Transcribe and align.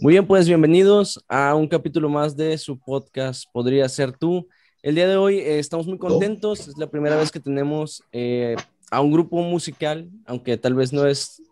Muy 0.00 0.14
bien, 0.14 0.26
pues 0.26 0.48
bienvenidos 0.48 1.22
a 1.28 1.54
un 1.54 1.68
capítulo 1.68 2.08
más 2.08 2.34
de 2.34 2.56
su 2.56 2.78
podcast 2.78 3.44
Podría 3.52 3.86
ser 3.86 4.16
tú. 4.16 4.48
El 4.82 4.94
día 4.94 5.06
de 5.06 5.18
hoy 5.18 5.36
eh, 5.36 5.58
estamos 5.58 5.86
muy 5.86 5.98
contentos, 5.98 6.68
es 6.68 6.78
la 6.78 6.90
primera 6.90 7.16
vez 7.16 7.30
que 7.30 7.38
tenemos 7.38 8.02
eh, 8.10 8.56
a 8.90 9.02
un 9.02 9.12
grupo 9.12 9.42
musical, 9.42 10.08
aunque 10.24 10.56
tal 10.56 10.72
vez 10.72 10.94
no 10.94 11.06
es 11.06 11.42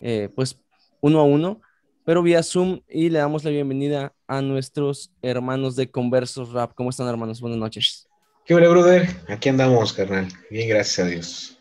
eh, 0.00 0.30
pues 0.34 0.58
uno 1.02 1.20
a 1.20 1.24
uno, 1.24 1.60
pero 2.06 2.22
vía 2.22 2.42
Zoom 2.42 2.80
y 2.88 3.10
le 3.10 3.18
damos 3.18 3.44
la 3.44 3.50
bienvenida 3.50 4.14
a 4.26 4.40
nuestros 4.40 5.10
hermanos 5.20 5.76
de 5.76 5.90
Conversos 5.90 6.52
Rap. 6.52 6.72
¿Cómo 6.74 6.88
están 6.88 7.06
hermanos? 7.06 7.42
Buenas 7.42 7.58
noches. 7.58 8.08
¿Qué 8.46 8.54
hola, 8.54 8.70
brother? 8.70 9.10
Aquí 9.28 9.50
andamos, 9.50 9.92
carnal. 9.92 10.26
Bien, 10.50 10.70
gracias 10.70 11.06
a 11.06 11.10
Dios. 11.10 11.58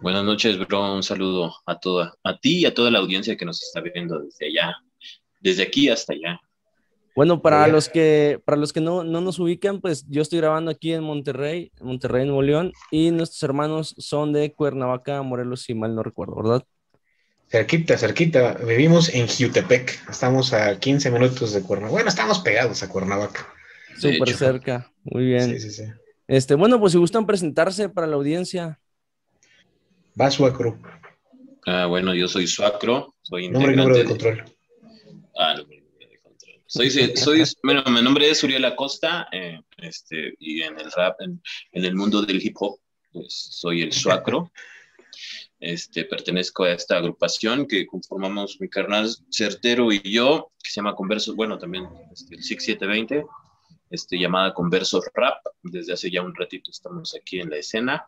Buenas 0.00 0.24
noches, 0.24 0.58
bro. 0.58 0.94
Un 0.94 1.02
saludo 1.02 1.54
a 1.66 1.78
toda, 1.78 2.14
a 2.24 2.38
ti 2.38 2.60
y 2.60 2.64
a 2.64 2.72
toda 2.72 2.90
la 2.90 3.00
audiencia 3.00 3.36
que 3.36 3.44
nos 3.44 3.62
está 3.62 3.82
viendo 3.82 4.18
desde 4.20 4.46
allá, 4.46 4.76
desde 5.44 5.62
aquí 5.62 5.88
hasta 5.88 6.14
allá. 6.14 6.40
Bueno, 7.14 7.40
para 7.42 7.68
los 7.68 7.88
que, 7.88 8.40
para 8.44 8.56
los 8.56 8.72
que 8.72 8.80
no, 8.80 9.04
no 9.04 9.20
nos 9.20 9.38
ubican, 9.38 9.80
pues 9.80 10.04
yo 10.08 10.20
estoy 10.20 10.40
grabando 10.40 10.72
aquí 10.72 10.92
en 10.92 11.04
Monterrey, 11.04 11.70
Monterrey, 11.80 12.24
Nuevo 12.24 12.42
León, 12.42 12.72
y 12.90 13.12
nuestros 13.12 13.40
hermanos 13.44 13.94
son 13.98 14.32
de 14.32 14.52
Cuernavaca, 14.52 15.22
Morelos, 15.22 15.62
si 15.62 15.74
mal 15.74 15.94
no 15.94 16.02
recuerdo, 16.02 16.34
¿verdad? 16.34 16.64
Cerquita, 17.48 17.96
cerquita. 17.96 18.54
Vivimos 18.54 19.14
en 19.14 19.28
Jutepec. 19.28 20.10
Estamos 20.10 20.52
a 20.52 20.80
15 20.80 21.12
minutos 21.12 21.52
de 21.52 21.62
Cuernavaca. 21.62 21.92
Bueno, 21.92 22.08
estamos 22.08 22.40
pegados 22.40 22.82
a 22.82 22.88
Cuernavaca. 22.88 23.46
Súper 23.96 24.30
cerca. 24.30 24.90
Muy 25.04 25.26
bien. 25.26 25.50
Sí, 25.50 25.60
sí, 25.60 25.70
sí. 25.70 25.84
Este, 26.26 26.54
bueno, 26.54 26.80
pues 26.80 26.92
si 26.92 26.98
gustan 26.98 27.26
presentarse 27.26 27.88
para 27.88 28.08
la 28.08 28.16
audiencia. 28.16 28.80
Va 30.20 30.32
Suacro. 30.32 30.80
Ah, 31.64 31.86
bueno, 31.86 32.12
yo 32.12 32.26
soy 32.26 32.48
Suacro. 32.48 33.14
Soy 33.22 33.50
nombre 33.50 33.74
y 33.74 33.76
número 33.76 33.98
de 33.98 34.04
control. 34.04 34.53
Ah, 35.36 35.56
soy, 36.66 36.90
soy, 36.90 37.42
bueno, 37.62 37.84
mi 37.86 38.02
nombre 38.02 38.28
es 38.28 38.42
Uriel 38.42 38.64
Acosta, 38.64 39.28
eh, 39.30 39.60
este, 39.78 40.34
y 40.38 40.62
en 40.62 40.78
el 40.80 40.90
rap, 40.92 41.20
en, 41.20 41.40
el 41.72 41.94
mundo 41.94 42.22
del 42.22 42.44
hip 42.44 42.56
hop, 42.58 42.80
pues 43.12 43.32
soy 43.32 43.82
el 43.82 43.92
Suacro. 43.92 44.50
Este, 45.60 46.04
pertenezco 46.04 46.64
a 46.64 46.72
esta 46.72 46.96
agrupación 46.96 47.66
que 47.66 47.86
conformamos 47.86 48.60
mi 48.60 48.68
carnal 48.68 49.08
Certero 49.30 49.92
y 49.92 50.00
yo, 50.02 50.52
que 50.62 50.70
se 50.70 50.76
llama 50.76 50.94
Conversos, 50.94 51.36
bueno, 51.36 51.58
también 51.58 51.88
este, 52.12 52.34
el 52.34 52.42
6720, 52.42 53.24
este, 53.90 54.18
llamada 54.18 54.52
Conversos 54.52 55.04
Rap. 55.14 55.44
Desde 55.62 55.92
hace 55.92 56.10
ya 56.10 56.22
un 56.22 56.34
ratito 56.34 56.70
estamos 56.70 57.14
aquí 57.14 57.40
en 57.40 57.50
la 57.50 57.56
escena, 57.56 58.06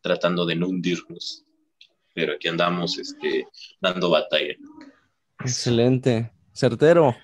tratando 0.00 0.44
de 0.46 0.56
no 0.56 0.68
hundirnos, 0.68 1.44
pero 2.12 2.34
aquí 2.34 2.48
andamos 2.48 2.98
este, 2.98 3.46
dando 3.80 4.10
batalla. 4.10 4.54
Excelente. 5.40 6.33
Certero. 6.54 7.16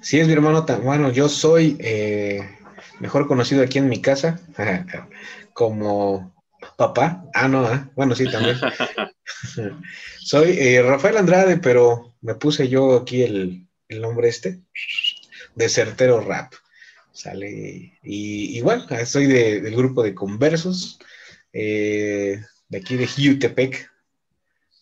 Sí, 0.00 0.18
es 0.18 0.26
mi 0.26 0.32
hermano 0.32 0.64
tan 0.64 0.82
bueno. 0.82 1.10
Yo 1.10 1.28
soy 1.28 1.76
eh, 1.78 2.40
mejor 3.00 3.26
conocido 3.26 3.62
aquí 3.62 3.78
en 3.78 3.88
mi 3.88 4.02
casa 4.02 4.40
como 5.52 6.34
papá. 6.76 7.24
Ah, 7.32 7.48
no, 7.48 7.72
¿eh? 7.72 7.84
bueno, 7.94 8.14
sí, 8.14 8.30
también. 8.30 8.56
soy 10.20 10.56
eh, 10.58 10.82
Rafael 10.82 11.16
Andrade, 11.16 11.58
pero 11.58 12.16
me 12.20 12.34
puse 12.34 12.68
yo 12.68 12.96
aquí 12.96 13.22
el, 13.22 13.66
nombre 13.88 14.28
este 14.28 14.60
de 15.54 15.68
Certero 15.68 16.20
Rap. 16.20 16.52
Sale. 17.12 17.98
Y 18.02 18.58
igual, 18.58 18.86
soy 19.06 19.26
del 19.26 19.74
grupo 19.74 20.02
de 20.02 20.14
conversos 20.14 20.98
de 22.68 22.78
aquí 22.78 22.96
de 22.96 23.06
Jutepec, 23.06 23.90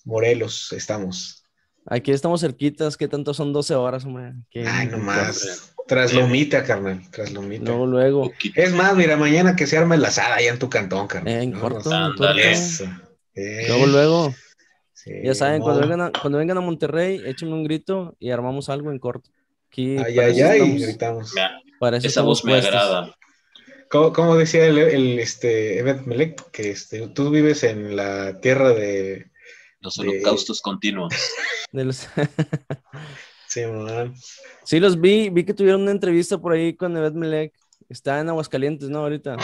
Morelos, 0.05 0.73
estamos. 0.73 1.44
Aquí 1.87 2.13
estamos 2.13 2.41
cerquitas, 2.41 2.97
¿qué 2.97 3.09
tanto 3.09 3.35
son 3.35 3.53
12 3.53 3.75
horas, 3.75 4.05
hombre? 4.05 4.33
Ay, 4.67 4.87
nomás. 4.87 5.75
Tras 5.87 6.15
Lomita, 6.15 6.65
carnal, 6.65 7.03
tras 7.11 7.33
Lomita. 7.33 7.65
Luego, 7.67 7.87
luego. 7.87 8.33
Es 8.55 8.73
más, 8.73 8.97
mira, 8.97 9.19
mañana 9.19 9.55
que 9.55 9.67
se 9.67 9.77
arme 9.77 9.99
la 9.99 10.09
asada 10.09 10.37
allá 10.37 10.51
en 10.51 10.59
tu 10.59 10.71
cantón, 10.71 11.07
carnal. 11.07 11.35
Eh, 11.35 11.43
en 11.43 11.53
corto, 11.53 11.91
Luego, 13.35 13.87
luego. 13.87 14.35
ya 15.23 15.35
saben, 15.35 15.61
cuando, 15.61 15.83
vengan 15.83 16.01
a, 16.01 16.13
cuando 16.13 16.39
vengan 16.39 16.57
a 16.57 16.61
Monterrey, 16.63 17.21
échenme 17.27 17.53
un 17.53 17.65
grito 17.65 18.17
y 18.19 18.31
armamos 18.31 18.71
algo 18.71 18.91
en 18.91 18.99
corto. 18.99 19.29
Aquí, 19.69 19.99
ay, 19.99 20.19
ay, 20.19 20.41
ay, 20.41 20.79
gritamos. 20.79 21.35
Para 21.79 21.99
esa 21.99 22.23
voz 22.23 22.45
me 22.45 22.55
agrada. 22.55 23.15
Como, 23.91 24.37
decía 24.37 24.67
el, 24.67 24.79
el, 24.79 25.19
este, 25.19 25.79
Evet 25.79 26.01
Melek, 26.07 26.51
que 26.51 26.71
este, 26.71 27.07
tú 27.09 27.31
vives 27.31 27.63
en 27.63 27.95
la 27.95 28.41
tierra 28.41 28.71
de 28.71 29.27
los 29.85 29.99
holocaustos 29.99 30.61
continuos. 30.63 31.15
sí, 33.49 33.67
man. 33.67 34.15
Sí, 34.65 34.81
los 34.81 34.99
vi, 35.01 35.29
vi 35.29 35.45
que 35.45 35.55
tuvieron 35.55 35.83
una 35.83 35.91
entrevista 35.91 36.39
por 36.39 36.53
ahí 36.53 36.75
con 36.75 36.97
Evet 36.97 37.15
Melek. 37.15 37.53
Está 37.89 38.19
en 38.21 38.31
Aguascalientes, 38.31 38.89
¿no? 38.89 39.01
Ahorita. 39.01 39.37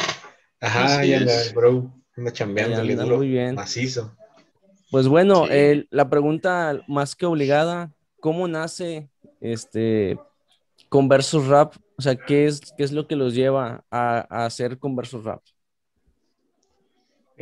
Ajá, 0.60 1.04
ya 1.04 1.18
anda, 1.18 1.34
bro. 1.54 1.92
Anda 2.16 2.32
chambeándole 2.32 2.96
duro. 2.96 3.18
Muy 3.18 3.28
bien. 3.28 3.54
Macizo. 3.54 4.16
Pues 4.90 5.06
bueno, 5.06 5.46
la 5.90 6.08
pregunta 6.08 6.80
más 6.88 7.14
que 7.14 7.26
obligada, 7.26 7.92
¿cómo 8.18 8.48
nace 8.48 9.08
este 9.40 10.18
Conversos 10.88 11.46
Rap? 11.46 11.74
O 11.96 12.02
sea, 12.02 12.16
¿qué 12.16 12.46
es, 12.46 12.60
qué 12.76 12.82
es 12.82 12.92
lo 12.92 13.06
que 13.06 13.14
los 13.14 13.34
lleva 13.34 13.84
a, 13.90 14.26
a 14.28 14.46
hacer 14.46 14.78
Conversos 14.78 15.22
Rap? 15.22 15.42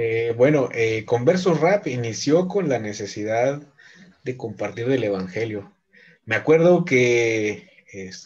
Eh, 0.01 0.33
bueno, 0.37 0.69
eh, 0.73 1.05
Converso 1.05 1.55
Rap 1.55 1.89
inició 1.89 2.47
con 2.47 2.69
la 2.69 2.79
necesidad 2.79 3.61
de 4.23 4.37
compartir 4.37 4.89
el 4.89 5.03
Evangelio. 5.03 5.73
Me 6.25 6.37
acuerdo 6.37 6.85
que, 6.85 7.69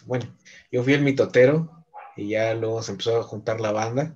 bueno, 0.05 0.27
yo 0.71 0.85
fui 0.85 0.93
el 0.93 1.01
mitotero 1.01 1.87
y 2.15 2.29
ya 2.29 2.53
luego 2.53 2.83
se 2.83 2.93
empezó 2.93 3.19
a 3.19 3.23
juntar 3.23 3.59
la 3.63 3.73
banda. 3.73 4.15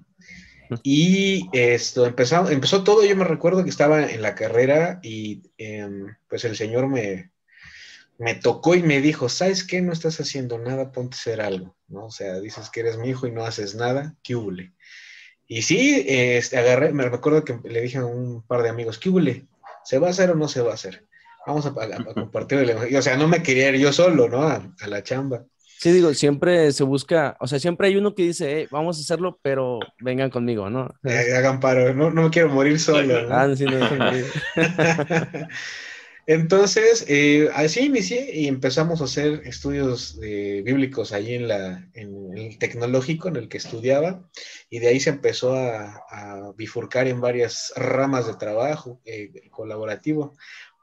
Y 0.83 1.49
esto 1.55 2.05
empezó, 2.05 2.51
empezó 2.51 2.85
todo, 2.85 3.03
yo 3.07 3.17
me 3.17 3.25
recuerdo 3.25 3.65
que 3.65 3.71
estaba 3.71 4.07
en 4.07 4.21
la 4.21 4.35
carrera 4.35 5.01
y 5.03 5.43
em, 5.57 6.15
pues 6.29 6.45
el 6.45 6.57
Señor 6.57 6.89
me, 6.89 7.31
me 8.19 8.35
tocó 8.35 8.75
y 8.75 8.83
me 8.83 9.01
dijo, 9.01 9.31
¿sabes 9.31 9.65
qué? 9.65 9.81
No 9.81 9.95
estás 9.95 10.21
haciendo 10.21 10.59
nada, 10.59 10.93
ponte 10.93 11.15
a 11.15 11.19
hacer 11.21 11.41
algo, 11.41 11.75
¿no? 11.89 12.07
O 12.07 12.11
sea, 12.11 12.39
dices 12.39 12.69
que 12.69 12.81
eres 12.81 12.99
mi 12.99 13.09
hijo 13.09 13.27
y 13.27 13.33
no 13.33 13.47
haces 13.47 13.75
nada, 13.75 14.15
¿qué 14.23 14.37
hule? 14.37 14.75
Y 15.49 15.63
sí, 15.63 16.05
este, 16.07 16.59
agarré, 16.59 16.93
me 16.93 17.09
recuerdo 17.09 17.45
que 17.45 17.59
le 17.65 17.81
dije 17.81 17.99
a 17.99 18.05
un 18.05 18.43
par 18.43 18.63
de 18.63 18.69
amigos, 18.69 18.99
¿qué 18.99 19.11
huele? 19.11 19.47
¿Se 19.85 19.99
va 19.99 20.09
a 20.09 20.11
hacer 20.11 20.31
o 20.31 20.35
no 20.35 20.49
se 20.49 20.61
va 20.61 20.73
a 20.73 20.75
hacer? 20.75 21.05
Vamos 21.47 21.65
a, 21.67 21.73
compartir 22.15 22.59
el 22.59 22.97
O 22.97 23.03
sea, 23.03 23.17
no 23.17 23.29
me 23.29 23.43
quería 23.43 23.69
ir 23.69 23.77
yo 23.77 23.93
solo, 23.93 24.29
¿no? 24.29 24.43
A, 24.43 24.61
la 24.89 25.03
chamba. 25.05 25.45
Sí, 25.79 25.93
digo, 25.93 26.13
siempre 26.15 26.73
se 26.73 26.83
busca, 26.83 27.37
o 27.39 27.47
sea, 27.47 27.61
siempre 27.61 27.87
hay 27.89 27.97
uno 27.97 28.15
que 28.15 28.23
dice, 28.25 28.67
vamos 28.73 28.99
a 28.99 29.03
hacerlo, 29.03 29.39
pero 29.43 29.79
vengan 30.01 30.31
conmigo, 30.31 30.71
¿no? 30.71 30.93
Eh, 31.05 31.35
hagan 31.37 31.61
paro, 31.61 31.95
no, 31.95 32.11
no 32.11 32.23
me 32.23 32.31
quiero 32.31 32.49
morir 32.49 32.81
solo. 32.81 33.29
¿no? 33.29 33.35
Ah, 33.35 33.55
sí, 33.55 33.65
no, 33.65 33.79
Entonces, 36.27 37.05
eh, 37.09 37.49
así 37.55 37.87
inicié 37.87 38.35
y 38.35 38.49
empezamos 38.49 39.01
a 39.01 39.05
hacer 39.05 39.43
estudios 39.45 40.19
bíblicos 40.19 41.13
ahí 41.13 41.35
en, 41.35 41.47
la, 41.47 41.89
en 41.95 42.37
el 42.37 42.59
tecnológico 42.59 43.29
en 43.29 43.37
el 43.37 43.49
que 43.49 43.59
estudiaba 43.59 44.29
y 44.69 44.81
de 44.81 44.89
ahí 44.89 44.99
se 44.99 45.11
empezó 45.11 45.55
a, 45.55 46.53
bifurcar 46.57 47.07
en 47.07 47.21
varias 47.21 47.73
ramas 47.77 48.27
de 48.27 48.35
trabajo 48.35 49.01
eh, 49.05 49.49
colaborativo. 49.51 50.37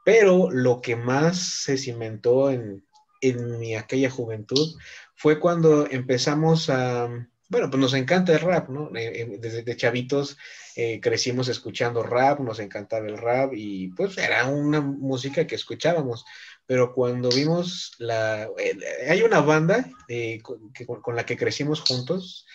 Pero 0.04 0.50
lo 0.50 0.80
que 0.80 0.96
más 0.96 1.38
se 1.38 1.76
cimentó 1.76 2.50
en, 2.50 2.84
en 3.20 3.58
mi 3.58 3.74
aquella 3.74 4.10
juventud 4.10 4.76
fue 5.14 5.40
cuando 5.40 5.86
empezamos 5.90 6.68
a, 6.70 7.08
bueno, 7.48 7.70
pues 7.70 7.80
nos 7.80 7.94
encanta 7.94 8.32
el 8.32 8.40
rap, 8.40 8.68
¿no? 8.68 8.90
Eh, 8.94 9.38
desde 9.40 9.76
chavitos 9.76 10.36
eh, 10.76 10.98
crecimos 11.00 11.46
escuchando 11.48 12.02
rap, 12.02 12.40
nos 12.40 12.58
encantaba 12.58 13.06
el 13.06 13.16
rap 13.16 13.52
y 13.54 13.88
pues 13.88 14.18
era 14.18 14.46
una 14.48 14.80
música 14.80 15.46
que 15.46 15.54
escuchábamos. 15.54 16.24
Pero 16.66 16.92
cuando 16.92 17.28
vimos 17.28 17.92
la... 17.98 18.48
Eh, 18.58 18.78
hay 19.08 19.22
una 19.22 19.40
banda 19.40 19.88
eh, 20.08 20.42
con, 20.42 21.14
la 21.14 21.24
que 21.24 21.36
crecimos 21.36 21.80
juntos, 21.80 22.46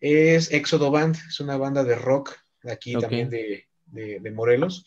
es 0.00 0.52
Éxodo 0.52 0.90
Band, 0.90 1.16
es 1.28 1.40
una 1.40 1.56
banda 1.56 1.82
de 1.82 1.94
rock 1.94 2.36
aquí 2.64 2.94
también 2.94 3.30
de, 3.30 3.66
de, 3.86 4.30
Morelos. 4.32 4.84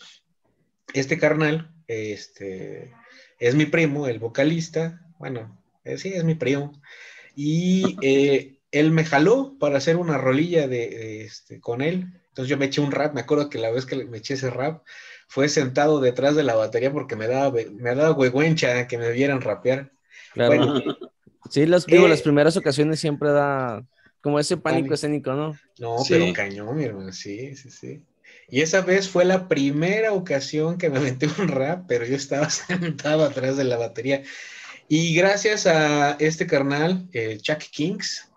Este 0.93 1.17
carnal 1.17 1.73
este, 1.87 2.93
es 3.39 3.55
mi 3.55 3.65
primo, 3.65 4.07
el 4.07 4.19
vocalista, 4.19 5.01
bueno, 5.17 5.59
sí, 5.97 6.13
es 6.13 6.23
mi 6.23 6.35
primo. 6.35 6.79
Y 7.35 7.97
él 8.71 8.91
me 8.91 9.05
jaló 9.05 9.55
para 9.57 9.77
hacer 9.77 9.95
una 9.95 10.17
rolilla 10.17 10.67
de, 10.67 11.23
este, 11.23 11.59
con 11.59 11.81
él 11.81 12.21
entonces 12.35 12.49
yo 12.49 12.57
me 12.57 12.65
eché 12.65 12.81
un 12.81 12.91
rap, 12.91 13.13
me 13.13 13.21
acuerdo 13.21 13.49
que 13.49 13.57
la 13.57 13.71
vez 13.71 13.85
que 13.85 13.95
me 14.03 14.17
eché 14.17 14.33
ese 14.33 14.49
rap 14.49 14.83
fue 15.29 15.47
sentado 15.47 16.01
detrás 16.01 16.35
de 16.35 16.43
la 16.43 16.53
batería 16.55 16.91
porque 16.91 17.15
me 17.15 17.27
daba, 17.27 17.49
me 17.71 17.95
daba 17.95 18.11
huehuencha 18.11 18.87
que 18.89 18.97
me 18.97 19.09
vieran 19.13 19.39
rapear. 19.39 19.93
Claro. 20.33 20.83
sí, 21.49 21.65
las, 21.65 21.85
digo, 21.85 22.09
las 22.09 22.19
eh, 22.19 22.23
primeras 22.23 22.57
ocasiones 22.57 22.99
siempre 22.99 23.31
da 23.31 23.85
como 24.19 24.37
ese 24.37 24.57
pánico 24.57 24.93
escénico, 24.95 25.31
¿no? 25.31 25.57
No, 25.79 25.95
pero 26.09 26.33
cañón, 26.33 26.75
mi 26.75 26.83
hermano, 26.83 27.13
sí, 27.13 27.55
sí, 27.55 27.71
sí. 27.71 28.03
Y 28.49 28.59
esa 28.59 28.81
vez 28.81 29.07
fue 29.07 29.23
la 29.23 29.47
primera 29.47 30.11
ocasión 30.11 30.77
que 30.77 30.89
me 30.89 30.99
metí 30.99 31.27
un 31.39 31.47
rap, 31.47 31.85
pero 31.87 32.05
yo 32.05 32.17
estaba 32.17 32.49
sentado 32.49 33.23
atrás 33.23 33.55
de 33.55 33.63
la 33.63 33.77
batería. 33.77 34.23
Y 34.89 35.15
gracias 35.15 35.67
a 35.67 36.17
este 36.19 36.47
carnal, 36.47 37.07
eh, 37.13 37.37
Chuck 37.41 37.59
Kings, 37.71 38.29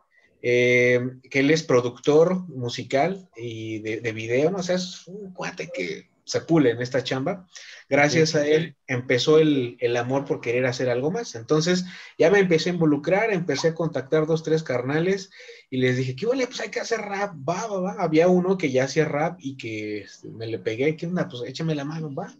eh, 0.42 1.00
que 1.30 1.40
él 1.40 1.50
es 1.50 1.62
productor 1.62 2.48
musical 2.48 3.28
y 3.36 3.80
de, 3.80 4.00
de, 4.00 4.12
video, 4.12 4.50
¿no? 4.50 4.58
O 4.58 4.62
sea, 4.62 4.76
es 4.76 5.06
un 5.08 5.32
cuate 5.32 5.70
que 5.74 6.08
se 6.28 6.42
pule 6.42 6.70
en 6.70 6.82
esta 6.82 7.02
chamba. 7.02 7.46
Gracias 7.88 8.34
a 8.34 8.46
él 8.46 8.76
empezó 8.86 9.38
el, 9.38 9.76
el, 9.80 9.96
amor 9.96 10.26
por 10.26 10.40
querer 10.40 10.66
hacer 10.66 10.90
algo 10.90 11.10
más. 11.10 11.34
Entonces 11.34 11.86
ya 12.18 12.30
me 12.30 12.38
empecé 12.38 12.68
a 12.68 12.74
involucrar, 12.74 13.32
empecé 13.32 13.68
a 13.68 13.74
contactar 13.74 14.26
dos, 14.26 14.42
tres 14.42 14.62
carnales 14.62 15.30
y 15.70 15.78
les 15.78 15.96
dije, 15.96 16.14
¿qué 16.14 16.26
huele? 16.26 16.46
Pues 16.46 16.60
hay 16.60 16.68
que 16.68 16.80
hacer 16.80 17.00
rap, 17.00 17.34
va, 17.48 17.66
va, 17.66 17.80
va. 17.80 17.96
Había 17.98 18.28
uno 18.28 18.58
que 18.58 18.70
ya 18.70 18.84
hacía 18.84 19.06
rap 19.06 19.38
y 19.40 19.56
que 19.56 20.00
este, 20.00 20.28
me 20.28 20.46
le 20.46 20.58
pegué, 20.58 20.96
¿qué 20.96 21.06
onda? 21.06 21.28
Pues 21.28 21.42
échame 21.46 21.74
la 21.74 21.86
mano, 21.86 22.14
va. 22.14 22.36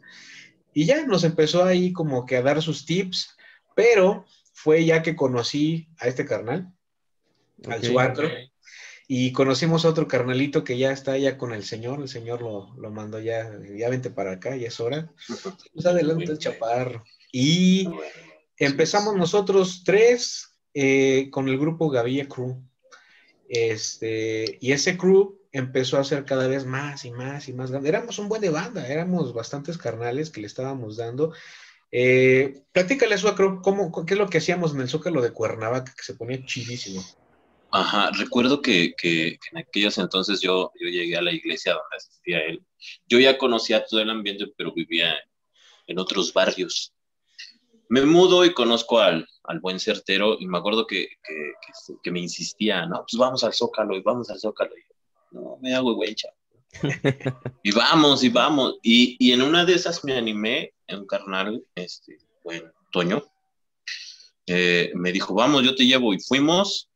Y 0.75 0.85
ya 0.85 1.05
nos 1.07 1.25
empezó 1.25 1.65
ahí 1.65 1.93
como 1.93 2.27
que 2.27 2.37
a 2.37 2.43
dar 2.43 2.61
sus 2.61 2.85
tips, 2.85 3.37
pero 3.75 4.27
fue 4.53 4.85
ya 4.85 5.03
que 5.03 5.17
conocí 5.17 5.89
a 5.99 6.09
este 6.09 6.27
carnal, 6.27 6.73
al 7.67 7.83
Suatro. 7.83 8.29
Y 9.11 9.33
conocimos 9.33 9.85
a 9.85 9.89
otro 9.89 10.07
carnalito 10.07 10.65
que 10.65 10.77
ya 10.77 10.93
está 10.93 11.17
ya 11.17 11.39
con 11.39 11.55
el 11.55 11.65
señor, 11.65 12.03
el 12.03 12.09
señor 12.09 12.43
lo, 12.43 12.75
lo 12.77 12.91
mandó 12.91 13.19
ya, 13.19 13.51
ya 13.75 13.89
vente 13.89 14.11
para 14.11 14.33
acá, 14.33 14.55
ya 14.55 14.69
es 14.69 14.79
hora. 14.81 15.11
Pues 15.73 15.87
adelante, 15.87 16.31
el 16.31 16.39
chaparro. 16.39 17.03
Y 17.33 17.89
empezamos 18.59 19.17
nosotros 19.17 19.83
tres 19.85 20.59
eh, 20.75 21.29
con 21.31 21.49
el 21.49 21.59
grupo 21.59 21.89
Gavilla 21.89 22.29
Crew. 22.29 22.63
Este, 23.49 24.59
y 24.61 24.73
ese 24.73 24.99
crew 24.99 25.41
empezó 25.53 25.99
a 25.99 26.05
ser 26.05 26.27
cada 26.27 26.47
vez 26.47 26.67
más 26.67 27.07
y 27.07 27.11
más 27.11 27.49
y 27.49 27.55
más 27.55 27.71
grande. 27.71 27.89
Éramos 27.89 28.19
un 28.19 28.29
buen 28.29 28.43
de 28.43 28.51
banda, 28.51 28.87
éramos 28.87 29.33
bastantes 29.33 29.79
carnales 29.79 30.31
que 30.31 30.41
le 30.43 30.47
estábamos 30.47 30.97
dando. 30.97 31.33
Eh, 31.91 32.63
platícale, 32.73 33.17
Suacro, 33.17 33.63
¿cómo, 33.63 34.05
¿qué 34.05 34.15
es 34.15 34.19
lo 34.19 34.29
que 34.29 34.39
hacíamos 34.39 34.75
en 34.75 34.83
el 34.83 34.89
Zócalo 34.89 35.23
de 35.23 35.33
Cuernavaca, 35.33 35.95
que 35.97 36.05
se 36.05 36.15
ponía 36.15 36.45
chidísimo? 36.45 37.03
Ajá, 37.71 38.11
recuerdo 38.13 38.63
que, 38.63 38.95
que, 38.97 39.39
en 39.53 39.59
aquellos 39.59 39.99
entonces 39.99 40.41
yo, 40.41 40.73
yo 40.81 40.89
llegué 40.89 41.17
a 41.17 41.23
la 41.23 41.33
iglesia 41.33 41.73
donde 41.75 41.97
asistía 41.97 42.41
él. 42.41 42.63
Yo 43.07 43.19
ya 43.19 43.37
conocía 43.37 43.85
todo 43.85 44.01
el 44.01 44.11
ambiente, 44.11 44.47
pero 44.57 44.73
vivía 44.73 45.15
en 45.87 45.99
otros 45.99 46.33
barrios. 46.33 46.95
Me 47.91 48.03
mudo 48.03 48.45
y 48.45 48.55
conozco 48.55 49.01
al, 49.01 49.27
al 49.45 49.61
buen 49.61 49.81
certero 49.81 50.37
y 50.39 50.47
me 50.47 50.59
acuerdo 50.59 50.87
que, 50.87 51.09
que, 51.23 51.97
que, 52.03 52.11
me 52.11 52.21
insistía, 52.21 52.87
no, 52.87 52.99
pues 52.99 53.19
vamos 53.19 53.45
al 53.45 53.55
Zócalo 53.55 53.97
y 53.97 54.03
vamos 54.03 54.31
al 54.31 54.39
Zócalo. 54.39 54.73
Y 54.77 54.81
yo, 54.81 55.41
no, 55.41 55.59
me 55.61 55.75
hago 55.75 55.95
güey, 55.95 56.15
y 57.63 57.73
vamos, 57.73 58.23
y 58.25 58.29
vamos. 58.29 58.77
Y, 58.83 59.17
y, 59.19 59.33
en 59.33 59.43
una 59.43 59.65
de 59.65 59.75
esas 59.75 60.05
me 60.05 60.17
animé, 60.17 60.75
en 60.87 61.01
un 61.01 61.07
carnal, 61.07 61.65
este, 61.75 62.19
bueno, 62.45 62.71
Toño, 62.93 63.25
eh, 64.47 64.91
me 64.95 65.13
dijo, 65.13 65.35
vamos, 65.35 65.63
yo 65.63 65.75
te 65.75 65.87
llevo. 65.87 66.13
Y 66.13 66.21
fuimos, 66.21 66.88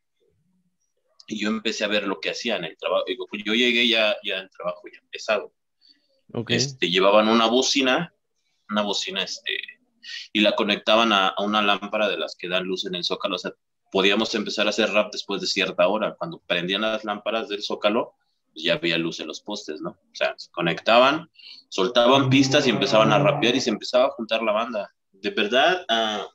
y 1.33 1.39
yo 1.39 1.49
empecé 1.49 1.85
a 1.85 1.89
ver 1.89 2.07
lo 2.07 2.21
que 2.21 2.31
hacían 2.31 2.65
el 2.65 2.77
trabajo. 2.77 3.07
Yo 3.45 3.55
llegué 3.55 3.89
ya, 3.89 4.15
ya 4.23 4.39
en 4.39 4.51
trabajo 4.51 4.83
ya 4.93 4.99
empezado. 4.99 5.55
Okay. 6.31 6.57
Este, 6.57 6.91
llevaban 6.91 7.29
una 7.29 7.47
bocina, 7.47 8.15
una 8.69 8.83
bocina, 8.83 9.23
este, 9.23 9.57
y 10.33 10.41
la 10.41 10.55
conectaban 10.55 11.11
a, 11.11 11.29
a, 11.29 11.43
una 11.43 11.63
lámpara 11.63 12.09
de 12.09 12.19
las 12.19 12.37
que 12.37 12.49
dan 12.49 12.65
luz 12.65 12.85
en 12.85 12.97
el 12.97 13.05
zócalo. 13.05 13.37
O 13.37 13.39
sea, 13.39 13.53
podíamos 13.91 14.35
empezar 14.35 14.67
a 14.67 14.71
hacer 14.71 14.91
rap 14.91 15.11
después 15.11 15.41
de 15.41 15.47
cierta 15.47 15.89
hora. 15.89 16.15
Cuando 16.19 16.43
prendían 16.47 16.83
las 16.83 17.03
lámparas 17.03 17.49
del 17.49 17.63
zócalo, 17.63 18.15
pues 18.53 18.65
ya 18.65 18.75
había 18.75 18.99
luz 18.99 19.19
en 19.21 19.29
los 19.29 19.41
postes, 19.41 19.81
¿no? 19.81 19.91
O 19.91 20.15
sea, 20.15 20.35
se 20.37 20.51
conectaban, 20.51 21.31
soltaban 21.71 22.29
pistas 22.29 22.67
y 22.67 22.71
empezaban 22.71 23.11
a 23.11 23.19
rapear 23.19 23.57
y 23.57 23.61
se 23.63 23.71
empezaba 23.71 24.07
a 24.07 24.11
juntar 24.11 24.43
la 24.43 24.53
banda. 24.53 24.95
De 25.13 25.31
verdad, 25.31 25.87
uh, 25.89 26.29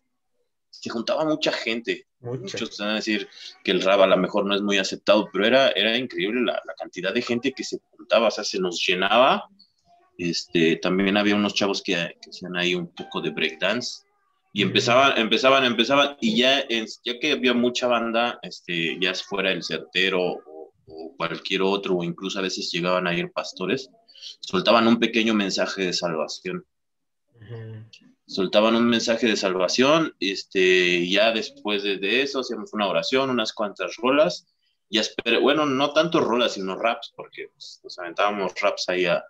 se 0.71 0.89
juntaba 0.89 1.23
mucha 1.23 1.51
gente. 1.51 2.06
Muchos 2.19 2.77
van 2.79 2.89
a 2.89 2.95
decir 2.95 3.27
que 3.63 3.71
el 3.71 3.81
rap 3.81 4.01
a 4.01 4.07
lo 4.07 4.17
mejor 4.17 4.45
no 4.45 4.55
es 4.55 4.61
muy 4.61 4.77
aceptado, 4.77 5.29
pero 5.31 5.45
era, 5.45 5.69
era 5.69 5.95
increíble 5.95 6.41
la, 6.41 6.61
la, 6.65 6.73
cantidad 6.73 7.13
de 7.13 7.21
gente 7.21 7.53
que 7.53 7.63
se 7.63 7.79
juntaba, 7.91 8.27
o 8.27 8.31
sea, 8.31 8.43
se 8.43 8.59
nos 8.59 8.83
llenaba. 8.85 9.47
Este, 10.17 10.77
también 10.77 11.15
había 11.15 11.35
unos 11.35 11.53
chavos 11.53 11.83
que, 11.83 11.93
que 11.93 12.29
hacían 12.31 12.57
ahí 12.57 12.73
un 12.73 12.87
poco 12.87 13.21
de 13.21 13.29
breakdance 13.29 14.03
y 14.51 14.63
empezaban, 14.63 15.15
empezaban, 15.19 15.63
empezaban, 15.63 16.17
y 16.19 16.37
ya, 16.37 16.67
ya 16.67 17.19
que 17.19 17.33
había 17.33 17.53
mucha 17.53 17.85
banda, 17.85 18.39
este, 18.41 18.97
ya 18.99 19.13
fuera 19.13 19.51
el 19.51 19.61
certero 19.61 20.19
o, 20.19 20.73
o 20.87 21.15
cualquier 21.15 21.61
otro, 21.61 21.97
o 21.97 22.03
incluso 22.03 22.39
a 22.39 22.41
veces 22.41 22.71
llegaban 22.71 23.05
a 23.05 23.13
ir 23.13 23.31
pastores, 23.31 23.91
soltaban 24.39 24.87
un 24.87 24.97
pequeño 24.97 25.35
mensaje 25.35 25.83
de 25.83 25.93
salvación. 25.93 26.65
Uh 27.35 27.43
-huh 27.43 28.16
soltaban 28.27 28.75
un 28.75 28.87
mensaje 28.87 29.25
de 29.25 29.37
salvación, 29.37 30.13
este, 30.19 31.09
ya 31.09 31.31
después 31.31 31.81
de, 31.83 31.97
de, 31.97 32.21
eso 32.21 32.41
hacíamos 32.41 32.73
una 32.73 32.87
oración, 32.87 33.29
unas 33.29 33.53
cuantas 33.53 33.95
rolas, 33.95 34.45
y 34.89 34.99
esperé, 34.99 35.39
bueno, 35.39 35.65
no 35.65 35.93
tanto 35.93 36.19
rolas, 36.19 36.53
sino 36.53 36.75
raps, 36.75 37.13
porque 37.15 37.49
pues, 37.53 37.79
nos 37.83 37.97
aventábamos 37.99 38.53
raps 38.61 38.89
ahí 38.89 39.05
a, 39.05 39.23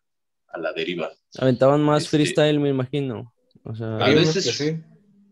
a, 0.47 0.57
la 0.59 0.73
deriva. 0.73 1.11
Aventaban 1.38 1.81
más 1.81 2.03
este, 2.03 2.17
freestyle, 2.17 2.59
me 2.59 2.69
imagino. 2.69 3.33
O 3.63 3.75
sea, 3.75 3.97
a 3.97 4.09
veces 4.09 4.45
que 4.45 4.51
sí. 4.51 4.83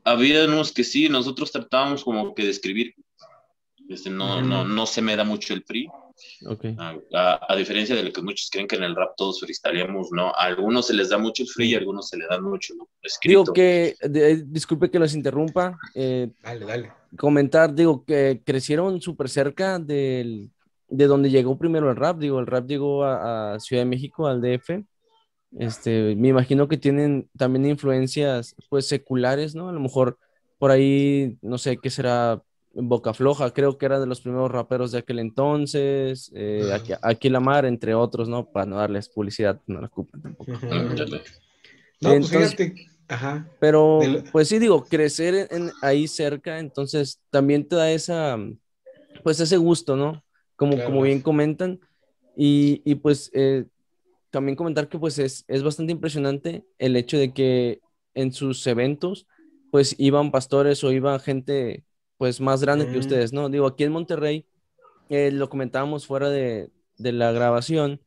había 0.03 0.45
unos 0.45 0.71
que 0.71 0.83
sí, 0.83 1.09
nosotros 1.09 1.51
tratábamos 1.51 2.03
como 2.03 2.33
que 2.35 2.44
de 2.44 2.50
escribir. 2.51 2.94
Este, 3.89 4.09
no, 4.09 4.41
mm. 4.41 4.50
no, 4.50 4.65
no 4.65 4.85
se 4.85 5.01
me 5.01 5.15
da 5.15 5.23
mucho 5.23 5.53
el 5.53 5.63
free, 5.63 5.88
Okay. 6.45 6.75
A, 6.79 6.97
a, 7.13 7.53
a, 7.53 7.56
diferencia 7.56 7.95
de 7.95 8.03
lo 8.03 8.13
que 8.13 8.21
muchos 8.21 8.50
creen 8.50 8.67
que 8.67 8.75
en 8.75 8.83
el 8.83 8.95
rap 8.95 9.15
todos 9.17 9.39
freestyleamos, 9.39 10.09
¿no? 10.12 10.27
A 10.29 10.44
algunos 10.44 10.88
se 10.88 10.94
les 10.94 11.09
da 11.09 11.17
mucho 11.17 11.44
el 11.44 11.50
free 11.50 11.71
y 11.71 11.75
a 11.75 11.79
algunos 11.79 12.09
se 12.09 12.17
les 12.17 12.27
da 12.29 12.39
mucho 12.39 12.73
lo 12.75 12.88
escrito. 13.01 13.41
Digo 13.41 13.53
que, 13.53 13.95
de, 14.01 14.44
disculpe 14.45 14.89
que 14.89 15.00
los 15.00 15.13
interrumpa. 15.13 15.77
Eh, 15.94 16.29
dale, 16.41 16.65
dale. 16.65 16.91
Comentar, 17.17 17.73
digo, 17.73 18.06
que 18.06 18.41
crecieron 18.45 19.01
súper 19.01 19.29
cerca 19.29 19.79
del, 19.79 20.51
de 20.88 21.07
donde 21.07 21.29
llegó 21.29 21.57
primero 21.57 21.89
el 21.89 21.95
rap. 21.95 22.18
Digo, 22.18 22.39
el 22.39 22.47
rap 22.47 22.68
llegó 22.68 23.03
a, 23.03 23.53
a, 23.53 23.59
Ciudad 23.59 23.81
de 23.81 23.89
México, 23.89 24.27
al 24.27 24.41
DF. 24.41 24.83
Este, 25.57 26.15
me 26.15 26.29
imagino 26.29 26.68
que 26.68 26.77
tienen 26.77 27.29
también 27.38 27.66
influencias, 27.66 28.56
pues, 28.69 28.87
seculares, 28.87 29.56
¿no? 29.56 29.69
A 29.69 29.73
lo 29.73 29.80
mejor 29.80 30.18
por 30.57 30.71
ahí, 30.71 31.37
no 31.42 31.57
sé, 31.57 31.78
qué 31.78 31.90
será 31.90 32.42
Boca 32.75 33.13
Floja, 33.13 33.53
creo 33.53 33.77
que 33.77 33.85
era 33.85 33.99
de 33.99 34.05
los 34.05 34.21
primeros 34.21 34.51
raperos 34.51 34.91
de 34.91 34.99
aquel 34.99 35.19
entonces, 35.19 36.29
eh, 36.35 36.69
aquí, 36.73 36.94
aquí 37.01 37.29
Lamar, 37.29 37.65
entre 37.65 37.95
otros, 37.95 38.27
¿no? 38.27 38.51
Para 38.51 38.65
no 38.65 38.75
darles 38.75 39.07
publicidad, 39.07 39.61
no 39.65 39.79
la 39.79 39.87
ocupen 39.87 40.21
tampoco. 40.21 40.51
Uh 40.51 40.55
-huh. 40.55 41.21
No, 42.01 42.11
entonces, 42.11 42.37
pues 42.37 42.55
fíjate. 42.55 42.87
Ajá. 43.07 43.49
Pero, 43.59 43.99
pues 44.31 44.49
sí, 44.49 44.59
digo, 44.59 44.83
crecer 44.83 45.47
en, 45.51 45.71
ahí 45.81 46.07
cerca, 46.07 46.59
entonces 46.59 47.21
también 47.29 47.67
te 47.67 47.75
da 47.75 47.91
esa, 47.91 48.37
pues 49.23 49.39
ese 49.39 49.57
gusto, 49.57 49.95
¿no? 49.95 50.23
Como, 50.55 50.73
claro. 50.73 50.89
como 50.89 51.01
bien 51.03 51.21
comentan. 51.21 51.79
Y, 52.35 52.81
y 52.83 52.95
pues 52.95 53.31
eh, 53.33 53.65
también 54.29 54.57
comentar 54.57 54.89
que 54.89 54.99
pues 54.99 55.17
es, 55.19 55.45
es 55.47 55.63
bastante 55.63 55.94
impresionante 55.94 56.65
el 56.77 56.97
hecho 56.97 57.17
de 57.17 57.33
que 57.33 57.79
en 58.13 58.33
sus 58.33 58.67
eventos, 58.67 59.27
pues 59.71 59.95
iban 59.97 60.31
pastores 60.31 60.83
o 60.83 60.91
iban 60.91 61.19
gente 61.21 61.85
pues 62.18 62.40
más 62.42 62.62
grande 62.62 62.86
mm. 62.86 62.92
que 62.92 62.98
ustedes, 63.00 63.34
¿no? 63.34 63.50
Digo, 63.50 63.68
aquí 63.68 63.84
en 63.84 63.92
Monterrey, 63.92 64.45
eh, 65.10 65.31
lo 65.31 65.50
comentábamos 65.50 66.06
fuera 66.07 66.30
de, 66.30 66.69
de 66.98 67.12
la 67.12 67.31
grabación, 67.31 68.02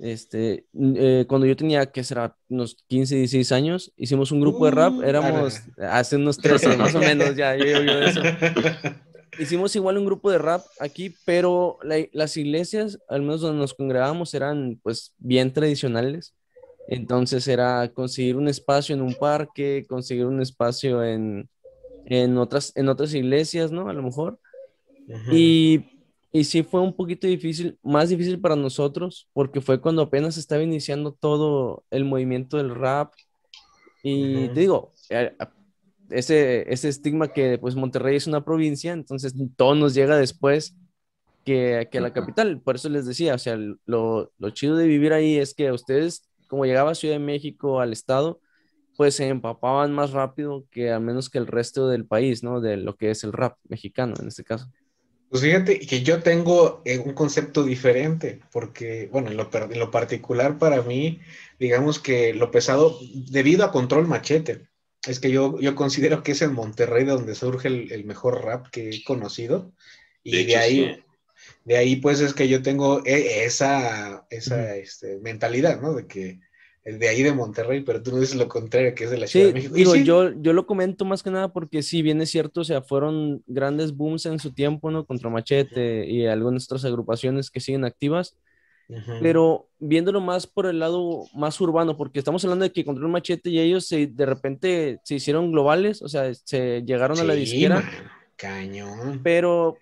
este, 0.00 0.66
eh, 0.74 1.24
cuando 1.28 1.46
yo 1.46 1.56
tenía, 1.56 1.86
que 1.86 2.04
será, 2.04 2.36
unos 2.48 2.76
15, 2.86 3.16
16 3.16 3.52
años, 3.52 3.92
hicimos 3.96 4.30
un 4.30 4.40
grupo 4.40 4.64
de 4.66 4.70
rap, 4.70 4.94
uh, 4.94 5.02
éramos 5.02 5.60
hace 5.78 6.16
unos 6.16 6.38
13 6.38 6.76
más 6.76 6.94
o 6.94 7.00
menos, 7.00 7.34
ya, 7.34 7.56
yo, 7.56 7.64
yo, 7.64 7.82
yo 7.82 8.02
eso. 8.02 8.22
Hicimos 9.38 9.74
igual 9.76 9.98
un 9.98 10.06
grupo 10.06 10.30
de 10.30 10.38
rap 10.38 10.62
aquí, 10.80 11.14
pero 11.24 11.78
la, 11.82 11.96
las 12.12 12.36
iglesias, 12.36 12.98
al 13.08 13.22
menos 13.22 13.40
donde 13.40 13.58
nos 13.58 13.74
congregábamos, 13.74 14.34
eran 14.34 14.80
pues 14.82 15.14
bien 15.18 15.52
tradicionales. 15.52 16.34
Entonces 16.88 17.46
era 17.46 17.86
conseguir 17.92 18.36
un 18.36 18.48
espacio 18.48 18.94
en 18.94 19.02
un 19.02 19.14
parque, 19.14 19.84
conseguir 19.88 20.24
un 20.24 20.40
espacio 20.40 21.04
en, 21.04 21.48
en 22.10 22.38
otras, 22.38 22.72
en 22.74 22.88
otras 22.88 23.12
iglesias, 23.12 23.70
¿no? 23.70 23.88
A 23.88 23.92
lo 23.92 24.02
mejor. 24.02 24.38
Y, 25.30 25.84
y 26.32 26.44
sí 26.44 26.62
fue 26.62 26.80
un 26.80 26.94
poquito 26.94 27.26
difícil, 27.26 27.78
más 27.82 28.08
difícil 28.08 28.40
para 28.40 28.56
nosotros, 28.56 29.28
porque 29.34 29.60
fue 29.60 29.80
cuando 29.80 30.02
apenas 30.02 30.36
estaba 30.38 30.62
iniciando 30.62 31.12
todo 31.12 31.84
el 31.90 32.04
movimiento 32.04 32.56
del 32.56 32.74
rap. 32.74 33.12
Y 34.02 34.36
uh 34.36 34.38
-huh. 34.40 34.54
te 34.54 34.60
digo, 34.60 34.92
eh, 35.10 35.32
ese, 36.10 36.72
ese 36.72 36.88
estigma 36.88 37.28
que 37.28 37.58
pues 37.58 37.74
Monterrey 37.74 38.16
es 38.16 38.26
una 38.26 38.42
provincia, 38.42 38.92
entonces 38.92 39.34
todo 39.56 39.74
nos 39.74 39.94
llega 39.94 40.16
después 40.16 40.76
que, 41.44 41.88
que 41.90 41.98
a 41.98 42.00
la 42.00 42.12
capital. 42.14 42.60
Por 42.62 42.76
eso 42.76 42.88
les 42.88 43.04
decía, 43.06 43.34
o 43.34 43.38
sea, 43.38 43.56
lo, 43.84 44.32
lo 44.38 44.50
chido 44.50 44.76
de 44.76 44.86
vivir 44.86 45.12
ahí 45.12 45.36
es 45.36 45.52
que 45.52 45.70
ustedes, 45.72 46.26
como 46.48 46.64
llegaba 46.64 46.92
a 46.92 46.94
Ciudad 46.94 47.16
de 47.16 47.24
México, 47.24 47.80
al 47.80 47.92
estado, 47.92 48.40
pues 48.98 49.14
se 49.14 49.28
empapaban 49.28 49.92
más 49.92 50.10
rápido 50.10 50.66
que 50.72 50.90
al 50.90 51.02
menos 51.02 51.30
que 51.30 51.38
el 51.38 51.46
resto 51.46 51.88
del 51.88 52.04
país, 52.04 52.42
¿no? 52.42 52.60
De 52.60 52.76
lo 52.76 52.96
que 52.96 53.12
es 53.12 53.22
el 53.22 53.32
rap 53.32 53.56
mexicano 53.68 54.14
en 54.20 54.26
este 54.26 54.42
caso. 54.42 54.72
Pues 55.30 55.40
fíjate 55.40 55.78
que 55.78 56.02
yo 56.02 56.20
tengo 56.20 56.82
eh, 56.84 56.98
un 56.98 57.12
concepto 57.12 57.62
diferente, 57.62 58.40
porque, 58.50 59.08
bueno, 59.12 59.30
en 59.30 59.36
lo, 59.36 59.48
en 59.52 59.78
lo, 59.78 59.92
particular 59.92 60.58
para 60.58 60.82
mí, 60.82 61.20
digamos 61.60 62.00
que 62.00 62.34
lo 62.34 62.50
pesado, 62.50 62.98
debido 63.30 63.64
a 63.64 63.70
Control 63.70 64.08
Machete, 64.08 64.66
es 65.06 65.20
que 65.20 65.30
yo, 65.30 65.60
yo 65.60 65.76
considero 65.76 66.24
que 66.24 66.32
es 66.32 66.42
en 66.42 66.52
Monterrey 66.52 67.04
donde 67.04 67.36
surge 67.36 67.68
el, 67.68 68.04
mejor 68.04 68.44
rap 68.44 68.66
que 68.72 68.90
he 68.90 69.04
conocido. 69.04 69.72
Y 70.24 70.44
de, 70.44 70.56
ahí, 70.56 71.04
de 71.64 71.76
ahí 71.76 71.94
pues 71.96 72.18
es 72.18 72.34
que 72.34 72.48
yo 72.48 72.62
tengo 72.62 73.00
e, 73.06 73.44
esa, 73.44 74.26
esa 74.28 74.74
este, 74.74 75.20
mentalidad, 75.20 75.80
¿no? 75.80 75.94
De 75.94 76.08
que 76.08 76.40
de 76.84 77.08
ahí 77.08 77.22
de 77.22 77.32
Monterrey, 77.32 77.82
pero 77.82 78.02
tú 78.02 78.12
no 78.12 78.20
dices 78.20 78.36
lo 78.36 78.48
contrario, 78.48 78.94
que 78.94 79.04
es 79.04 79.10
de 79.10 79.18
la 79.18 79.26
Ciudad 79.26 79.48
de 79.48 79.52
México. 79.52 79.74
Digo, 79.74 79.94
yo, 79.96 80.32
yo 80.40 80.52
lo 80.52 80.66
comento 80.66 81.04
más 81.04 81.22
que 81.22 81.30
nada 81.30 81.52
porque 81.52 81.82
sí, 81.82 82.02
bien 82.02 82.20
es 82.22 82.30
cierto, 82.30 82.62
o 82.62 82.64
sea, 82.64 82.82
fueron 82.82 83.42
grandes 83.46 83.94
booms 83.94 84.26
en 84.26 84.38
su 84.38 84.52
tiempo, 84.52 84.90
¿no? 84.90 85.04
Contra 85.04 85.28
Machete 85.28 86.06
y 86.06 86.26
algunas 86.26 86.64
otras 86.64 86.84
agrupaciones 86.84 87.50
que 87.50 87.60
siguen 87.60 87.84
activas, 87.84 88.36
pero 89.20 89.68
viéndolo 89.78 90.22
más 90.22 90.46
por 90.46 90.64
el 90.64 90.78
lado 90.78 91.24
más 91.34 91.60
urbano, 91.60 91.96
porque 91.96 92.20
estamos 92.20 92.42
hablando 92.44 92.62
de 92.62 92.72
que 92.72 92.86
Control 92.86 93.10
Machete 93.10 93.50
y 93.50 93.60
ellos 93.60 93.86
se, 93.86 94.06
de 94.06 94.26
repente 94.26 95.00
se 95.04 95.16
hicieron 95.16 95.52
globales, 95.52 96.00
o 96.00 96.08
sea, 96.08 96.32
se 96.32 96.82
llegaron 96.86 97.18
a 97.18 97.24
la 97.24 97.34
disquera. 97.34 97.84
cañón. 98.36 99.20
Pero, 99.22 99.76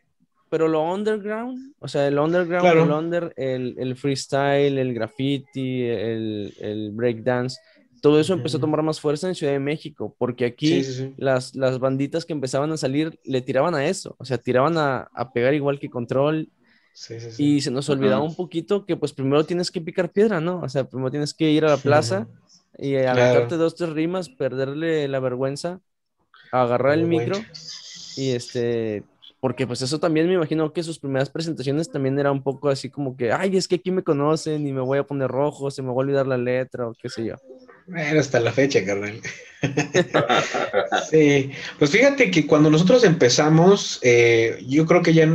pero 0.48 0.68
lo 0.68 0.82
underground, 0.82 1.74
o 1.78 1.88
sea, 1.88 2.06
el 2.06 2.18
underground, 2.18 2.66
el 2.66 2.90
under, 2.90 3.34
el, 3.36 3.96
freestyle, 3.96 4.78
el 4.78 4.94
graffiti, 4.94 5.82
el, 5.84 6.54
el 6.60 6.90
breakdance, 6.92 7.58
todo 8.00 8.20
eso 8.20 8.34
empezó 8.34 8.58
a 8.58 8.60
tomar 8.60 8.82
más 8.82 9.00
fuerza 9.00 9.26
en 9.26 9.34
Ciudad 9.34 9.52
de 9.52 9.58
México, 9.58 10.14
porque 10.18 10.44
aquí 10.44 10.82
Las, 11.16 11.54
las 11.56 11.78
banditas 11.78 12.24
que 12.24 12.32
empezaban 12.32 12.70
a 12.72 12.76
salir 12.76 13.18
le 13.24 13.40
tiraban 13.40 13.74
a 13.74 13.86
eso, 13.86 14.14
o 14.18 14.24
sea, 14.24 14.38
tiraban 14.38 14.78
a, 14.78 15.08
a 15.12 15.32
pegar 15.32 15.54
igual 15.54 15.80
que 15.80 15.90
Control. 15.90 16.48
Y 17.36 17.60
se 17.60 17.70
nos 17.70 17.90
olvidaba 17.90 18.22
un 18.22 18.34
poquito 18.34 18.86
que 18.86 18.96
pues 18.96 19.12
primero 19.12 19.44
tienes 19.44 19.70
que 19.70 19.80
picar 19.80 20.10
piedra, 20.10 20.40
¿no? 20.40 20.60
O 20.60 20.68
sea, 20.68 20.84
primero 20.84 21.10
tienes 21.10 21.34
que 21.34 21.50
ir 21.50 21.64
a 21.64 21.68
la 21.68 21.76
plaza 21.76 22.26
y 22.78 22.96
aventarte 22.96 23.56
dos, 23.56 23.74
tres 23.74 23.90
rimas, 23.90 24.28
perderle 24.28 25.06
la 25.08 25.20
vergüenza, 25.20 25.80
agarrar 26.52 26.94
el 26.94 27.06
micro 27.06 27.36
y 28.16 28.30
este, 28.30 29.02
porque 29.46 29.64
pues 29.64 29.80
eso 29.80 30.00
también 30.00 30.26
me 30.26 30.34
imagino 30.34 30.72
que 30.72 30.82
sus 30.82 30.98
primeras 30.98 31.30
presentaciones 31.30 31.88
también 31.88 32.18
era 32.18 32.32
un 32.32 32.42
poco 32.42 32.68
así 32.68 32.90
como 32.90 33.16
que, 33.16 33.30
ay, 33.30 33.56
es 33.56 33.68
que 33.68 33.76
aquí 33.76 33.92
me 33.92 34.02
conocen 34.02 34.66
y 34.66 34.72
me 34.72 34.80
voy 34.80 34.98
a 34.98 35.04
poner 35.04 35.30
rojo, 35.30 35.70
se 35.70 35.82
me 35.82 35.88
va 35.90 35.94
a 35.94 35.98
olvidar 35.98 36.26
la 36.26 36.36
letra 36.36 36.88
o 36.88 36.94
qué 37.00 37.08
sé 37.08 37.26
yo. 37.26 37.36
Bueno, 37.86 38.18
hasta 38.18 38.40
la 38.40 38.50
fecha, 38.50 38.84
carnal. 38.84 39.20
sí, 41.12 41.52
pues 41.78 41.92
fíjate 41.92 42.28
que 42.28 42.44
cuando 42.44 42.70
nosotros 42.70 43.04
empezamos, 43.04 44.00
eh, 44.02 44.58
yo 44.66 44.84
creo 44.84 45.00
que 45.00 45.14
ya, 45.14 45.32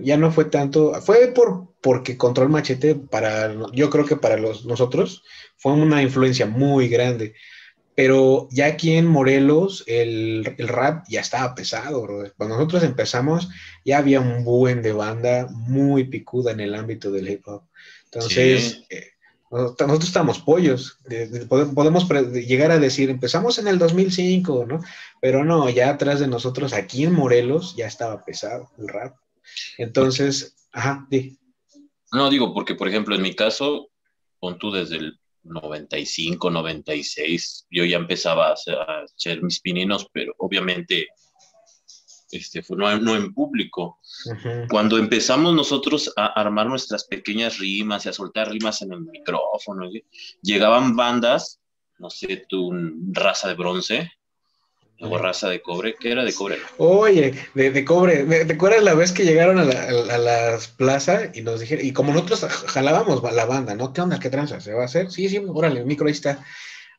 ya 0.00 0.16
no 0.16 0.32
fue 0.32 0.46
tanto, 0.46 1.00
fue 1.00 1.28
por 1.28 1.68
porque 1.80 2.16
Control 2.16 2.48
Machete 2.48 2.96
para, 2.96 3.54
yo 3.72 3.90
creo 3.90 4.04
que 4.04 4.16
para 4.16 4.38
los, 4.38 4.66
nosotros 4.66 5.22
fue 5.56 5.74
una 5.74 6.02
influencia 6.02 6.46
muy 6.46 6.88
grande. 6.88 7.34
Pero 8.02 8.48
ya 8.50 8.66
aquí 8.66 8.94
en 8.94 9.06
Morelos 9.06 9.84
el, 9.86 10.56
rap 10.58 11.04
ya 11.08 11.20
estaba 11.20 11.54
pesado, 11.54 12.02
bro. 12.02 12.24
Cuando 12.36 12.56
nosotros 12.56 12.82
empezamos 12.82 13.48
ya 13.84 13.98
había 13.98 14.18
un 14.18 14.42
buen 14.42 14.82
de 14.82 14.92
banda 14.92 15.46
muy 15.52 16.02
picuda 16.08 16.50
en 16.50 16.58
el 16.58 16.74
ámbito 16.74 17.12
del 17.12 17.30
hip 17.30 17.46
hop. 17.46 17.62
Entonces, 18.06 18.82
eh, 18.90 19.12
nosotros 19.52 20.02
estamos 20.02 20.40
pollos. 20.40 20.98
podemos 21.48 22.08
llegar 22.32 22.72
a 22.72 22.80
decir, 22.80 23.08
empezamos 23.08 23.60
en 23.60 23.68
el 23.68 23.78
2005, 23.78 24.66
¿no? 24.66 24.80
Pero 25.20 25.44
no, 25.44 25.70
ya 25.70 25.90
atrás 25.90 26.18
de 26.18 26.26
nosotros, 26.26 26.72
aquí 26.72 27.04
en 27.04 27.12
Morelos, 27.12 27.76
ya 27.76 27.86
estaba 27.86 28.24
pesado 28.24 28.68
el 28.78 28.88
rap. 28.88 29.14
Entonces, 29.78 30.56
ajá, 30.72 31.06
di. 31.08 31.38
No, 32.10 32.30
digo, 32.30 32.52
porque 32.52 32.74
por 32.74 32.88
ejemplo, 32.88 33.14
en 33.14 33.22
mi 33.22 33.36
caso, 33.36 33.90
pon 34.40 34.58
tú 34.58 34.72
desde 34.72 34.96
el 34.96 35.20
95, 35.44 36.50
96, 36.50 37.66
yo 37.70 37.84
ya 37.84 37.96
empezaba 37.96 38.48
a 38.48 38.52
hacer, 38.52 39.42
mis 39.42 39.60
pininos, 39.60 40.08
pero 40.12 40.34
obviamente 40.38 41.08
este, 42.30 42.62
no, 42.70 42.96
no 42.98 43.16
en 43.16 43.34
público. 43.34 43.98
Cuando 44.70 44.98
empezamos 44.98 45.54
nosotros 45.54 46.12
a 46.16 46.26
armar 46.26 46.66
nuestras 46.66 47.04
pequeñas 47.04 47.58
rimas 47.58 48.06
y 48.06 48.08
a 48.08 48.12
soltar 48.12 48.50
rimas 48.50 48.82
en 48.82 48.92
el 48.92 49.00
micrófono, 49.00 49.90
llegaban 50.42 50.96
bandas, 50.96 51.60
no 51.98 52.08
sé, 52.08 52.44
tu 52.48 52.72
raza 53.12 53.48
de 53.48 53.54
bronce, 53.54 54.12
o 55.02 55.18
raza 55.18 55.48
de 55.48 55.60
cobre, 55.60 55.96
¿qué 55.98 56.12
era 56.12 56.24
de 56.24 56.32
cobre? 56.32 56.58
Oye, 56.78 57.34
de, 57.54 57.84
cobre, 57.84 58.24
¿te 58.44 58.52
acuerdas 58.52 58.82
la 58.82 58.94
vez 58.94 59.12
que 59.12 59.24
llegaron 59.24 59.58
a 59.58 59.64
la, 59.64 59.82
a, 60.14 60.18
las 60.18 60.68
plazas 60.68 61.30
y 61.34 61.42
nos 61.42 61.60
dijeron, 61.60 61.84
y 61.84 61.92
como 61.92 62.12
nosotros 62.12 62.44
jalábamos 62.66 63.22
la 63.32 63.44
banda, 63.44 63.74
¿no? 63.74 63.92
¿Qué 63.92 64.00
onda? 64.00 64.20
¿Qué 64.20 64.30
tranza? 64.30 64.60
¿Se 64.60 64.72
va 64.72 64.82
a 64.82 64.86
hacer? 64.86 65.10
Sí, 65.10 65.28
sí, 65.28 65.42
órale, 65.46 65.80
el 65.80 65.86
micro 65.86 66.06
ahí 66.06 66.12
está. 66.12 66.44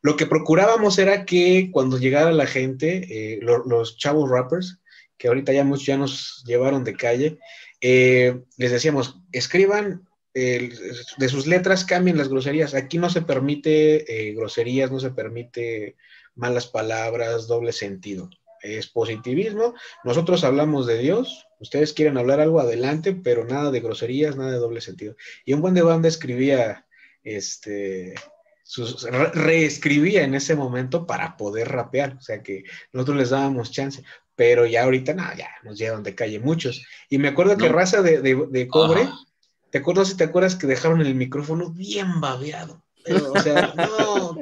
Lo 0.02 0.16
que 0.16 0.26
procurábamos 0.26 0.98
era 0.98 1.24
que 1.24 1.70
cuando 1.72 1.98
llegara 1.98 2.30
la 2.32 2.46
gente, 2.46 3.06
eh, 3.08 3.40
los 3.40 3.96
chavos 3.96 4.28
rappers, 4.28 4.80
que 5.16 5.28
ahorita 5.28 5.52
ya, 5.52 5.64
muchos 5.64 5.86
ya 5.86 5.96
nos 5.96 6.44
llevaron 6.46 6.84
de 6.84 6.94
calle, 6.94 7.38
eh, 7.80 8.40
les 8.58 8.70
decíamos, 8.70 9.20
escriban 9.32 10.06
de 10.34 11.28
sus 11.28 11.46
letras, 11.46 11.84
cambien 11.84 12.18
las 12.18 12.28
groserías. 12.28 12.74
Aquí 12.74 12.98
no 12.98 13.08
se 13.08 13.22
permite 13.22 14.28
eh, 14.28 14.34
groserías, 14.34 14.90
no 14.90 14.98
se 14.98 15.10
permite 15.10 15.94
malas 16.34 16.66
palabras, 16.66 17.46
doble 17.46 17.72
sentido. 17.72 18.30
Es 18.62 18.86
positivismo. 18.86 19.74
Nosotros 20.04 20.42
hablamos 20.44 20.86
de 20.86 20.98
Dios. 20.98 21.46
Ustedes 21.60 21.92
quieren 21.92 22.16
hablar 22.16 22.40
algo 22.40 22.60
adelante, 22.60 23.12
pero 23.12 23.44
nada 23.44 23.70
de 23.70 23.80
groserías, 23.80 24.36
nada 24.36 24.52
de 24.52 24.58
doble 24.58 24.80
sentido. 24.80 25.16
Y 25.44 25.52
un 25.52 25.60
buen 25.60 25.74
de 25.74 25.82
banda 25.82 26.08
escribía, 26.08 26.86
este, 27.22 28.14
sus, 28.62 29.02
reescribía 29.02 30.24
en 30.24 30.34
ese 30.34 30.56
momento 30.56 31.06
para 31.06 31.36
poder 31.36 31.68
rapear. 31.68 32.16
O 32.18 32.20
sea 32.22 32.42
que 32.42 32.64
nosotros 32.92 33.18
les 33.18 33.30
dábamos 33.30 33.70
chance. 33.70 34.02
Pero 34.36 34.66
ya 34.66 34.82
ahorita, 34.82 35.14
nada, 35.14 35.34
ya 35.36 35.48
nos 35.62 35.78
llevan 35.78 36.02
de 36.02 36.14
calle 36.14 36.40
muchos. 36.40 36.84
Y 37.08 37.18
me 37.18 37.28
acuerdo 37.28 37.56
que 37.56 37.68
raza 37.68 38.02
de, 38.02 38.68
cobre, 38.68 39.08
¿te 39.70 39.78
acuerdas 39.78 40.08
si 40.08 40.16
te 40.16 40.24
acuerdas 40.24 40.56
que 40.56 40.66
dejaron 40.66 41.00
el 41.02 41.14
micrófono 41.14 41.70
bien 41.70 42.20
babeado? 42.20 42.83
O 43.06 43.40
sea, 43.40 43.74
no, 43.76 44.38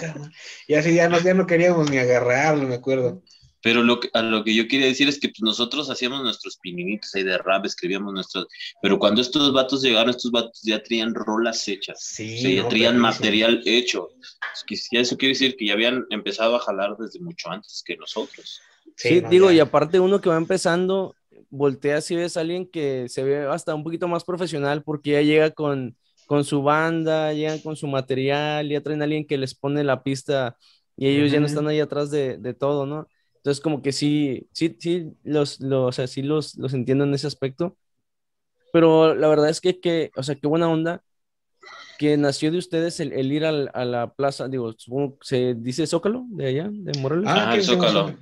Y 0.67 0.75
así 0.75 0.95
ya 0.95 1.09
no, 1.09 1.21
ya 1.21 1.35
no 1.35 1.47
queríamos 1.47 1.91
ni 1.91 1.99
agarrarlo, 1.99 2.67
me 2.67 2.77
acuerdo. 2.77 3.23
Pero 3.63 3.83
lo 3.85 4.01
que, 4.01 4.11
a 4.13 4.23
lo 4.23 4.43
que 4.43 4.55
yo 4.55 4.67
quería 4.67 4.87
decir 4.87 5.09
es 5.09 5.21
que 5.21 5.29
pues, 5.29 5.41
nosotros 5.41 5.89
hacíamos 5.89 6.23
nuestros 6.23 6.57
pininitos 6.57 7.15
ahí 7.15 7.23
de 7.23 7.39
rap, 7.39 7.65
escribíamos 7.65 8.13
nuestros. 8.13 8.49
Pero 8.83 8.99
cuando 8.99 9.21
estos 9.21 9.53
vatos 9.53 9.83
llegaron, 9.83 10.11
estos 10.11 10.33
vatos 10.33 10.61
ya 10.63 10.83
traían 10.83 11.15
rolas 11.15 11.67
hechas. 11.69 12.03
Sí. 12.03 12.57
ya 12.57 12.69
traían 12.69 12.99
material 12.99 13.63
hecho. 13.65 14.09
eso 14.69 15.17
quiere 15.17 15.35
decir 15.35 15.57
que 15.57 15.67
ya 15.67 15.75
habían 15.75 16.05
empezado 16.11 16.57
a 16.57 16.61
jalar 16.61 16.97
desde 16.99 17.21
mucho 17.21 17.51
antes 17.51 17.83
que 17.87 17.97
nosotros. 17.97 18.61
Sí, 18.97 19.23
digo, 19.31 19.51
y 19.53 19.61
aparte 19.61 20.01
uno 20.01 20.21
que 20.21 20.29
va 20.29 20.37
empezando, 20.37 21.15
voltea 21.51 22.01
si 22.01 22.17
ves 22.17 22.37
a 22.37 22.41
alguien 22.41 22.67
que 22.67 23.09
se 23.09 23.23
ve 23.23 23.47
hasta 23.47 23.75
un 23.75 23.85
poquito 23.85 24.09
más 24.09 24.25
profesional 24.25 24.83
porque 24.83 25.13
ya 25.13 25.23
llega 25.23 25.51
con 25.51 25.97
con 26.27 26.45
su 26.45 26.63
banda, 26.63 27.33
llegan 27.33 27.59
con 27.61 27.77
su 27.77 27.87
material, 27.87 28.69
ya 28.69 28.81
traen 28.81 29.03
a 29.03 29.05
alguien 29.05 29.27
que 29.27 29.39
les 29.39 29.55
pone 29.55 29.85
la 29.85 30.03
pista 30.03 30.57
y 30.97 31.09
ellos 31.09 31.31
ya 31.31 31.41
no 31.41 31.47
están 31.47 31.67
ahí 31.69 31.81
atrás 31.81 32.11
de, 32.11 32.39
de, 32.39 32.55
todo, 32.55 32.87
¿no? 32.87 33.09
Entonces 33.37 33.61
como 33.61 33.83
que 33.83 33.93
sí, 33.93 34.49
sí, 34.53 34.77
sí, 34.79 35.13
los, 35.25 35.61
los, 35.61 35.99
o 35.99 36.07
sea, 36.07 36.23
los, 36.25 36.57
los 36.57 36.75
entiendo 36.75 37.05
en 37.05 37.15
ese 37.15 37.27
aspecto, 37.27 37.77
pero 38.73 39.15
la 39.15 39.29
verdad 39.29 39.49
es 39.49 39.61
que, 39.61 39.81
que 39.81 40.11
o 40.17 40.23
sea, 40.23 40.37
qué 40.37 40.47
buena 40.47 40.69
onda 40.69 41.03
que 41.99 42.17
nació 42.17 42.51
de 42.51 42.59
ustedes 42.59 43.01
el, 43.01 43.13
el 43.13 43.33
ir 43.33 43.45
al, 43.45 43.71
a 43.75 43.85
la 43.85 44.13
plaza, 44.13 44.49
digo, 44.49 44.73
supongo, 44.77 45.19
¿se 45.23 45.55
dice 45.55 45.87
Zócalo 45.87 46.25
de 46.31 46.47
allá, 46.47 46.69
de 46.71 46.99
Morelos? 47.01 47.27
Ah, 47.29 47.55
el 47.55 47.63
Zócalo. 47.63 48.17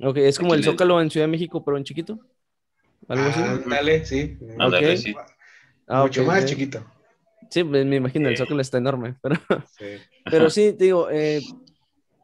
Ok, 0.00 0.16
es 0.18 0.38
como 0.38 0.54
el 0.54 0.64
Zócalo 0.64 1.00
en 1.00 1.10
Ciudad 1.10 1.26
de 1.26 1.30
México, 1.32 1.64
pero 1.64 1.76
en 1.76 1.84
chiquito. 1.84 2.18
¿Algo 3.08 3.24
así? 3.24 3.40
Dale, 3.68 4.04
sí. 4.04 4.38
Okay. 4.60 4.96
sí. 4.96 5.14
Ah, 5.86 6.02
Mucho 6.02 6.24
más 6.24 6.44
chiquito. 6.46 6.84
Sí, 7.52 7.64
me 7.64 7.96
imagino, 7.96 8.30
el 8.30 8.36
Zócalo 8.38 8.62
está 8.62 8.78
enorme, 8.78 9.14
pero 9.22 9.36
sí, 9.78 9.84
pero 10.24 10.48
sí 10.48 10.72
digo, 10.72 11.10
eh, 11.10 11.42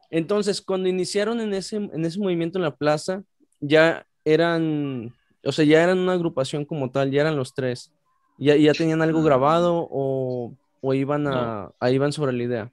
entonces 0.09 0.59
cuando 0.59 0.89
iniciaron 0.89 1.39
en 1.39 1.53
ese, 1.53 1.75
en 1.75 2.03
ese 2.03 2.17
movimiento 2.17 2.57
en 2.57 2.63
la 2.63 2.75
plaza, 2.75 3.21
ya 3.59 4.07
eran, 4.25 5.13
o 5.43 5.51
sea, 5.51 5.65
ya 5.65 5.83
eran 5.83 5.99
una 5.99 6.13
agrupación 6.13 6.65
como 6.65 6.89
tal, 6.89 7.11
ya 7.11 7.21
eran 7.21 7.37
los 7.37 7.53
tres, 7.53 7.91
ya, 8.39 8.55
ya 8.55 8.73
tenían 8.73 9.03
algo 9.03 9.21
grabado 9.21 9.87
o, 9.91 10.55
o 10.81 10.93
iban 10.95 11.27
a, 11.27 11.71
iban 11.91 12.11
sobre 12.11 12.33
la 12.33 12.43
idea. 12.43 12.71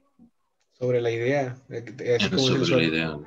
Sobre 0.79 0.99
la 0.99 1.11
idea. 1.11 1.57
sobre 2.37 2.77
la 2.77 2.83
idea. 2.83 3.19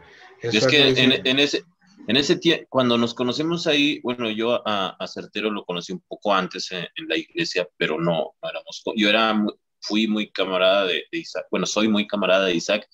Es 0.42 0.66
que 0.66 0.88
en, 0.88 1.25
en, 1.25 1.38
ese, 1.38 1.62
en 2.07 2.16
ese 2.16 2.37
tiempo, 2.37 2.66
cuando 2.69 2.99
nos 2.99 3.14
conocemos 3.14 3.66
ahí, 3.66 4.00
bueno, 4.02 4.30
yo 4.30 4.66
a, 4.66 4.90
a 4.90 5.07
Certero 5.07 5.50
lo 5.50 5.64
conocí 5.64 5.92
un 5.92 6.00
poco 6.00 6.35
antes 6.35 6.71
en, 6.73 7.09
la 7.09 7.16
iglesia, 7.16 7.69
pero 7.76 8.00
no, 8.00 8.35
no 8.42 8.49
éramos, 8.49 8.83
yo 8.97 9.09
era, 9.09 9.45
fui 9.80 10.07
muy 10.07 10.30
camarada 10.30 10.87
de, 10.87 11.04
Isaac, 11.12 11.47
bueno, 11.50 11.66
soy 11.66 11.88
muy 11.88 12.07
camarada 12.07 12.47
de 12.47 12.54
Isaac 12.54 12.88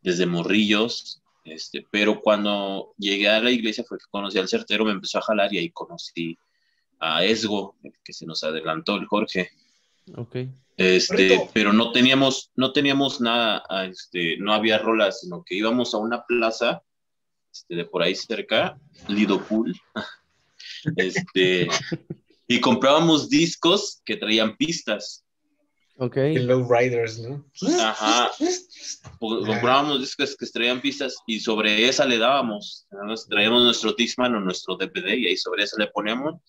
desde 0.00 0.26
morrillos, 0.26 1.22
este, 1.44 1.84
pero 1.90 2.20
cuando 2.20 2.94
llegué 2.98 3.28
a 3.28 3.40
la 3.40 3.50
iglesia 3.50 3.84
fue 3.84 3.98
que 3.98 4.04
conocí 4.10 4.38
al 4.38 4.48
Certero, 4.48 4.84
me 4.84 4.92
empezó 4.92 5.18
a 5.18 5.22
jalar 5.22 5.52
y 5.52 5.58
ahí 5.58 5.70
conocí 5.70 6.38
a 7.00 7.24
Esgo, 7.24 7.76
que 8.04 8.12
se 8.12 8.26
nos 8.26 8.44
adelantó, 8.44 8.96
el 8.96 9.06
Jorge. 9.06 9.50
Ok. 10.16 10.36
Este, 10.76 11.50
pero 11.52 11.72
no 11.72 11.92
teníamos, 11.92 12.50
no 12.56 12.72
teníamos 12.72 13.20
nada, 13.20 13.62
este, 13.84 14.36
no 14.38 14.52
había 14.52 14.78
rolas, 14.78 15.20
sino 15.20 15.44
que 15.44 15.54
íbamos 15.56 15.94
a 15.94 15.98
una 15.98 16.24
plaza 16.24 16.82
este, 17.52 17.76
de 17.76 17.84
por 17.84 18.02
ahí 18.02 18.14
cerca, 18.14 18.78
Lidopool, 19.08 19.78
este, 20.96 21.68
y 22.48 22.60
comprábamos 22.60 23.28
discos 23.28 24.00
que 24.04 24.16
traían 24.16 24.56
pistas. 24.56 25.24
Ok. 25.98 26.16
Low 26.16 26.66
Riders, 26.72 27.18
¿no? 27.20 27.44
Ajá. 27.78 28.30
Comprábamos 29.18 30.00
discos 30.00 30.36
que 30.36 30.46
traían 30.46 30.80
pistas 30.80 31.16
y 31.26 31.38
sobre 31.40 31.86
esa 31.86 32.06
le 32.06 32.18
dábamos. 32.18 32.86
Traíamos 33.28 33.62
nuestro 33.62 33.92
Discman 33.92 34.34
o 34.34 34.40
nuestro 34.40 34.76
DVD 34.76 35.14
y 35.14 35.28
ahí 35.28 35.36
sobre 35.36 35.64
esa 35.64 35.76
le 35.78 35.88
poníamos. 35.88 36.40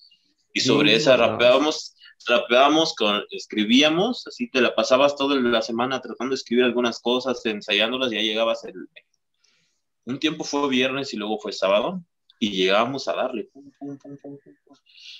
Y 0.53 0.61
sobre 0.61 0.95
esa 0.95 1.17
rapeábamos, 1.17 1.95
rapeábamos, 2.27 2.95
con, 2.95 3.23
escribíamos, 3.31 4.25
así 4.27 4.49
te 4.49 4.61
la 4.61 4.75
pasabas 4.75 5.15
toda 5.15 5.35
la 5.35 5.61
semana 5.63 5.99
tratando 5.99 6.31
de 6.31 6.35
escribir 6.35 6.63
algunas 6.63 6.99
cosas, 6.99 7.43
ensayándolas, 7.45 8.11
y 8.11 8.15
ya 8.15 8.21
llegabas 8.21 8.63
el... 8.65 8.75
Un 10.05 10.19
tiempo 10.19 10.43
fue 10.43 10.69
viernes 10.69 11.13
y 11.13 11.17
luego 11.17 11.39
fue 11.39 11.53
sábado 11.53 12.03
y 12.39 12.51
llegábamos 12.51 13.07
a 13.07 13.13
darle. 13.15 13.49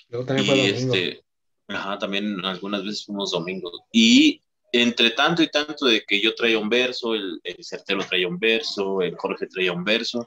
Luego 0.08 0.26
también 0.26 0.46
fue 0.46 0.56
domingo. 0.56 0.94
Este, 0.94 1.24
ajá, 1.68 1.98
también 1.98 2.44
algunas 2.44 2.84
veces 2.84 3.04
fuimos 3.04 3.30
domingos. 3.30 3.80
Y 3.92 4.42
entre 4.72 5.10
tanto 5.10 5.42
y 5.42 5.48
tanto 5.48 5.86
de 5.86 6.04
que 6.04 6.20
yo 6.20 6.34
traía 6.34 6.58
un 6.58 6.68
verso, 6.68 7.14
el, 7.14 7.40
el 7.44 7.64
Certero 7.64 8.04
traía 8.04 8.28
un 8.28 8.38
verso, 8.38 9.00
el 9.02 9.16
Jorge 9.16 9.46
traía 9.46 9.72
un 9.72 9.84
verso, 9.84 10.26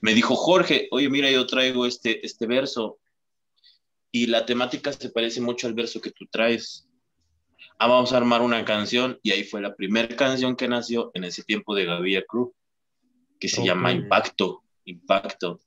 me 0.00 0.14
dijo 0.14 0.34
Jorge, 0.34 0.88
oye, 0.90 1.08
mira, 1.08 1.30
yo 1.30 1.46
traigo 1.46 1.86
este, 1.86 2.24
este 2.24 2.46
verso 2.46 2.98
y 4.10 4.26
la 4.26 4.46
temática 4.46 4.92
se 4.92 5.10
parece 5.10 5.40
mucho 5.40 5.66
al 5.66 5.74
verso 5.74 6.00
que 6.00 6.10
tú 6.10 6.26
traes. 6.30 6.86
Ah, 7.78 7.86
vamos 7.86 8.12
a 8.12 8.16
armar 8.16 8.42
una 8.42 8.64
canción 8.64 9.18
y 9.22 9.30
ahí 9.30 9.44
fue 9.44 9.60
la 9.60 9.74
primera 9.74 10.14
canción 10.16 10.56
que 10.56 10.68
nació 10.68 11.10
en 11.14 11.24
ese 11.24 11.42
tiempo 11.42 11.74
de 11.74 11.84
Gavia 11.84 12.24
Cruz, 12.26 12.50
que 13.40 13.48
se 13.48 13.64
llama 13.64 13.90
Impacto, 13.90 14.62
Impacto 14.84 15.60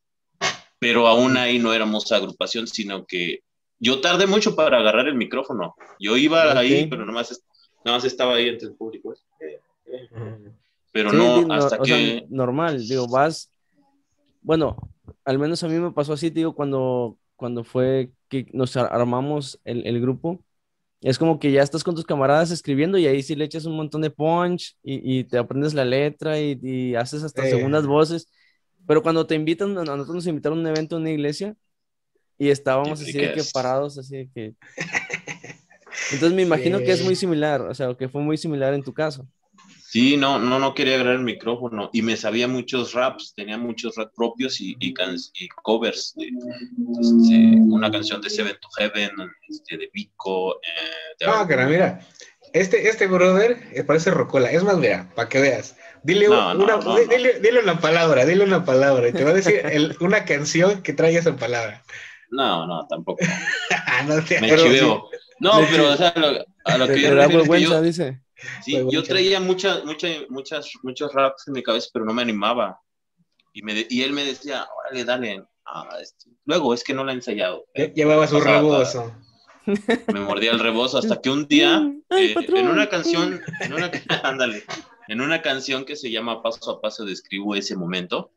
pero 0.83 1.07
aún 1.07 1.37
ahí 1.37 1.59
no 1.59 1.73
éramos 1.73 2.11
agrupación, 2.11 2.67
sino 2.67 3.05
que 3.05 3.39
yo 3.79 4.01
tardé 4.01 4.27
mucho 4.27 4.53
para 4.53 4.79
agarrar 4.79 5.07
el 5.07 5.15
micrófono. 5.15 5.75
Yo 5.97 6.17
iba 6.17 6.59
ahí, 6.59 6.87
pero 6.87 7.05
nada 7.05 7.13
más, 7.13 7.41
nada 7.85 7.99
más 7.99 8.03
estaba 8.03 8.35
ahí 8.35 8.49
entre 8.49 8.67
el 8.67 8.75
público. 8.75 9.15
Pero 10.91 11.13
no, 11.13 11.53
hasta 11.53 11.77
que... 11.77 12.25
normal, 12.27 12.85
digo, 12.85 13.07
vas... 13.07 13.49
Bueno, 14.41 14.75
al 15.23 15.39
menos 15.39 15.63
a 15.63 15.69
mí 15.69 15.79
me 15.79 15.93
pasó 15.93 16.11
así, 16.11 16.29
digo, 16.29 16.53
cuando, 16.53 17.17
cuando 17.37 17.63
fue 17.63 18.11
que 18.27 18.47
nos 18.51 18.75
armamos 18.75 19.61
el, 19.63 19.87
el 19.87 20.01
grupo, 20.01 20.43
es 21.09 21.17
como 21.17 21.39
que 21.39 21.51
ya 21.51 21.61
estás 21.61 21.83
con 21.83 21.95
tus 21.95 22.05
camaradas 22.05 22.49
escribiendo 22.51 22.97
y 22.97 23.07
ahí 23.07 23.21
sí 23.21 23.35
le 23.35 23.45
echas 23.45 23.65
un 23.65 23.75
montón 23.75 24.01
de 24.01 24.09
punch 24.09 24.77
y, 24.81 25.19
y 25.19 25.23
te 25.25 25.37
aprendes 25.37 25.73
la 25.73 25.83
letra 25.83 26.39
y, 26.39 26.57
y 26.61 26.95
haces 26.95 27.23
hasta 27.23 27.43
segundas 27.43 27.85
voces. 27.85 28.29
Pero 28.87 29.03
cuando 29.03 29.27
te 29.27 29.35
invitan, 29.35 29.77
a 29.77 29.83
nosotros 29.83 30.15
nos 30.15 30.27
invitaron 30.27 30.59
a 30.59 30.61
un 30.61 30.67
evento 30.67 30.95
en 30.95 31.01
una 31.03 31.11
iglesia 31.11 31.55
y 32.37 32.49
estábamos 32.49 33.01
así 33.01 33.13
de 33.13 33.33
que 33.33 33.43
parados, 33.53 33.97
así 33.97 34.17
de 34.17 34.29
que... 34.33 34.55
Entonces 36.11 36.33
me 36.33 36.41
imagino 36.41 36.79
que 36.79 36.91
es 36.91 37.03
muy 37.03 37.15
similar, 37.15 37.61
o 37.61 37.73
sea, 37.73 37.95
que 37.95 38.09
fue 38.09 38.21
muy 38.21 38.37
similar 38.37 38.73
en 38.73 38.83
tu 38.83 38.93
caso. 38.93 39.27
Sí, 39.93 40.17
no, 40.17 40.39
no, 40.39 40.57
no 40.57 40.73
quería 40.73 40.95
agarrar 40.95 41.17
el 41.17 41.23
micrófono 41.23 41.91
y 41.93 42.01
me 42.01 42.17
sabía 42.17 42.47
muchos 42.47 42.93
raps, 42.93 43.35
tenía 43.35 43.59
muchos 43.59 43.95
raps 43.95 44.11
propios 44.15 44.59
y, 44.59 44.75
y, 44.79 44.91
covers. 45.61 46.15
De, 46.15 46.31
este, 46.99 47.61
una 47.61 47.91
canción 47.91 48.19
de 48.19 48.31
Seven 48.31 48.57
to 48.59 48.67
Heaven, 48.79 49.11
este, 49.47 49.77
de 49.77 49.87
Pico. 49.89 50.55
Eh, 50.55 51.25
ah, 51.27 51.45
cara, 51.47 51.67
mira, 51.67 51.99
este, 52.53 52.89
este 52.89 53.05
brother 53.05 53.59
eh, 53.71 53.83
parece 53.83 54.09
Rocola. 54.09 54.49
Es 54.49 54.63
más, 54.63 54.77
mira, 54.77 55.11
para 55.13 55.29
que 55.29 55.39
veas. 55.39 55.77
Dile, 56.01 56.27
una, 56.27 56.55
dile, 56.55 57.59
una 57.61 57.79
palabra, 57.79 58.25
dile 58.25 58.45
una 58.45 58.65
palabra. 58.65 59.09
Y 59.09 59.13
te 59.13 59.23
va 59.23 59.29
a 59.29 59.35
decir 59.35 59.61
una 59.99 60.25
canción 60.25 60.81
que 60.81 60.93
traiga 60.93 61.19
esa 61.19 61.35
palabra. 61.35 61.83
No, 62.31 62.65
no, 62.65 62.87
tampoco. 62.87 63.23
te 64.27 64.41
Me 64.41 64.57
chiveo. 64.57 65.07
No, 65.39 65.51
pero 65.69 65.91
o 65.91 65.97
sea, 65.97 66.15
a 66.65 66.77
lo 66.79 66.87
que 66.87 66.99
yo, 66.99 67.13
vergüenza, 67.13 67.79
dice. 67.79 68.22
Sí, 68.63 68.77
yo 68.89 69.03
traía 69.03 69.39
muchas, 69.39 69.83
muchas, 69.85 70.29
muchas, 70.29 70.71
muchos 70.83 71.13
raps 71.13 71.47
en 71.47 71.53
mi 71.53 71.63
cabeza, 71.63 71.89
pero 71.93 72.05
no 72.05 72.13
me 72.13 72.21
animaba. 72.21 72.79
Y, 73.53 73.61
me, 73.61 73.85
y 73.89 74.01
él 74.01 74.13
me 74.13 74.25
decía, 74.25 74.67
órale, 74.79 75.05
dale. 75.05 75.45
Ah, 75.65 75.97
este, 76.01 76.29
luego, 76.45 76.73
es 76.73 76.83
que 76.83 76.93
no 76.93 77.03
la 77.03 77.11
he 77.11 77.15
ensayado. 77.15 77.65
Llevaba 77.95 78.27
su 78.27 78.39
rebozo. 78.39 79.13
Me 79.65 80.19
mordía 80.19 80.51
el 80.51 80.59
rebozo 80.59 80.97
hasta 80.97 81.21
que 81.21 81.29
un 81.29 81.47
día, 81.47 81.89
eh, 82.09 82.35
en 82.37 82.67
una 82.67 82.89
canción, 82.89 83.41
en 83.61 83.73
una, 83.73 83.91
ándale, 84.23 84.63
en 85.07 85.21
una 85.21 85.41
canción 85.41 85.85
que 85.85 85.95
se 85.95 86.11
llama 86.11 86.41
Paso 86.41 86.71
a 86.71 86.81
Paso 86.81 87.05
describo 87.05 87.55
ese 87.55 87.75
momento. 87.75 88.31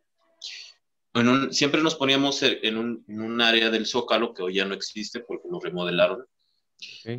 siempre 1.50 1.82
nos 1.82 1.94
poníamos 1.94 2.42
en 2.42 2.76
un, 2.76 3.40
área 3.40 3.70
del 3.70 3.86
Zócalo 3.86 4.34
que 4.34 4.42
hoy 4.42 4.54
ya 4.54 4.64
no 4.64 4.74
existe 4.74 5.20
porque 5.20 5.48
lo 5.50 5.60
remodelaron. 5.60 6.24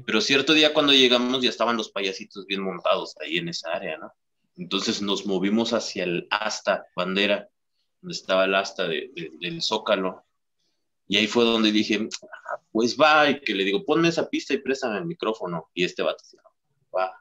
Pero 0.05 0.21
cierto 0.21 0.53
día 0.53 0.73
cuando 0.73 0.93
llegamos 0.93 1.41
ya 1.41 1.49
estaban 1.49 1.77
los 1.77 1.89
payasitos 1.89 2.45
bien 2.45 2.61
montados 2.61 3.15
ahí 3.21 3.37
en 3.37 3.49
esa 3.49 3.71
área, 3.71 3.97
¿no? 3.97 4.11
Entonces 4.55 5.01
nos 5.01 5.25
movimos 5.25 5.73
hacia 5.73 6.03
el 6.03 6.27
asta, 6.29 6.85
bandera, 6.95 7.49
donde 8.01 8.15
estaba 8.15 8.45
el 8.45 8.55
asta 8.55 8.87
del 8.87 9.61
Zócalo. 9.61 10.25
Y 11.07 11.17
ahí 11.17 11.27
fue 11.27 11.45
donde 11.45 11.71
dije, 11.71 12.07
ah, 12.23 12.61
pues 12.71 12.97
va, 12.97 13.29
y 13.29 13.39
que 13.39 13.55
le 13.55 13.63
digo, 13.63 13.85
ponme 13.85 14.09
esa 14.09 14.29
pista 14.29 14.53
y 14.53 14.57
préstame 14.57 14.97
el 14.97 15.05
micrófono. 15.05 15.69
Y 15.73 15.85
este 15.85 16.03
vato, 16.03 16.23
va, 16.95 17.13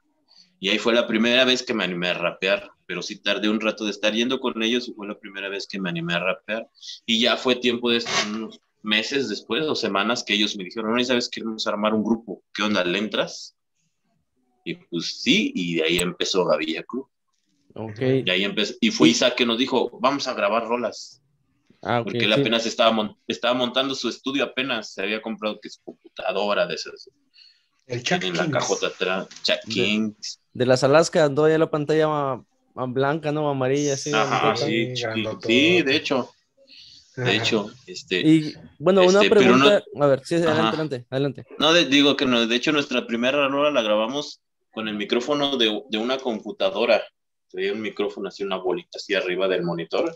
y 0.58 0.70
ahí 0.70 0.78
fue 0.78 0.94
la 0.94 1.06
primera 1.06 1.44
vez 1.44 1.62
que 1.62 1.74
me 1.74 1.84
animé 1.84 2.08
a 2.08 2.14
rapear, 2.14 2.70
pero 2.86 3.02
sí 3.02 3.20
tardé 3.20 3.48
un 3.48 3.60
rato 3.60 3.84
de 3.84 3.90
estar 3.90 4.14
yendo 4.14 4.40
con 4.40 4.62
ellos 4.62 4.88
y 4.88 4.94
fue 4.94 5.06
la 5.06 5.18
primera 5.18 5.48
vez 5.48 5.66
que 5.66 5.78
me 5.78 5.90
animé 5.90 6.14
a 6.14 6.20
rapear. 6.20 6.68
Y 7.04 7.20
ya 7.20 7.36
fue 7.36 7.56
tiempo 7.56 7.90
de 7.90 8.02
meses 8.86 9.28
después 9.28 9.64
o 9.64 9.74
semanas 9.74 10.24
que 10.24 10.34
ellos 10.34 10.56
me 10.56 10.64
dijeron, 10.64 10.94
no, 10.94 11.04
¿sabes? 11.04 11.28
Queremos 11.28 11.66
armar 11.66 11.92
un 11.92 12.04
grupo. 12.04 12.42
¿Qué 12.54 12.62
onda? 12.62 12.84
¿Le 12.84 12.98
entras? 12.98 13.54
Y 14.64 14.74
pues 14.74 15.20
sí, 15.22 15.52
y 15.54 15.76
de 15.76 15.82
ahí 15.84 15.98
empezó 15.98 16.44
Gavilla 16.44 16.82
Cruz. 16.82 17.06
Okay. 17.74 18.22
Y 18.24 18.30
ahí 18.30 18.44
empezó, 18.44 18.74
y 18.80 18.90
fue 18.90 19.10
Isaac 19.10 19.34
que 19.34 19.44
nos 19.44 19.58
dijo, 19.58 19.98
vamos 20.00 20.26
a 20.26 20.34
grabar 20.34 20.66
rolas. 20.66 21.22
Ah, 21.82 22.00
porque 22.02 22.24
él 22.24 22.32
apenas 22.32 22.64
estaba, 22.64 23.14
estaba 23.28 23.54
montando 23.54 23.94
su 23.94 24.08
estudio, 24.08 24.44
apenas 24.44 24.94
se 24.94 25.02
había 25.02 25.20
comprado 25.20 25.60
que 25.60 25.68
es 25.68 25.78
computadora 25.84 26.66
de 26.66 26.74
esas. 26.74 27.10
El 27.86 28.02
Chuck 28.02 28.24
En 28.24 28.36
la 28.36 28.50
cajota 28.50 28.88
atrás, 28.88 29.28
Chuck 29.42 29.60
Kings 29.68 30.40
de 30.56 30.64
las 30.64 30.82
Alaska, 30.82 31.28
ya 31.28 31.58
la 31.58 31.70
pantalla 31.70 32.40
blanca, 32.74 33.30
¿no? 33.30 33.50
Amarilla, 33.50 33.96
sí. 33.96 34.10
sí, 34.56 35.82
de 35.82 35.96
hecho. 35.96 36.32
De 37.16 37.36
hecho, 37.36 37.70
este. 37.86 38.20
Y 38.20 38.54
bueno, 38.78 39.02
una 39.02 39.22
este, 39.22 39.30
pregunta. 39.30 39.82
a 40.00 40.06
ver, 40.06 40.22
sí, 40.24 40.34
adelante, 40.34 41.06
adelante, 41.08 41.46
No, 41.58 41.72
digo 41.72 42.16
que 42.16 42.26
no, 42.26 42.46
de 42.46 42.54
hecho, 42.54 42.72
nuestra 42.72 43.06
primera 43.06 43.48
rola 43.48 43.70
la 43.70 43.82
grabamos 43.82 44.42
con 44.70 44.88
el 44.88 44.96
micrófono 44.96 45.56
de, 45.56 45.82
de 45.88 45.98
una 45.98 46.18
computadora. 46.18 47.02
Tenía 47.50 47.72
un 47.72 47.80
micrófono 47.80 48.28
así, 48.28 48.44
una 48.44 48.56
bolita 48.56 48.98
así 48.98 49.14
arriba 49.14 49.48
del 49.48 49.62
monitor. 49.62 50.14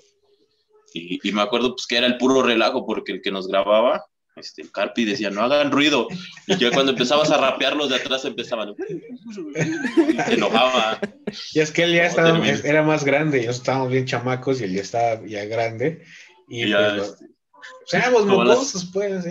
Y, 0.92 1.26
y, 1.26 1.32
me 1.32 1.42
acuerdo 1.42 1.70
pues 1.70 1.86
que 1.86 1.96
era 1.96 2.06
el 2.06 2.18
puro 2.18 2.42
relajo 2.42 2.84
porque 2.84 3.12
el 3.12 3.22
que 3.22 3.30
nos 3.30 3.46
grababa 3.46 4.04
este, 4.36 4.62
Carpi 4.70 5.04
decía, 5.04 5.30
no 5.30 5.42
hagan 5.42 5.70
ruido. 5.70 6.08
Y 6.46 6.56
ya 6.56 6.70
cuando 6.70 6.92
empezabas 6.92 7.30
a 7.30 7.38
rapear, 7.38 7.76
los 7.76 7.90
de 7.90 7.96
atrás 7.96 8.24
empezaban. 8.24 8.74
se 10.26 10.34
enojaba. 10.34 11.00
Y 11.52 11.60
es 11.60 11.70
que 11.70 11.84
él 11.84 11.94
ya 11.94 12.06
estaba, 12.06 12.46
era 12.48 12.82
más 12.82 13.04
grande, 13.04 13.44
yo 13.44 13.50
estábamos 13.50 13.90
bien 13.90 14.06
chamacos 14.06 14.60
y 14.60 14.64
él 14.64 14.74
ya 14.74 14.82
estaba 14.82 15.26
ya 15.26 15.44
grande. 15.44 16.04
Y, 16.50 16.68
ya, 16.68 16.96
pues, 16.96 17.16
este, 17.84 17.96
éramos 17.96 18.26
mocosos, 18.26 18.90
pues, 18.92 19.24
¿sí? 19.24 19.30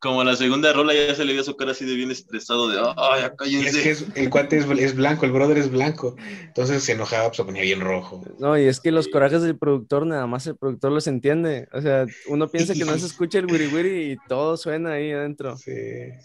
como 0.00 0.24
la 0.24 0.34
segunda 0.34 0.72
rola 0.72 0.94
ya 0.94 1.14
se 1.14 1.26
le 1.26 1.34
dio 1.34 1.44
su 1.44 1.56
cara 1.56 1.72
así 1.72 1.84
de 1.84 1.94
bien 1.94 2.10
estresado 2.10 2.68
de, 2.68 2.78
ay, 2.96 3.22
acá 3.22 3.44
Es 3.44 4.04
que 4.14 4.20
el 4.22 4.30
cuate 4.30 4.56
es, 4.56 4.96
blanco, 4.96 5.26
el 5.26 5.32
brother 5.32 5.58
es 5.58 5.70
blanco, 5.70 6.16
entonces 6.42 6.82
se 6.82 6.92
enojaba, 6.92 7.26
pues 7.26 7.36
se 7.36 7.44
ponía 7.44 7.62
bien 7.62 7.80
rojo. 7.80 8.24
No, 8.38 8.58
y 8.58 8.64
es 8.64 8.80
que 8.80 8.92
los 8.92 9.08
corajes 9.08 9.42
del 9.42 9.58
productor, 9.58 10.06
nada 10.06 10.26
más 10.26 10.46
el 10.46 10.56
productor 10.56 10.90
los 10.90 11.06
entiende, 11.06 11.68
o 11.72 11.82
sea, 11.82 12.06
uno 12.28 12.48
piensa 12.48 12.72
que 12.72 12.84
no 12.86 12.96
se 12.96 13.06
escucha 13.06 13.38
el 13.38 13.46
wiri 13.46 13.66
wiri 13.66 14.12
y 14.12 14.16
todo 14.26 14.56
suena 14.56 14.92
ahí 14.92 15.12
adentro. 15.12 15.58
Sí. 15.58 15.72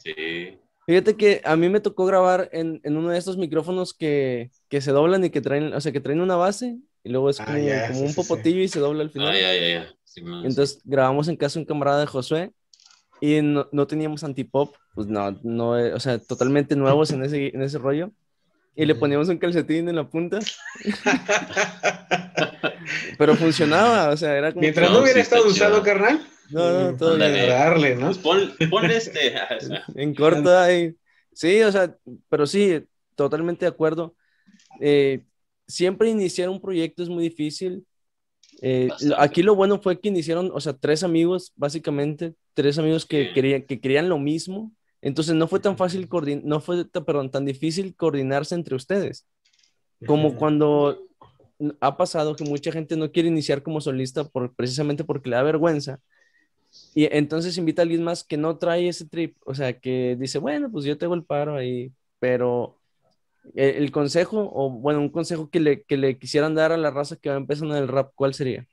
Sí. 0.01 0.57
Fíjate 0.85 1.17
que 1.17 1.41
a 1.43 1.55
mí 1.55 1.67
me 1.67 1.81
tocó 1.81 2.05
grabar 2.05 2.47
en, 2.53 2.79
en 2.83 2.95
uno 2.95 3.09
de 3.09 3.17
estos 3.17 3.37
micrófonos 3.37 3.93
que, 3.93 4.51
que, 4.69 4.81
se 4.81 4.91
doblan 4.91 5.25
y 5.25 5.31
que 5.31 5.41
traen, 5.41 5.73
o 5.73 5.81
sea, 5.81 5.91
que 5.91 5.99
traen 5.99 6.21
una 6.21 6.35
base 6.35 6.77
y 7.03 7.09
luego 7.09 7.29
es 7.29 7.39
ah, 7.39 7.45
como, 7.45 8.01
un 8.01 8.13
popotillo 8.13 8.61
y 8.61 8.67
se 8.67 8.79
dobla 8.79 9.03
al 9.03 9.09
final. 9.09 9.29
Ah, 9.29 9.39
ya, 9.39 9.53
ya, 9.53 9.95
ya. 10.21 10.47
Entonces 10.47 10.81
grabamos 10.83 11.27
en 11.27 11.35
casa 11.35 11.59
un 11.59 11.65
camarada 11.65 11.99
de 11.99 12.07
Josué 12.07 12.51
y 13.21 13.41
no, 13.41 13.67
no 13.71 13.87
teníamos 13.87 14.23
antipop, 14.23 14.75
pues 14.93 15.07
no, 15.07 15.31
no, 15.43 15.71
o 15.71 15.99
sea, 15.99 16.19
totalmente 16.19 16.75
nuevos 16.75 17.11
en 17.11 17.23
ese, 17.23 17.47
en 17.47 17.61
ese 17.61 17.77
rollo. 17.77 18.11
Y 18.77 18.85
le 18.85 18.93
poníamos 18.93 19.29
un 19.29 19.37
calcetín 19.37 19.87
en 19.87 19.95
la 19.95 20.09
punta. 20.09 20.39
Pero 23.17 23.35
funcionaba, 23.35 24.09
o 24.09 24.17
sea, 24.17 24.35
era 24.35 24.51
como... 24.51 24.61
Mientras 24.61 24.91
no 24.91 24.99
hubiera 25.01 25.21
estado 25.21 25.47
usado, 25.47 25.81
carnal. 25.81 26.27
No, 26.49 26.91
no, 26.91 26.97
todo 26.97 27.17
darle, 27.17 27.95
¿no? 27.95 28.11
Pues 28.11 28.17
ponle 28.69 28.97
este. 28.97 29.33
en 29.95 30.13
corto 30.13 30.57
ahí. 30.57 30.93
Sí, 31.33 31.61
o 31.63 31.71
sea, 31.71 31.95
pero 32.29 32.45
sí, 32.45 32.85
totalmente 33.15 33.65
de 33.65 33.69
acuerdo. 33.69 34.15
Eh, 34.79 35.23
siempre 35.67 36.09
iniciar 36.09 36.49
un 36.49 36.61
proyecto 36.61 37.01
es 37.01 37.09
muy 37.09 37.23
difícil 37.23 37.85
Eh, 38.61 38.89
aquí 39.17 39.43
lo 39.43 39.55
bueno 39.55 39.79
fue 39.81 39.99
que 39.99 40.09
iniciaron, 40.09 40.51
o 40.53 40.59
sea, 40.59 40.73
tres 40.73 41.03
amigos, 41.03 41.51
básicamente, 41.55 42.35
tres 42.53 42.77
amigos 42.77 43.05
que, 43.05 43.33
querían, 43.33 43.63
que 43.63 43.79
querían 43.79 44.09
lo 44.09 44.17
mismo. 44.17 44.71
Entonces 45.01 45.35
no 45.35 45.47
fue 45.47 45.59
tan 45.59 45.77
fácil, 45.77 46.09
no 46.43 46.59
fue, 46.61 46.85
perdón, 46.85 47.29
tan 47.29 47.45
difícil 47.45 47.95
coordinarse 47.95 48.55
entre 48.55 48.75
ustedes. 48.75 49.27
Como 50.05 50.35
cuando 50.35 50.99
ha 51.79 51.97
pasado 51.97 52.35
que 52.35 52.43
mucha 52.43 52.71
gente 52.71 52.97
no 52.97 53.11
quiere 53.11 53.29
iniciar 53.29 53.63
como 53.63 53.81
solista 53.81 54.23
por, 54.25 54.55
precisamente 54.55 55.03
porque 55.03 55.29
le 55.29 55.35
da 55.35 55.43
vergüenza. 55.43 55.99
Y 56.93 57.07
entonces 57.15 57.57
invita 57.57 57.81
a 57.81 57.83
alguien 57.83 58.03
más 58.03 58.23
que 58.23 58.37
no 58.37 58.57
trae 58.57 58.87
ese 58.87 59.07
trip, 59.07 59.37
o 59.45 59.53
sea, 59.53 59.79
que 59.79 60.17
dice, 60.19 60.39
bueno, 60.39 60.69
pues 60.71 60.85
yo 60.85 60.97
tengo 60.97 61.13
el 61.13 61.23
paro 61.23 61.55
ahí, 61.55 61.93
pero 62.19 62.77
el, 63.53 63.91
consejo, 63.91 64.49
o 64.53 64.69
bueno, 64.69 64.99
un 64.99 65.09
consejo 65.09 65.49
que 65.49 65.59
le, 65.59 65.83
que 65.83 65.97
le 65.97 66.17
quisieran 66.17 66.55
dar 66.55 66.71
a 66.71 66.77
la 66.77 66.91
raza 66.91 67.15
que 67.15 67.29
va 67.29 67.35
empezando 67.35 67.75
en 67.75 67.83
el 67.83 67.87
rap, 67.87 68.11
¿cuál 68.15 68.33
sería? 68.33 68.67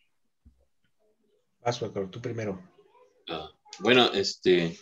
Paso, 1.61 1.91
tú 1.91 2.21
primero. 2.21 2.61
Ah, 3.29 3.51
bueno, 3.79 4.11
este, 4.13 4.77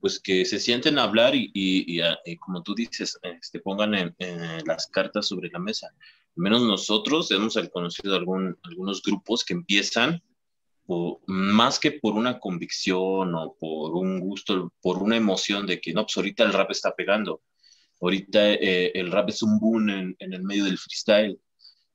pues 0.00 0.20
que 0.20 0.44
se 0.44 0.58
sienten 0.58 0.98
a 0.98 1.04
hablar 1.04 1.34
y, 1.34 1.50
y, 1.54 2.00
y, 2.24 2.36
como 2.36 2.62
tú 2.62 2.74
dices, 2.74 3.18
este, 3.22 3.60
pongan 3.60 3.94
en, 3.94 4.14
las 4.66 4.86
cartas 4.88 5.26
sobre 5.26 5.50
la 5.50 5.58
mesa. 5.58 5.88
Al 5.88 6.42
menos 6.42 6.62
nosotros 6.62 7.30
hemos 7.30 7.58
conocido 7.72 8.16
algún, 8.16 8.58
algunos 8.62 9.02
grupos 9.02 9.44
que 9.44 9.54
empiezan 9.54 10.22
más 11.26 11.80
que 11.80 11.92
por 11.92 12.14
una 12.14 12.38
convicción 12.38 13.34
o 13.34 13.56
por 13.58 13.94
un 13.94 14.20
gusto, 14.20 14.72
por 14.80 15.02
una 15.02 15.16
emoción 15.16 15.66
de 15.66 15.80
que 15.80 15.92
no, 15.92 16.02
pues 16.02 16.16
ahorita 16.16 16.44
el 16.44 16.52
rap 16.52 16.70
está 16.70 16.94
pegando. 16.94 17.42
Ahorita 18.00 18.52
eh, 18.54 18.92
el 18.94 19.10
rap 19.10 19.30
es 19.30 19.42
un 19.42 19.58
boom 19.58 19.88
en, 19.88 20.16
en, 20.18 20.32
el 20.32 20.42
medio 20.42 20.64
del 20.64 20.78
freestyle 20.78 21.38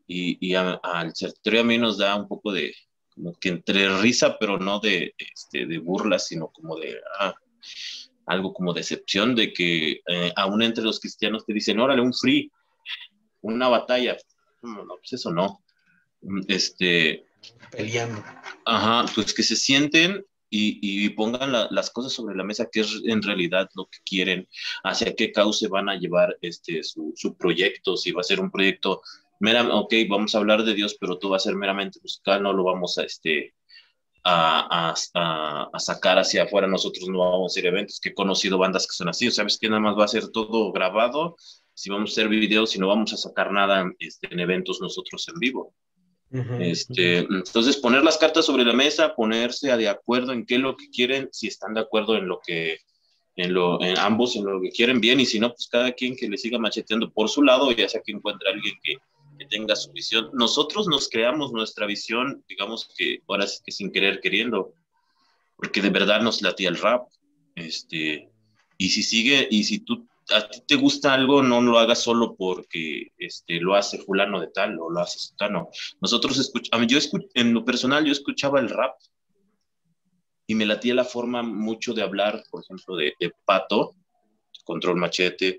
y, 0.08 0.38
y 0.46 0.56
al 0.56 0.80
territorio 1.14 1.62
a 1.62 1.64
mí 1.64 1.78
nos 1.78 1.98
da 1.98 2.16
un 2.16 2.28
poco 2.28 2.52
de, 2.52 2.74
como 3.14 3.34
que 3.36 3.50
entre 3.50 3.98
risa, 4.02 4.38
pero 4.40 4.58
no 4.58 4.80
de, 4.80 5.14
este, 5.18 5.66
de 5.66 5.78
burla, 5.78 6.18
sino 6.20 6.48
como 6.48 6.78
de 6.78 7.00
ah, 7.20 7.36
algo 8.26 8.54
como 8.54 8.74
decepción 8.74 9.36
de 9.36 9.54
que 9.54 10.02
eh, 10.08 10.34
aún 10.36 10.62
entre 10.62 10.84
los 10.84 11.00
cristianos 11.00 11.46
te 11.46 11.54
dicen, 11.54 11.80
órale, 11.80 12.02
un 12.02 12.14
free, 12.14 12.52
una 13.42 13.68
batalla. 13.68 14.18
No, 14.62 14.86
no 14.86 14.96
pues 14.98 15.14
eso 15.14 15.32
no. 15.32 15.64
Este, 16.48 17.26
peleando. 17.72 18.24
Ajá, 18.66 19.12
pues 19.14 19.34
que 19.34 19.44
se 19.44 19.56
sienten 19.56 20.24
y, 20.54 21.10
pongan 21.12 21.52
las 21.72 21.90
cosas 21.90 22.12
sobre 22.12 22.36
la 22.36 22.44
mesa, 22.44 22.68
que 22.72 22.82
es 22.82 23.02
en 23.06 23.22
realidad 23.22 23.70
lo 23.74 23.86
que 23.86 24.00
quieren, 24.06 24.48
hacia 24.84 25.16
qué 25.16 25.32
cauce 25.32 25.68
van 25.70 25.90
a 25.90 25.96
llevar 25.96 26.38
este, 26.42 26.84
su, 26.84 27.14
proyecto, 27.38 27.96
si 27.96 28.12
va 28.12 28.22
a 28.22 28.26
ser 28.26 28.42
un 28.42 28.52
proyecto, 28.52 29.02
mera, 29.40 29.64
ok, 29.74 29.94
vamos 30.10 30.36
a 30.36 30.40
hablar 30.40 30.64
de 30.64 30.74
Dios, 30.74 30.98
pero 31.00 31.18
todo 31.18 31.32
va 31.32 31.38
a 31.38 31.40
ser 31.40 31.56
meramente 31.56 32.00
musical, 32.04 32.44
no 32.44 32.54
lo 32.54 32.66
vamos 32.66 32.98
a, 32.98 33.04
este, 33.04 33.56
a, 34.24 34.94
a, 35.74 35.80
sacar 35.80 36.20
hacia 36.20 36.44
afuera, 36.44 36.68
nosotros 36.68 37.08
no 37.08 37.20
vamos 37.20 37.52
a 37.52 37.54
hacer 37.54 37.66
eventos, 37.68 38.00
que 38.02 38.10
he 38.10 38.14
conocido 38.14 38.58
bandas 38.58 38.88
que 38.88 38.94
son 38.94 39.08
así, 39.10 39.32
¿sabes 39.32 39.58
que 39.58 39.70
Nada 39.70 39.82
más 39.82 39.98
va 39.98 40.06
a 40.06 40.10
ser 40.10 40.30
todo 40.32 40.72
grabado, 40.74 41.38
si 41.74 41.90
vamos 41.90 42.12
a 42.12 42.14
hacer 42.14 42.28
videos 42.28 42.76
y 42.76 42.80
no 42.80 42.90
vamos 42.90 43.14
a 43.14 43.18
sacar 43.18 43.52
nada 43.54 43.90
este, 44.00 44.32
en 44.34 44.40
eventos 44.42 44.82
nosotros 44.82 45.28
en 45.30 45.40
vivo 45.40 45.74
este, 46.60 47.20
entonces, 47.20 47.78
poner 47.78 48.04
las 48.04 48.18
cartas 48.18 48.46
sobre 48.46 48.64
la 48.64 48.74
mesa, 48.74 49.16
ponerse 49.16 49.76
de 49.76 49.90
acuerdo 49.90 50.32
en 50.32 50.46
qué 50.46 50.56
es 50.56 50.62
lo 50.62 50.78
que 50.78 50.90
quieren, 50.90 51.30
si 51.32 51.48
están 51.48 51.74
de 51.74 51.82
acuerdo 51.82 52.16
en 52.16 52.28
lo 52.28 52.40
que, 52.46 52.80
en, 53.36 53.54
lo, 53.54 53.82
en 53.84 53.98
ambos, 53.98 54.36
en 54.36 54.46
lo 54.46 54.62
que 54.62 54.70
quieren 54.70 55.02
bien, 55.02 55.20
y 55.20 55.26
si 55.26 55.40
no, 55.40 55.50
pues 55.50 55.68
cada 55.68 55.92
quien 55.92 56.16
que 56.16 56.30
le 56.30 56.38
siga 56.38 56.58
macheteando 56.58 57.12
por 57.12 57.30
su 57.30 57.44
lado, 57.44 57.72
ya 57.72 57.90
sea 57.90 58.02
que 58.06 58.14
encuentre 58.14 58.50
a 58.50 58.54
alguien 58.54 58.76
que, 58.82 58.96
que 59.38 59.46
tenga 59.46 59.76
su 59.76 59.92
visión. 59.92 60.30
Nosotros 60.34 60.88
nos 60.88 61.10
creamos 61.10 61.52
nuestra 61.52 61.86
visión, 61.86 62.44
digamos 62.48 62.90
que 62.98 63.20
ahora 63.28 63.48
sí 63.48 63.60
que 63.66 63.72
sin 63.72 63.92
querer 63.92 64.22
queriendo, 64.22 64.74
porque 65.58 65.82
de 65.82 65.90
verdad 65.90 66.22
nos 66.22 66.42
latía 66.42 66.70
el 66.70 66.78
rap. 66.78 67.08
Este, 67.56 68.30
y 68.78 68.90
si 68.90 69.04
sigue, 69.04 69.48
y 69.52 69.64
si 69.66 69.80
tú 69.80 70.08
a 70.34 70.50
ti 70.50 70.62
te 70.68 70.76
gusta 70.76 71.14
algo, 71.14 71.42
no 71.44 71.62
lo 71.62 71.78
hagas 71.78 72.00
solo 72.00 72.36
porque 72.36 73.12
este, 73.18 73.60
lo 73.60 73.76
hace 73.76 74.00
fulano 74.00 74.40
de 74.40 74.48
tal 74.48 74.78
o 74.80 74.90
lo 74.90 75.00
hace 75.00 75.20
sutano. 75.20 75.70
Nosotros 76.00 76.38
escuchamos, 76.40 76.88
yo 76.88 77.00
en 77.34 77.54
lo 77.54 77.66
personal 77.66 78.06
yo 78.06 78.12
escuchaba 78.12 78.60
el 78.60 78.70
rap 78.70 78.96
y 80.48 80.56
me 80.56 80.66
latía 80.66 80.94
la 80.94 81.06
forma 81.06 81.44
mucho 81.44 81.94
de 81.94 82.02
hablar, 82.02 82.44
por 82.50 82.64
ejemplo, 82.64 82.96
de, 82.96 83.14
Pato, 83.46 83.96
Control 84.64 84.98
Machete, 84.98 85.58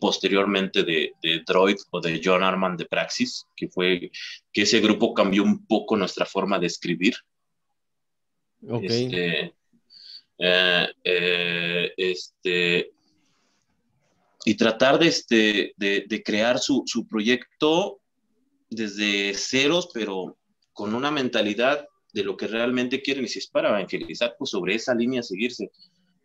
posteriormente 0.00 0.82
de, 0.82 1.12
Droid 1.46 1.76
o 1.90 2.00
de 2.00 2.20
John 2.22 2.42
Arman 2.42 2.76
de 2.76 2.86
Praxis, 2.86 3.44
que 3.54 3.68
fue 3.68 4.10
que 4.52 4.62
ese 4.62 4.80
grupo 4.80 5.14
cambió 5.14 5.42
un 5.42 5.66
poco 5.66 5.96
nuestra 5.96 6.26
forma 6.26 6.58
de 6.58 6.66
escribir. 6.66 7.14
Este, 8.82 9.54
eh, 10.38 10.88
eh, 11.04 11.92
este, 11.96 12.95
y 14.48 14.54
tratar 14.54 15.00
de, 15.00 15.08
este, 15.08 15.74
de, 15.76 16.22
crear 16.24 16.60
su, 16.60 16.84
proyecto 17.10 17.98
desde 18.70 19.34
ceros, 19.34 19.88
pero 19.92 20.38
con 20.72 20.94
una 20.94 21.10
mentalidad 21.10 21.84
de 22.12 22.22
lo 22.22 22.36
que 22.36 22.46
realmente 22.46 23.02
quieren 23.02 23.24
y 23.24 23.28
si 23.28 23.40
es 23.40 23.48
para 23.48 23.70
evangelizar, 23.70 24.36
pues 24.38 24.50
sobre 24.50 24.76
esa 24.76 24.94
línea 24.94 25.24
seguirse. 25.24 25.72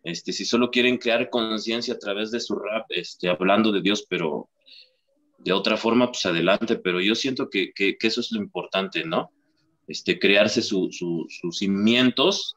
Este, 0.04 0.32
si 0.32 0.44
solo 0.44 0.70
quieren 0.70 0.98
crear 0.98 1.30
conciencia 1.30 1.94
a 1.94 1.98
través 1.98 2.30
de 2.30 2.38
su 2.38 2.54
rap, 2.54 2.86
este, 2.90 3.28
hablando 3.28 3.72
de 3.72 3.82
Dios, 3.82 4.06
pero 4.08 4.48
de 5.38 5.52
otra 5.52 5.76
forma, 5.76 6.06
pues 6.06 6.24
adelante, 6.24 6.76
pero 6.76 7.00
yo 7.00 7.16
siento 7.16 7.50
que, 7.50 7.72
eso 7.76 8.20
es 8.20 8.30
lo 8.30 8.40
importante, 8.40 9.04
¿no? 9.04 9.32
Este, 9.88 10.20
crearse 10.20 10.62
sus 10.62 10.96
cimientos 11.50 12.54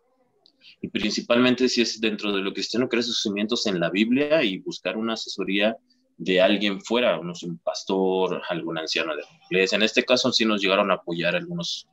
y 0.82 0.88
principalmente 0.90 1.70
si 1.70 1.82
es 1.82 2.00
dentro 2.00 2.32
de 2.32 2.42
lo 2.42 2.54
cristiano, 2.54 2.90
crear 2.90 3.04
sus 3.04 3.22
cimientos 3.22 3.66
en 3.68 3.80
la 3.80 3.90
Biblia 3.90 4.44
y 4.44 4.60
buscar 4.60 4.98
una 4.98 5.14
asesoría 5.14 5.78
de 6.18 6.42
alguien 6.42 6.82
fuera, 6.82 7.20
no 7.22 7.36
sé, 7.36 7.48
un 7.48 7.58
pastor, 7.58 8.42
algún 8.50 8.78
anciano 8.78 9.16
de 9.16 9.22
la 9.22 9.46
iglesia. 9.50 9.76
En 9.76 9.84
este 9.84 10.04
caso 10.04 10.32
sí 10.32 10.46
nos 10.46 10.62
llegaron 10.62 10.92
a 10.92 10.96
apoyar 10.96 11.36
algunos, 11.36 11.88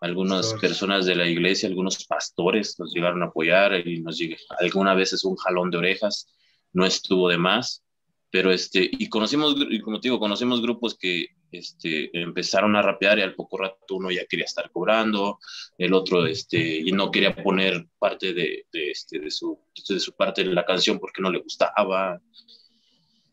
algunas 0.00 0.54
personas 0.54 1.06
de 1.06 1.14
la 1.14 1.26
iglesia, 1.26 1.68
algunos 1.68 2.04
pastores 2.06 2.78
nos 2.78 2.92
llegaron 2.94 3.22
a 3.22 3.26
apoyar 3.26 3.86
y 3.86 4.00
nos 4.00 4.18
llegó 4.18 4.36
alguna 4.58 4.94
vez 4.94 5.12
es 5.12 5.24
un 5.24 5.36
jalón 5.36 5.70
de 5.70 5.78
orejas, 5.78 6.28
no 6.72 6.86
estuvo 6.86 7.28
de 7.28 7.38
más, 7.38 7.82
pero 8.30 8.50
este, 8.52 8.88
y 8.90 9.08
conocimos, 9.08 9.56
y 9.68 9.80
como 9.80 10.00
te 10.00 10.08
digo, 10.08 10.20
conocimos 10.20 10.62
grupos 10.62 10.96
que 10.96 11.26
este, 11.52 12.10
empezaron 12.12 12.76
a 12.76 12.82
rapear 12.82 13.18
y 13.18 13.22
al 13.22 13.34
poco 13.34 13.58
rato 13.58 13.96
uno 13.96 14.10
ya 14.10 14.24
quería 14.26 14.44
estar 14.44 14.70
cobrando, 14.70 15.38
el 15.78 15.92
otro 15.92 16.26
este, 16.26 16.78
y 16.78 16.92
no 16.92 17.10
quería 17.10 17.34
poner 17.34 17.86
parte 17.98 18.32
de, 18.32 18.66
de, 18.72 18.90
este, 18.90 19.18
de, 19.18 19.30
su, 19.30 19.58
de 19.88 20.00
su 20.00 20.12
parte 20.14 20.44
de 20.44 20.52
la 20.52 20.64
canción 20.64 20.98
porque 20.98 21.22
no 21.22 21.30
le 21.30 21.40
gustaba. 21.40 22.20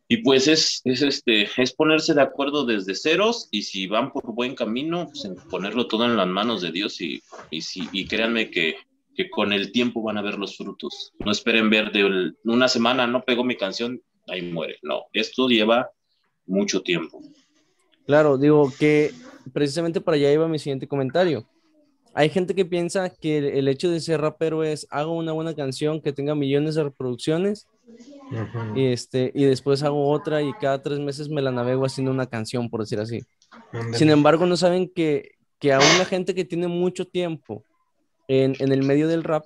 Y 0.10 0.18
pues 0.18 0.48
es, 0.48 0.82
es, 0.86 1.02
este, 1.02 1.50
es 1.58 1.74
ponerse 1.74 2.14
de 2.14 2.22
acuerdo 2.22 2.66
desde 2.66 2.96
ceros 2.96 3.50
y 3.52 3.64
si 3.64 3.88
van 3.88 4.12
por 4.12 4.34
buen 4.34 4.56
camino, 4.56 5.08
pues 5.08 5.28
ponerlo 5.50 5.88
todo 5.88 6.06
en 6.06 6.16
las 6.16 6.28
manos 6.28 6.62
de 6.62 6.72
Dios 6.72 7.02
y, 7.02 7.22
y, 7.50 7.62
si, 7.62 7.90
y 7.92 8.06
créanme 8.06 8.50
que, 8.50 8.78
que 9.18 9.30
con 9.30 9.52
el 9.52 9.72
tiempo 9.72 10.02
van 10.02 10.18
a 10.18 10.22
ver 10.22 10.38
los 10.38 10.56
frutos. 10.56 11.12
No 11.20 11.32
esperen 11.32 11.70
ver 11.70 11.92
de 11.92 12.34
una 12.46 12.68
semana, 12.70 13.06
no 13.06 13.24
pegó 13.26 13.44
mi 13.44 13.58
canción, 13.58 14.02
ahí 14.28 14.44
muere. 14.44 14.78
No, 14.84 15.08
esto 15.12 15.50
lleva 15.50 15.90
mucho 16.46 16.82
tiempo. 16.82 17.20
Claro, 18.08 18.38
digo 18.38 18.72
que 18.80 19.12
precisamente 19.54 20.02
para 20.02 20.16
allá 20.16 20.32
iba 20.32 20.48
mi 20.48 20.60
siguiente 20.60 20.88
comentario. 20.88 21.46
Hay 22.14 22.30
gente 22.30 22.56
que 22.56 22.66
piensa 22.66 23.10
que 23.10 23.60
el 23.60 23.68
hecho 23.68 23.92
de 23.92 24.00
ser 24.00 24.22
rapero 24.22 24.64
es 24.64 24.88
hago 24.90 25.12
una 25.12 25.34
buena 25.34 25.54
canción 25.54 26.02
que 26.02 26.14
tenga 26.14 26.34
millones 26.34 26.74
de 26.74 26.86
reproducciones 26.86 27.68
y, 28.76 28.86
este, 28.88 29.32
y 29.36 29.44
después 29.44 29.84
hago 29.84 30.10
otra 30.10 30.42
y 30.42 30.52
cada 30.54 30.82
tres 30.82 31.00
meses 31.00 31.30
me 31.30 31.42
la 31.42 31.52
navego 31.52 31.86
haciendo 31.86 32.12
una 32.12 32.26
canción, 32.26 32.70
por 32.70 32.80
decir 32.80 33.00
así. 33.00 33.22
Sin 33.94 34.10
embargo, 34.10 34.46
no 34.46 34.58
saben 34.58 34.90
que, 34.90 35.34
que 35.60 35.74
aún 35.74 35.86
la 36.00 36.06
gente 36.06 36.34
que 36.34 36.46
tiene 36.46 36.68
mucho 36.68 37.06
tiempo 37.06 37.64
en, 38.28 38.56
en 38.60 38.72
el 38.72 38.84
medio 38.84 39.08
del 39.08 39.24
rap 39.24 39.46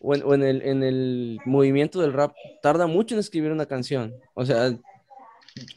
o, 0.00 0.14
en, 0.14 0.22
o 0.24 0.34
en, 0.34 0.42
el, 0.42 0.62
en 0.62 0.82
el 0.82 1.38
movimiento 1.46 2.00
del 2.00 2.12
rap 2.12 2.34
tarda 2.62 2.86
mucho 2.88 3.14
en 3.14 3.20
escribir 3.20 3.52
una 3.52 3.66
canción. 3.66 4.12
O 4.34 4.44
sea, 4.44 4.76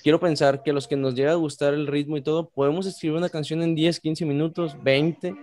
quiero 0.02 0.20
pensar 0.20 0.64
que 0.64 0.74
los 0.74 0.88
que 0.88 0.96
nos 0.96 1.16
llega 1.16 1.32
a 1.32 1.36
gustar 1.36 1.74
el 1.74 1.88
ritmo 1.88 2.18
y 2.18 2.22
todo, 2.22 2.50
podemos 2.50 2.86
escribir 2.86 3.18
una 3.18 3.30
canción 3.30 3.62
en 3.64 3.76
10, 3.76 4.00
15 4.00 4.26
minutos, 4.26 4.76
20, 4.84 5.36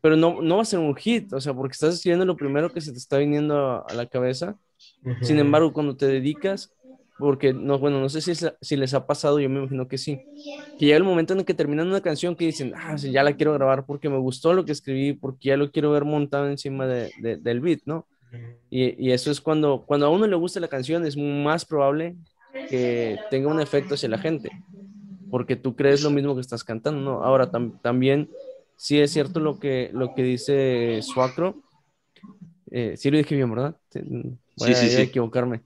pero 0.00 0.16
no, 0.16 0.42
no 0.42 0.56
va 0.56 0.62
a 0.62 0.66
ser 0.66 0.80
un 0.80 0.94
hit, 0.96 1.32
o 1.32 1.40
sea, 1.40 1.54
porque 1.54 1.72
estás 1.72 1.94
escribiendo 1.94 2.24
lo 2.24 2.36
primero 2.36 2.72
que 2.72 2.80
se 2.80 2.92
te 2.92 2.98
está 2.98 3.18
viniendo 3.18 3.84
a, 3.88 3.94
la 3.94 4.06
cabeza. 4.06 4.56
Sin 5.22 5.38
embargo, 5.38 5.72
cuando 5.72 5.96
te 5.96 6.06
dedicas, 6.06 6.74
porque 7.18 7.52
no, 7.52 7.78
bueno, 7.78 8.00
no 8.00 8.08
sé 8.08 8.20
si, 8.20 8.32
si 8.60 8.76
les 8.76 8.94
ha 8.94 9.06
pasado, 9.06 9.38
yo 9.38 9.48
me 9.48 9.60
imagino 9.60 9.86
que 9.86 9.98
sí, 9.98 10.20
que 10.76 10.86
llega 10.86 10.96
el 10.96 11.04
momento 11.04 11.34
en 11.34 11.40
el 11.40 11.44
que 11.44 11.54
terminan 11.54 11.86
una 11.86 12.00
canción 12.00 12.34
que 12.34 12.46
dicen, 12.46 12.72
ah, 12.76 12.98
sí, 12.98 13.12
ya 13.12 13.22
la 13.22 13.36
quiero 13.36 13.52
grabar 13.52 13.86
porque 13.86 14.08
me 14.08 14.18
gustó 14.18 14.54
lo 14.54 14.64
que 14.64 14.72
escribí, 14.72 15.12
porque 15.12 15.50
ya 15.50 15.56
lo 15.56 15.70
quiero 15.70 15.92
ver 15.92 16.04
montado 16.04 16.48
encima 16.50 16.86
de, 16.88 17.12
del 17.40 17.60
beat, 17.60 17.82
¿no? 17.84 18.08
Y, 18.70 19.06
y, 19.06 19.12
eso 19.12 19.30
es 19.30 19.40
cuando, 19.40 19.84
cuando 19.86 20.06
a 20.06 20.08
uno 20.08 20.26
le 20.26 20.34
gusta 20.34 20.58
la 20.58 20.68
canción, 20.68 21.04
es 21.04 21.18
más 21.18 21.66
probable 21.66 22.16
que 22.68 23.18
tenga 23.30 23.48
un 23.48 23.60
efecto 23.60 23.94
hacia 23.94 24.08
la 24.08 24.18
gente, 24.18 24.50
porque 25.30 25.56
tú 25.56 25.74
crees 25.74 26.02
lo 26.02 26.10
mismo 26.10 26.34
que 26.34 26.40
estás 26.40 26.64
cantando, 26.64 27.00
¿no? 27.00 27.24
Ahora 27.24 27.50
también, 27.50 28.30
sí 28.76 29.00
es 29.00 29.10
cierto 29.12 29.40
lo 29.40 29.58
que, 29.58 29.90
lo 29.92 30.14
que 30.14 30.22
dice 30.22 31.00
Suacro. 31.02 31.62
Eh, 32.70 32.94
sí 32.96 33.10
lo 33.10 33.18
dije 33.18 33.34
bien, 33.34 33.50
¿verdad? 33.50 33.76
Voy 33.94 34.74
sí, 34.74 34.96
a, 34.96 35.00
equivocarme. 35.00 35.62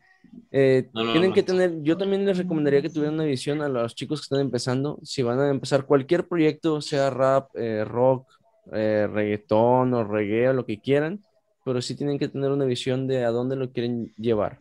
Eh, 0.51 0.89
tienen 0.93 1.33
que 1.33 1.43
tener, 1.43 1.81
yo 1.83 1.97
también 1.97 2.25
les 2.27 2.37
recomendaría 2.37 2.83
que 2.83 2.91
tuvieran 2.91 3.15
una 3.15 3.25
visión 3.25 3.63
a 3.63 3.69
los 3.69 3.95
chicos 3.95 4.21
que 4.21 4.25
están 4.25 4.41
empezando. 4.41 4.99
Si 5.03 5.23
van 5.23 5.39
a 5.39 5.49
empezar 5.49 5.87
cualquier 5.87 6.27
proyecto, 6.27 6.81
sea 6.81 7.11
rap, 7.11 7.51
eh, 7.55 7.85
rock, 7.85 8.29
reggaetón 8.71 9.95
o 9.95 10.03
reggae 10.03 10.49
o 10.49 10.53
lo 10.53 10.67
que 10.67 10.81
quieran, 10.81 11.21
pero 11.65 11.81
sí 11.81 11.95
tienen 11.95 12.19
que 12.19 12.29
tener 12.29 12.51
una 12.51 12.65
visión 12.65 13.07
de 13.07 13.25
a 13.25 13.31
dónde 13.31 13.55
lo 13.55 13.71
quieren 13.71 14.13
llevar. 14.17 14.59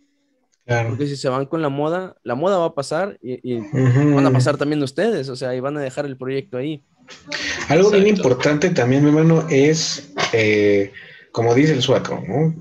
Porque 0.65 1.05
si 1.05 1.15
se 1.15 1.29
van 1.29 1.45
con 1.45 1.61
la 1.61 1.69
moda, 1.69 2.15
la 2.23 2.33
moda 2.33 2.57
va 2.57 2.65
a 2.65 2.73
pasar 2.73 3.19
y, 3.21 3.59
van 3.71 4.25
a 4.25 4.31
pasar 4.31 4.57
también 4.57 4.81
ustedes, 4.81 5.29
o 5.29 5.35
sea, 5.35 5.55
y 5.55 5.59
van 5.59 5.77
a 5.77 5.81
dejar 5.81 6.05
el 6.05 6.17
proyecto 6.17 6.57
ahí. 6.57 6.83
Algo 7.69 7.91
bien 7.91 8.07
importante 8.07 8.71
también, 8.71 9.03
mi 9.03 9.09
hermano, 9.09 9.45
es, 9.49 10.11
eh, 10.33 10.91
como 11.31 11.53
dice 11.53 11.73
el 11.73 11.83
suaco, 11.83 12.23
¿no? 12.27 12.55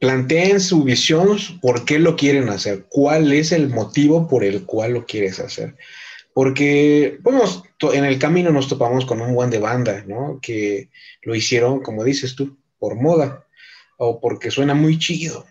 Planteen 0.00 0.60
su 0.60 0.84
visión, 0.84 1.38
por 1.62 1.86
qué 1.86 1.98
lo 1.98 2.14
quieren 2.14 2.50
hacer, 2.50 2.84
cuál 2.90 3.32
es 3.32 3.52
el 3.52 3.70
motivo 3.70 4.28
por 4.28 4.44
el 4.44 4.64
cual 4.64 4.92
lo 4.92 5.06
quieres 5.06 5.40
hacer. 5.40 5.76
Porque, 6.34 7.18
bueno, 7.22 7.40
en 7.94 8.04
el 8.04 8.18
camino 8.18 8.50
nos 8.50 8.68
topamos 8.68 9.06
con 9.06 9.22
un 9.22 9.34
buen 9.34 9.48
de 9.48 9.60
banda, 9.60 10.04
¿no? 10.06 10.38
Que 10.42 10.90
lo 11.22 11.34
hicieron, 11.34 11.80
como 11.80 12.04
dices 12.04 12.36
tú, 12.36 12.58
por 12.78 12.96
moda 12.96 13.46
o 13.96 14.20
porque 14.20 14.50
suena 14.50 14.74
muy 14.74 14.98
chido 14.98 15.46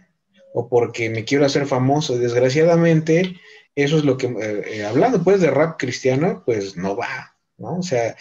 o 0.55 0.69
porque 0.69 1.09
me 1.09 1.25
quiero 1.25 1.45
hacer 1.45 1.67
famoso. 1.67 2.17
Desgraciadamente, 2.17 3.35
eso 3.75 3.97
es 3.97 4.05
lo 4.05 4.15
que, 4.15 4.27
eh, 4.27 4.63
eh, 4.67 4.85
hablando 4.85 5.21
pues 5.21 5.41
de 5.41 5.51
rap 5.51 5.77
cristiano, 5.77 6.43
pues 6.45 6.77
no 6.77 6.95
va, 6.95 7.35
¿no? 7.57 7.79
O 7.79 7.83
sea, 7.83 8.15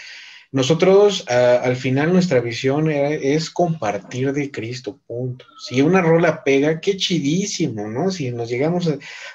nosotros 0.50 1.24
al 1.28 1.74
final 1.74 2.12
nuestra 2.12 2.38
visión 2.38 2.88
es 2.88 3.50
compartir 3.50 4.32
de 4.32 4.52
Cristo, 4.52 5.00
punto. 5.04 5.44
Si 5.58 5.82
una 5.82 6.00
rola 6.00 6.44
pega, 6.44 6.80
qué 6.80 6.96
chidísimo, 6.96 7.88
¿no? 7.88 8.12
Si 8.12 8.30
nos 8.30 8.48
llegamos 8.48 8.88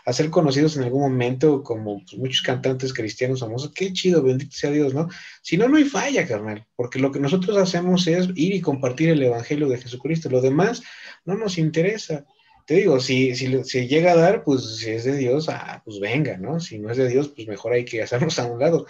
a, 0.06 0.14
ser 0.14 0.30
conocidos 0.30 0.78
en 0.78 0.84
algún 0.84 1.02
momento 1.02 1.62
como 1.62 2.06
pues, 2.06 2.18
muchos 2.18 2.42
cantantes 2.42 2.94
cristianos 2.94 3.42
famosos, 3.42 3.74
qué 3.76 3.92
chido, 3.92 4.24
bendito 4.24 4.56
sea 4.56 4.72
Dios, 4.72 4.94
¿no? 4.94 5.10
Si 5.42 5.58
no, 5.58 5.68
no 5.68 5.76
hay 5.76 5.84
falla, 5.84 6.26
carnal, 6.26 6.66
porque 6.78 7.00
lo 7.00 7.12
que 7.12 7.20
nosotros 7.20 7.58
hacemos 7.58 8.08
es 8.08 8.30
ir 8.36 8.54
y 8.54 8.62
compartir 8.62 9.10
el 9.10 9.22
Evangelio 9.22 9.68
de 9.68 9.78
Jesucristo. 9.78 10.30
Lo 10.30 10.40
demás 10.40 10.82
no 11.26 11.36
nos 11.36 11.58
interesa 11.58 12.26
te 12.70 12.76
digo, 12.76 13.00
si, 13.00 13.34
si, 13.34 13.88
llega 13.88 14.12
a 14.12 14.16
dar, 14.16 14.44
pues 14.44 14.78
si 14.78 14.92
es 14.92 15.04
de 15.04 15.18
Dios, 15.18 15.50
ah, 15.50 15.82
pues 15.84 16.00
venga, 16.00 16.38
¿no? 16.38 16.60
Si 16.60 16.78
no 16.78 16.92
es 16.92 16.98
de 16.98 17.10
Dios, 17.10 17.30
pues 17.30 17.48
mejor 17.48 17.74
hay 17.74 17.84
que 17.84 18.04
hacernos 18.04 18.38
a 18.38 18.46
un 18.46 18.60
lado. 18.60 18.86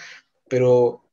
Pero 0.50 1.06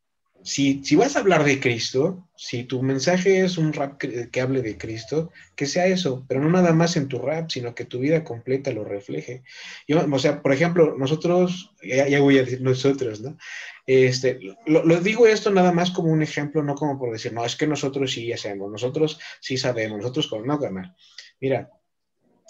si, 0.43 0.83
si 0.83 0.97
vas 0.97 1.15
a 1.15 1.21
hablar 1.21 1.45
de 1.45 1.61
Cristo, 1.61 2.29
si 2.35 2.65
tu 2.65 2.83
mensaje 2.83 3.45
es 3.45 3.57
un 3.57 3.73
rap 3.73 3.99
que, 3.99 4.41
hable 4.41 4.63
de 4.63 4.77
Cristo, 4.77 5.31
que 5.55 5.67
sea 5.67 5.87
eso, 5.87 6.25
pero 6.27 6.41
no 6.41 6.51
nada 6.51 6.73
más 6.73 6.97
en 6.97 7.07
tu 7.07 7.21
rap, 7.21 7.51
sino 7.51 7.73
que 7.73 7.85
tu 7.85 8.01
vida 8.01 8.25
completa 8.25 8.73
lo 8.73 8.83
refleje. 8.83 9.45
o 9.89 10.19
sea, 10.19 10.43
por 10.43 10.53
ejemplo, 10.53 10.97
nosotros, 10.99 11.71
ya, 11.85 12.19
voy 12.19 12.39
a 12.39 12.43
decir 12.43 12.63
nosotros, 12.63 13.21
¿no? 13.21 13.39
Este, 13.87 14.41
lo, 14.67 14.85
lo, 14.85 15.01
digo 15.01 15.29
esto 15.29 15.53
nada 15.53 15.71
más 15.71 15.93
como 15.93 16.11
un 16.11 16.21
ejemplo, 16.21 16.65
no 16.65 16.75
como 16.75 16.99
por 16.99 17.13
decir, 17.13 17.33
no, 17.33 17.45
es 17.45 17.55
que 17.55 17.69
nosotros 17.69 18.11
sí 18.11 18.33
hacemos, 18.33 18.73
nosotros 18.73 19.21
sí 19.39 19.57
sabemos, 19.57 19.99
nosotros 19.99 20.27
con 20.27 20.45
no 20.45 20.59
ganar. 20.59 20.97
Mira, 21.41 21.71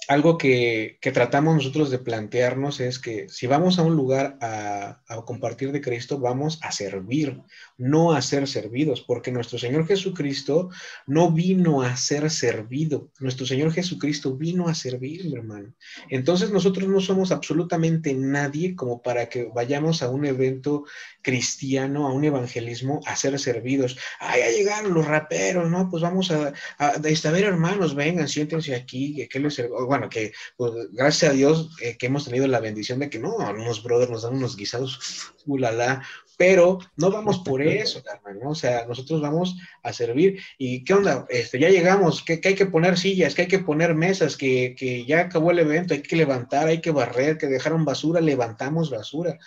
algo 0.09 0.39
que, 0.39 0.99
tratamos 1.01 1.57
nosotros 1.57 1.91
de 1.91 1.99
plantearnos 1.99 2.81
es 2.81 2.99
que 2.99 3.29
si 3.29 3.47
vamos 3.47 3.79
a 3.79 3.83
un 3.83 3.97
lugar 3.97 4.39
a, 4.41 5.03
compartir 5.25 5.73
de 5.73 5.81
Cristo, 5.81 6.19
vamos 6.19 6.59
a 6.63 6.73
servir, 6.73 7.41
no 7.79 8.13
a 8.13 8.23
ser 8.23 8.47
servidos, 8.47 9.01
porque 9.01 9.33
nuestro 9.33 9.59
Señor 9.59 9.87
Jesucristo 9.87 10.69
no 11.07 11.31
vino 11.31 11.83
a 11.83 11.97
ser 11.97 12.31
servido, 12.31 13.11
nuestro 13.19 13.47
Señor 13.47 13.73
Jesucristo 13.73 14.37
vino 14.37 14.69
a 14.69 14.75
servir, 14.75 15.25
mi 15.25 15.35
hermano. 15.35 15.73
Entonces 16.11 16.51
nosotros 16.51 16.89
no 16.89 17.01
somos 17.01 17.33
absolutamente 17.33 18.15
nadie 18.15 18.77
como 18.77 19.03
para 19.03 19.29
que 19.29 19.45
vayamos 19.45 20.03
a 20.03 20.11
un 20.11 20.27
evento 20.27 20.85
cristiano, 21.23 22.07
a 22.07 22.13
un 22.13 22.25
evangelismo, 22.25 23.01
a 23.07 23.17
ser 23.17 23.39
servidos. 23.39 23.99
Ah, 24.21 24.39
ya 24.39 24.51
llegaron 24.51 24.95
los 24.95 25.07
raperos, 25.07 25.71
¿no? 25.71 25.89
Pues 25.91 26.03
vamos 26.03 26.31
a, 26.31 26.53
a, 26.79 26.99
ver, 26.99 27.45
hermanos, 27.45 27.95
vengan, 27.95 28.29
siéntense 28.29 28.75
aquí, 28.75 29.27
que 29.29 29.41
les 29.41 29.57
bueno, 29.87 29.96
que 30.09 30.33
pues, 30.57 30.73
gracias 30.93 31.31
a 31.31 31.35
Dios 31.35 31.71
eh, 31.81 31.97
que 31.99 32.07
hemos 32.07 32.25
tenido 32.25 32.47
la 32.47 32.61
bendición 32.61 32.99
de 32.99 33.11
que 33.11 33.19
no, 33.19 33.37
unos 33.37 33.83
brothers 33.83 34.11
nos 34.11 34.23
dan 34.23 34.37
unos 34.37 34.57
guisados, 34.57 35.33
ulala, 35.47 36.03
pero 36.37 36.79
no 36.97 37.11
vamos 37.11 37.39
por 37.41 37.63
eso, 37.67 38.03
¿no? 38.43 38.51
O 38.51 38.55
sea, 38.55 38.87
nosotros 38.87 39.21
vamos 39.21 39.57
a 39.83 39.93
servir. 39.93 40.41
¿Y 40.59 40.85
qué 40.85 40.95
onda? 40.95 41.27
Este, 41.29 41.59
ya 41.59 41.69
llegamos, 41.69 42.23
que, 42.23 42.41
hay 42.45 42.55
que 42.55 42.67
poner 42.67 42.99
sillas, 42.99 43.35
que 43.35 43.43
hay 43.43 43.49
que 43.49 43.61
poner 43.61 43.95
mesas, 43.95 44.37
que, 44.37 44.75
que, 44.77 45.05
ya 45.05 45.21
acabó 45.21 45.51
el 45.51 45.59
evento, 45.59 45.95
hay 45.95 46.03
que 46.03 46.17
levantar, 46.17 46.69
hay 46.69 46.81
que 46.81 46.91
barrer, 46.91 47.39
que 47.39 47.47
dejaron 47.47 47.85
basura, 47.85 48.21
levantamos 48.21 48.91
basura. 48.91 49.39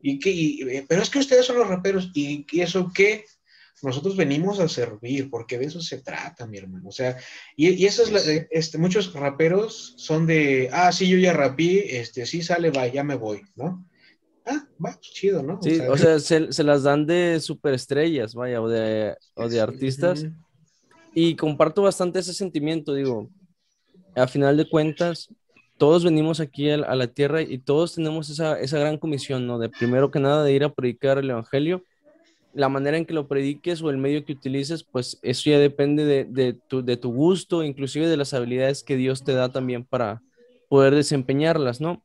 Y 0.00 0.18
que, 0.18 0.30
eh, 0.30 0.84
pero 0.88 1.02
es 1.02 1.10
que 1.10 1.18
ustedes 1.18 1.46
son 1.46 1.58
los 1.58 1.68
raperos, 1.68 2.10
¿y, 2.14 2.46
y 2.50 2.60
eso 2.60 2.90
qué? 2.94 3.24
Nosotros 3.82 4.16
venimos 4.16 4.60
a 4.60 4.68
servir, 4.68 5.28
porque 5.28 5.58
de 5.58 5.66
eso 5.66 5.80
se 5.80 6.00
trata, 6.00 6.46
mi 6.46 6.58
hermano. 6.58 6.88
O 6.88 6.92
sea, 6.92 7.16
y, 7.56 7.84
eso 7.84 8.04
es, 8.04 8.12
la, 8.12 8.20
este, 8.50 8.78
muchos 8.78 9.12
raperos 9.12 9.94
son 9.96 10.26
de, 10.26 10.70
ah, 10.72 10.92
sí, 10.92 11.08
yo 11.08 11.18
ya 11.18 11.32
rapé, 11.32 12.00
este, 12.00 12.24
sí 12.24 12.42
sale, 12.42 12.70
va, 12.70 12.86
ya 12.86 13.02
me 13.02 13.16
voy, 13.16 13.42
¿no? 13.56 13.84
Ah, 14.46 14.64
va, 14.84 14.98
chido, 15.00 15.42
¿no? 15.42 15.60
Sí, 15.60 15.80
o 15.80 15.96
sea, 15.96 16.20
se, 16.20 16.62
las 16.62 16.84
dan 16.84 17.06
de 17.06 17.40
superestrellas, 17.40 18.34
vaya, 18.34 18.62
o 18.62 18.68
de, 18.68 19.16
o 19.34 19.48
de 19.48 19.60
artistas. 19.60 20.26
Y 21.12 21.34
comparto 21.36 21.82
bastante 21.82 22.20
ese 22.20 22.34
sentimiento, 22.34 22.94
digo, 22.94 23.28
a 24.14 24.28
final 24.28 24.56
de 24.56 24.68
cuentas, 24.68 25.28
todos 25.76 26.04
venimos 26.04 26.38
aquí 26.38 26.70
a, 26.70 26.76
la 26.76 27.08
tierra 27.08 27.42
y 27.42 27.58
todos 27.58 27.94
tenemos 27.94 28.30
esa, 28.30 28.60
esa 28.60 28.78
gran 28.78 28.96
comisión, 28.96 29.46
¿no? 29.46 29.58
De 29.58 29.68
primero 29.68 30.10
que 30.12 30.20
nada, 30.20 30.44
de 30.44 30.52
ir 30.52 30.62
a 30.62 30.72
predicar 30.72 31.18
el 31.18 31.30
Evangelio 31.30 31.84
la 32.54 32.68
manera 32.68 32.96
en 32.96 33.06
que 33.06 33.14
lo 33.14 33.28
prediques 33.28 33.82
o 33.82 33.90
el 33.90 33.96
medio 33.96 34.24
que 34.24 34.32
utilices, 34.32 34.84
pues 34.84 35.18
eso 35.22 35.50
ya 35.50 35.58
depende 35.58 36.24
de, 36.24 36.52
tu, 36.52 36.84
de 36.84 36.96
tu 36.96 37.12
gusto, 37.12 37.64
inclusive 37.64 38.08
de 38.08 38.16
las 38.16 38.34
habilidades 38.34 38.82
que 38.82 38.96
Dios 38.96 39.24
te 39.24 39.32
da 39.32 39.50
también 39.50 39.84
para 39.84 40.22
poder 40.68 40.94
desempeñarlas, 40.94 41.80
¿no? 41.80 42.02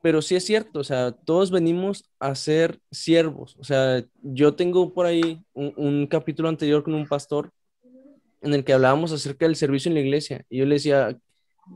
Pero 0.00 0.22
sí 0.22 0.36
es 0.36 0.44
cierto, 0.44 0.80
o 0.80 0.84
sea, 0.84 1.12
todos 1.12 1.50
venimos 1.50 2.08
a 2.20 2.34
ser 2.34 2.80
siervos. 2.90 3.56
O 3.58 3.64
sea, 3.64 4.04
yo 4.22 4.54
tengo 4.54 4.94
por 4.94 5.06
ahí 5.06 5.44
un, 5.52 6.06
capítulo 6.06 6.48
anterior 6.48 6.82
con 6.84 6.94
un 6.94 7.06
pastor 7.06 7.50
en 8.40 8.54
el 8.54 8.64
que 8.64 8.72
hablábamos 8.72 9.12
acerca 9.12 9.46
del 9.46 9.56
servicio 9.56 9.88
en 9.88 9.94
la 9.94 10.00
iglesia. 10.00 10.44
Y 10.48 10.58
yo 10.58 10.66
le 10.66 10.76
decía, 10.76 11.18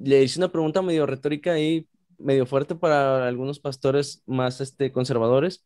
le 0.01 0.23
hice 0.23 0.39
una 0.39 0.53
pregunta 0.53 0.81
medio 0.81 1.05
retórica 1.05 1.53
ahí, 1.53 1.89
medio 2.19 2.47
fuerte 2.47 2.77
para 2.77 3.27
algunos 3.27 3.59
pastores 3.59 4.23
más 4.27 4.61
este, 4.61 4.93
conservadores 4.93 5.65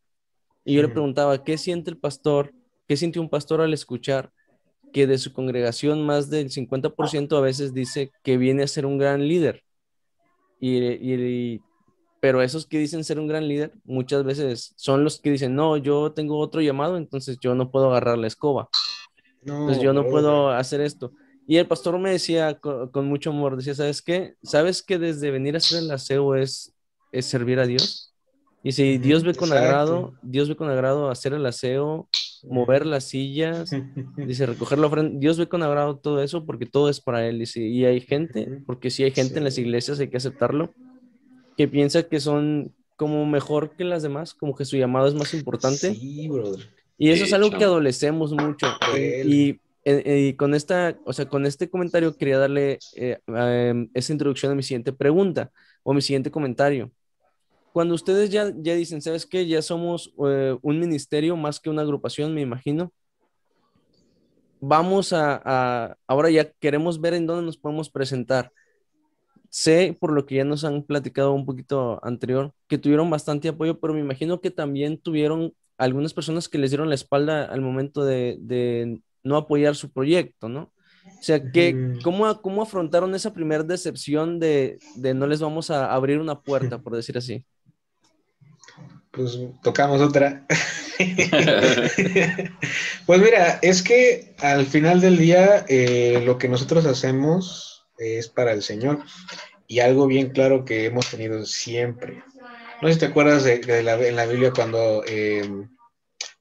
y 0.67 0.73
yo 0.73 0.81
le 0.81 0.89
preguntaba, 0.89 1.45
¿qué 1.45 1.57
siente 1.57 1.89
el 1.89 1.97
pastor? 1.97 2.53
¿Qué 2.89 2.97
siente 2.97 3.21
un 3.21 3.29
pastor 3.29 3.61
al 3.61 3.73
escuchar 3.73 4.33
que 4.91 5.07
de 5.07 5.17
su 5.17 5.31
congregación 5.31 6.05
más 6.05 6.29
del 6.29 6.49
50% 6.49 7.37
a 7.37 7.39
veces 7.41 7.73
dice 7.73 8.11
que 8.21 8.35
viene 8.37 8.63
a 8.63 8.67
ser 8.67 8.85
un 8.85 8.97
gran 8.97 9.25
líder? 9.25 9.63
Y, 10.59 11.61
pero 12.19 12.41
esos 12.41 12.65
que 12.65 12.79
dicen 12.79 13.05
ser 13.05 13.17
un 13.17 13.27
gran 13.29 13.47
líder 13.47 13.71
muchas 13.85 14.25
veces 14.25 14.73
son 14.75 15.05
los 15.05 15.21
que 15.21 15.31
dicen, 15.31 15.55
no, 15.55 15.77
yo 15.77 16.11
tengo 16.11 16.37
otro 16.37 16.59
llamado, 16.59 16.97
entonces 16.97 17.37
yo 17.39 17.55
no 17.55 17.71
puedo 17.71 17.89
agarrar 17.89 18.17
la 18.17 18.27
escoba. 18.27 18.67
No, 19.43 19.61
entonces 19.61 19.81
yo 19.81 19.93
no 19.93 20.05
puedo 20.09 20.49
hacer 20.49 20.81
esto. 20.81 21.13
Y 21.47 21.55
el 21.55 21.67
pastor 21.67 21.97
me 21.97 22.09
decía 22.09 22.59
con, 22.59 23.07
mucho 23.07 23.29
amor, 23.29 23.55
decía, 23.55 23.73
¿sabes 23.73 24.01
qué? 24.01 24.35
¿Sabes 24.43 24.83
que 24.83 24.99
desde 24.99 25.31
venir 25.31 25.55
a 25.55 25.61
ser 25.61 25.79
el 25.79 25.91
aseo 25.91 26.35
es, 26.35 26.73
es 27.13 27.25
servir 27.25 27.57
a 27.61 27.65
Dios? 27.65 28.13
Y 28.63 28.71
si 28.71 28.97
Dios 28.97 29.23
ve 29.23 29.33
con 29.33 29.51
agrado, 29.51 30.13
Dios 30.21 30.49
ve 30.49 30.55
con 30.55 30.69
agrado 30.69 31.09
hacer 31.09 31.33
el 31.33 31.45
aseo, 31.45 32.09
mover 32.43 32.85
las 32.85 33.05
sillas, 33.05 33.69
dice 34.17 34.45
recoger 34.45 34.79
la 34.79 34.87
ofrenda, 34.87 35.19
Dios 35.19 35.37
ve 35.37 35.47
con 35.47 35.63
agrado 35.63 35.97
todo 35.97 36.21
eso 36.21 36.45
porque 36.45 36.65
todo 36.65 36.89
es 36.89 36.99
para 36.99 37.25
Él. 37.27 37.39
Dice, 37.39 37.61
y 37.61 37.85
hay 37.85 38.01
gente, 38.01 38.61
porque 38.65 38.89
si 38.89 39.03
hay 39.03 39.11
gente 39.11 39.37
en 39.37 39.43
las 39.43 39.57
iglesias, 39.57 39.99
hay 39.99 40.09
que 40.09 40.17
aceptarlo, 40.17 40.73
que 41.55 41.67
piensa 41.67 42.03
que 42.03 42.19
son 42.19 42.73
como 42.95 43.25
mejor 43.25 43.71
que 43.77 43.83
las 43.83 44.03
demás, 44.03 44.33
como 44.33 44.55
que 44.55 44.65
su 44.65 44.75
llamado 44.75 45.07
es 45.07 45.13
más 45.13 45.33
importante. 45.33 45.93
Sí, 45.93 46.27
brother. 46.27 46.67
Y 46.97 47.11
eso 47.11 47.25
es 47.25 47.33
algo 47.33 47.51
que 47.51 47.63
adolecemos 47.63 48.33
mucho. 48.33 48.67
Y, 49.23 49.59
y, 49.85 50.33
con 50.33 50.55
esta, 50.55 50.97
o 51.05 51.13
sea, 51.13 51.27
con 51.29 51.45
este 51.45 51.69
comentario 51.69 52.17
quería 52.17 52.39
darle 52.39 52.79
eh, 52.95 53.19
em, 53.27 53.87
esa 53.93 54.11
introducción 54.11 54.51
a 54.51 54.55
mi 54.55 54.63
siguiente 54.63 54.93
pregunta 54.93 55.51
o 55.83 55.93
mi 55.93 56.01
siguiente 56.01 56.31
comentario 56.31 56.91
cuando 57.77 57.93
ustedes 57.93 58.31
ya, 58.31 58.51
ya 58.57 58.73
dicen, 58.73 59.03
¿sabes 59.03 59.27
qué? 59.27 59.45
Ya 59.45 59.61
somos 59.61 60.11
eh, 60.25 60.57
un 60.63 60.79
ministerio 60.79 61.37
más 61.37 61.59
que 61.59 61.69
una 61.69 61.83
agrupación, 61.83 62.33
me 62.33 62.41
imagino. 62.41 62.91
Vamos 64.59 65.13
a, 65.13 65.95
ahora 66.07 66.31
ya 66.31 66.51
queremos 66.53 66.99
ver 66.99 67.13
en 67.13 67.27
dónde 67.27 67.45
nos 67.45 67.55
podemos 67.55 67.91
presentar. 67.91 68.51
sé, 69.51 69.95
por 69.99 70.11
lo 70.11 70.25
que 70.25 70.37
ya 70.37 70.43
nos 70.43 70.63
han 70.63 70.81
platicado 70.81 71.33
un 71.33 71.45
poquito 71.45 72.03
anterior, 72.03 72.51
que 72.67 72.79
tuvieron 72.79 73.11
bastante 73.11 73.49
apoyo, 73.49 73.79
pero 73.79 73.93
me 73.93 73.99
imagino 73.99 74.41
que 74.41 74.49
también 74.49 74.97
tuvieron 74.97 75.53
algunas 75.77 76.15
personas 76.15 76.49
que 76.49 76.57
les 76.57 76.71
dieron 76.71 76.89
la 76.89 76.95
espalda 76.95 77.45
al 77.45 77.61
momento 77.61 78.03
de, 78.03 78.37
de 78.41 79.01
no 79.21 79.37
apoyar 79.37 79.75
su 79.75 79.91
proyecto, 79.91 80.49
¿no? 80.49 80.73
O 81.05 81.21
sea, 81.21 81.51
que, 81.51 81.99
¿cómo, 82.03 82.41
¿cómo 82.41 82.63
afrontaron 82.63 83.13
esa 83.13 83.35
primera 83.35 83.61
decepción 83.61 84.39
de, 84.39 84.79
de 84.95 85.13
no 85.13 85.27
les 85.27 85.41
vamos 85.41 85.69
a 85.69 85.93
abrir 85.93 86.17
una 86.17 86.41
puerta, 86.41 86.79
por 86.81 86.95
decir 86.95 87.19
así? 87.19 87.45
Pues 89.17 89.39
tocamos 89.63 89.99
otra. 89.99 90.45
pues 93.07 93.19
mira, 93.19 93.57
es 93.63 93.81
que 93.81 94.35
al 94.37 94.67
final 94.67 95.01
del 95.01 95.17
día 95.17 95.65
eh, 95.67 96.21
lo 96.23 96.37
que 96.37 96.47
nosotros 96.47 96.85
hacemos 96.85 97.87
es 97.97 98.27
para 98.27 98.51
el 98.51 98.61
Señor 98.61 98.99
y 99.67 99.79
algo 99.79 100.05
bien 100.05 100.29
claro 100.29 100.65
que 100.65 100.85
hemos 100.85 101.09
tenido 101.09 101.43
siempre. 101.47 102.23
No 102.79 102.87
sé 102.87 102.93
si 102.93 102.99
te 102.99 103.07
acuerdas 103.07 103.43
de, 103.43 103.81
la, 103.81 103.95
en 103.95 104.15
la 104.15 104.27
Biblia 104.27 104.53
cuando 104.55 105.03
em, 105.07 105.67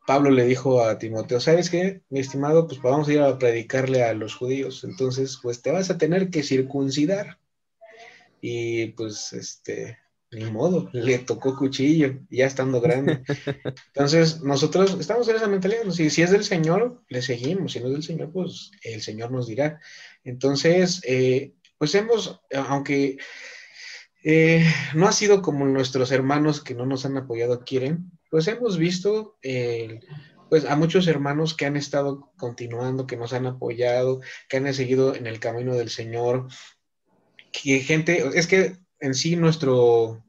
Pablo 0.06 0.30
le 0.30 0.44
dijo 0.44 0.82
a 0.82 0.98
Timoteo, 0.98 1.40
¿sabes 1.40 1.70
qué, 1.70 2.02
mi 2.10 2.20
estimado? 2.20 2.66
Pues 2.66 2.82
vamos 2.82 3.08
a 3.08 3.12
ir 3.14 3.20
a 3.20 3.38
predicarle 3.38 4.02
a 4.02 4.12
los 4.12 4.34
judíos, 4.34 4.84
entonces 4.84 5.38
pues 5.42 5.62
te 5.62 5.70
vas 5.70 5.88
a 5.88 5.96
tener 5.96 6.28
que 6.28 6.42
circuncidar. 6.42 7.38
Y 8.42 8.88
pues 8.88 9.32
este, 9.32 9.96
ni 10.30 10.44
modo, 10.50 10.88
le 10.92 11.18
tocó 11.18 11.56
cuchillo, 11.56 12.20
ya 12.30 12.46
estando 12.46 12.80
grande. 12.80 13.22
Entonces, 13.94 14.42
nosotros 14.42 14.96
estamos 14.98 15.28
en 15.28 15.36
esa 15.36 15.48
mentalidad, 15.48 15.90
si, 15.90 16.10
si 16.10 16.22
es 16.22 16.30
del 16.30 16.44
Señor, 16.44 17.02
le 17.08 17.22
seguimos, 17.22 17.72
si 17.72 17.80
no 17.80 17.86
es 17.86 17.92
del 17.92 18.02
Señor, 18.02 18.32
pues 18.32 18.70
el 18.82 19.02
Señor 19.02 19.30
nos 19.30 19.46
dirá. 19.46 19.80
Entonces, 20.24 21.00
eh, 21.04 21.54
pues 21.78 21.94
hemos, 21.94 22.40
aunque 22.54 23.18
eh, 24.24 24.64
no 24.94 25.06
ha 25.06 25.12
sido 25.12 25.42
como 25.42 25.66
nuestros 25.66 26.10
hermanos 26.10 26.62
que 26.62 26.74
no 26.74 26.86
nos 26.86 27.04
han 27.04 27.16
apoyado 27.16 27.64
quieren, 27.64 28.10
pues 28.30 28.48
hemos 28.48 28.76
visto 28.76 29.36
pues 30.48 30.64
a 30.64 30.76
muchos 30.76 31.06
hermanos 31.06 31.54
que 31.54 31.66
han 31.66 31.76
estado 31.76 32.32
continuando, 32.36 33.06
que 33.06 33.16
nos 33.16 33.32
han 33.32 33.46
apoyado, 33.46 34.20
que 34.48 34.56
han 34.56 34.72
seguido 34.74 35.14
en 35.14 35.26
el 35.26 35.40
camino 35.40 35.74
del 35.74 35.90
Señor, 35.90 36.48
que 37.52 37.80
gente, 37.80 38.24
es 38.34 38.46
que 38.46 38.76
en 39.00 39.14
sí 39.14 39.36
nuestro 39.36 40.22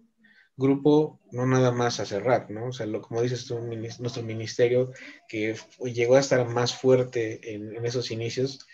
grupo 0.57 1.19
no 1.31 1.45
nada 1.45 1.71
más 1.71 1.99
hace 1.99 2.19
rap, 2.19 2.49
¿no? 2.49 2.67
O 2.67 2.73
sea, 2.73 2.87
lo, 2.87 3.01
como 3.01 3.21
dices 3.21 3.45
tú, 3.45 3.59
nuestro 3.59 4.23
ministerio 4.23 4.91
que 5.27 5.55
llegó 5.85 6.15
a 6.15 6.19
estar 6.19 6.47
más 6.49 6.73
fuerte 6.75 7.53
en, 7.53 7.85
esos 7.85 8.09
inicios, 8.11 8.65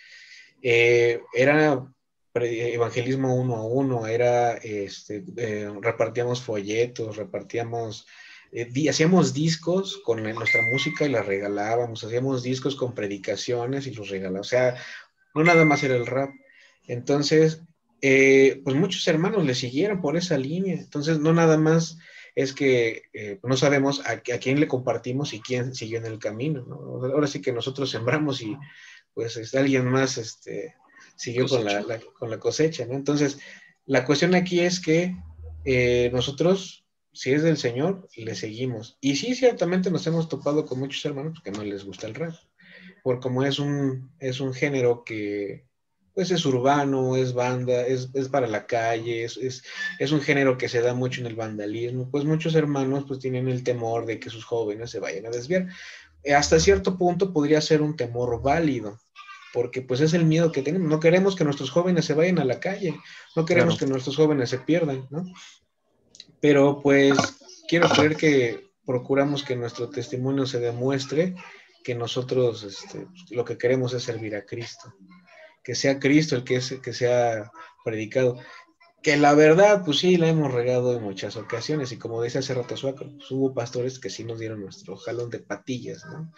eh, 0.62 1.20
era 1.34 1.86
evangelismo 2.34 3.36
uno 3.36 3.58
a 3.58 3.66
uno, 3.66 4.08
era, 4.08 4.54
este, 4.54 5.24
eh, 5.38 5.70
repartíamos 5.82 6.42
folletos, 6.42 7.18
repartíamos, 7.18 8.08
eh, 8.54 8.90
hacíamos 8.90 9.34
discos 9.34 10.02
con 10.04 10.24
nuestra 10.24 10.62
música 10.62 11.06
y 11.06 11.10
la 11.10 11.22
regalábamos, 11.22 12.04
hacíamos 12.04 12.44
discos 12.44 12.76
con 12.76 12.96
predicaciones 12.96 13.88
y 13.88 13.94
los 13.94 14.10
regalábamos, 14.10 14.48
o 14.48 14.50
sea, 14.50 14.78
no 15.36 15.44
nada 15.44 15.66
más 15.66 15.84
era 15.84 15.96
el 15.96 16.08
rap. 16.08 16.30
Entonces, 16.88 17.62
eh, 18.06 18.60
pues 18.66 18.76
muchos 18.76 19.08
hermanos 19.08 19.46
le 19.46 19.56
siguieron 19.56 20.02
por 20.02 20.18
esa 20.18 20.38
línea. 20.38 20.76
Entonces, 20.76 21.20
no 21.20 21.32
nada 21.32 21.58
más 21.58 21.98
es 22.36 22.52
que 22.52 23.04
eh, 23.14 23.40
no 23.44 23.56
sabemos 23.56 24.06
a, 24.06 24.20
quién 24.20 24.60
le 24.60 24.68
compartimos 24.68 25.34
y 25.34 25.40
quién 25.40 25.74
siguió 25.74 26.00
en 26.00 26.06
el 26.08 26.20
camino. 26.20 26.66
Ahora 26.70 27.28
sí 27.28 27.42
que 27.42 27.54
nosotros 27.54 27.90
sembramos 27.90 28.42
y 28.42 28.58
pues 29.14 29.38
este, 29.38 29.58
alguien 29.58 29.86
más 29.86 30.18
este, 30.18 30.76
siguió 31.16 31.48
con 31.48 31.64
la, 31.64 31.82
con 32.20 32.30
la, 32.30 32.40
cosecha. 32.40 32.86
¿no? 32.86 32.96
Entonces, 32.96 33.40
la 33.86 34.04
cuestión 34.04 34.36
aquí 34.36 34.60
es 34.60 34.82
que 34.82 35.16
eh, 35.64 36.10
nosotros, 36.12 36.86
si 37.14 37.32
es 37.32 37.42
del 37.42 37.56
Señor, 37.56 38.10
le 38.18 38.36
seguimos. 38.36 38.98
Y 39.00 39.16
sí, 39.16 39.34
ciertamente 39.34 39.90
nos 39.90 40.06
hemos 40.08 40.28
topado 40.28 40.66
con 40.66 40.78
muchos 40.78 41.06
hermanos 41.06 41.40
que 41.42 41.52
no 41.52 41.64
les 41.64 41.86
gusta 41.86 42.08
el 42.08 42.16
rap, 42.16 42.36
por 43.02 43.22
como 43.22 43.46
es 43.46 43.60
un, 43.60 44.12
es 44.20 44.42
un 44.42 44.54
género 44.54 45.06
que 45.06 45.68
pues 46.14 46.30
es 46.30 46.46
urbano, 46.46 47.16
es 47.16 47.34
banda, 47.34 47.86
es, 47.88 48.08
para 48.32 48.48
la 48.48 48.68
calle, 48.68 49.24
es, 49.24 49.64
es, 50.00 50.12
un 50.12 50.22
género 50.22 50.58
que 50.58 50.70
se 50.70 50.82
da 50.82 50.94
mucho 50.94 51.22
en 51.22 51.28
el 51.28 51.36
vandalismo, 51.36 52.10
pues 52.12 52.24
muchos 52.24 52.54
hermanos 52.56 53.06
pues 53.08 53.20
tienen 53.20 53.48
el 53.48 53.64
temor 53.64 54.06
de 54.06 54.20
que 54.20 54.30
sus 54.30 54.46
jóvenes 54.46 54.92
se 54.92 55.00
vayan 55.00 55.26
a 55.26 55.32
desviar. 55.32 55.68
Eh, 56.24 56.36
hasta 56.36 56.60
cierto 56.60 56.98
punto 56.98 57.34
podría 57.34 57.62
ser 57.62 57.82
un 57.82 57.96
temor 57.96 58.42
válido, 58.42 59.00
porque 59.54 59.82
pues 59.82 60.02
es 60.02 60.14
el 60.14 60.26
miedo 60.26 60.52
que 60.52 60.62
tenemos. 60.62 60.88
No 60.88 61.00
queremos 61.00 61.36
que 61.36 61.44
nuestros 61.44 61.72
jóvenes 61.72 62.06
se 62.06 62.14
vayan 62.14 62.40
a 62.40 62.46
la 62.46 62.60
calle, 62.60 62.96
no 63.36 63.46
queremos 63.46 63.80
que 63.80 63.88
nuestros 63.88 64.16
jóvenes 64.16 64.52
se 64.52 64.60
pierdan, 64.60 65.08
¿no? 65.10 65.26
Pero 66.40 66.80
pues 66.82 67.18
quiero 67.68 67.90
creer 67.90 68.16
que 68.18 68.68
procuramos 68.86 69.44
que 69.44 69.56
nuestro 69.56 69.90
testimonio 69.90 70.46
se 70.46 70.60
demuestre 70.60 71.36
que 71.84 71.96
nosotros 71.96 72.64
este, 72.64 73.08
lo 73.32 73.44
que 73.44 73.58
queremos 73.58 73.94
es 73.94 74.04
servir 74.04 74.36
a 74.36 74.46
Cristo 74.46 74.94
que 75.64 75.76
sea 75.76 76.00
Cristo 76.00 76.36
el 76.36 76.44
que, 76.44 76.58
es, 76.58 76.74
que 76.82 76.94
sea 76.94 77.52
predicado. 77.84 78.38
Que 79.02 79.18
la 79.18 79.34
verdad, 79.34 79.84
pues 79.84 80.00
sí, 80.00 80.18
la 80.18 80.30
hemos 80.30 80.54
regado 80.54 80.96
en 80.96 81.04
muchas 81.04 81.36
ocasiones. 81.36 81.92
Y 81.92 81.98
como 81.98 82.22
dice 82.22 82.40
hace 82.40 82.54
rato 82.54 82.78
Suaco, 82.78 83.06
pues 83.06 83.32
hubo 83.32 83.54
pastores 83.54 84.00
que 84.00 84.10
sí 84.10 84.24
nos 84.24 84.40
dieron 84.40 84.62
nuestro 84.62 84.96
jalón 84.96 85.30
de 85.30 85.40
patillas, 85.40 86.06
¿no? 86.06 86.32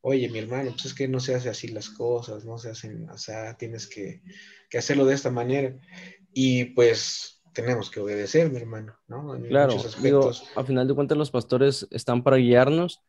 Oye, 0.00 0.28
mi 0.30 0.38
hermano, 0.38 0.70
pues 0.70 0.86
es 0.86 0.94
que 0.94 1.08
no 1.08 1.20
se 1.20 1.34
hace 1.34 1.48
así 1.48 1.68
las 1.68 1.90
cosas, 1.90 2.44
no 2.44 2.56
se 2.56 2.70
hacen, 2.70 3.10
o 3.10 3.18
sea, 3.18 3.56
tienes 3.56 3.86
que, 3.86 4.22
que 4.70 4.78
hacerlo 4.78 5.04
de 5.04 5.14
esta 5.14 5.30
manera. 5.30 5.74
Y 6.32 6.66
pues 6.66 7.42
tenemos 7.52 7.90
que 7.90 8.00
obedecer, 8.00 8.50
mi 8.50 8.58
hermano, 8.58 8.96
¿no? 9.08 9.34
En 9.34 9.42
claro, 9.42 9.74
digo, 10.00 10.30
a 10.54 10.64
final 10.64 10.86
de 10.86 10.94
cuentas 10.94 11.18
los 11.18 11.30
pastores 11.30 11.88
están 11.90 12.22
para 12.22 12.36
guiarnos 12.36 13.02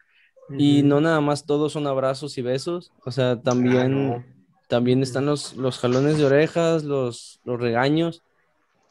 y 0.57 0.81
no 0.81 0.99
nada 0.99 1.21
más 1.21 1.45
todos 1.45 1.73
son 1.73 1.85
abrazos 1.85 2.37
y 2.39 2.41
besos, 2.41 2.91
o 3.05 3.11
sea, 3.11 3.39
también 3.39 4.25
también 4.69 5.01
están 5.01 5.25
los, 5.25 5.57
los 5.57 5.79
jalones 5.79 6.19
de 6.19 6.25
orejas, 6.25 6.83
los, 6.83 7.41
los 7.43 7.59
regaños, 7.59 8.21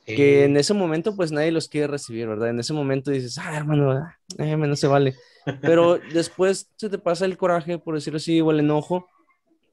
que 0.05 0.45
en 0.45 0.57
ese 0.57 0.75
momento 0.75 1.15
pues 1.15 1.31
nadie 1.31 1.53
los 1.53 1.69
quiere 1.69 1.87
recibir, 1.87 2.27
¿verdad? 2.27 2.49
En 2.49 2.59
ese 2.59 2.73
momento 2.73 3.13
dices, 3.13 3.39
ah, 3.39 3.57
hermano, 3.57 3.93
ah, 3.93 4.19
eh, 4.39 4.57
no 4.57 4.75
se 4.75 4.89
vale. 4.89 5.15
Pero 5.63 6.01
después 6.13 6.69
se 6.77 6.89
te 6.89 6.99
pasa 6.99 7.27
el 7.27 7.37
coraje, 7.37 7.79
por 7.79 7.95
decirlo 7.95 8.17
así, 8.17 8.41
o 8.41 8.51
el 8.51 8.59
enojo, 8.59 9.07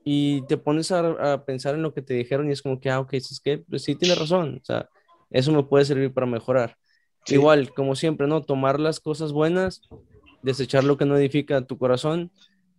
y 0.03 0.43
te 0.43 0.57
pones 0.57 0.91
a, 0.91 1.43
pensar 1.43 1.73
en 1.73 1.81
lo 1.81 1.93
que 1.93 2.03
te 2.03 2.13
dijeron 2.13 2.49
y 2.49 2.51
es 2.51 2.61
como 2.61 2.79
que, 2.79 2.91
ah, 2.91 2.99
ok, 2.99 3.13
es 3.13 3.41
que 3.43 3.57
pues 3.57 3.83
sí 3.83 3.95
tiene 3.95 4.13
razón, 4.13 4.59
o 4.61 4.65
sea, 4.65 4.87
eso 5.31 5.51
me 5.51 5.63
puede 5.63 5.85
servir 5.85 6.13
para 6.13 6.27
mejorar. 6.27 6.77
Igual, 7.27 7.73
como 7.73 7.95
siempre, 7.95 8.27
¿no? 8.27 8.43
Tomar 8.43 8.79
las 8.79 8.99
cosas 8.99 9.31
buenas, 9.31 9.81
desechar 10.43 10.83
lo 10.83 10.97
que 10.97 11.05
no 11.05 11.17
edifica 11.17 11.65
tu 11.65 11.79
corazón 11.79 12.31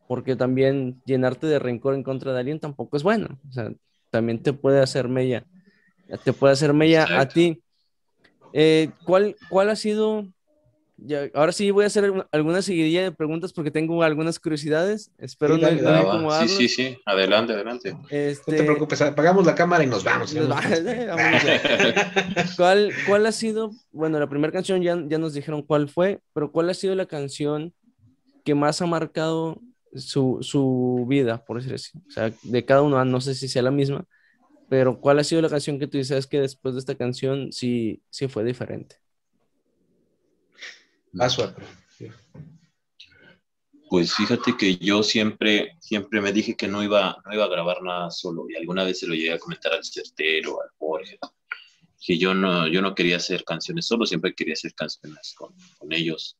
porque 0.06 0.36
también 0.36 1.02
llenarte 1.04 1.46
de 1.46 1.58
rencor 1.58 1.94
en 1.94 2.02
contra 2.02 2.32
de 2.32 2.40
alguien 2.40 2.60
tampoco 2.60 2.96
es 2.96 3.02
bueno. 3.02 3.38
O 3.48 3.52
sea, 3.52 3.72
también 4.10 4.42
te 4.42 4.52
puede 4.52 4.80
hacer 4.80 5.08
mella, 5.08 5.44
te 6.24 6.32
puede 6.32 6.52
hacer 6.52 6.72
mella 6.72 7.20
a 7.20 7.28
ti. 7.28 7.62
Eh, 8.52 8.90
¿cuál, 9.04 9.36
¿Cuál 9.48 9.70
ha 9.70 9.76
sido? 9.76 10.26
Ya, 10.98 11.28
ahora 11.34 11.52
sí 11.52 11.70
voy 11.70 11.84
a 11.84 11.88
hacer 11.88 12.10
alguna 12.32 12.62
seguidilla 12.62 13.02
de 13.02 13.12
preguntas 13.12 13.52
porque 13.52 13.70
tengo 13.70 14.02
algunas 14.02 14.38
curiosidades. 14.38 15.10
Espero 15.18 15.58
no, 15.58 16.30
Sí, 16.40 16.48
sí, 16.48 16.68
sí. 16.68 16.98
Adelante, 17.04 17.52
adelante. 17.52 17.94
Este... 18.08 18.52
No 18.52 18.56
te 18.56 18.64
preocupes, 18.64 19.02
apagamos 19.02 19.44
la 19.44 19.54
cámara 19.54 19.84
y 19.84 19.88
nos 19.88 20.04
vamos. 20.04 20.34
¿Cuál, 22.56 22.92
¿Cuál 23.06 23.26
ha 23.26 23.32
sido? 23.32 23.72
Bueno, 23.92 24.18
la 24.18 24.28
primera 24.28 24.52
canción 24.52 24.80
ya, 24.80 24.98
ya 25.06 25.18
nos 25.18 25.34
dijeron 25.34 25.60
cuál 25.60 25.90
fue, 25.90 26.20
pero 26.32 26.50
¿cuál 26.50 26.70
ha 26.70 26.74
sido 26.74 26.94
la 26.94 27.04
canción 27.04 27.74
que 28.42 28.54
más 28.54 28.80
ha 28.80 28.86
marcado 28.86 29.60
su, 29.94 30.38
su, 30.42 31.06
vida, 31.08 31.44
por 31.44 31.58
decir 31.58 31.74
así. 31.74 31.98
O 32.06 32.10
sea, 32.10 32.32
de 32.42 32.64
cada 32.64 32.82
uno, 32.82 33.04
no 33.04 33.20
sé 33.20 33.34
si 33.34 33.48
sea 33.48 33.62
la 33.62 33.70
misma, 33.70 34.04
pero 34.68 35.00
¿cuál 35.00 35.18
ha 35.18 35.24
sido 35.24 35.42
la 35.42 35.48
canción 35.48 35.78
que 35.78 35.86
tú 35.86 35.98
dices 35.98 36.26
que 36.26 36.40
después 36.40 36.74
de 36.74 36.80
esta 36.80 36.96
canción 36.96 37.52
sí, 37.52 38.02
sí 38.10 38.28
fue 38.28 38.44
diferente? 38.44 38.96
Paso 41.16 41.54
Pues 43.88 44.12
fíjate 44.14 44.56
que 44.56 44.76
yo 44.76 45.02
siempre, 45.02 45.76
siempre 45.80 46.20
me 46.20 46.32
dije 46.32 46.56
que 46.56 46.68
no 46.68 46.82
iba, 46.82 47.16
no 47.24 47.34
iba 47.34 47.44
a 47.44 47.48
grabar 47.48 47.82
nada 47.82 48.10
solo 48.10 48.46
y 48.48 48.56
alguna 48.56 48.84
vez 48.84 48.98
se 48.98 49.06
lo 49.06 49.14
llegué 49.14 49.32
a 49.32 49.38
comentar 49.38 49.72
al 49.72 49.84
Certero, 49.84 50.60
al 50.60 50.70
Jorge, 50.76 51.18
que 52.00 52.18
yo 52.18 52.34
no, 52.34 52.66
yo 52.66 52.82
no 52.82 52.94
quería 52.94 53.16
hacer 53.16 53.44
canciones 53.44 53.86
solo, 53.86 54.04
siempre 54.04 54.34
quería 54.34 54.54
hacer 54.54 54.74
canciones 54.74 55.34
con, 55.36 55.54
con 55.78 55.92
ellos. 55.92 56.36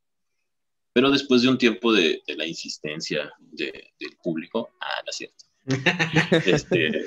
Pero 0.97 1.11
después 1.11 1.43
de 1.43 1.51
un 1.51 1.59
tiempo 1.59 1.93
de, 1.93 2.23
la 2.27 2.47
insistencia 2.47 3.31
del 3.53 4.17
público, 4.23 4.71
ah, 4.81 5.03
no 5.05 5.11
es 5.11 5.17
cierto. 5.17 5.45
Este, 6.47 7.03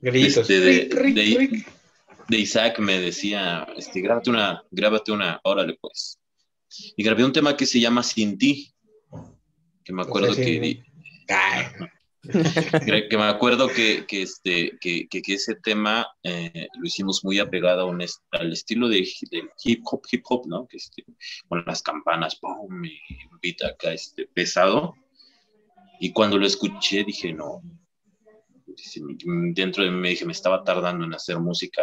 este 0.00 0.60
de, 0.60 2.38
Isaac 2.38 2.78
me 2.78 3.00
decía, 3.00 3.66
este, 3.76 4.00
grábate 4.00 4.30
una, 4.30 4.62
grábate 4.70 5.10
una, 5.10 5.40
órale 5.42 5.76
pues. 5.80 6.20
Y 6.96 7.02
grabé 7.02 7.24
un 7.24 7.32
tema 7.32 7.56
que 7.56 7.66
se 7.66 7.80
llama 7.80 8.04
Sin 8.04 8.38
ti, 8.38 8.72
que 9.82 9.92
me 9.92 10.02
acuerdo 10.02 10.32
que... 10.36 10.84
que 12.28 13.16
me 13.16 13.24
acuerdo 13.24 13.68
que, 13.68 14.04
que 14.06 14.22
este, 14.22 14.78
que, 14.80 15.08
que, 15.08 15.22
ese 15.26 15.54
tema 15.56 16.06
eh, 16.22 16.68
lo 16.78 16.86
hicimos 16.86 17.24
muy 17.24 17.38
apegado 17.38 17.86
un 17.88 18.02
al 18.30 18.52
estilo 18.52 18.88
de, 18.88 19.08
hip 19.64 19.82
hop, 19.84 20.02
hip 20.10 20.24
hop, 20.28 20.46
¿no? 20.46 20.66
Que 20.66 20.76
este, 20.76 21.04
con 21.48 21.64
las 21.66 21.82
campanas, 21.82 22.36
¡pum! 22.36 22.84
y 22.84 22.98
un 23.30 23.38
beat 23.42 23.62
acá 23.62 23.92
este, 23.92 24.26
pesado. 24.26 24.94
Y 26.00 26.12
cuando 26.12 26.38
lo 26.38 26.46
escuché 26.46 27.04
dije, 27.04 27.32
no, 27.32 27.62
dentro 29.54 29.84
de 29.84 29.90
mí 29.90 29.96
me 29.96 30.10
dije, 30.10 30.24
me 30.24 30.32
estaba 30.32 30.62
tardando 30.62 31.04
en 31.04 31.14
hacer 31.14 31.38
música, 31.38 31.82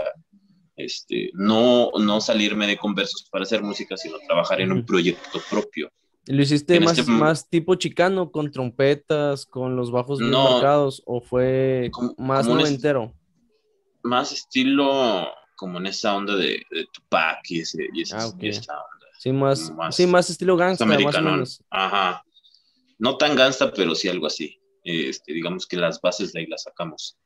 este, 0.76 1.32
no, 1.34 1.92
no 2.00 2.22
salirme 2.22 2.68
de 2.68 2.78
conversos 2.78 3.28
para 3.32 3.44
hacer 3.44 3.62
música, 3.62 3.98
sino 3.98 4.18
trabajar 4.20 4.62
en 4.62 4.72
un 4.72 4.86
proyecto 4.86 5.42
propio. 5.50 5.92
¿Lo 6.28 6.42
hiciste 6.42 6.80
más, 6.80 6.98
este 6.98 7.12
más 7.12 7.50
tipo 7.50 7.76
chicano, 7.76 8.32
con 8.32 8.50
trompetas, 8.50 9.46
con 9.46 9.76
los 9.76 9.92
bajos 9.92 10.20
bien 10.20 10.32
marcados, 10.32 11.04
o 11.06 11.22
fue 11.22 11.92
más 12.18 12.48
noventero? 12.48 13.14
más 14.04 14.32
estilo 14.32 15.28
como 15.56 15.80
en 15.80 15.88
esa 15.88 16.16
onda 16.16 16.36
de, 16.36 16.62
Tupac 16.92 17.40
y, 17.50 17.62
ese, 17.62 17.88
y, 17.94 18.02
esa, 18.02 18.20
ah, 18.20 18.28
onda. 18.28 19.08
Sí 19.18 19.32
más, 19.32 19.74
sí, 19.92 20.06
más 20.06 20.30
estilo 20.30 20.58
gangsta, 20.58 20.86
más 20.86 21.16
o 21.16 21.22
menos. 21.22 21.64
Ajá. 21.70 22.24
No 23.00 23.18
tan 23.18 23.36
gangsta, 23.36 23.72
pero 23.72 23.96
sí 23.96 24.10
algo 24.10 24.28
así. 24.28 24.60
Este, 24.84 25.32
digamos 25.32 25.66
que 25.66 25.78
las 25.78 26.02
bases 26.02 26.34
de 26.34 26.42
ahí 26.42 26.48
las 26.48 26.64
sacamos. 26.64 27.18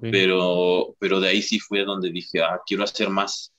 Pero, 0.00 0.96
pero 0.98 1.20
de 1.20 1.28
ahí 1.28 1.42
sí 1.42 1.60
fue 1.60 1.84
donde 1.84 2.10
dije, 2.10 2.42
ah, 2.42 2.60
quiero 2.66 2.82
hacer 2.82 3.08
más. 3.08 3.52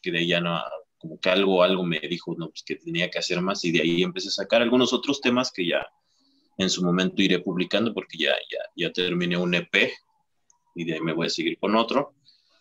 Que 0.00 0.10
de 0.10 0.18
ahí 0.18 0.28
ya 0.28 0.40
no, 0.40 0.58
como 0.98 1.18
que 1.18 1.30
algo, 1.30 1.62
algo 1.62 1.84
me 1.84 2.00
dijo, 2.00 2.34
no, 2.36 2.48
pues 2.48 2.62
que 2.62 2.76
tenía 2.76 3.10
que 3.10 3.18
hacer 3.18 3.40
más. 3.40 3.64
Y 3.64 3.72
de 3.72 3.82
ahí 3.82 4.02
empecé 4.02 4.28
a 4.28 4.32
sacar 4.32 4.62
algunos 4.62 4.92
otros 4.92 5.20
temas 5.20 5.52
que 5.52 5.66
ya 5.66 5.86
en 6.58 6.68
su 6.68 6.84
momento 6.84 7.22
iré 7.22 7.38
publicando 7.38 7.94
porque 7.94 8.18
ya, 8.18 8.32
ya, 8.50 8.58
ya 8.76 8.92
terminé 8.92 9.36
un 9.36 9.54
EP 9.54 9.92
y 10.74 10.84
de 10.84 10.94
ahí 10.94 11.00
me 11.00 11.12
voy 11.12 11.26
a 11.26 11.30
seguir 11.30 11.58
con 11.58 11.76
otro. 11.76 12.14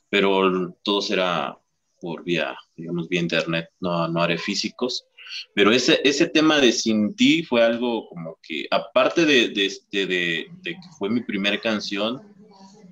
Pero 0.10 0.74
todo 0.84 1.02
será 1.02 1.58
por 2.00 2.24
vía, 2.24 2.56
digamos, 2.76 3.10
vía 3.10 3.20
internet, 3.20 3.70
no, 3.80 4.08
no 4.08 4.22
haré 4.22 4.38
físicos. 4.38 5.06
Pero 5.54 5.72
ese, 5.72 6.00
ese 6.04 6.28
tema 6.28 6.60
de 6.60 6.72
Sin 6.72 7.16
Ti 7.16 7.44
fue 7.44 7.64
algo 7.64 8.08
como 8.08 8.40
que, 8.42 8.66
aparte 8.72 9.26
de, 9.26 9.50
de, 9.50 9.66
este, 9.66 10.06
de, 10.06 10.48
de 10.62 10.72
que 10.72 10.90
fue 10.98 11.10
mi 11.10 11.22
primera 11.22 11.60
canción, 11.60 12.22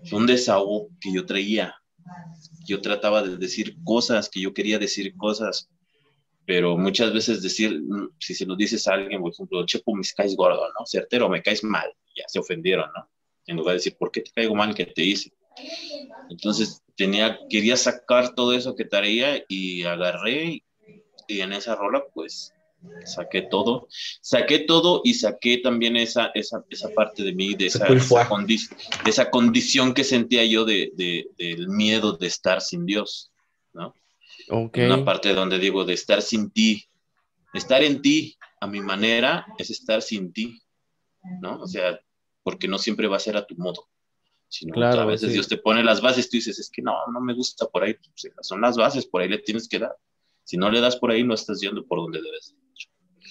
fue 0.05 0.19
un 0.19 0.27
desahogo 0.27 0.89
que 0.99 1.13
yo 1.13 1.25
traía. 1.25 1.73
Yo 2.65 2.81
trataba 2.81 3.21
de 3.21 3.37
decir 3.37 3.77
cosas, 3.83 4.29
que 4.29 4.41
yo 4.41 4.53
quería 4.53 4.79
decir 4.79 5.15
cosas, 5.15 5.69
pero 6.45 6.77
muchas 6.77 7.13
veces 7.13 7.41
decir, 7.41 7.81
mm, 7.81 8.09
si 8.19 8.33
se 8.33 8.45
lo 8.45 8.55
dices 8.55 8.87
a 8.87 8.93
alguien, 8.93 9.21
por 9.21 9.31
ejemplo, 9.31 9.65
Chepo, 9.65 9.95
me 9.95 10.03
caes 10.15 10.35
gordo, 10.35 10.67
¿no? 10.77 10.85
Certero, 10.85 11.29
me 11.29 11.41
caes 11.41 11.63
mal, 11.63 11.91
ya 12.15 12.25
se 12.27 12.39
ofendieron, 12.39 12.89
¿no? 12.95 13.09
En 13.47 13.57
lugar 13.57 13.73
de 13.73 13.77
decir, 13.77 13.95
¿por 13.97 14.11
qué 14.11 14.21
te 14.21 14.31
caigo 14.31 14.55
mal 14.55 14.73
que 14.73 14.85
te 14.85 15.03
hice? 15.03 15.31
Entonces, 16.29 16.83
tenía, 16.95 17.39
quería 17.49 17.77
sacar 17.77 18.33
todo 18.35 18.53
eso 18.53 18.75
que 18.75 18.85
traía 18.85 19.43
y 19.47 19.83
agarré 19.83 20.63
y 21.27 21.41
en 21.41 21.53
esa 21.53 21.75
rola, 21.75 22.03
pues, 22.13 22.54
saqué 23.05 23.43
todo, 23.43 23.87
saqué 24.21 24.59
todo 24.59 25.01
y 25.03 25.13
saqué 25.13 25.57
también 25.57 25.95
esa, 25.95 26.31
esa, 26.33 26.63
esa 26.69 26.89
parte 26.89 27.23
de 27.23 27.33
mí, 27.33 27.55
de 27.55 27.67
esa, 27.67 27.87
esa, 29.05 29.29
condición 29.29 29.93
que 29.93 30.03
sentía 30.03 30.45
yo 30.45 30.65
de, 30.65 30.91
de, 30.95 31.27
del 31.37 31.67
miedo 31.67 32.13
de 32.13 32.27
estar 32.27 32.61
sin 32.61 32.85
Dios, 32.85 33.31
¿no? 33.73 33.93
Una 34.49 35.03
parte 35.03 35.33
donde 35.33 35.59
digo 35.59 35.85
de 35.85 35.93
estar 35.93 36.21
sin 36.21 36.51
ti, 36.51 36.85
estar 37.53 37.83
en 37.83 38.01
ti 38.01 38.37
a 38.59 38.67
mi 38.67 38.81
manera 38.81 39.45
es 39.57 39.69
estar 39.69 40.01
sin 40.01 40.31
ti, 40.31 40.61
¿no? 41.41 41.61
O 41.61 41.67
sea, 41.67 41.99
porque 42.43 42.67
no 42.67 42.77
siempre 42.77 43.07
va 43.07 43.17
a 43.17 43.19
ser 43.19 43.37
a 43.37 43.45
tu 43.45 43.55
modo. 43.55 43.87
Sino 44.47 44.73
claro, 44.73 45.01
a 45.01 45.05
veces 45.05 45.33
Dios 45.33 45.47
te 45.47 45.57
pone 45.57 45.83
las 45.83 46.01
bases, 46.01 46.29
tú 46.29 46.37
dices, 46.37 46.59
es 46.59 46.69
que 46.69 46.81
no, 46.81 46.95
no 47.11 47.19
me 47.19 47.33
gusta 47.33 47.65
por 47.65 47.83
ahí, 47.83 47.95
pues, 47.95 48.31
son 48.41 48.61
las 48.61 48.77
bases, 48.77 49.05
por 49.05 49.21
ahí 49.21 49.29
le 49.29 49.39
tienes 49.39 49.67
que 49.67 49.79
dar. 49.79 49.95
Si 50.43 50.55
no 50.57 50.69
le 50.69 50.79
das 50.79 50.95
por 50.97 51.09
ahí, 51.09 51.23
no 51.23 51.33
estás 51.33 51.59
yendo 51.59 51.83
por 51.85 51.99
donde 51.99 52.21
debes. 52.21 52.55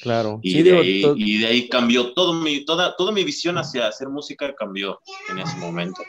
Claro. 0.02 0.40
Y, 0.42 0.62
de, 0.62 1.46
ahí, 1.46 1.68
cambió 1.68 2.12
todo 2.12 2.34
mi, 2.34 2.64
toda, 2.64 2.96
toda 2.96 3.12
mi 3.12 3.24
visión 3.24 3.58
hacia 3.58 3.88
hacer 3.88 4.08
música 4.08 4.54
cambió 4.54 5.00
en 5.30 5.38
ese 5.38 5.56
momento. 5.56 6.02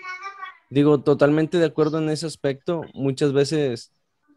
Digo, 0.70 1.02
totalmente 1.02 1.58
de 1.58 1.66
acuerdo 1.66 2.00
en 2.00 2.10
ese 2.10 2.26
aspecto. 2.26 2.82
Muchas 2.94 3.32
veces 3.32 3.92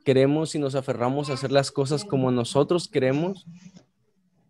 queremos 0.04 0.54
y 0.54 0.58
nos 0.58 0.74
aferramos 0.74 1.30
a 1.30 1.34
hacer 1.34 1.50
las 1.50 1.70
cosas 1.70 2.04
como 2.04 2.30
nosotros 2.30 2.88
queremos. 2.88 3.46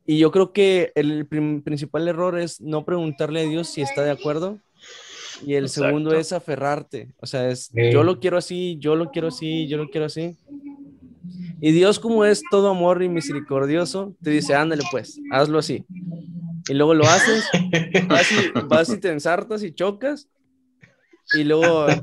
Y 0.05 0.19
yo 0.19 0.31
creo 0.31 0.53
que 0.53 0.93
el 0.95 1.27
principal 1.27 2.09
error 2.09 2.39
es 2.39 2.61
no 2.61 2.85
preguntarle 2.85 3.41
a 3.41 3.49
Dios 3.49 3.69
si 3.69 3.83
está 3.83 4.03
de 4.03 4.11
acuerdo. 4.11 4.59
Y 5.47 5.55
el 5.55 5.69
segundo 5.69 6.15
es 6.15 6.33
aferrarte. 6.33 7.13
O 7.21 7.27
sea, 7.27 7.49
es 7.49 7.71
yo 7.75 8.03
lo 8.03 8.19
quiero 8.19 8.39
así, 8.39 8.77
yo 8.81 8.97
lo 8.97 9.11
quiero 9.11 9.29
así, 9.29 9.69
yo 9.69 9.77
lo 9.77 9.89
quiero 9.89 10.07
así. 10.07 10.37
Y 11.61 11.73
Dios, 11.73 11.99
como 11.99 12.25
es 12.25 12.43
todo 12.51 12.71
amor 12.71 13.03
y 13.03 13.09
misericordioso, 13.09 14.15
te 14.23 14.31
dice, 14.31 14.55
ándale 14.55 14.83
pues, 14.91 15.21
hazlo 15.33 15.59
así. 15.59 15.85
Y 16.69 16.75
luego 16.75 16.95
lo 16.95 17.05
haces, 17.05 17.49
vas 18.69 18.91
y, 18.91 18.99
te 18.99 19.11
ensartas 19.11 19.63
y 19.63 19.73
chocas. 19.73 20.29
Y 21.35 21.45
luego 21.45 21.89
eh, 21.91 22.01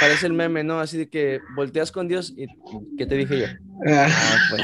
parece 0.00 0.26
el 0.26 0.34
meme, 0.34 0.62
¿no? 0.64 0.80
Así 0.80 0.98
de 0.98 1.08
que 1.08 1.40
volteas 1.56 1.90
con 1.90 2.08
Dios 2.08 2.34
y 2.36 2.46
¿qué 2.98 3.06
te 3.06 3.16
dije 3.16 3.40
yo? 3.40 3.46
Ah, 3.86 4.08
pues. 4.50 4.62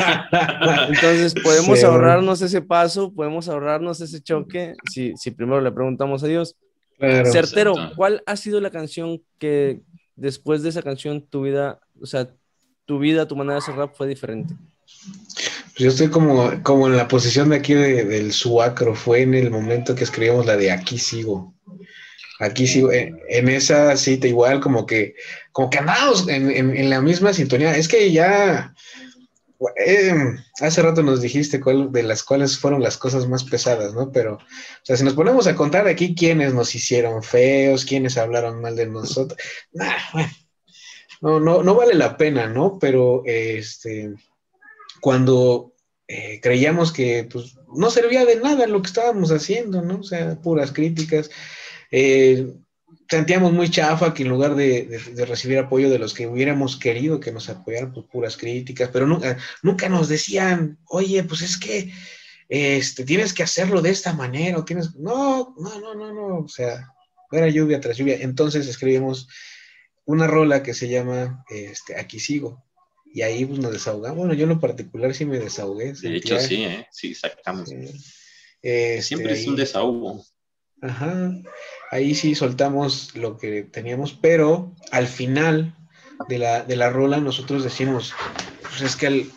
Entonces 0.89 1.35
podemos 1.43 1.83
ahorrarnos 1.83 2.43
ese 2.43 2.61
paso, 2.61 3.13
podemos 3.15 3.49
ahorrarnos 3.49 4.01
ese 4.03 4.21
choque 4.21 4.75
si, 4.93 5.15
si 5.17 5.31
primero 5.31 5.61
le 5.61 5.73
preguntamos 5.73 6.23
a 6.23 6.27
Dios. 6.27 6.57
Certero, 6.99 7.75
¿cuál 7.95 8.23
ha 8.27 8.37
sido 8.37 8.61
la 8.61 8.71
canción 8.71 9.23
que 9.39 9.81
después 10.17 10.63
de 10.63 10.71
esa 10.71 10.83
canción 10.83 11.27
tu 11.27 11.43
vida, 11.43 11.81
o 12.01 12.07
sea, 12.07 12.31
tu 12.87 12.99
vida, 12.99 13.29
tu 13.29 13.37
manera 13.37 13.55
de 13.55 13.59
hacer 13.59 13.75
rap 13.75 13.95
fue 13.95 14.07
diferente? 14.07 14.55
Pues 14.85 15.79
yo 15.79 15.89
estoy 15.89 16.09
como, 16.09 16.63
como 16.63 16.87
en 16.87 16.97
la 16.97 17.09
posición 17.09 17.51
de 17.51 17.57
aquí 17.57 17.75
del 17.75 18.33
suacro, 18.33 18.95
fue 18.95 19.23
en 19.23 19.35
el 19.35 19.51
momento 19.51 19.95
que 19.95 20.05
escribimos 20.05 20.47
la 20.47 20.57
de 20.57 20.71
Aquí 20.71 20.97
sigo. 20.97 21.55
Aquí 22.39 22.67
sigo, 22.67 22.93
en, 22.93 23.49
esa 23.49 23.97
cita 23.97 24.27
igual 24.27 24.61
como 24.61 24.87
que, 24.87 25.15
como 25.53 25.69
que 25.69 25.79
andamos 25.79 26.29
en, 26.29 26.91
la 26.91 27.01
misma 27.01 27.33
sintonía. 27.33 27.77
Es 27.77 27.89
que 27.89 28.13
ya, 28.13 28.75
eh, 29.85 30.15
hace 30.61 30.83
rato 30.83 31.03
nos 31.03 31.21
dijiste 31.21 31.61
cuál, 31.61 31.91
de 31.93 32.03
las 32.05 32.23
cuales 32.23 32.59
fueron 32.59 32.83
las 32.83 32.97
cosas 32.97 33.27
más 33.27 33.43
pesadas, 33.45 33.95
¿no? 33.95 34.13
Pero, 34.13 34.35
o 34.35 34.41
sea, 34.83 34.97
si 34.97 35.05
nos 35.05 35.15
ponemos 35.15 35.47
a 35.47 35.57
contar 35.57 35.89
aquí 35.89 36.15
quiénes 36.15 36.55
nos 36.55 36.75
hicieron 36.75 37.23
feos, 37.23 37.85
quiénes 37.85 38.17
hablaron 38.17 38.61
mal 38.61 38.77
de 38.77 38.87
nosotros, 38.87 39.39
nah, 39.73 39.93
bueno 40.13 40.31
no, 41.21 41.41
no, 41.41 41.63
no 41.63 41.75
vale 41.75 41.95
la 41.95 42.17
pena, 42.17 42.49
¿no? 42.49 42.79
Pero 42.79 43.23
este, 43.25 44.15
cuando 45.01 45.75
eh, 46.09 46.41
creíamos 46.41 46.93
que 46.93 47.29
pues, 47.31 47.57
no 47.75 47.91
servía 47.91 48.25
de 48.25 48.37
nada 48.37 48.67
lo 48.67 48.81
que 48.83 48.89
estábamos 48.89 49.31
haciendo, 49.31 49.83
¿no? 49.83 50.01
O 50.01 50.05
sea, 50.05 50.41
puras 50.41 50.73
críticas. 50.73 51.31
Eh, 51.91 52.53
sentíamos 53.09 53.53
muy 53.53 53.71
chafa 53.71 54.15
que 54.15 54.23
en 54.23 54.29
lugar 54.29 54.55
de, 54.55 55.01
recibir 55.27 55.59
apoyo 55.59 55.91
de 55.91 55.99
los 55.99 56.15
que 56.15 56.27
hubiéramos 56.27 56.77
querido 56.77 57.21
que 57.21 57.33
nos 57.33 57.49
apoyaran, 57.49 57.93
pues, 57.93 58.07
puras 58.07 58.37
críticas, 58.37 58.91
pero 58.93 59.07
nunca, 59.07 59.37
nunca 59.63 59.89
nos 59.89 60.09
decían, 60.09 60.79
oye, 60.87 61.23
pues 61.25 61.43
es 61.43 61.57
que 61.57 61.93
este, 62.49 63.05
tienes 63.05 63.33
que 63.33 63.43
hacerlo 63.43 63.83
de 63.83 63.91
esta 63.91 64.13
manera, 64.13 64.59
o 64.59 64.65
tienes, 64.65 64.95
no, 64.95 65.55
no, 65.59 65.81
no, 65.81 65.95
no, 65.95 66.13
no, 66.13 66.39
o 66.39 66.49
sea, 66.49 66.93
era 67.33 67.49
lluvia 67.49 67.81
tras 67.81 67.97
lluvia. 67.97 68.19
Entonces 68.21 68.67
escribimos 68.67 69.29
una 70.07 70.27
rola 70.27 70.63
que 70.63 70.75
se 70.75 70.89
llama 70.89 71.45
este, 71.51 71.99
Aquí 71.99 72.19
sigo. 72.19 72.65
Y 73.13 73.23
ahí 73.23 73.45
pues, 73.45 73.59
nos 73.59 73.73
desahogamos. 73.73 74.19
Bueno, 74.19 74.35
yo 74.35 74.45
en 74.45 74.51
lo 74.51 74.61
particular 74.61 75.15
sí 75.15 75.25
me 75.25 75.39
desahogué. 75.39 75.93
De 75.93 76.17
hecho, 76.17 76.39
sí, 76.39 76.65
¿eh? 76.65 76.87
sí. 76.91 77.17
Este, 78.63 79.03
Siempre 79.03 79.33
es 79.33 79.47
un 79.47 79.57
desahogo. 79.57 80.25
Ajá. 80.83 81.33
Ahí 81.91 82.15
sí 82.15 82.35
soltamos 82.35 83.15
lo 83.15 83.39
que 83.39 83.63
teníamos, 83.63 84.13
pero 84.13 84.75
al 84.91 85.07
final 85.07 85.75
de 86.29 86.39
la, 86.39 86.63
de 86.63 86.77
la 86.77 86.91
rola 86.91 87.19
nosotros 87.19 87.65
decimos, 87.65 88.13
pues 88.63 88.83
es 88.83 88.97
que 88.97 89.07
al, 89.07 89.31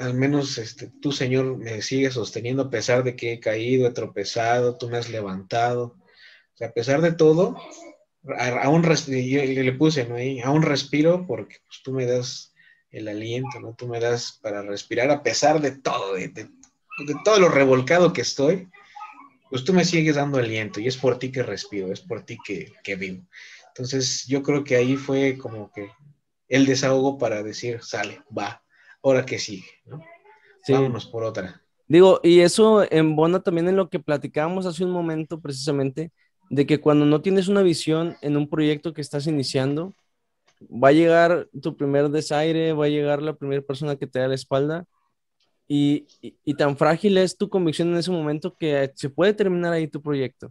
al 0.00 0.14
menos 0.14 0.58
este, 0.58 0.90
tú, 1.00 1.12
Señor, 1.12 1.56
me 1.56 1.80
sigues 1.82 2.14
sosteniendo 2.14 2.64
a 2.64 2.70
pesar 2.70 3.04
de 3.04 3.16
que 3.16 3.34
he 3.34 3.40
caído, 3.40 3.86
he 3.86 3.92
tropezado, 3.92 4.76
tú 4.76 4.88
me 4.88 4.98
has 4.98 5.08
levantado. 5.08 5.96
O 6.54 6.56
sea, 6.56 6.68
a 6.68 6.72
pesar 6.72 7.00
de 7.00 7.12
todo, 7.12 7.56
a, 8.38 8.68
un 8.68 8.82
respiro, 8.82 9.44
le 9.44 9.72
puse, 9.72 10.06
¿no? 10.06 10.16
a 10.44 10.50
un 10.50 10.62
respiro 10.62 11.26
porque 11.26 11.56
pues, 11.66 11.82
tú 11.82 11.92
me 11.92 12.06
das 12.06 12.54
el 12.90 13.08
aliento, 13.08 13.60
¿no? 13.60 13.74
Tú 13.74 13.86
me 13.86 14.00
das 14.00 14.38
para 14.42 14.62
respirar 14.62 15.10
a 15.10 15.22
pesar 15.22 15.60
de 15.60 15.72
todo, 15.72 16.14
de, 16.14 16.28
de, 16.28 16.48
todo 17.24 17.38
lo 17.38 17.48
revolcado 17.48 18.12
que 18.12 18.22
estoy, 18.22 18.68
pues 19.50 19.64
tú 19.64 19.72
me 19.72 19.84
sigues 19.84 20.16
dando 20.16 20.38
aliento 20.38 20.80
y 20.80 20.88
es 20.88 20.96
por 20.96 21.18
ti 21.18 21.30
que 21.30 21.42
respiro, 21.42 21.92
es 21.92 22.00
por 22.00 22.22
ti 22.22 22.38
que, 22.44 22.72
que 22.82 22.96
vivo. 22.96 23.24
Entonces 23.68 24.26
yo 24.26 24.42
creo 24.42 24.64
que 24.64 24.76
ahí 24.76 24.96
fue 24.96 25.38
como 25.38 25.70
que 25.72 25.90
el 26.48 26.66
desahogo 26.66 27.18
para 27.18 27.42
decir, 27.42 27.82
sale, 27.82 28.22
va, 28.36 28.62
ahora 29.02 29.24
que 29.24 29.38
sigue, 29.38 29.68
¿no? 29.84 30.00
Vámonos 30.66 31.06
por 31.06 31.24
otra. 31.24 31.62
Digo, 31.86 32.20
y 32.22 32.40
eso 32.40 32.86
embona 32.90 33.40
también 33.40 33.68
en 33.68 33.76
lo 33.76 33.88
que 33.88 33.98
platicábamos 33.98 34.66
hace 34.66 34.84
un 34.84 34.90
momento 34.90 35.40
precisamente, 35.40 36.12
de 36.50 36.66
que 36.66 36.80
cuando 36.80 37.06
no 37.06 37.20
tienes 37.20 37.48
una 37.48 37.62
visión 37.62 38.16
en 38.22 38.36
un 38.36 38.48
proyecto 38.48 38.94
que 38.94 39.00
estás 39.00 39.26
iniciando, 39.26 39.94
va 40.62 40.88
a 40.88 40.92
llegar 40.92 41.48
tu 41.62 41.76
primer 41.76 42.08
desaire, 42.08 42.72
va 42.72 42.86
a 42.86 42.88
llegar 42.88 43.22
la 43.22 43.34
primera 43.34 43.62
persona 43.62 43.96
que 43.96 44.06
te 44.06 44.18
da 44.18 44.28
la 44.28 44.34
espalda 44.34 44.86
y, 45.68 46.06
y, 46.22 46.54
tan 46.54 46.78
frágil 46.78 47.18
es 47.18 47.36
tu 47.36 47.50
convicción 47.50 47.88
en 47.88 47.98
ese 47.98 48.10
momento 48.10 48.56
que 48.58 48.90
se 48.94 49.10
puede 49.10 49.34
terminar 49.34 49.74
ahí 49.74 49.86
tu 49.86 50.00
proyecto. 50.00 50.50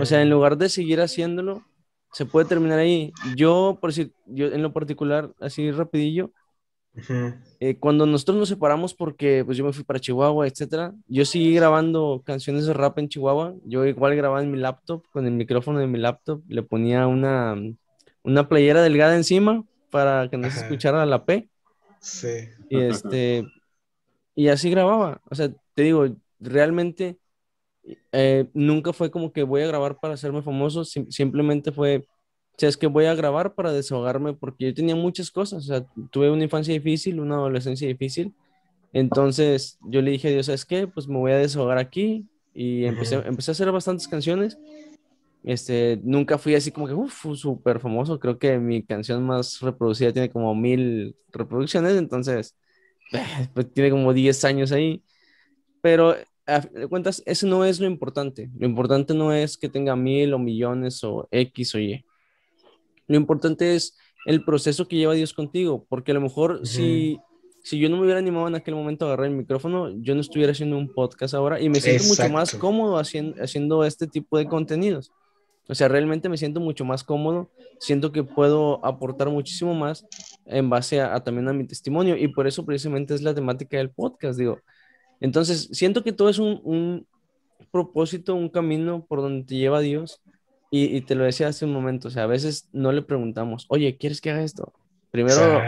O 0.00 0.06
sea, 0.06 0.22
en 0.22 0.30
lugar 0.30 0.56
de 0.56 0.68
seguir 0.68 1.00
haciéndolo, 1.00 1.64
se 2.12 2.24
puede 2.24 2.46
terminar 2.46 2.78
ahí. 2.78 3.12
Yo, 3.36 3.78
por 3.80 3.90
decir, 3.90 4.12
yo 4.26 4.46
en 4.46 4.62
lo 4.62 4.72
particular, 4.72 5.32
así 5.40 5.70
rapidillo, 5.70 6.32
eh, 7.60 7.76
cuando 7.78 8.06
nosotros 8.06 8.36
nos 8.36 8.48
separamos 8.48 8.94
porque 8.94 9.42
pues 9.44 9.56
yo 9.56 9.64
me 9.64 9.72
fui 9.72 9.84
para 9.84 10.00
Chihuahua, 10.00 10.46
etcétera, 10.46 10.94
yo 11.06 11.24
seguí 11.24 11.54
grabando 11.54 12.22
canciones 12.24 12.66
de 12.66 12.72
rap 12.72 12.98
en 12.98 13.08
Chihuahua. 13.08 13.54
Yo 13.64 13.84
igual 13.84 14.16
grababa 14.16 14.42
en 14.42 14.50
mi 14.50 14.58
laptop, 14.58 15.04
con 15.10 15.26
el 15.26 15.32
micrófono 15.32 15.78
de 15.78 15.86
mi 15.86 15.98
laptop, 15.98 16.42
le 16.48 16.62
ponía 16.62 17.06
una, 17.06 17.56
una 18.22 18.48
playera 18.48 18.82
delgada 18.82 19.16
encima 19.16 19.64
para 19.90 20.28
que 20.28 20.36
no 20.36 20.50
se 20.50 20.60
escuchara 20.60 21.04
la 21.06 21.24
P. 21.24 21.48
Sí. 22.00 22.48
Y 22.68 22.80
este, 22.80 23.44
y 24.34 24.48
así 24.48 24.70
grababa. 24.70 25.20
O 25.30 25.34
sea, 25.34 25.50
te 25.74 25.82
digo, 25.82 26.06
realmente 26.38 27.18
eh, 28.12 28.48
nunca 28.54 28.92
fue 28.92 29.10
como 29.10 29.32
que 29.32 29.42
voy 29.42 29.62
a 29.62 29.66
grabar 29.66 29.98
para 29.98 30.14
hacerme 30.14 30.42
famoso, 30.42 30.84
simplemente 30.84 31.72
fue 31.72 32.06
sea, 32.58 32.68
es 32.68 32.76
que 32.76 32.86
voy 32.88 33.06
a 33.06 33.14
grabar 33.14 33.54
para 33.54 33.72
desahogarme 33.72 34.34
porque 34.34 34.66
yo 34.66 34.74
tenía 34.74 34.96
muchas 34.96 35.30
cosas. 35.30 35.64
O 35.64 35.66
sea, 35.66 35.86
tuve 36.10 36.30
una 36.30 36.44
infancia 36.44 36.74
difícil, 36.74 37.20
una 37.20 37.36
adolescencia 37.36 37.86
difícil. 37.86 38.34
Entonces 38.92 39.78
yo 39.82 40.02
le 40.02 40.10
dije 40.10 40.28
a 40.28 40.30
Dios, 40.32 40.46
¿sabes 40.46 40.64
qué? 40.64 40.86
Pues 40.86 41.08
me 41.08 41.18
voy 41.18 41.32
a 41.32 41.38
desahogar 41.38 41.78
aquí. 41.78 42.26
Y 42.54 42.84
empecé, 42.86 43.16
empecé 43.16 43.50
a 43.50 43.52
hacer 43.52 43.70
bastantes 43.70 44.08
canciones. 44.08 44.58
Este, 45.44 46.00
nunca 46.02 46.36
fui 46.38 46.54
así 46.56 46.72
como 46.72 46.88
que, 46.88 46.94
uff, 46.94 47.26
súper 47.36 47.78
famoso. 47.80 48.18
Creo 48.18 48.38
que 48.38 48.58
mi 48.58 48.82
canción 48.82 49.24
más 49.24 49.60
reproducida 49.60 50.12
tiene 50.12 50.30
como 50.30 50.54
mil 50.54 51.16
reproducciones. 51.32 51.96
Entonces, 51.96 52.56
pues 53.54 53.72
tiene 53.72 53.90
como 53.90 54.12
10 54.12 54.44
años 54.44 54.72
ahí. 54.72 55.02
Pero 55.80 56.16
a 56.46 56.62
fin 56.62 56.72
de 56.74 56.88
cuentas, 56.88 57.22
eso 57.26 57.46
no 57.46 57.64
es 57.64 57.78
lo 57.78 57.86
importante. 57.86 58.50
Lo 58.58 58.66
importante 58.66 59.14
no 59.14 59.32
es 59.32 59.56
que 59.56 59.68
tenga 59.68 59.94
mil 59.94 60.34
o 60.34 60.38
millones 60.38 61.04
o 61.04 61.28
X 61.30 61.74
o 61.74 61.78
Y. 61.78 62.04
Lo 63.08 63.16
importante 63.16 63.74
es 63.74 63.96
el 64.26 64.44
proceso 64.44 64.86
que 64.86 64.96
lleva 64.96 65.14
Dios 65.14 65.32
contigo, 65.32 65.86
porque 65.88 66.12
a 66.12 66.14
lo 66.14 66.20
mejor 66.20 66.66
si, 66.66 67.18
si 67.62 67.78
yo 67.78 67.88
no 67.88 67.96
me 67.96 68.02
hubiera 68.02 68.18
animado 68.18 68.46
en 68.46 68.54
aquel 68.54 68.74
momento 68.74 69.04
a 69.04 69.08
agarrar 69.08 69.28
el 69.28 69.36
micrófono, 69.36 69.90
yo 70.00 70.14
no 70.14 70.20
estuviera 70.20 70.52
haciendo 70.52 70.76
un 70.76 70.92
podcast 70.92 71.34
ahora 71.34 71.60
y 71.60 71.68
me 71.68 71.80
siento 71.80 72.04
mucho 72.04 72.28
más 72.28 72.54
cómodo 72.54 72.98
haciendo, 72.98 73.42
haciendo 73.42 73.84
este 73.84 74.06
tipo 74.06 74.38
de 74.38 74.46
contenidos. 74.46 75.10
O 75.66 75.74
sea, 75.74 75.88
realmente 75.88 76.28
me 76.28 76.38
siento 76.38 76.60
mucho 76.60 76.84
más 76.84 77.04
cómodo, 77.04 77.50
siento 77.78 78.12
que 78.12 78.24
puedo 78.24 78.84
aportar 78.84 79.28
muchísimo 79.28 79.74
más 79.74 80.06
en 80.46 80.70
base 80.70 81.00
a, 81.00 81.22
también 81.22 81.48
a 81.48 81.52
mi 81.52 81.66
testimonio 81.66 82.16
y 82.16 82.28
por 82.28 82.46
eso 82.46 82.64
precisamente 82.64 83.14
es 83.14 83.22
la 83.22 83.34
temática 83.34 83.76
del 83.76 83.90
podcast, 83.90 84.38
digo. 84.38 84.60
Entonces, 85.20 85.68
siento 85.72 86.02
que 86.02 86.12
todo 86.12 86.28
es 86.28 86.38
un, 86.38 86.60
un 86.64 87.06
propósito, 87.70 88.34
un 88.34 88.48
camino 88.48 89.04
por 89.06 89.20
donde 89.20 89.44
te 89.44 89.56
lleva 89.56 89.80
Dios 89.80 90.22
y, 90.70 91.00
te 91.02 91.14
lo 91.14 91.24
decía 91.24 91.48
hace 91.48 91.64
un 91.64 91.72
momento, 91.72 92.08
o 92.08 92.10
sea, 92.10 92.24
a 92.24 92.26
veces 92.26 92.68
no 92.72 92.92
le 92.92 93.00
preguntamos, 93.02 93.64
oye, 93.68 93.96
¿quieres 93.96 94.20
que 94.20 94.30
haga 94.30 94.42
esto? 94.42 94.74
Primero 95.10 95.62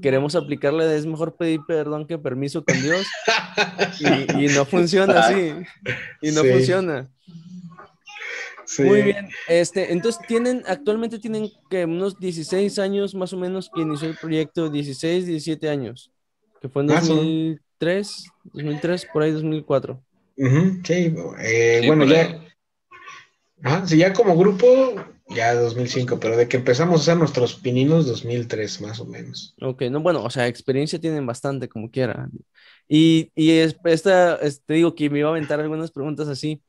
queremos 0.00 0.34
aplicarle, 0.34 0.96
es 0.96 1.04
mejor 1.04 1.36
pedir 1.36 1.60
perdón 1.68 2.06
que 2.06 2.16
permiso 2.16 2.64
con 2.64 2.80
Dios. 2.80 3.06
y, 4.38 4.46
no 4.46 4.64
funciona 4.64 5.20
así. 5.20 5.52
Y 6.22 6.30
no 6.30 6.42
funciona. 6.42 7.10
Muy 8.78 9.02
bien. 9.02 9.28
Este, 9.46 9.92
entonces 9.92 10.26
tienen, 10.26 10.62
actualmente 10.66 11.18
tienen 11.18 11.50
que 11.68 11.84
unos 11.84 12.18
16 12.18 12.78
años 12.78 13.14
más 13.14 13.32
o 13.34 13.36
menos 13.36 13.70
que 13.74 13.82
inició 13.82 14.08
el 14.08 14.16
proyecto, 14.16 14.70
16, 14.70 15.26
17 15.26 15.68
años, 15.68 16.10
que 16.62 16.70
fue 16.70 16.82
en 16.82 16.88
2003, 16.88 18.24
2003, 18.44 19.06
por 19.12 19.22
ahí 19.22 19.32
2004. 19.32 20.02
sí, 20.84 21.14
eh, 21.40 21.82
bueno, 21.86 22.06
ya, 22.06 22.40
Ajá, 23.62 23.86
sí, 23.86 23.98
ya 23.98 24.12
como 24.12 24.36
grupo, 24.36 24.66
ya 25.28 25.54
2005, 25.54 26.18
pero 26.20 26.36
de 26.36 26.48
que 26.48 26.58
empezamos 26.58 27.00
a 27.00 27.02
hacer 27.02 27.16
nuestros 27.16 27.54
pininos, 27.54 28.06
2003 28.06 28.80
más 28.80 29.00
o 29.00 29.04
menos. 29.04 29.54
Ok, 29.60 29.82
no, 29.90 30.00
bueno, 30.00 30.22
o 30.22 30.30
sea, 30.30 30.46
experiencia 30.46 31.00
tienen 31.00 31.26
bastante, 31.26 31.68
como 31.68 31.90
quiera. 31.90 32.28
Y, 32.88 33.30
y 33.34 33.50
esta, 33.84 34.38
te 34.64 34.74
digo 34.74 34.94
que 34.94 35.10
me 35.10 35.18
iba 35.18 35.28
a 35.28 35.32
aventar 35.32 35.60
algunas 35.60 35.90
preguntas 35.90 36.28
así. 36.28 36.62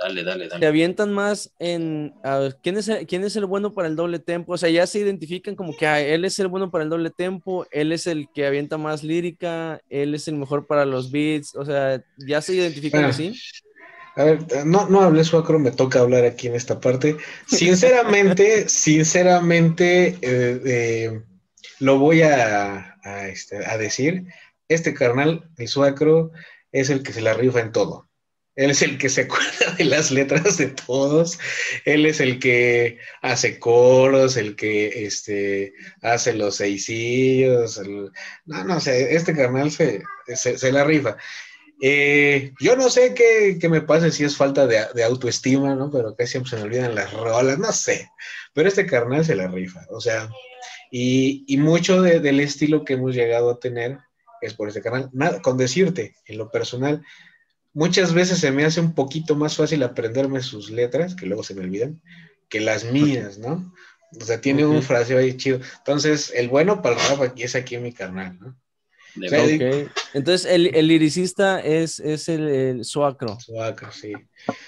Dale, 0.00 0.24
dale, 0.24 0.48
dale. 0.48 0.60
¿Te 0.60 0.66
avientan 0.66 1.12
más 1.12 1.52
en 1.58 2.14
¿quién, 2.62 2.78
es 2.78 2.88
el, 2.88 3.06
quién 3.06 3.22
es 3.22 3.36
el 3.36 3.44
bueno 3.44 3.74
para 3.74 3.86
el 3.86 3.96
doble 3.96 4.18
tempo? 4.18 4.54
O 4.54 4.56
sea, 4.56 4.70
ya 4.70 4.86
se 4.86 4.98
identifican 4.98 5.54
como 5.54 5.76
que 5.76 5.86
ah, 5.86 6.00
él 6.00 6.24
es 6.24 6.38
el 6.38 6.48
bueno 6.48 6.70
para 6.70 6.84
el 6.84 6.90
doble 6.90 7.10
tempo, 7.10 7.66
él 7.70 7.92
es 7.92 8.06
el 8.06 8.28
que 8.32 8.46
avienta 8.46 8.78
más 8.78 9.04
lírica, 9.04 9.82
él 9.90 10.14
es 10.14 10.26
el 10.26 10.36
mejor 10.36 10.66
para 10.66 10.86
los 10.86 11.12
beats, 11.12 11.54
o 11.54 11.66
sea, 11.66 12.02
ya 12.16 12.40
se 12.40 12.54
identifican 12.54 13.04
así. 13.04 13.38
A 14.16 14.24
ver, 14.24 14.66
no, 14.66 14.88
no 14.88 15.00
hablé 15.02 15.24
suacro, 15.24 15.58
me 15.58 15.70
toca 15.70 16.00
hablar 16.00 16.24
aquí 16.24 16.48
en 16.48 16.54
esta 16.54 16.80
parte. 16.80 17.16
Sinceramente, 17.46 18.68
sinceramente, 18.68 20.18
eh, 20.20 20.60
eh, 20.64 21.22
lo 21.78 21.98
voy 21.98 22.22
a, 22.22 22.96
este, 23.28 23.64
a, 23.64 23.78
decir. 23.78 24.24
Este 24.68 24.94
carnal, 24.94 25.50
el 25.56 25.68
suacro, 25.68 26.32
es 26.72 26.90
el 26.90 27.02
que 27.02 27.12
se 27.12 27.20
la 27.20 27.34
rifa 27.34 27.60
en 27.60 27.72
todo. 27.72 28.08
Él 28.56 28.72
es 28.72 28.82
el 28.82 28.98
que 28.98 29.08
se 29.08 29.20
acuerda 29.22 29.74
de 29.78 29.84
las 29.84 30.10
letras 30.10 30.58
de 30.58 30.66
todos. 30.66 31.38
Él 31.84 32.04
es 32.04 32.20
el 32.20 32.40
que 32.40 32.98
hace 33.22 33.58
coros, 33.60 34.36
el 34.36 34.56
que 34.56 35.06
este, 35.06 35.72
hace 36.02 36.34
los 36.34 36.56
seisillos. 36.56 37.80
No, 38.44 38.64
no 38.64 38.80
sé, 38.80 39.14
este 39.14 39.34
carnal 39.34 39.70
se, 39.70 40.02
se 40.34 40.72
la 40.72 40.84
rifa. 40.84 41.16
Eh, 41.82 42.52
yo 42.60 42.76
no 42.76 42.90
sé 42.90 43.14
qué, 43.14 43.68
me 43.68 43.80
pasa 43.80 44.10
si 44.10 44.22
es 44.24 44.36
falta 44.36 44.66
de, 44.66 45.02
autoestima, 45.02 45.74
¿no? 45.74 45.90
Pero 45.90 46.14
casi 46.14 46.32
siempre 46.32 46.50
se 46.50 46.56
me 46.56 46.62
olvidan 46.62 46.94
las 46.94 47.12
rolas, 47.12 47.58
no 47.58 47.72
sé. 47.72 48.10
Pero 48.52 48.68
este 48.68 48.86
carnal 48.86 49.24
se 49.24 49.34
la 49.34 49.48
rifa, 49.48 49.86
o 49.88 50.00
sea, 50.00 50.28
y, 50.90 51.56
mucho 51.58 52.02
del 52.02 52.40
estilo 52.40 52.84
que 52.84 52.94
hemos 52.94 53.14
llegado 53.14 53.50
a 53.50 53.60
tener 53.60 53.98
es 54.42 54.54
por 54.54 54.68
este 54.68 54.82
canal. 54.82 55.08
Nada, 55.12 55.40
con 55.40 55.56
decirte, 55.56 56.16
en 56.26 56.38
lo 56.38 56.50
personal, 56.50 57.02
muchas 57.72 58.12
veces 58.12 58.38
se 58.38 58.50
me 58.50 58.64
hace 58.64 58.80
un 58.80 58.94
poquito 58.94 59.34
más 59.36 59.56
fácil 59.56 59.82
aprenderme 59.82 60.42
sus 60.42 60.70
letras, 60.70 61.14
que 61.14 61.26
luego 61.26 61.42
se 61.42 61.54
me 61.54 61.62
olvidan, 61.62 62.02
que 62.48 62.60
las 62.60 62.84
mías, 62.84 63.38
¿no? 63.38 63.72
O 64.20 64.24
sea, 64.24 64.40
tiene 64.40 64.66
un 64.66 64.82
fraseo 64.82 65.18
ahí 65.18 65.36
chido. 65.36 65.60
Entonces, 65.78 66.32
el 66.34 66.48
bueno 66.48 66.82
para 66.82 66.96
el 66.96 67.08
rap 67.08 67.22
aquí 67.22 67.44
es 67.44 67.54
aquí 67.54 67.76
en 67.76 67.84
mi 67.84 67.92
carnal, 67.92 68.38
¿no? 68.40 68.56
Entonces, 70.14 70.50
el, 70.50 70.74
el, 70.74 70.86
liricista 70.86 71.60
es, 71.60 72.00
es 72.00 72.28
el, 72.28 72.48
el 72.48 72.84
Suacro. 72.84 73.38
Suacro, 73.40 73.90
sí. 73.90 74.12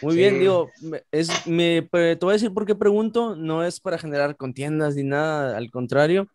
Muy 0.00 0.16
bien, 0.16 0.38
digo, 0.38 0.70
es, 1.10 1.46
me, 1.46 1.82
te 1.82 2.18
voy 2.20 2.30
a 2.30 2.32
decir 2.32 2.52
por 2.52 2.66
qué 2.66 2.74
pregunto, 2.74 3.36
no 3.36 3.64
es 3.64 3.80
para 3.80 3.98
generar 3.98 4.36
contiendas 4.36 4.94
ni 4.94 5.04
nada, 5.04 5.56
al 5.56 5.70
contrario, 5.70 6.28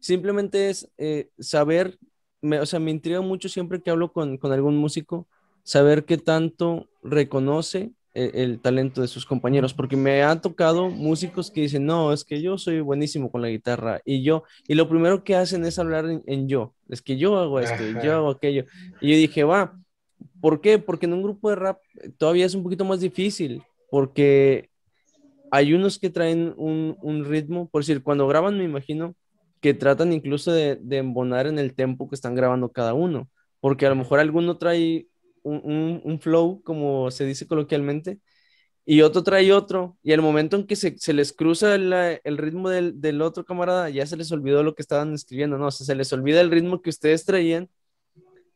simplemente 0.00 0.70
es 0.70 0.88
eh, 0.98 1.28
saber, 1.38 1.98
me, 2.40 2.60
o 2.60 2.66
sea, 2.66 2.80
me 2.80 2.90
intriga 2.90 3.20
mucho 3.20 3.48
siempre 3.48 3.80
que 3.80 3.90
hablo 3.90 4.12
con, 4.12 4.36
con 4.38 4.52
algún 4.52 4.76
músico, 4.76 5.26
saber 5.62 6.04
qué 6.04 6.18
tanto 6.18 6.88
reconoce 7.02 7.92
e, 8.14 8.30
el, 8.44 8.60
talento 8.60 9.00
de 9.00 9.08
sus 9.08 9.26
compañeros, 9.26 9.74
porque 9.74 9.96
me 9.96 10.22
han 10.22 10.40
tocado 10.40 10.88
músicos 10.88 11.50
que 11.50 11.62
dicen, 11.62 11.84
no, 11.84 12.12
es 12.12 12.24
que 12.24 12.40
yo 12.40 12.56
soy 12.58 12.80
buenísimo 12.80 13.28
con 13.28 13.42
la 13.42 13.48
guitarra 13.48 14.00
y 14.04 14.22
yo, 14.22 14.44
y 14.68 14.74
lo 14.74 14.88
primero 14.88 15.24
que 15.24 15.34
hacen 15.34 15.64
es 15.64 15.80
hablar 15.80 16.06
en, 16.24 16.48
yo, 16.48 16.74
es 16.88 17.02
que 17.02 17.16
yo 17.16 17.36
hago 17.38 17.58
esto, 17.58 17.82
yo 18.04 18.14
hago 18.14 18.30
aquello. 18.30 18.66
Y 19.00 19.10
yo 19.10 19.16
dije, 19.16 19.42
va, 19.42 19.76
¿por 20.40 20.60
qué? 20.60 20.78
Porque 20.78 21.06
en 21.06 21.14
un 21.14 21.24
grupo 21.24 21.50
de 21.50 21.56
rap 21.56 21.80
todavía 22.16 22.46
es 22.46 22.54
un 22.54 22.62
poquito 22.62 22.84
más 22.84 23.00
difícil, 23.00 23.62
porque 23.90 24.70
hay 25.50 25.74
unos 25.74 25.98
que 25.98 26.10
traen 26.10 26.54
un, 26.56 26.96
un 27.02 27.24
ritmo, 27.24 27.68
por 27.68 27.82
decir, 27.82 28.02
cuando 28.02 28.28
graban 28.28 28.56
me 28.58 28.64
imagino 28.64 29.16
que 29.60 29.74
tratan 29.74 30.12
incluso 30.12 30.52
de, 30.52 30.76
de 30.76 30.98
embonar 30.98 31.48
en 31.48 31.58
el 31.58 31.74
tempo 31.74 32.08
que 32.08 32.14
están 32.14 32.36
grabando 32.36 32.70
cada 32.70 32.94
uno, 32.94 33.28
porque 33.60 33.86
a 33.86 33.88
lo 33.88 33.96
mejor 33.96 34.20
alguno 34.20 34.56
trae 34.56 35.08
un, 35.44 36.18
flow, 36.20 36.62
como 36.62 37.10
se 37.10 37.24
dice 37.24 37.46
coloquialmente, 37.46 38.18
y 38.86 39.02
otro 39.02 39.22
trae 39.22 39.52
otro, 39.52 39.98
y 40.02 40.12
el 40.12 40.22
momento 40.22 40.56
en 40.56 40.66
que 40.66 40.76
se, 40.76 41.12
les 41.14 41.32
cruza 41.32 41.74
el 41.74 42.38
ritmo 42.38 42.70
del, 42.70 43.22
otro 43.22 43.44
camarada, 43.44 43.90
ya 43.90 44.06
se 44.06 44.16
les 44.16 44.32
olvidó 44.32 44.62
lo 44.62 44.74
que 44.74 44.82
estaban 44.82 45.14
escribiendo, 45.14 45.58
¿no? 45.58 45.68
O 45.68 45.70
sea, 45.70 45.86
se 45.86 45.94
les 45.94 46.12
olvida 46.12 46.40
el 46.40 46.50
ritmo 46.50 46.82
que 46.82 46.90
ustedes 46.90 47.24
traían 47.24 47.70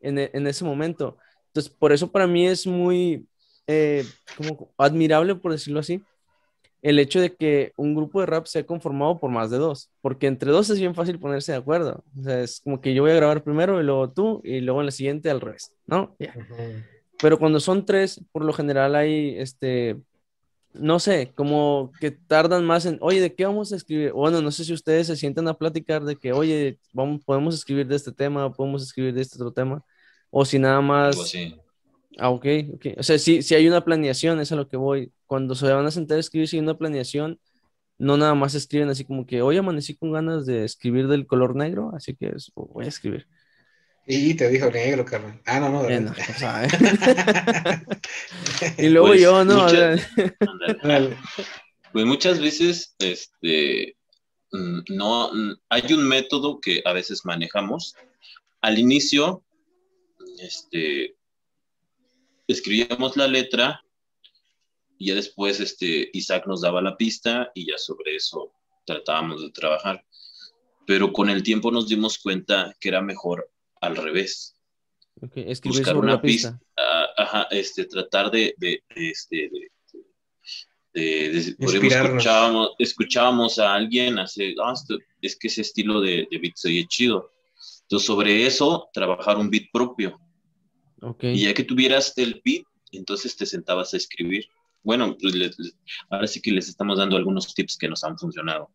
en, 0.00 0.18
en 0.18 0.46
ese 0.46 0.64
momento. 0.64 1.18
Entonces, 1.48 1.72
por 1.72 1.92
eso 1.92 2.12
para 2.12 2.26
mí 2.26 2.46
es 2.46 2.66
muy 2.66 3.26
eh, 3.70 4.02
como 4.36 4.72
admirable, 4.78 5.34
por 5.34 5.52
decirlo 5.52 5.80
así, 5.80 6.02
el 6.82 6.98
hecho 6.98 7.20
de 7.20 7.34
que 7.34 7.72
un 7.76 7.94
grupo 7.94 8.20
de 8.20 8.26
rap 8.26 8.46
sea 8.46 8.64
conformado 8.64 9.18
por 9.18 9.30
más 9.30 9.50
de 9.50 9.58
dos, 9.58 9.90
porque 10.00 10.26
entre 10.26 10.50
dos 10.50 10.70
es 10.70 10.78
bien 10.78 10.94
fácil 10.94 11.18
ponerse 11.18 11.52
de 11.52 11.58
acuerdo. 11.58 12.04
O 12.18 12.22
sea, 12.22 12.42
es 12.42 12.60
como 12.60 12.80
que 12.80 12.94
yo 12.94 13.02
voy 13.02 13.12
a 13.12 13.16
grabar 13.16 13.42
primero 13.42 13.80
y 13.80 13.84
luego 13.84 14.10
tú 14.10 14.40
y 14.44 14.60
luego 14.60 14.80
en 14.80 14.86
la 14.86 14.92
siguiente 14.92 15.30
al 15.30 15.40
revés, 15.40 15.72
¿no? 15.86 16.16
Pero 17.20 17.38
cuando 17.38 17.58
son 17.58 17.84
tres, 17.84 18.20
por 18.30 18.44
lo 18.44 18.52
general 18.52 18.94
hay 18.94 19.36
este 19.38 19.96
no 20.74 21.00
sé, 21.00 21.32
como 21.34 21.92
que 22.00 22.10
tardan 22.10 22.64
más 22.64 22.86
en, 22.86 22.98
oye, 23.00 23.20
¿de 23.20 23.34
qué 23.34 23.44
vamos 23.46 23.72
a 23.72 23.76
escribir? 23.76 24.12
Bueno, 24.12 24.40
no 24.40 24.50
sé 24.50 24.64
si 24.64 24.72
ustedes 24.72 25.06
se 25.06 25.16
sientan 25.16 25.48
a 25.48 25.54
platicar 25.54 26.04
de 26.04 26.16
que, 26.16 26.32
oye, 26.32 26.78
vamos, 26.92 27.24
podemos 27.24 27.54
escribir 27.54 27.86
de 27.86 27.96
este 27.96 28.12
tema, 28.12 28.52
podemos 28.52 28.82
escribir 28.82 29.14
de 29.14 29.22
este 29.22 29.36
otro 29.36 29.52
tema, 29.52 29.82
o 30.30 30.44
si 30.44 30.58
nada 30.58 30.80
más... 30.80 31.16
Ah, 32.18 32.30
ok, 32.30 32.46
ok. 32.74 32.86
O 32.98 33.02
sea, 33.02 33.18
si, 33.18 33.42
si 33.42 33.54
hay 33.54 33.68
una 33.68 33.84
planeación, 33.84 34.40
es 34.40 34.50
a 34.50 34.56
lo 34.56 34.68
que 34.68 34.76
voy. 34.76 35.12
Cuando 35.28 35.54
se 35.54 35.70
van 35.70 35.86
a 35.86 35.90
sentar 35.90 36.16
a 36.16 36.20
escribir 36.20 36.48
una 36.60 36.76
planeación, 36.76 37.38
no 37.98 38.16
nada 38.16 38.34
más 38.34 38.54
escriben 38.54 38.88
así 38.88 39.04
como 39.04 39.26
que, 39.26 39.42
hoy 39.42 39.58
amanecí 39.58 39.94
con 39.94 40.10
ganas 40.10 40.46
de 40.46 40.64
escribir 40.64 41.06
del 41.06 41.26
color 41.26 41.54
negro, 41.54 41.92
así 41.94 42.16
que 42.16 42.32
voy 42.54 42.86
a 42.86 42.88
escribir. 42.88 43.28
Y 44.06 44.32
te 44.32 44.48
dijo 44.48 44.70
negro, 44.70 45.04
Carmen. 45.04 45.38
Ah, 45.44 45.60
no, 45.60 45.68
no. 45.68 45.82
Bueno, 45.82 46.14
y 48.78 48.88
luego 48.88 49.08
pues, 49.08 49.20
yo, 49.20 49.44
¿no? 49.44 49.66
pues 51.92 52.06
muchas 52.06 52.40
veces, 52.40 52.94
este, 53.00 53.96
no, 54.50 55.30
hay 55.68 55.92
un 55.92 56.08
método 56.08 56.58
que 56.58 56.80
a 56.86 56.94
veces 56.94 57.26
manejamos. 57.26 57.94
Al 58.62 58.78
inicio, 58.78 59.44
este, 60.40 61.16
escribíamos 62.46 63.14
la 63.18 63.26
letra 63.26 63.84
y 64.98 65.06
ya 65.06 65.14
después, 65.14 65.60
este, 65.60 66.10
Isaac 66.12 66.46
nos 66.46 66.60
daba 66.60 66.82
la 66.82 66.96
pista 66.96 67.50
y 67.54 67.70
ya 67.70 67.78
sobre 67.78 68.16
eso 68.16 68.52
tratábamos 68.84 69.42
de 69.42 69.50
trabajar. 69.50 70.04
Pero 70.86 71.12
con 71.12 71.30
el 71.30 71.42
tiempo 71.42 71.70
nos 71.70 71.88
dimos 71.88 72.18
cuenta 72.18 72.74
que 72.80 72.88
era 72.88 73.00
mejor 73.00 73.50
al 73.80 73.96
revés. 73.96 74.56
Buscar 75.64 75.96
una 75.96 76.20
pista. 76.20 76.60
Ah, 76.76 77.06
ajá, 77.16 77.48
este, 77.50 77.84
tratar 77.84 78.30
de, 78.30 78.54
de, 78.58 78.82
este, 78.96 79.50
de, 79.50 79.70
por 81.58 81.74
escuchábamos, 81.76 82.70
escuchábamos 82.78 83.58
a 83.58 83.74
alguien 83.74 84.18
hace, 84.18 84.54
ah, 84.60 84.74
es 85.22 85.36
que 85.36 85.48
ese 85.48 85.60
estilo 85.60 86.00
de, 86.00 86.26
beat 86.30 86.56
se 86.56 86.68
oye 86.68 86.86
chido. 86.88 87.30
Entonces, 87.82 88.06
sobre 88.06 88.46
eso, 88.46 88.88
trabajar 88.92 89.36
un 89.36 89.50
beat 89.50 89.70
propio. 89.72 90.18
Okay. 91.00 91.34
Y 91.34 91.44
ya 91.44 91.54
que 91.54 91.62
tuvieras 91.62 92.16
el 92.16 92.40
beat, 92.44 92.64
entonces 92.90 93.36
te 93.36 93.46
sentabas 93.46 93.94
a 93.94 93.96
escribir. 93.96 94.48
Bueno, 94.88 95.18
ahora 96.08 96.26
sí 96.26 96.40
que 96.40 96.50
les 96.50 96.66
estamos 96.66 96.96
dando 96.96 97.18
algunos 97.18 97.54
tips 97.54 97.76
que 97.76 97.90
nos 97.90 98.04
han 98.04 98.16
funcionado. 98.16 98.70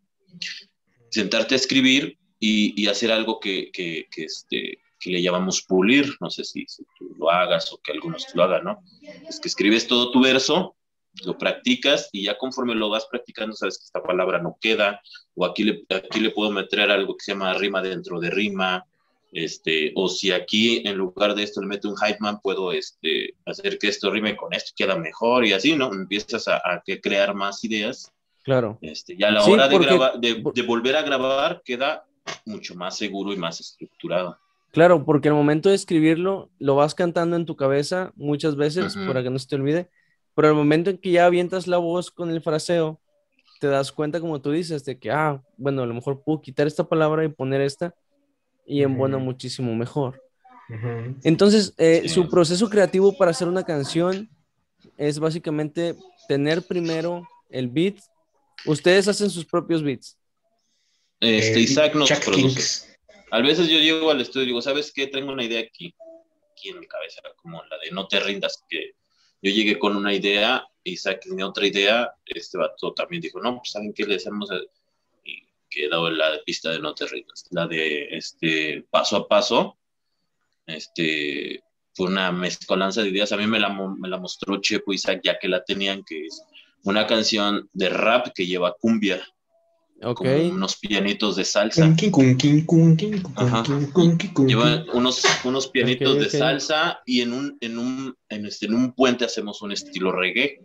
Sentarte 1.09 1.55
a 1.55 1.57
escribir 1.57 2.20
y, 2.39 2.86
hacer 2.86 3.11
algo 3.11 3.39
que, 3.39 3.72
que, 3.72 4.05
que, 4.11 4.26
este, 4.26 4.78
que 4.99 5.09
le 5.09 5.24
llamamos 5.24 5.64
pulir, 5.64 6.16
no 6.22 6.30
sé 6.30 6.43
si, 6.43 6.68
tú 6.99 7.16
lo 7.18 7.32
hagas 7.32 7.74
o 7.74 7.80
que 7.82 7.93
algunos 7.93 8.28
lo 8.36 8.43
hagan, 8.43 8.64
¿no? 8.64 8.84
Es 9.28 9.39
que 9.39 9.47
escribes 9.47 9.88
todo 9.88 10.11
tu 10.11 10.22
verso, 10.22 10.76
lo 11.26 11.36
practicas 11.36 12.09
y 12.11 12.26
ya 12.26 12.38
conforme 12.38 12.76
lo 12.76 12.89
vas 12.89 13.07
practicando 13.09 13.55
sabes 13.55 13.80
que 13.80 13.86
esta 13.86 14.03
palabra 14.03 14.38
no 14.38 14.55
queda, 14.61 15.01
o 15.34 15.47
aquí 15.47 15.64
le, 15.64 15.84
aquí 15.89 16.20
le 16.20 16.30
puedo 16.30 16.51
meter 16.51 16.91
algo 16.91 17.18
que 17.18 17.24
se 17.24 17.32
llama 17.32 17.55
rima 17.55 17.82
dentro 17.82 18.20
de 18.20 18.30
rima, 18.30 18.86
este, 19.34 19.91
o 19.95 20.07
si 20.07 20.31
aquí 20.31 20.81
en 20.88 20.95
lugar 20.95 21.36
de 21.36 21.43
esto 21.43 21.61
le 21.61 21.67
meto 21.67 21.89
un 21.89 21.97
hype 21.97 22.17
man, 22.19 22.39
puedo 22.41 22.71
este, 22.71 23.36
hacer 23.45 23.77
que 23.77 23.88
esto 23.88 24.11
rime 24.11 24.36
con 24.36 24.53
esto, 24.53 24.71
queda 24.75 24.95
mejor 24.95 25.45
y 25.45 25.53
así, 25.53 25.75
¿no? 25.75 25.91
Empiezas 25.91 26.47
a, 26.47 26.57
a 26.57 26.84
crear 27.01 27.34
más 27.34 27.63
ideas. 27.63 28.11
Claro. 28.43 28.77
Este, 28.81 29.15
ya 29.17 29.29
a 29.29 29.31
la 29.31 29.43
hora 29.43 29.67
de, 29.67 29.79
grabar, 29.79 30.19
de, 30.19 30.43
de 30.53 30.61
volver 30.61 30.95
a 30.95 31.01
grabar 31.01 31.61
queda 31.63 32.05
mucho 32.45 32.75
más 32.75 32.97
seguro 32.97 33.34
y 33.34 33.38
más 33.38 33.59
estructurado. 33.59 34.38
Claro, 34.71 35.05
porque 35.05 35.29
al 35.29 35.36
momento 35.36 35.69
de 35.69 35.75
escribirlo, 35.75 36.49
lo 36.57 36.75
vas 36.75 36.95
cantando 36.95 37.36
en 37.36 37.45
tu 37.45 37.55
cabeza 37.55 38.11
muchas 38.15 38.55
veces 38.55 38.95
para 38.95 39.21
que 39.21 39.29
no 39.29 39.38
se 39.38 39.47
te 39.47 39.55
olvide, 39.55 39.89
pero 40.34 40.47
al 40.47 40.55
momento 40.55 40.89
en 40.89 40.97
que 40.97 41.11
ya 41.11 41.27
avientas 41.27 41.67
la 41.67 41.77
voz 41.77 42.09
con 42.09 42.31
el 42.31 42.41
fraseo, 42.41 42.99
te 43.59 43.67
das 43.67 43.91
cuenta, 43.91 44.19
como 44.19 44.41
tú 44.41 44.51
dices, 44.51 44.84
de 44.84 44.97
que, 44.97 45.11
ah, 45.11 45.41
bueno, 45.57 45.84
a 45.84 45.86
lo 45.86 45.93
mejor 45.93 46.23
puedo 46.23 46.41
quitar 46.41 46.65
esta 46.65 46.84
palabra 46.84 47.23
y 47.23 47.29
poner 47.29 47.61
esta 47.61 47.93
y 48.66 48.84
en 48.84 48.97
bueno 48.97 49.20
muchísimo 49.20 49.76
mejor. 49.76 50.22
Entonces, 51.24 51.74
eh, 51.78 52.09
su 52.09 52.30
proceso 52.30 52.70
creativo 52.70 53.16
para 53.16 53.32
hacer 53.32 53.47
una 53.47 53.64
canción 53.64 54.30
es 54.97 55.20
básicamente 55.20 55.95
tener 56.28 56.64
primero 56.64 57.28
el 57.49 57.68
beat. 57.68 57.95
Ustedes 58.66 59.07
hacen 59.07 59.30
sus 59.30 59.45
propios 59.45 59.84
beats. 59.84 60.18
Este, 61.20 61.59
Isaac 61.59 61.95
nos 61.95 62.11
produce. 62.11 62.97
A 63.32 63.41
veces 63.41 63.68
yo 63.68 63.80
llego 63.80 64.11
al 64.11 64.22
estudio 64.22 64.43
y 64.43 64.47
digo, 64.47 64.61
¿sabes 64.61 64.91
qué? 64.93 65.07
Tengo 65.07 65.32
una 65.32 65.43
idea 65.43 65.61
aquí, 65.61 65.95
aquí 66.51 66.70
en 66.70 66.80
mi 66.80 66.88
cabeza, 66.88 67.22
como 67.38 67.64
la 67.64 67.78
de 67.80 67.91
no 67.91 68.07
te 68.07 68.20
rindas, 68.20 68.64
que 68.70 68.93
yo 69.41 69.51
llegué 69.51 69.80
con 69.80 69.95
una 69.95 70.14
idea, 70.14 70.66
Isaac 70.84 71.22
tenía 71.24 71.47
otra 71.47 71.66
idea, 71.66 72.14
este 72.26 72.57
vato 72.57 72.93
también 72.93 73.22
dijo, 73.22 73.39
no, 73.39 73.57
pues 73.57 73.72
¿saben 73.72 73.93
qué 73.93 74.05
le 74.05 74.16
hacemos? 74.16 74.49
Y 75.76 75.82
quedó 75.82 76.09
la 76.09 76.39
pista 76.45 76.71
de 76.71 76.80
no 76.80 76.93
te 76.93 77.07
rindas, 77.07 77.45
la 77.51 77.67
de 77.67 78.07
este 78.11 78.86
paso 78.89 79.17
a 79.17 79.28
paso, 79.28 79.78
este 80.65 81.63
fue 81.95 82.07
una 82.07 82.32
mezcolanza 82.32 83.03
de 83.03 83.09
ideas, 83.09 83.32
a 83.32 83.38
mí 83.38 83.45
me 83.45 83.59
la, 83.59 83.69
me 83.69 84.09
la 84.09 84.17
mostró 84.17 84.59
Chepo 84.59 84.93
Isaac 84.93 85.21
ya 85.24 85.38
que 85.38 85.47
la 85.47 85.63
tenían, 85.63 86.03
que 86.03 86.26
es 86.26 86.41
una 86.84 87.05
canción 87.05 87.69
de 87.74 87.89
rap 87.89 88.28
que 88.34 88.45
lleva 88.45 88.76
cumbia, 88.80 89.24
unos 90.51 90.76
pianitos 90.78 91.36
de 91.36 91.45
salsa. 91.45 91.86
Lleva 94.47 94.84
unos, 94.93 95.24
unos 95.43 95.67
pianitos 95.67 96.19
de 96.19 96.30
salsa 96.30 96.99
y 97.05 97.21
en 97.21 97.34
un, 97.34 97.57
en 97.61 97.78
un, 97.78 98.15
en 98.30 98.45
este, 98.45 98.65
en 98.65 98.76
un 98.76 98.93
puente 98.93 99.26
hacemos 99.26 99.61
un 99.61 99.71
estilo 99.71 100.11
reggae 100.11 100.59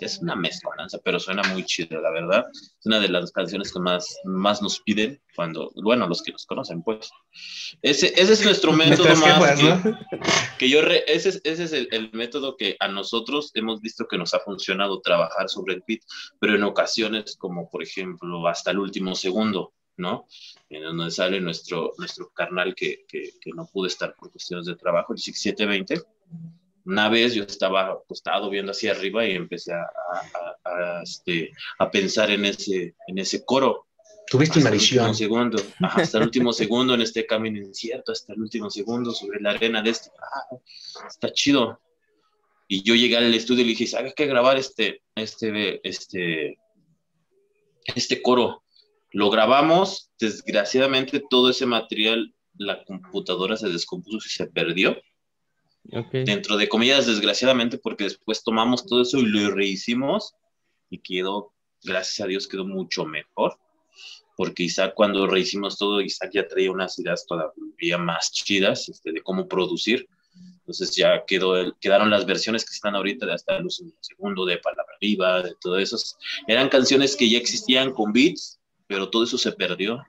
es 0.00 0.18
una 0.18 0.34
mezcolanza, 0.34 0.98
pero 1.04 1.20
suena 1.20 1.42
muy 1.52 1.64
chido, 1.64 2.00
la 2.00 2.10
verdad. 2.10 2.44
Es 2.52 2.86
una 2.86 3.00
de 3.00 3.08
las 3.08 3.30
canciones 3.32 3.72
que 3.72 3.80
más, 3.80 4.16
más 4.24 4.62
nos 4.62 4.80
piden 4.80 5.20
cuando, 5.34 5.70
bueno, 5.82 6.06
los 6.08 6.22
que 6.22 6.32
nos 6.32 6.46
conocen, 6.46 6.82
pues. 6.82 7.10
Ese, 7.82 8.08
ese 8.20 8.32
es 8.32 8.44
nuestro 8.44 8.72
método 8.72 9.14
más 9.16 9.60
que, 10.58 10.68
yo, 10.68 10.80
ese, 10.80 11.40
ese 11.44 11.64
es 11.64 11.72
el, 11.72 12.10
método 12.12 12.56
que 12.56 12.76
a 12.80 12.88
nosotros 12.88 13.50
hemos 13.54 13.80
visto 13.80 14.06
que 14.06 14.18
nos 14.18 14.34
ha 14.34 14.40
funcionado 14.40 15.00
trabajar 15.00 15.48
sobre 15.48 15.74
el 15.74 15.84
beat, 15.86 16.00
pero 16.40 16.54
en 16.54 16.64
ocasiones 16.64 17.36
como, 17.36 17.70
por 17.70 17.82
ejemplo, 17.82 18.46
hasta 18.48 18.70
el 18.70 18.78
último 18.78 19.14
segundo, 19.14 19.72
¿no? 19.96 20.26
En 20.70 20.82
donde 20.82 21.10
sale 21.10 21.40
nuestro, 21.40 21.92
nuestro 21.98 22.30
carnal 22.30 22.74
que, 22.74 23.04
que, 23.08 23.30
que 23.40 23.50
no 23.54 23.66
pudo 23.66 23.86
estar 23.86 24.14
por 24.14 24.30
cuestiones 24.30 24.66
de 24.66 24.76
trabajo, 24.76 25.12
el 25.12 25.18
6720 25.18 26.02
una 26.84 27.08
vez 27.08 27.34
yo 27.34 27.44
estaba 27.44 27.92
acostado 27.92 28.50
viendo 28.50 28.72
hacia 28.72 28.92
arriba 28.92 29.26
y 29.26 29.32
empecé 29.32 29.72
a, 29.72 29.86
a, 30.64 31.02
este, 31.02 31.52
a 31.78 31.90
pensar 31.90 32.30
en 32.30 32.44
ese, 32.44 32.94
en 33.06 33.18
ese 33.18 33.44
coro. 33.44 33.86
Tuviste 34.26 34.60
una 34.60 34.70
visión. 34.70 35.14
Segundo, 35.14 35.62
hasta 35.80 36.18
el 36.18 36.24
último 36.24 36.52
segundo 36.52 36.94
en 36.94 37.02
este 37.02 37.26
camino 37.26 37.58
incierto, 37.58 38.12
hasta 38.12 38.32
el 38.32 38.40
último 38.40 38.70
segundo 38.70 39.12
sobre 39.12 39.40
la 39.40 39.50
arena 39.50 39.82
de 39.82 39.90
este. 39.90 40.10
Ah, 40.18 40.56
está 41.06 41.32
chido. 41.32 41.80
Y 42.68 42.82
yo 42.82 42.94
llegué 42.94 43.16
al 43.18 43.34
estudio 43.34 43.62
y 43.62 43.66
le 43.66 43.74
dije, 43.74 43.96
hay 43.96 44.12
que 44.14 44.26
grabar 44.26 44.56
este, 44.56 45.02
este, 45.14 45.86
este, 45.86 46.58
este 47.84 48.22
coro. 48.22 48.62
Lo 49.10 49.28
grabamos, 49.28 50.10
desgraciadamente 50.18 51.22
todo 51.28 51.50
ese 51.50 51.66
material, 51.66 52.34
la 52.54 52.82
computadora 52.84 53.58
se 53.58 53.68
descompuso 53.68 54.26
y 54.26 54.30
se 54.30 54.46
perdió 54.46 54.96
Dentro 55.84 56.56
de 56.56 56.68
comillas, 56.68 57.06
desgraciadamente, 57.06 57.76
porque 57.76 58.04
después 58.04 58.42
tomamos 58.42 58.86
todo 58.86 59.02
eso 59.02 59.18
y 59.18 59.26
lo 59.26 59.50
rehicimos 59.50 60.34
y 60.88 60.98
quedó, 60.98 61.52
gracias 61.82 62.24
a 62.24 62.28
Dios, 62.28 62.46
quedó 62.46 62.64
mucho 62.64 63.04
mejor. 63.04 63.58
Porque 64.36 64.62
Isaac, 64.62 64.94
cuando 64.94 65.26
rehicimos 65.26 65.76
todo, 65.76 66.00
Isaac 66.00 66.30
ya 66.32 66.48
traía 66.48 66.70
unas 66.70 66.98
ideas 66.98 67.26
todavía 67.26 67.98
más 67.98 68.32
chidas 68.32 68.88
este, 68.88 69.12
de 69.12 69.22
cómo 69.22 69.46
producir. 69.48 70.08
Entonces 70.60 70.96
ya 70.96 71.24
quedó, 71.26 71.76
quedaron 71.80 72.08
las 72.08 72.24
versiones 72.24 72.64
que 72.64 72.72
están 72.72 72.94
ahorita 72.94 73.26
de 73.26 73.34
hasta 73.34 73.56
el 73.56 73.66
segundo, 74.00 74.46
de 74.46 74.58
Palabra 74.58 74.94
Viva, 75.00 75.42
de 75.42 75.54
todo 75.60 75.78
eso. 75.78 75.98
Eran 76.46 76.68
canciones 76.68 77.16
que 77.16 77.28
ya 77.28 77.36
existían 77.36 77.92
con 77.92 78.12
beats, 78.12 78.58
pero 78.86 79.10
todo 79.10 79.24
eso 79.24 79.36
se 79.36 79.52
perdió. 79.52 80.02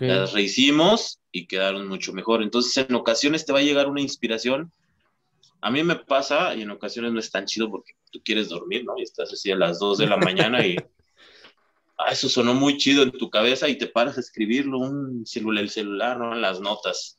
Las 0.00 0.32
rehicimos 0.32 1.20
y 1.32 1.46
quedaron 1.46 1.88
mucho 1.88 2.12
mejor. 2.12 2.42
Entonces, 2.42 2.76
en 2.76 2.94
ocasiones 2.94 3.46
te 3.46 3.52
va 3.52 3.60
a 3.60 3.62
llegar 3.62 3.86
una 3.86 4.00
inspiración 4.00 4.72
a 5.62 5.70
mí 5.70 5.82
me 5.82 5.96
pasa 5.96 6.54
y 6.54 6.62
en 6.62 6.70
ocasiones 6.70 7.12
no 7.12 7.18
es 7.18 7.30
tan 7.30 7.46
chido 7.46 7.70
porque 7.70 7.92
tú 8.10 8.20
quieres 8.24 8.48
dormir, 8.48 8.84
¿no? 8.84 8.94
Y 8.98 9.02
estás 9.02 9.32
así 9.32 9.50
a 9.50 9.56
las 9.56 9.78
2 9.78 9.98
de 9.98 10.06
la 10.06 10.16
mañana 10.16 10.64
y 10.64 10.76
ah, 11.98 12.10
eso 12.10 12.28
sonó 12.28 12.54
muy 12.54 12.76
chido 12.76 13.02
en 13.02 13.12
tu 13.12 13.30
cabeza 13.30 13.68
y 13.68 13.76
te 13.76 13.86
paras 13.86 14.16
a 14.16 14.20
escribirlo, 14.20 14.78
un 14.78 15.26
celular, 15.26 15.64
el 15.64 15.70
celular, 15.70 16.18
¿no? 16.18 16.34
En 16.34 16.40
las 16.40 16.60
notas. 16.60 17.18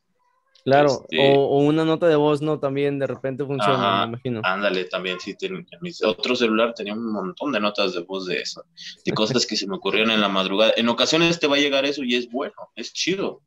Claro, 0.64 1.06
este 1.10 1.34
o, 1.36 1.58
una 1.58 1.84
nota 1.84 2.08
de 2.08 2.16
voz, 2.16 2.42
¿no? 2.42 2.60
También 2.60 3.00
de 3.00 3.08
repente 3.08 3.44
funciona, 3.44 4.06
me 4.06 4.14
imagino. 4.14 4.42
Ándale, 4.44 4.86
también, 4.86 5.20
sí. 5.20 5.36
en 5.42 5.66
mi 5.82 5.92
otro 6.06 6.36
celular 6.36 6.76
tenía 6.76 6.94
un 6.94 7.12
montón 7.12 7.52
de 7.52 7.60
notas 7.60 7.96
de 7.96 8.02
voz 8.02 8.28
de 8.28 8.42
eso, 8.42 8.64
de 9.04 9.12
cosas 9.12 9.48
que 9.48 9.56
se 9.56 9.68
me 9.68 9.78
ocurrieron 9.78 10.12
en 10.12 10.22
la 10.22 10.30
madrugada. 10.30 10.74
En 10.78 10.88
ocasiones 10.88 11.40
te 11.40 11.48
va 11.48 11.56
a 11.56 11.60
llegar 11.60 11.86
eso 11.86 12.04
y 12.04 12.16
es 12.16 12.30
bueno, 12.30 12.54
es 12.76 12.94
chido 12.94 13.42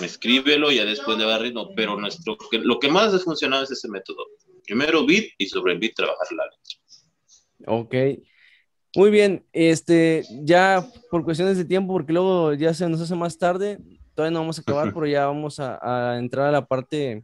escríbelo 0.00 0.70
y 0.70 0.76
ya 0.76 0.84
después 0.84 1.18
le 1.18 1.24
va 1.24 1.38
ritmo, 1.38 1.74
pero 1.74 1.98
nuestro, 1.98 2.36
lo 2.52 2.78
que 2.78 2.88
más 2.88 3.12
ha 3.14 3.18
funcionado 3.18 3.64
es 3.64 3.70
ese 3.70 3.88
método. 3.88 4.24
Primero 4.64 5.06
beat 5.06 5.26
y 5.38 5.46
sobre 5.46 5.72
el 5.72 5.78
beat 5.78 5.94
trabajar 5.94 6.26
la 6.32 6.44
letra. 6.44 6.68
Ok. 7.66 7.94
Muy 8.96 9.10
bien, 9.10 9.44
este, 9.52 10.24
ya 10.42 10.84
por 11.10 11.22
cuestiones 11.22 11.56
de 11.56 11.64
tiempo, 11.64 11.92
porque 11.92 12.12
luego 12.12 12.54
ya 12.54 12.72
se 12.72 12.88
nos 12.88 13.00
hace 13.00 13.14
más 13.14 13.38
tarde, 13.38 13.78
todavía 14.14 14.32
no 14.32 14.40
vamos 14.40 14.58
a 14.58 14.62
acabar, 14.62 14.92
pero 14.94 15.06
ya 15.06 15.26
vamos 15.26 15.60
a, 15.60 16.16
entrar 16.18 16.46
a 16.46 16.52
la 16.52 16.66
parte 16.66 17.22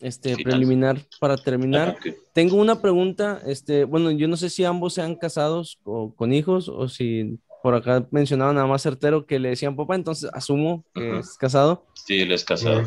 este, 0.00 0.36
preliminar 0.36 1.00
para 1.20 1.36
terminar. 1.36 1.96
Tengo 2.34 2.56
una 2.56 2.82
pregunta, 2.82 3.40
este, 3.46 3.84
bueno, 3.84 4.10
yo 4.10 4.26
no 4.28 4.36
sé 4.36 4.50
si 4.50 4.64
ambos 4.64 4.94
sean 4.94 5.14
casados 5.14 5.78
o 5.84 6.12
con 6.14 6.32
hijos 6.32 6.68
o 6.68 6.88
si 6.88 7.38
por 7.62 7.74
acá 7.74 8.06
mencionaban 8.10 8.54
nada 8.54 8.66
más 8.66 8.82
certero 8.82 9.26
que 9.26 9.38
le 9.38 9.50
decían 9.50 9.76
papá, 9.76 9.94
entonces 9.94 10.30
asumo 10.32 10.84
que 10.94 11.18
es 11.18 11.36
casado. 11.36 11.84
Sí, 11.94 12.20
él 12.20 12.32
es 12.32 12.44
casado. 12.44 12.82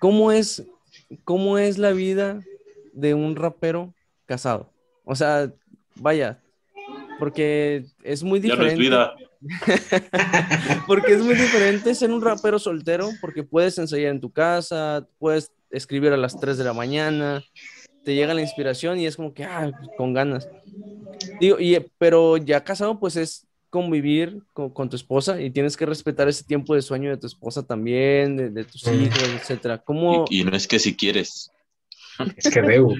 ¿Cómo 0.00 0.32
es, 0.32 0.66
¿Cómo 1.24 1.58
es 1.58 1.78
la 1.78 1.92
vida 1.92 2.40
de 2.92 3.14
un 3.14 3.36
rapero 3.36 3.94
casado? 4.26 4.70
O 5.04 5.14
sea, 5.14 5.52
vaya, 5.96 6.40
porque 7.18 7.86
es 8.02 8.22
muy 8.22 8.40
diferente. 8.40 8.90
Ya 8.90 9.14
porque 10.86 11.14
es 11.14 11.20
muy 11.20 11.34
diferente 11.34 11.94
ser 11.94 12.10
un 12.10 12.22
rapero 12.22 12.58
soltero, 12.58 13.10
porque 13.20 13.42
puedes 13.42 13.76
ensayar 13.78 14.12
en 14.12 14.20
tu 14.20 14.30
casa, 14.30 15.06
puedes 15.18 15.50
escribir 15.70 16.12
a 16.12 16.16
las 16.16 16.38
3 16.38 16.58
de 16.58 16.64
la 16.64 16.72
mañana, 16.72 17.42
te 18.04 18.14
llega 18.14 18.34
la 18.34 18.40
inspiración 18.40 18.98
y 18.98 19.06
es 19.06 19.16
como 19.16 19.34
que, 19.34 19.44
ah, 19.44 19.72
con 19.96 20.12
ganas. 20.12 20.48
Digo, 21.40 21.58
y, 21.58 21.78
pero 21.98 22.36
ya 22.36 22.62
casado, 22.62 22.98
pues 22.98 23.16
es 23.16 23.46
convivir 23.72 24.42
con, 24.52 24.90
tu 24.90 24.96
esposa 24.96 25.40
y 25.40 25.50
tienes 25.50 25.78
que 25.78 25.86
respetar 25.86 26.28
ese 26.28 26.44
tiempo 26.44 26.74
de 26.74 26.82
sueño 26.82 27.08
de 27.08 27.16
tu 27.16 27.26
esposa 27.26 27.66
también, 27.66 28.52
de, 28.52 28.64
tus 28.64 28.86
hijos, 28.86 29.30
etcétera. 29.34 29.78
¿Cómo... 29.78 30.26
Y, 30.28 30.44
no 30.44 30.54
es 30.54 30.68
que 30.68 30.78
si 30.78 30.94
quieres. 30.94 31.50
Es 32.36 32.50
que 32.50 32.60
debo. 32.60 32.94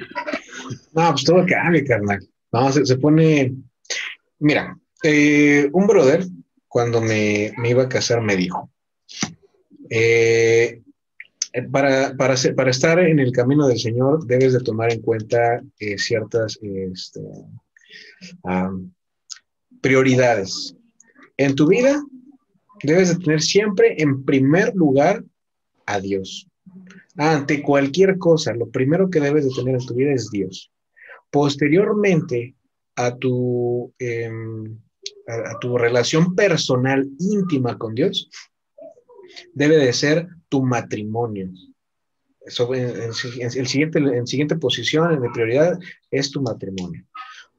No, 0.95 1.11
pues 1.11 1.25
todo 1.25 1.45
cambia, 1.47 1.85
carnal. 1.85 2.27
No, 2.51 2.73
se, 2.73 2.97
pone. 2.97 3.53
Mira, 4.39 4.79
eh, 5.03 5.69
un 5.75 5.87
brother, 5.87 6.25
cuando 6.67 7.03
me, 7.03 7.53
iba 7.65 7.83
a 7.83 7.89
casar, 7.91 8.23
me 8.23 8.35
dijo: 8.35 8.71
eh, 9.91 10.81
para, 11.71 12.17
para, 12.17 12.35
para, 12.57 12.71
estar 12.71 12.99
en 12.99 13.19
el 13.19 13.33
camino 13.33 13.69
del 13.69 13.79
Señor, 13.79 14.27
debes 14.27 14.55
de 14.55 14.61
tomar 14.61 14.91
en 14.91 15.03
cuenta 15.03 15.63
eh, 15.79 15.99
ciertas 15.99 16.59
este, 16.63 17.21
prioridades. 19.83 20.75
En 21.37 21.55
tu 21.55 21.67
vida 21.67 22.03
debes 22.83 23.11
de 23.11 23.23
tener 23.23 23.43
siempre 23.43 24.01
en 24.01 24.25
primer 24.25 24.75
lugar 24.75 25.23
a 25.87 26.01
Dios. 26.01 26.49
Ante 27.17 27.63
cualquier 27.63 28.17
cosa, 28.17 28.55
lo 28.55 28.71
primero 28.71 29.11
que 29.11 29.21
debes 29.21 29.45
de 29.45 29.55
tener 29.55 29.75
en 29.75 29.87
tu 29.87 29.95
vida 29.95 30.13
es 30.13 30.31
Dios. 30.31 30.73
Posteriormente 31.31 32.55
a 32.97 33.17
tu, 33.17 33.93
em, 33.99 34.79
a, 35.27 35.59
tu 35.61 35.77
relación 35.77 36.35
personal 36.35 37.09
íntima 37.19 37.77
con 37.77 37.95
Dios, 37.95 38.31
debe 39.53 39.77
de 39.77 39.93
ser 39.93 40.29
tu 40.49 40.63
matrimonio. 40.63 41.51
Eso, 42.45 42.75
en, 42.75 42.85
el 42.87 43.67
siguiente, 43.67 43.99
en 43.99 44.27
siguiente 44.27 44.57
posición 44.57 45.21
de 45.21 45.31
prioridad 45.31 45.79
es 46.11 46.31
tu 46.31 46.43
matrimonio. 46.43 47.05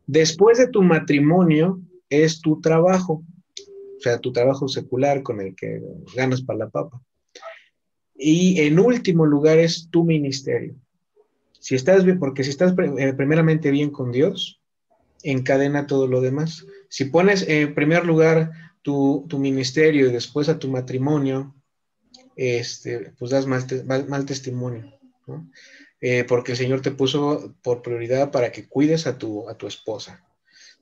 Después 0.05 0.57
de 0.57 0.67
tu 0.67 0.83
matrimonio, 0.83 1.79
es 2.13 2.41
tu 2.41 2.61
trabajo, 2.61 3.23
o 3.57 4.01
sea, 4.01 4.19
tu 4.19 4.31
trabajo 4.31 4.67
secular 4.67 5.23
con 5.23 5.41
el 5.41 5.55
que 5.55 5.81
ganas 6.15 6.41
para 6.41 6.59
la 6.59 6.69
papa. 6.69 7.01
Y 8.15 8.61
en 8.61 8.79
último 8.79 9.25
lugar 9.25 9.57
es 9.59 9.89
tu 9.89 10.03
ministerio. 10.03 10.75
Si 11.59 11.75
estás 11.75 12.03
bien, 12.03 12.19
porque 12.19 12.43
si 12.43 12.49
estás 12.49 12.73
eh, 12.99 13.13
primeramente 13.13 13.71
bien 13.71 13.89
con 13.89 14.11
Dios, 14.11 14.61
encadena 15.23 15.87
todo 15.87 16.07
lo 16.07 16.21
demás. 16.21 16.65
Si 16.89 17.05
pones 17.05 17.47
en 17.47 17.73
primer 17.73 18.05
lugar 18.05 18.51
tu, 18.81 19.25
ministerio 19.39 20.07
y 20.07 20.11
después 20.11 20.49
a 20.49 20.59
tu 20.59 20.69
matrimonio, 20.69 21.55
este, 22.35 23.13
pues 23.17 23.31
das 23.31 23.47
mal, 23.47 23.65
mal, 24.07 24.25
testimonio, 24.25 24.93
eh, 26.01 26.25
porque 26.27 26.51
el 26.51 26.57
Señor 26.57 26.81
te 26.81 26.91
puso 26.91 27.55
por 27.63 27.81
prioridad 27.81 28.31
para 28.31 28.51
que 28.51 28.67
cuides 28.67 29.07
a 29.07 29.17
tu, 29.17 29.49
a 29.49 29.57
tu 29.57 29.67
esposa. 29.67 30.23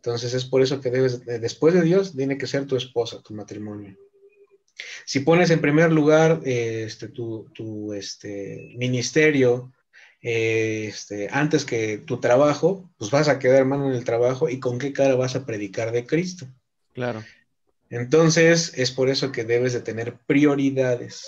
Entonces 0.03 0.33
es 0.33 0.45
por 0.45 0.63
eso 0.63 0.81
que 0.81 0.89
debes, 0.89 1.23
después 1.25 1.75
de 1.75 1.83
Dios, 1.83 2.15
tiene 2.15 2.39
que 2.39 2.47
ser 2.47 2.65
tu 2.65 2.75
esposa, 2.75 3.21
tu 3.21 3.35
matrimonio. 3.35 3.95
Si 5.05 5.19
pones 5.19 5.51
en 5.51 5.61
primer 5.61 5.91
lugar 5.91 6.41
este, 6.43 7.07
tu, 7.07 7.93
este, 7.93 8.73
ministerio 8.77 9.71
este, 10.21 11.27
antes 11.31 11.65
que 11.65 11.99
tu 11.99 12.19
trabajo, 12.19 12.89
pues 12.97 13.11
vas 13.11 13.27
a 13.27 13.37
quedar 13.37 13.63
mano 13.65 13.89
en 13.89 13.95
el 13.95 14.03
trabajo 14.03 14.49
y 14.49 14.59
con 14.59 14.79
qué 14.79 14.91
cara 14.91 15.13
vas 15.13 15.35
a 15.35 15.45
predicar 15.45 15.91
de 15.91 16.07
Cristo. 16.07 16.47
Claro. 16.93 17.23
Entonces 17.91 18.73
es 18.77 18.89
por 18.89 19.07
eso 19.07 19.31
que 19.31 19.43
debes 19.43 19.73
de 19.73 19.81
tener 19.81 20.17
prioridades. 20.25 21.27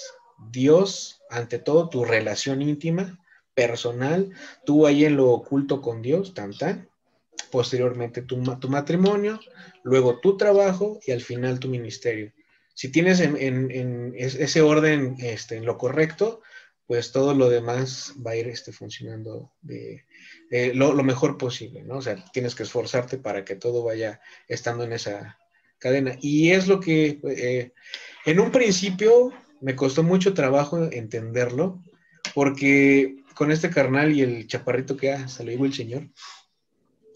Dios, 0.49 1.21
ante 1.29 1.59
todo, 1.59 1.89
tu 1.89 2.05
relación 2.05 2.63
íntima, 2.63 3.19
personal, 3.53 4.31
tú 4.65 4.87
ahí 4.87 5.05
en 5.05 5.17
lo 5.17 5.29
oculto 5.29 5.79
con 5.79 6.01
Dios, 6.01 6.33
tan 6.33 6.57
tan, 6.57 6.89
posteriormente 7.53 8.23
tu, 8.23 8.41
tu, 8.59 8.67
matrimonio, 8.67 9.39
luego 9.83 10.19
tu 10.19 10.37
trabajo 10.37 10.99
y 11.05 11.11
al 11.11 11.21
final 11.21 11.59
tu 11.59 11.67
ministerio. 11.67 12.33
Si 12.73 12.91
tienes 12.91 13.19
en, 13.19 14.15
ese 14.17 14.61
orden 14.63 15.15
este, 15.19 15.57
en 15.57 15.65
lo 15.65 15.77
correcto, 15.77 16.41
pues 16.87 17.11
todo 17.11 17.35
lo 17.35 17.49
demás 17.49 18.15
va 18.25 18.31
a 18.31 18.35
ir 18.37 18.47
este, 18.47 18.71
funcionando 18.71 19.51
de, 19.61 20.03
lo, 20.73 20.95
mejor 21.03 21.37
posible, 21.37 21.83
¿no? 21.83 21.97
O 21.97 22.01
sea, 22.01 22.15
tienes 22.33 22.55
que 22.55 22.63
esforzarte 22.63 23.19
para 23.19 23.45
que 23.45 23.55
todo 23.55 23.83
vaya 23.83 24.19
estando 24.47 24.83
en 24.83 24.93
esa 24.93 25.37
cadena. 25.77 26.17
Y 26.21 26.53
es 26.53 26.67
lo 26.67 26.79
que 26.79 27.19
eh, 27.37 27.71
en 28.25 28.39
un 28.39 28.51
principio 28.51 29.31
me 29.61 29.75
costó 29.75 30.01
mucho 30.01 30.33
trabajo 30.33 30.89
entenderlo, 30.91 31.83
porque 32.33 33.17
con 33.35 33.51
este 33.51 33.69
carnal 33.69 34.11
y 34.11 34.21
el 34.21 34.47
chaparrito 34.47 34.97
que 34.97 35.11
ha 35.11 35.27
salido 35.27 35.65
el 35.65 35.73
señor, 35.75 36.09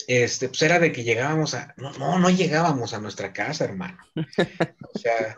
este, 0.07 0.47
pues 0.47 0.61
era 0.61 0.79
de 0.79 0.93
que 0.93 1.03
llegábamos 1.03 1.53
a, 1.53 1.73
no, 1.75 1.91
no, 1.93 2.17
no 2.17 2.29
llegábamos 2.29 2.93
a 2.93 2.99
nuestra 2.99 3.33
casa, 3.33 3.65
hermano. 3.65 3.97
O 4.93 4.97
sea, 4.97 5.35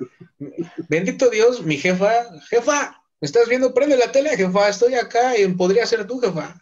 bendito 0.87 1.29
Dios, 1.29 1.63
mi 1.63 1.77
jefa, 1.77 2.11
jefa, 2.49 3.03
¿me 3.19 3.25
estás 3.25 3.49
viendo? 3.49 3.73
Prende 3.73 3.97
la 3.97 4.11
tele, 4.11 4.37
jefa, 4.37 4.69
estoy 4.69 4.93
acá 4.93 5.37
y 5.37 5.47
podría 5.47 5.87
ser 5.87 6.05
tú, 6.05 6.19
jefa. 6.19 6.61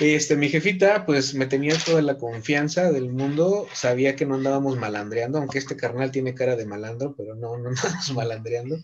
Este, 0.00 0.36
mi 0.36 0.50
jefita, 0.50 1.06
pues 1.06 1.34
me 1.34 1.46
tenía 1.46 1.78
toda 1.78 2.02
la 2.02 2.18
confianza 2.18 2.92
del 2.92 3.10
mundo, 3.10 3.68
sabía 3.72 4.16
que 4.16 4.26
no 4.26 4.34
andábamos 4.34 4.76
malandreando, 4.76 5.38
aunque 5.38 5.58
este 5.58 5.76
carnal 5.76 6.10
tiene 6.10 6.34
cara 6.34 6.56
de 6.56 6.66
malandro, 6.66 7.14
pero 7.16 7.34
no, 7.34 7.56
no 7.56 7.68
andábamos 7.70 8.12
malandreando. 8.12 8.76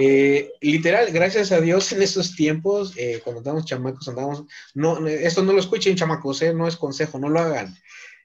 Eh, 0.00 0.52
literal, 0.60 1.10
gracias 1.10 1.50
a 1.50 1.60
Dios 1.60 1.90
en 1.90 2.02
esos 2.02 2.36
tiempos, 2.36 2.94
eh, 2.96 3.20
cuando 3.24 3.40
estábamos 3.40 3.64
chamacos, 3.64 4.06
andábamos, 4.06 4.44
no, 4.72 5.04
esto 5.08 5.42
no 5.42 5.52
lo 5.52 5.58
escuchen 5.58 5.96
chamacos, 5.96 6.40
eh, 6.42 6.54
no 6.54 6.68
es 6.68 6.76
consejo, 6.76 7.18
no 7.18 7.28
lo 7.28 7.40
hagan. 7.40 7.76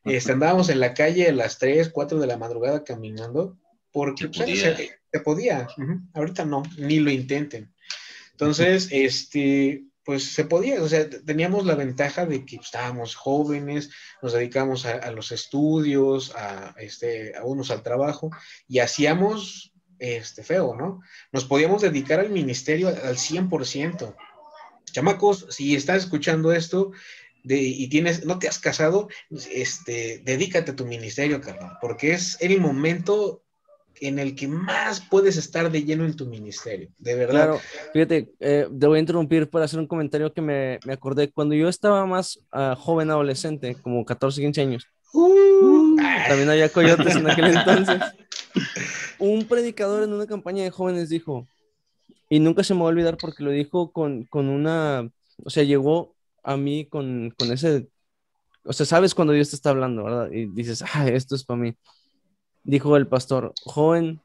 Este, 0.06 0.34
andábamos 0.34 0.70
en 0.70 0.80
la 0.80 0.94
calle 0.94 1.30
a 1.30 1.34
las 1.34 1.58
3, 1.58 1.90
4 1.90 2.20
de 2.20 2.28
la 2.28 2.38
madrugada 2.38 2.84
caminando, 2.84 3.58
porque 3.92 4.28
pues, 4.28 4.60
se, 4.60 5.20
podía, 5.22 5.68
ahorita 6.14 6.46
no, 6.46 6.62
ni 6.78 7.00
lo 7.00 7.10
intenten. 7.10 7.74
Entonces, 8.34 8.90
este, 8.92 9.86
pues 10.04 10.26
se 10.26 10.46
podía, 10.46 10.80
o 10.84 10.88
sea, 10.88 11.10
teníamos 11.10 11.66
la 11.66 11.74
ventaja 11.74 12.28
de 12.28 12.46
que 12.46 12.58
estábamos 12.58 13.16
jóvenes, 13.16 13.90
nos 14.22 14.34
dedicamos 14.34 14.86
a, 14.86 14.98
a 14.98 15.10
los 15.10 15.32
estudios, 15.32 16.36
a, 16.36 16.76
este, 16.78 17.36
a 17.36 17.46
unos 17.46 17.72
al 17.72 17.82
trabajo, 17.82 18.30
y 18.68 18.78
hacíamos 18.78 19.73
este, 20.04 20.44
feo, 20.44 20.76
¿no? 20.76 21.02
Nos 21.32 21.46
podíamos 21.46 21.82
dedicar 21.82 22.20
al 22.20 22.30
ministerio 22.30 22.90
al 22.90 23.16
100%. 23.16 24.16
Chamacos, 24.92 25.48
si 25.50 25.76
estás 25.76 26.04
escuchando 26.04 26.52
esto 26.52 26.92
de, 27.44 27.62
y 27.62 27.88
tienes, 27.88 28.26
no 28.26 28.38
te 28.38 28.50
has 28.50 28.60
casado, 28.60 29.08
este, 29.52 30.22
dedícate 30.26 30.72
a 30.72 30.76
tu 30.76 30.86
ministerio, 30.86 31.40
carnal, 31.40 31.78
porque 31.80 32.12
es 32.12 32.38
el 32.42 32.60
momento 32.60 33.44
en 34.02 34.20
el 34.20 34.36
que 34.36 34.50
más 34.50 35.00
puedes 35.10 35.38
estar 35.38 35.72
de 35.72 35.84
lleno 35.86 36.04
en 36.04 36.18
tu 36.18 36.26
ministerio, 36.26 36.90
de 36.98 37.16
verdad. 37.16 37.46
Claro, 37.46 37.62
fíjate, 37.94 38.34
eh, 38.42 38.68
te 38.78 38.88
voy 38.88 38.98
a 38.98 39.00
interrumpir 39.00 39.50
para 39.50 39.66
hacer 39.66 39.80
un 39.80 39.88
comentario 39.88 40.34
que 40.34 40.42
me, 40.42 40.80
me 40.86 40.94
acordé. 40.94 41.32
Cuando 41.32 41.56
yo 41.56 41.70
estaba 41.70 42.06
más 42.06 42.40
uh, 42.52 42.76
joven, 42.76 43.10
adolescente, 43.10 43.78
como 43.82 44.04
14, 44.04 44.42
15 44.42 44.62
años, 44.62 44.88
uh, 45.14 45.96
también 46.28 46.50
había 46.50 46.68
coyotes 46.68 47.16
en 47.16 47.30
aquel 47.30 47.56
entonces 47.56 48.02
un 49.24 49.46
predicador 49.46 50.04
en 50.04 50.12
una 50.12 50.28
campaña 50.28 50.64
de 50.64 50.72
jóvenes 50.72 51.08
dijo, 51.08 51.48
y 52.30 52.40
nunca 52.42 52.64
se 52.64 52.74
me 52.74 52.82
va 52.82 52.88
a 52.88 52.90
olvidar 52.90 53.18
porque 53.18 53.44
lo 53.44 53.52
dijo 53.52 53.92
con, 53.94 54.26
con 54.26 54.50
una, 54.50 55.10
o 55.46 55.50
sea, 55.50 55.64
llegó 55.64 56.14
a 56.44 56.58
mí 56.58 56.86
con, 56.86 57.34
con, 57.38 57.52
ese, 57.54 57.88
o 58.66 58.74
sea, 58.74 58.86
sabes 58.86 59.16
cuando 59.16 59.34
Dios 59.34 59.50
te 59.50 59.56
está 59.56 59.70
hablando, 59.70 60.04
¿verdad? 60.04 60.30
Y 60.30 60.48
dices, 60.48 60.84
ah, 60.94 61.08
esto 61.08 61.36
es 61.36 61.46
para 61.46 61.60
mí. 61.60 61.74
Dijo 62.64 62.98
el 62.98 63.08
pastor, 63.08 63.54
joven, 63.64 64.20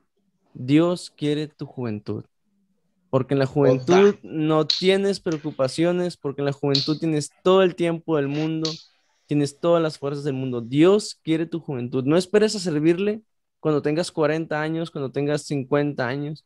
Dios 0.53 1.13
quiere 1.17 1.47
tu 1.47 1.67
juventud. 1.67 2.25
Porque 3.09 3.35
en 3.35 3.39
la 3.39 3.47
juventud 3.47 4.17
no 4.23 4.67
tienes 4.67 5.21
preocupaciones, 5.21 6.17
porque 6.17 6.41
en 6.41 6.47
la 6.47 6.53
juventud 6.53 6.99
tienes 6.99 7.31
todo 7.45 7.63
el 7.63 7.75
tiempo 7.77 8.17
del 8.17 8.29
mundo, 8.29 8.69
tienes 9.27 9.61
todas 9.61 9.83
las 9.83 9.99
fuerzas 9.99 10.25
del 10.25 10.35
mundo. 10.35 10.61
Dios 10.61 11.21
quiere 11.23 11.47
tu 11.47 11.61
juventud. 11.61 12.05
No 12.05 12.17
esperes 12.17 12.57
a 12.57 12.59
servirle 12.59 13.23
cuando 13.61 13.83
tengas 13.83 14.11
40 14.13 14.61
años, 14.61 14.91
cuando 14.91 15.11
tengas 15.11 15.43
50 15.43 16.07
años. 16.07 16.45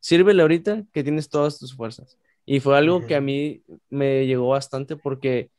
Sírvele 0.00 0.42
ahorita 0.42 0.84
que 0.92 1.02
tienes 1.02 1.28
todas 1.28 1.58
tus 1.58 1.74
fuerzas. 1.74 2.18
Y 2.44 2.60
fue 2.60 2.78
algo 2.78 3.06
que 3.06 3.16
a 3.16 3.20
mí 3.20 3.62
me 3.90 4.26
llegó 4.26 4.48
bastante 4.48 4.96
porque, 4.96 5.50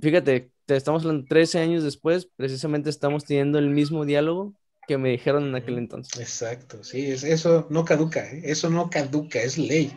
fíjate, 0.00 0.50
te 0.64 0.76
estamos 0.76 1.02
hablando 1.02 1.26
13 1.28 1.58
años 1.58 1.82
después, 1.82 2.28
precisamente 2.36 2.90
estamos 2.90 3.24
teniendo 3.24 3.58
el 3.58 3.70
mismo 3.70 4.04
diálogo 4.04 4.54
que 4.86 4.98
me 4.98 5.10
dijeron 5.10 5.44
en 5.44 5.54
aquel 5.54 5.78
entonces. 5.78 6.20
Exacto, 6.20 6.84
sí, 6.84 7.06
eso 7.10 7.66
no 7.70 7.84
caduca, 7.84 8.24
¿eh? 8.30 8.42
eso 8.44 8.70
no 8.70 8.88
caduca, 8.90 9.40
es 9.40 9.58
ley. 9.58 9.92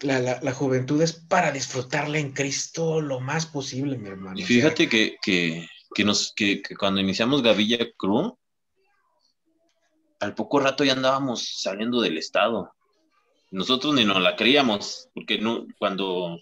La, 0.00 0.52
juventud 0.52 1.02
es 1.02 1.12
para 1.12 1.50
disfrutarla 1.50 2.18
en 2.18 2.32
Cristo 2.32 3.00
lo 3.00 3.18
más 3.18 3.46
posible, 3.46 3.98
mi 3.98 4.08
hermano. 4.08 4.38
Y 4.38 4.44
fíjate 4.44 4.88
que, 4.88 5.16
que, 5.22 6.04
nos, 6.04 6.32
que, 6.36 6.62
cuando 6.78 7.00
iniciamos 7.00 7.42
Gavilla 7.42 7.78
Crew, 7.96 8.38
al 10.20 10.34
poco 10.34 10.60
rato 10.60 10.84
ya 10.84 10.92
andábamos 10.92 11.62
saliendo 11.62 12.00
del 12.00 12.18
estado. 12.18 12.72
Nosotros 13.50 13.94
ni 13.94 14.04
nos 14.04 14.20
la 14.20 14.36
creíamos, 14.36 15.08
porque 15.14 15.38
no, 15.38 15.66
cuando 15.78 16.38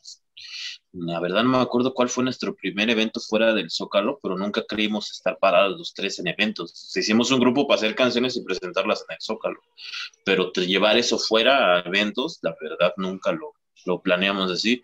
la 0.92 1.20
verdad 1.20 1.44
no 1.44 1.50
me 1.50 1.58
acuerdo 1.58 1.94
cuál 1.94 2.08
fue 2.08 2.24
nuestro 2.24 2.54
primer 2.54 2.90
evento 2.90 3.20
fuera 3.20 3.52
del 3.52 3.70
Zócalo, 3.70 4.18
pero 4.22 4.36
nunca 4.36 4.64
creímos 4.66 5.10
estar 5.10 5.38
parados 5.38 5.78
los 5.78 5.94
tres 5.94 6.18
en 6.18 6.28
eventos. 6.28 6.96
Hicimos 6.96 7.30
un 7.30 7.40
grupo 7.40 7.66
para 7.66 7.78
hacer 7.78 7.94
canciones 7.94 8.36
y 8.36 8.42
presentarlas 8.42 9.04
en 9.08 9.14
el 9.14 9.20
Zócalo, 9.20 9.60
pero 10.24 10.52
llevar 10.52 10.96
eso 10.96 11.18
fuera 11.18 11.76
a 11.76 11.80
eventos, 11.80 12.38
la 12.42 12.56
verdad 12.60 12.94
nunca 12.96 13.32
lo, 13.32 13.52
lo 13.84 14.00
planeamos 14.00 14.50
así, 14.50 14.82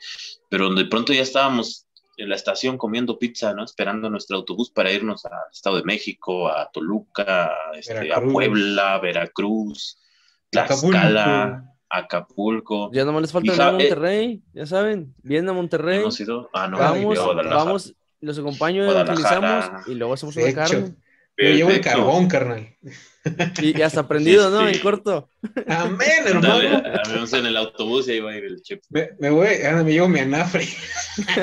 pero 0.49 0.73
de 0.75 0.85
pronto 0.85 1.13
ya 1.13 1.23
estábamos 1.23 1.87
en 2.17 2.29
la 2.29 2.37
estación 2.37 2.79
comiendo 2.79 3.19
pizza, 3.19 3.55
¿no? 3.55 3.65
Esperando 3.65 4.11
nuestro 4.11 4.37
autobús 4.37 4.71
para 4.71 4.93
irnos 4.93 5.25
al 5.25 5.33
Estado 5.51 5.77
de 5.77 5.85
México, 5.85 6.49
a 6.49 6.71
Toluca, 6.71 7.47
a 7.47 7.79
este, 7.79 8.11
Puebla, 8.31 8.99
Veracruz, 8.99 9.99
Tlaxcala. 10.51 11.69
Acapulco. 11.95 12.91
Ya 12.91 13.05
nomás 13.05 13.21
les 13.21 13.33
falta 13.33 13.53
ir 13.53 13.61
a 13.61 13.69
eh, 13.69 13.73
Monterrey, 13.73 14.43
ya 14.55 14.65
saben, 14.65 15.15
vienen 15.23 15.51
a 15.51 15.53
Monterrey. 15.53 16.03
Ah, 16.55 16.67
no, 16.67 16.79
vamos, 16.79 17.19
vamos, 17.45 17.95
los 18.21 18.39
acompaño, 18.39 18.89
utilizamos 18.89 19.87
y 19.87 19.95
luego 19.95 20.15
hacemos 20.15 20.35
una 20.35 20.55
carne. 20.55 20.95
Yo 21.37 21.51
llevo 21.51 21.71
el 21.71 21.81
carbón, 21.81 22.29
carnal. 22.29 22.77
Y, 23.61 23.77
ya 23.77 23.87
está 23.87 24.01
aprendido, 24.03 24.51
¿no? 24.51 24.69
En 24.69 24.79
corto. 24.81 25.31
Amén, 25.67 26.27
hermano. 26.27 26.83
vamos 27.07 27.33
en 27.33 27.47
el 27.47 27.57
autobús 27.57 28.09
y 28.09 28.13
ahí 28.13 28.21
va 28.21 28.33
a 28.33 28.37
ir 28.37 28.45
el 28.45 28.63
chip. 28.63 28.83
Me, 28.91 29.11
me 29.19 29.31
voy, 29.31 29.49
ahora 29.65 29.85
me 29.85 29.93
llevo 29.93 30.09
mi 30.09 30.21
anafre. 30.21 30.67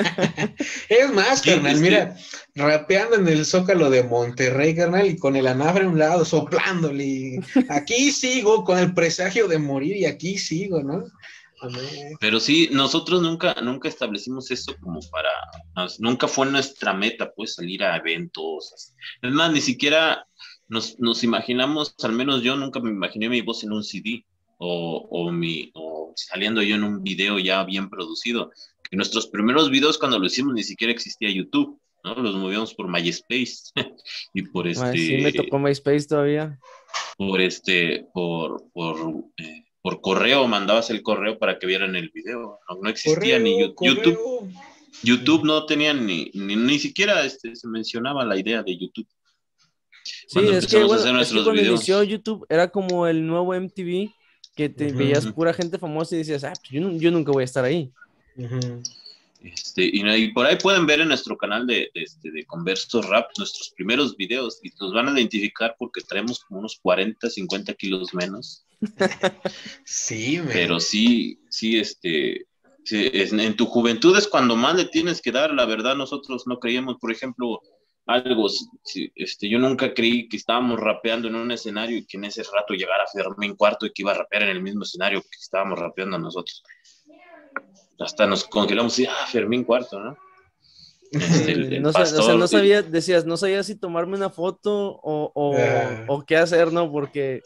es 0.88 1.12
más, 1.12 1.42
carnal, 1.42 1.78
mira, 1.78 2.16
rapeando 2.54 3.16
en 3.16 3.28
el 3.28 3.44
zócalo 3.44 3.90
de 3.90 4.02
Monterrey, 4.04 4.74
carnal, 4.74 5.06
y 5.06 5.16
con 5.16 5.36
el 5.36 5.46
anafre 5.46 5.84
a 5.84 5.88
un 5.88 5.98
lado, 5.98 6.24
soplándole. 6.24 7.40
aquí 7.68 8.12
sigo 8.12 8.64
con 8.64 8.78
el 8.78 8.94
presagio 8.94 9.48
de 9.48 9.58
morir 9.58 9.96
y 9.96 10.06
aquí 10.06 10.38
sigo, 10.38 10.82
¿no? 10.82 11.04
Pero 12.20 12.40
sí, 12.40 12.68
nosotros 12.72 13.22
nunca, 13.22 13.54
nunca 13.62 13.88
establecimos 13.88 14.50
eso 14.50 14.74
como 14.80 15.00
para, 15.10 15.30
nunca 15.98 16.26
fue 16.28 16.46
nuestra 16.46 16.92
meta, 16.94 17.32
pues, 17.34 17.54
salir 17.54 17.84
a 17.84 17.96
eventos. 17.96 18.94
Es 19.22 19.32
más, 19.32 19.52
ni 19.52 19.60
siquiera 19.60 20.26
nos, 20.68 20.98
nos 20.98 21.22
imaginamos, 21.24 21.94
al 22.02 22.12
menos 22.12 22.42
yo 22.42 22.56
nunca 22.56 22.80
me 22.80 22.90
imaginé 22.90 23.28
mi 23.28 23.40
voz 23.42 23.64
en 23.64 23.72
un 23.72 23.84
CD 23.84 24.24
o, 24.58 25.08
o, 25.10 25.32
mi, 25.32 25.70
o 25.74 26.12
saliendo 26.16 26.62
yo 26.62 26.76
en 26.76 26.84
un 26.84 27.02
video 27.02 27.38
ya 27.38 27.64
bien 27.64 27.90
producido. 27.90 28.50
Que 28.88 28.96
nuestros 28.96 29.28
primeros 29.28 29.70
videos 29.70 29.98
cuando 29.98 30.18
lo 30.18 30.26
hicimos 30.26 30.54
ni 30.54 30.62
siquiera 30.62 30.92
existía 30.92 31.30
YouTube, 31.30 31.80
¿no? 32.04 32.14
Los 32.14 32.34
movíamos 32.36 32.74
por 32.74 32.88
MySpace 32.88 33.70
y 34.34 34.42
por 34.42 34.66
este... 34.66 34.92
sí, 34.92 35.18
me 35.22 35.32
tocó 35.32 35.58
MySpace 35.58 36.06
todavía. 36.06 36.58
Por 37.16 37.40
este, 37.40 38.06
por, 38.12 38.64
por 38.72 38.96
eh, 39.36 39.64
por 39.82 40.00
correo, 40.00 40.46
mandabas 40.46 40.90
el 40.90 41.02
correo 41.02 41.38
para 41.38 41.58
que 41.58 41.66
vieran 41.66 41.96
el 41.96 42.10
video. 42.10 42.58
No, 42.82 42.88
existía 42.88 43.38
ni 43.38 43.60
YouTube. 43.60 44.50
YouTube 45.02 45.44
no 45.44 45.64
tenía 45.66 45.94
ni, 45.94 46.30
ni, 46.34 46.78
siquiera 46.78 47.24
este, 47.24 47.56
se 47.56 47.68
mencionaba 47.68 48.24
la 48.24 48.36
idea 48.36 48.62
de 48.62 48.76
YouTube. 48.76 49.08
Sí, 50.26 50.40
es 50.40 50.66
que, 50.66 50.82
bueno, 50.84 51.20
cuando 51.44 51.54
inició 51.54 52.02
YouTube 52.02 52.44
era 52.48 52.68
como 52.68 53.06
el 53.06 53.26
nuevo 53.26 53.54
MTV 53.54 54.10
que 54.54 54.68
te 54.68 54.92
veías 54.92 55.26
pura 55.26 55.54
gente 55.54 55.78
famosa 55.78 56.14
y 56.14 56.18
decías, 56.18 56.44
ah, 56.44 56.52
pues 56.52 56.70
yo, 56.70 56.90
yo 56.92 57.10
nunca 57.10 57.32
voy 57.32 57.42
a 57.42 57.44
estar 57.44 57.64
ahí. 57.64 57.92
Este, 59.42 59.88
y, 59.90 60.32
por 60.32 60.46
ahí 60.46 60.56
pueden 60.56 60.86
ver 60.86 61.00
en 61.00 61.08
nuestro 61.08 61.36
canal 61.36 61.66
de, 61.66 61.90
de, 61.94 62.02
este, 62.02 62.30
de 62.30 62.44
Conversos 62.44 63.06
Rap 63.08 63.30
nuestros 63.38 63.70
primeros 63.70 64.16
videos 64.16 64.60
y 64.62 64.70
los 64.78 64.92
van 64.92 65.08
a 65.08 65.12
identificar 65.12 65.74
porque 65.78 66.02
traemos 66.02 66.40
como 66.40 66.60
unos 66.60 66.78
40, 66.82 67.28
50 67.28 67.74
kilos 67.74 68.12
menos. 68.12 68.66
sí, 69.84 70.40
pero 70.52 70.78
sí, 70.78 71.40
sí, 71.48 71.78
este, 71.78 72.46
en 72.90 73.56
tu 73.56 73.66
juventud 73.66 74.16
es 74.16 74.28
cuando 74.28 74.56
más 74.56 74.76
le 74.76 74.86
tienes 74.86 75.20
que 75.20 75.32
dar, 75.32 75.52
la 75.52 75.64
verdad 75.64 75.96
nosotros 75.96 76.46
no 76.46 76.58
creíamos, 76.58 76.96
por 76.98 77.12
ejemplo, 77.12 77.60
algo, 78.06 78.48
este, 79.14 79.48
yo 79.48 79.58
nunca 79.58 79.94
creí 79.94 80.28
que 80.28 80.36
estábamos 80.36 80.80
rapeando 80.80 81.28
en 81.28 81.36
un 81.36 81.50
escenario 81.52 81.98
y 81.98 82.06
que 82.06 82.16
en 82.16 82.24
ese 82.24 82.42
rato 82.42 82.74
llegara 82.74 83.04
Fermín 83.06 83.54
Cuarto 83.54 83.86
y 83.86 83.92
que 83.92 84.02
iba 84.02 84.12
a 84.12 84.18
rapear 84.18 84.44
en 84.44 84.48
el 84.50 84.62
mismo 84.62 84.82
escenario 84.82 85.22
que 85.22 85.38
estábamos 85.38 85.78
rapeando 85.78 86.18
nosotros. 86.18 86.62
Hasta 88.00 88.26
nos 88.26 88.44
congelamos 88.44 88.98
y, 88.98 89.06
ah, 89.06 89.26
Fermín 89.30 89.64
Cuarto, 89.64 90.00
¿no? 90.00 90.16
Este, 91.12 91.80
no, 91.80 91.90
no 91.90 92.46
sabía, 92.46 92.82
decías, 92.82 93.26
no 93.26 93.36
sabía 93.36 93.62
si 93.62 93.74
tomarme 93.74 94.16
una 94.16 94.30
foto 94.30 94.92
o, 95.02 95.32
o, 95.34 95.56
ah. 95.56 96.04
o 96.08 96.24
qué 96.24 96.36
hacer, 96.36 96.72
¿no? 96.72 96.90
Porque 96.90 97.42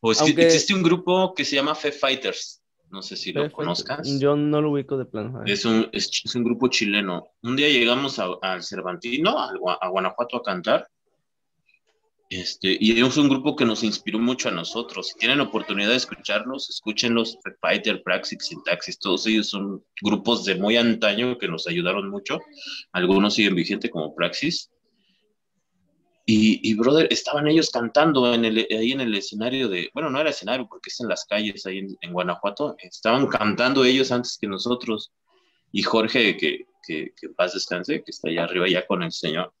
o 0.00 0.12
existe 0.12 0.74
un 0.74 0.82
grupo 0.82 1.34
que 1.34 1.44
se 1.44 1.56
llama 1.56 1.74
Fe 1.74 1.92
Fighters. 1.92 2.62
No 2.90 3.02
sé 3.02 3.16
si 3.16 3.32
lo 3.32 3.50
conozcas. 3.50 4.18
Yo 4.18 4.34
no 4.34 4.62
lo 4.62 4.70
ubico 4.70 4.96
de 4.96 5.04
plano. 5.04 5.42
Es 5.44 5.64
un, 5.64 5.88
es, 5.92 6.34
un 6.34 6.44
grupo 6.44 6.68
chileno. 6.68 7.28
Un 7.42 7.54
día 7.56 7.68
llegamos 7.68 8.18
al 8.18 8.62
Cervantino, 8.62 9.38
a, 9.38 9.88
Guanajuato, 9.88 10.38
a 10.38 10.42
cantar. 10.42 10.88
Este, 12.30 12.76
y 12.78 13.00
es 13.00 13.16
un 13.16 13.28
grupo 13.28 13.56
que 13.56 13.64
nos 13.64 13.82
inspiró 13.82 14.18
mucho 14.18 14.50
a 14.50 14.52
nosotros. 14.52 15.08
Si 15.08 15.18
tienen 15.18 15.40
oportunidad 15.40 15.88
de 15.88 15.96
escucharlos, 15.96 16.68
escúchenlos. 16.68 17.38
Fighter, 17.60 18.02
Praxis, 18.02 18.38
Syntaxis, 18.42 18.98
todos 18.98 19.26
ellos 19.26 19.48
son 19.48 19.82
grupos 20.02 20.44
de 20.44 20.54
muy 20.56 20.76
antaño 20.76 21.38
que 21.38 21.48
nos 21.48 21.66
ayudaron 21.66 22.10
mucho. 22.10 22.40
Algunos 22.92 23.34
siguen 23.34 23.54
vigentes 23.54 23.90
como 23.90 24.14
Praxis. 24.14 24.70
Y, 26.30 26.74
brother, 26.74 27.08
estaban 27.10 27.48
ellos 27.48 27.70
cantando 27.70 28.34
en 28.34 28.44
el, 28.44 28.66
ahí 28.70 28.92
en 28.92 29.00
el 29.00 29.14
escenario 29.14 29.66
de, 29.70 29.88
bueno, 29.94 30.10
no 30.10 30.20
era 30.20 30.28
escenario 30.28 30.68
porque 30.68 30.90
es 30.90 31.00
en 31.00 31.08
las 31.08 31.24
calles 31.24 31.64
ahí 31.64 31.78
en, 31.78 32.12
Guanajuato, 32.12 32.76
estaban 32.80 33.28
cantando 33.28 33.82
ellos 33.82 34.12
antes 34.12 34.36
que 34.38 34.46
nosotros. 34.46 35.10
Y 35.72 35.82
Jorge, 35.82 36.36
que, 36.36 36.66
que, 36.86 37.14
que, 37.18 37.28
paz 37.30 37.54
descanse, 37.54 38.02
que 38.04 38.10
está 38.10 38.28
allá 38.28 38.44
arriba 38.44 38.68
ya 38.68 38.86
con 38.86 39.02
el 39.02 39.10
Señor, 39.10 39.54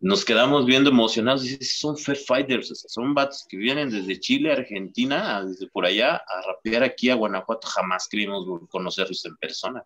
nos 0.00 0.24
quedamos 0.24 0.64
viendo 0.64 0.90
emocionados. 0.90 1.42
Dice, 1.42 1.62
son 1.62 1.96
Fair 1.96 2.16
Fighters, 2.16 2.84
son 2.88 3.14
bats 3.14 3.46
que 3.48 3.56
vienen 3.56 3.90
desde 3.90 4.18
Chile, 4.18 4.50
Argentina, 4.52 5.44
desde 5.44 5.68
por 5.68 5.84
allá, 5.84 6.16
a 6.16 6.42
rapear 6.46 6.82
aquí 6.82 7.10
a 7.10 7.14
Guanajuato. 7.14 7.68
Jamás 7.68 8.08
creímos 8.10 8.46
conocerlos 8.70 9.24
en 9.26 9.36
persona. 9.36 9.84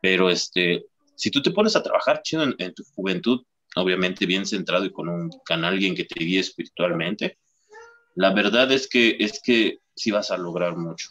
Pero 0.00 0.30
este, 0.30 0.86
si 1.14 1.30
tú 1.30 1.42
te 1.42 1.50
pones 1.50 1.76
a 1.76 1.82
trabajar 1.82 2.22
chido 2.22 2.44
en 2.56 2.74
tu 2.74 2.82
juventud, 2.94 3.42
obviamente 3.76 4.24
bien 4.24 4.46
centrado 4.46 4.86
y 4.86 4.92
con, 4.92 5.08
un, 5.08 5.30
con 5.46 5.64
alguien 5.64 5.94
que 5.94 6.04
te 6.04 6.24
guíe 6.24 6.40
espiritualmente, 6.40 7.38
la 8.14 8.32
verdad 8.32 8.72
es 8.72 8.88
que, 8.88 9.16
es 9.20 9.40
que 9.42 9.78
sí 9.94 10.10
vas 10.10 10.30
a 10.30 10.38
lograr 10.38 10.76
mucho. 10.76 11.10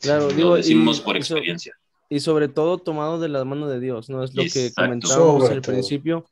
Claro, 0.00 0.30
lo 0.30 0.54
decimos 0.54 1.00
por 1.00 1.16
experiencia. 1.16 1.74
Y 2.08 2.20
sobre 2.20 2.46
todo 2.46 2.78
tomado 2.78 3.18
de 3.18 3.28
la 3.28 3.44
mano 3.44 3.66
de 3.66 3.80
Dios, 3.80 4.08
¿no? 4.08 4.22
Es 4.22 4.34
lo 4.34 4.44
que 4.44 4.72
comentábamos 4.72 5.50
al 5.50 5.62
principio. 5.62 6.24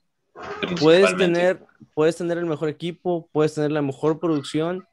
Puedes 0.81 1.17
tener, 1.17 1.65
puedes 1.95 2.17
tener 2.17 2.39
el 2.39 2.47
mejor 2.47 2.69
equipo, 2.69 3.29
puedes 3.33 3.55
tener 3.55 3.71
la 3.73 3.83
mejor 3.83 4.19
producción, 4.19 4.87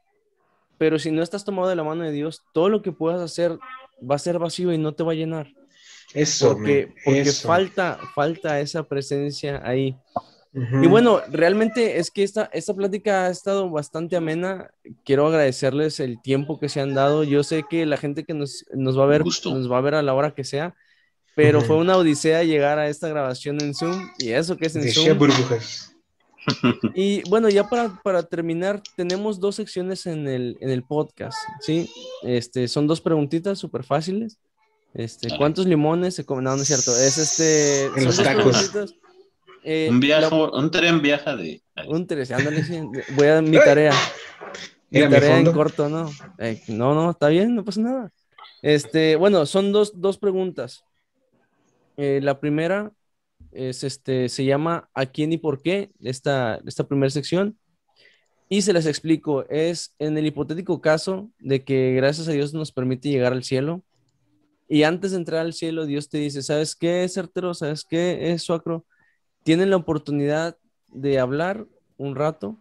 pero 0.78 1.00
si 1.00 1.12
no 1.12 1.24
estás 1.24 1.46
tomado 1.46 1.68
de 1.68 1.76
la 1.76 1.84
mano 1.84 2.04
de 2.04 2.12
Dios, 2.12 2.44
todo 2.54 2.70
lo 2.70 2.82
que 2.82 2.92
puedas 2.92 3.22
hacer 3.22 3.58
va 4.10 4.16
a 4.16 4.20
ser 4.20 4.40
vacío 4.40 4.72
y 4.74 4.78
no 4.78 4.94
te 4.94 5.04
va 5.04 5.12
a 5.12 5.16
llenar. 5.16 5.48
Eso, 6.14 6.54
porque, 6.54 6.94
porque 7.06 7.32
falta, 7.32 8.00
falta 8.14 8.60
esa 8.60 8.84
presencia 8.84 9.62
ahí. 9.64 9.96
Y 10.54 10.88
bueno, 10.88 11.22
realmente 11.30 11.98
es 11.98 12.12
que 12.12 12.24
esta, 12.24 12.50
esta 12.52 12.74
plática 12.74 13.26
ha 13.26 13.30
estado 13.30 13.70
bastante 13.70 14.18
amena. 14.18 14.70
Quiero 15.06 15.26
agradecerles 15.28 16.02
el 16.02 16.22
tiempo 16.22 16.60
que 16.60 16.68
se 16.68 16.82
han 16.82 16.94
dado. 16.94 17.24
Yo 17.24 17.44
sé 17.44 17.64
que 17.70 17.86
la 17.86 17.96
gente 17.96 18.26
que 18.26 18.34
nos, 18.34 18.66
nos 18.74 19.00
va 19.00 19.04
a 19.04 19.08
ver, 19.08 19.24
nos 19.24 19.72
va 19.72 19.78
a 19.78 19.82
ver 19.82 19.96
a 19.96 20.02
la 20.02 20.14
hora 20.14 20.32
que 20.32 20.44
sea, 20.44 20.76
pero 21.36 21.62
fue 21.62 21.78
una 21.78 21.98
odisea 21.98 22.44
llegar 22.44 22.80
a 22.80 22.88
esta 22.88 23.08
grabación 23.08 23.62
en 23.62 23.74
Zoom 23.74 24.10
y 24.20 24.30
eso 24.30 24.58
que 24.58 24.68
es 24.68 24.76
en 24.76 24.92
Zoom. 24.92 25.18
Y 26.96 27.22
bueno, 27.30 27.50
ya 27.50 27.70
para, 27.70 28.02
para, 28.04 28.24
terminar, 28.24 28.82
tenemos 28.96 29.40
dos 29.40 29.56
secciones 29.56 30.08
en 30.08 30.28
el, 30.28 30.58
en 30.60 30.72
el 30.72 30.84
podcast, 30.84 31.38
¿sí? 31.60 31.88
Este, 32.24 32.68
son 32.68 32.88
dos 32.88 33.00
preguntitas 33.00 33.60
súper 33.60 33.84
fáciles. 33.84 34.40
Este, 34.94 35.30
¿cuántos 35.38 35.66
limones 35.68 36.16
se 36.16 36.26
comen? 36.26 36.46
No, 36.46 36.56
no 36.56 36.62
es 36.62 36.68
cierto. 36.68 36.92
Es 36.92 37.18
este. 37.18 37.86
En 37.96 38.06
los 38.06 38.18
tacos. 38.18 38.96
Eh, 39.64 39.88
un 39.90 40.00
viaje, 40.00 40.34
un 40.34 40.72
tren 40.72 41.02
viaja 41.02 41.36
de. 41.36 41.62
Un 41.88 42.08
tren, 42.08 42.26
ándale, 42.34 42.64
sí. 42.64 42.82
Voy 43.16 43.28
a 43.28 43.42
mi 43.42 43.58
tarea. 43.58 43.94
Mi 44.90 45.02
tarea 45.02 45.40
en 45.40 45.52
corto, 45.52 45.88
¿no? 45.88 46.12
Eh, 46.40 46.62
no, 46.68 46.94
no, 46.94 47.12
está 47.12 47.30
bien, 47.30 47.56
no 47.56 47.64
pasa 47.64 47.80
nada. 47.80 48.12
Este, 48.62 49.16
bueno, 49.16 49.46
son 49.46 49.72
dos, 49.72 49.94
dos 50.02 50.18
preguntas. 50.18 50.84
Eh, 52.04 52.20
la 52.20 52.40
primera 52.40 52.92
es 53.52 53.84
este, 53.84 54.28
se 54.28 54.44
llama 54.44 54.90
¿A 54.96 55.06
quién 55.06 55.34
y 55.34 55.38
por 55.38 55.62
qué? 55.62 55.92
Esta, 56.00 56.60
esta 56.66 56.88
primera 56.88 57.12
sección. 57.12 57.60
Y 58.50 58.64
se 58.64 58.74
les 58.74 58.88
explico, 58.88 59.46
es 59.50 59.96
en 60.00 60.18
el 60.18 60.26
hipotético 60.26 60.82
caso 60.82 61.30
de 61.38 61.64
que 61.64 61.94
gracias 61.94 62.28
a 62.28 62.32
Dios 62.32 62.56
nos 62.56 62.72
permite 62.72 63.10
llegar 63.10 63.34
al 63.34 63.44
cielo. 63.44 63.84
Y 64.68 64.82
antes 64.82 65.12
de 65.12 65.18
entrar 65.18 65.42
al 65.42 65.54
cielo, 65.54 65.86
Dios 65.86 66.10
te 66.10 66.18
dice, 66.18 66.42
¿sabes 66.42 66.76
qué, 66.76 67.08
certero? 67.08 67.54
¿Sabes 67.54 67.86
qué, 67.88 68.32
es 68.32 68.42
suacro? 68.42 68.84
Tienen 69.44 69.70
la 69.70 69.76
oportunidad 69.76 70.58
de 70.88 71.20
hablar 71.20 71.68
un 71.98 72.16
rato 72.16 72.58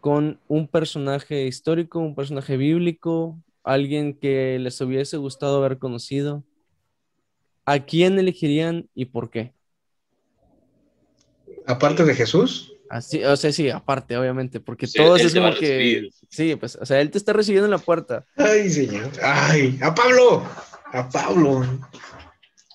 con 0.00 0.40
un 0.48 0.68
personaje 0.68 1.46
histórico, 1.46 1.98
un 1.98 2.14
personaje 2.14 2.56
bíblico, 2.56 3.38
alguien 3.62 4.18
que 4.18 4.58
les 4.58 4.80
hubiese 4.80 5.18
gustado 5.18 5.58
haber 5.58 5.78
conocido. 5.78 6.44
¿A 7.66 7.80
quién 7.80 8.18
elegirían 8.18 8.88
y 8.94 9.06
por 9.06 9.30
qué? 9.30 9.52
Aparte 11.66 12.04
de 12.04 12.14
Jesús. 12.14 12.74
Así, 12.90 13.24
o 13.24 13.36
sea, 13.36 13.50
sí, 13.50 13.70
aparte, 13.70 14.16
obviamente, 14.16 14.60
porque 14.60 14.86
todos 14.86 15.20
es 15.20 15.34
como 15.34 15.54
que. 15.54 16.10
Sí, 16.28 16.54
pues, 16.56 16.76
o 16.76 16.84
sea, 16.84 17.00
él 17.00 17.10
te 17.10 17.18
está 17.18 17.32
recibiendo 17.32 17.66
en 17.66 17.70
la 17.70 17.78
puerta. 17.78 18.26
Ay, 18.36 18.70
señor. 18.70 19.10
Ay, 19.22 19.78
a 19.82 19.94
Pablo. 19.94 20.46
A 20.92 21.08
Pablo. 21.08 21.64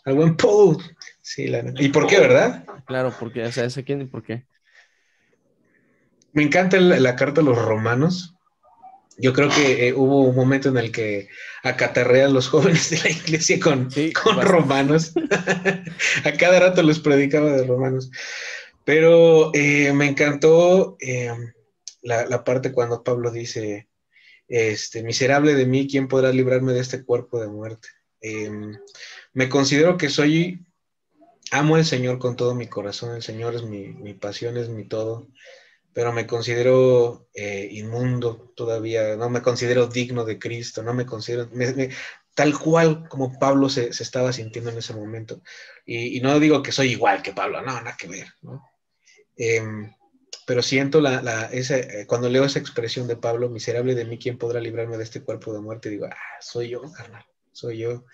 Al 0.05 0.15
buen 0.15 0.35
Paul. 0.35 0.77
Sí, 1.21 1.47
la 1.47 1.63
¿Y 1.77 1.89
por 1.89 2.07
qué, 2.07 2.19
verdad? 2.19 2.65
Claro, 2.85 3.13
porque, 3.19 3.43
o 3.43 3.51
sea, 3.51 3.65
¿ese 3.65 3.83
quién 3.83 4.01
y 4.01 4.05
por 4.05 4.23
qué? 4.23 4.45
Me 6.33 6.43
encanta 6.43 6.79
la, 6.79 7.15
carta 7.15 7.41
a 7.41 7.43
los 7.43 7.57
romanos. 7.57 8.35
Yo 9.21 9.33
creo 9.33 9.49
que 9.49 9.87
eh, 9.87 9.93
hubo 9.93 10.21
un 10.21 10.35
momento 10.35 10.69
en 10.69 10.77
el 10.77 10.91
que 10.91 11.27
acatarrean 11.63 12.33
los 12.33 12.47
jóvenes 12.49 12.89
de 12.89 12.99
la 12.99 13.09
iglesia 13.09 13.59
con, 13.59 13.89
con 14.21 14.41
romanos. 14.41 15.13
a 16.23 16.31
cada 16.33 16.59
rato 16.59 16.81
les 16.81 16.99
predicaba 16.99 17.51
de 17.51 17.65
romanos. 17.65 18.09
Pero 18.85 19.51
eh, 19.53 19.91
me 19.93 20.07
encantó 20.07 20.97
eh, 20.99 21.31
la, 22.01 22.43
parte 22.43 22.71
cuando 22.71 23.03
Pablo 23.03 23.29
dice, 23.29 23.89
este, 24.47 25.03
miserable 25.03 25.53
de 25.53 25.65
mí, 25.65 25.87
¿quién 25.87 26.07
podrá 26.07 26.31
librarme 26.31 26.73
de 26.73 26.79
este 26.79 27.03
cuerpo 27.03 27.39
de 27.39 27.49
muerte? 27.49 27.89
Em, 28.21 28.77
me 29.33 29.49
considero 29.49 29.97
que 29.97 30.09
soy, 30.09 30.65
amo 31.51 31.75
al 31.75 31.85
Señor 31.85 32.19
con 32.19 32.35
todo 32.35 32.55
mi 32.55 32.67
corazón, 32.67 33.15
el 33.15 33.21
Señor 33.21 33.53
es 33.53 33.63
mi, 33.63 33.89
mi 33.89 34.13
pasión, 34.13 34.57
es 34.57 34.69
mi 34.69 34.85
todo, 34.85 35.27
pero 35.99 36.13
me 36.13 36.25
considero 36.25 37.27
eh, 37.33 37.67
inmundo 37.73 38.53
todavía, 38.55 39.17
no 39.17 39.29
me 39.29 39.41
considero 39.41 39.87
digno 39.87 40.23
de 40.23 40.39
Cristo, 40.39 40.81
no 40.81 40.93
me 40.93 41.05
considero, 41.05 41.49
tal 42.33 42.57
cual 42.57 43.09
como 43.09 43.37
Pablo 43.37 43.67
se, 43.67 43.89
estaba 43.89 44.31
sintiendo 44.31 44.69
en 44.71 44.77
ese 44.77 44.93
momento. 44.93 45.41
Y, 45.85 46.21
no 46.21 46.39
digo 46.39 46.63
que 46.63 46.71
soy 46.71 46.91
igual 46.91 47.21
que 47.21 47.33
Pablo, 47.33 47.61
no, 47.61 47.73
nada 47.73 47.97
que 47.97 48.07
ver, 48.07 48.27
¿no? 48.43 48.63
Em, 49.35 49.93
pero 50.47 50.61
siento 50.61 51.01
la, 51.01 51.21
la 51.21 51.49
eh, 51.51 52.05
cuando 52.07 52.29
leo 52.29 52.45
esa 52.45 52.59
expresión 52.59 53.05
de 53.05 53.17
Pablo, 53.17 53.49
miserable 53.49 53.93
de 53.93 54.05
mí, 54.05 54.17
¿quién 54.17 54.37
podrá 54.37 54.61
librarme 54.61 54.95
de 54.95 55.03
este 55.03 55.21
cuerpo 55.21 55.51
de 55.51 55.59
muerte? 55.59 55.89
Digo, 55.89 56.05
ah, 56.05 56.37
soy 56.39 56.69
yo, 56.69 56.81
carnal, 56.93 57.25
soy 57.51 57.79
yo. 57.79 58.05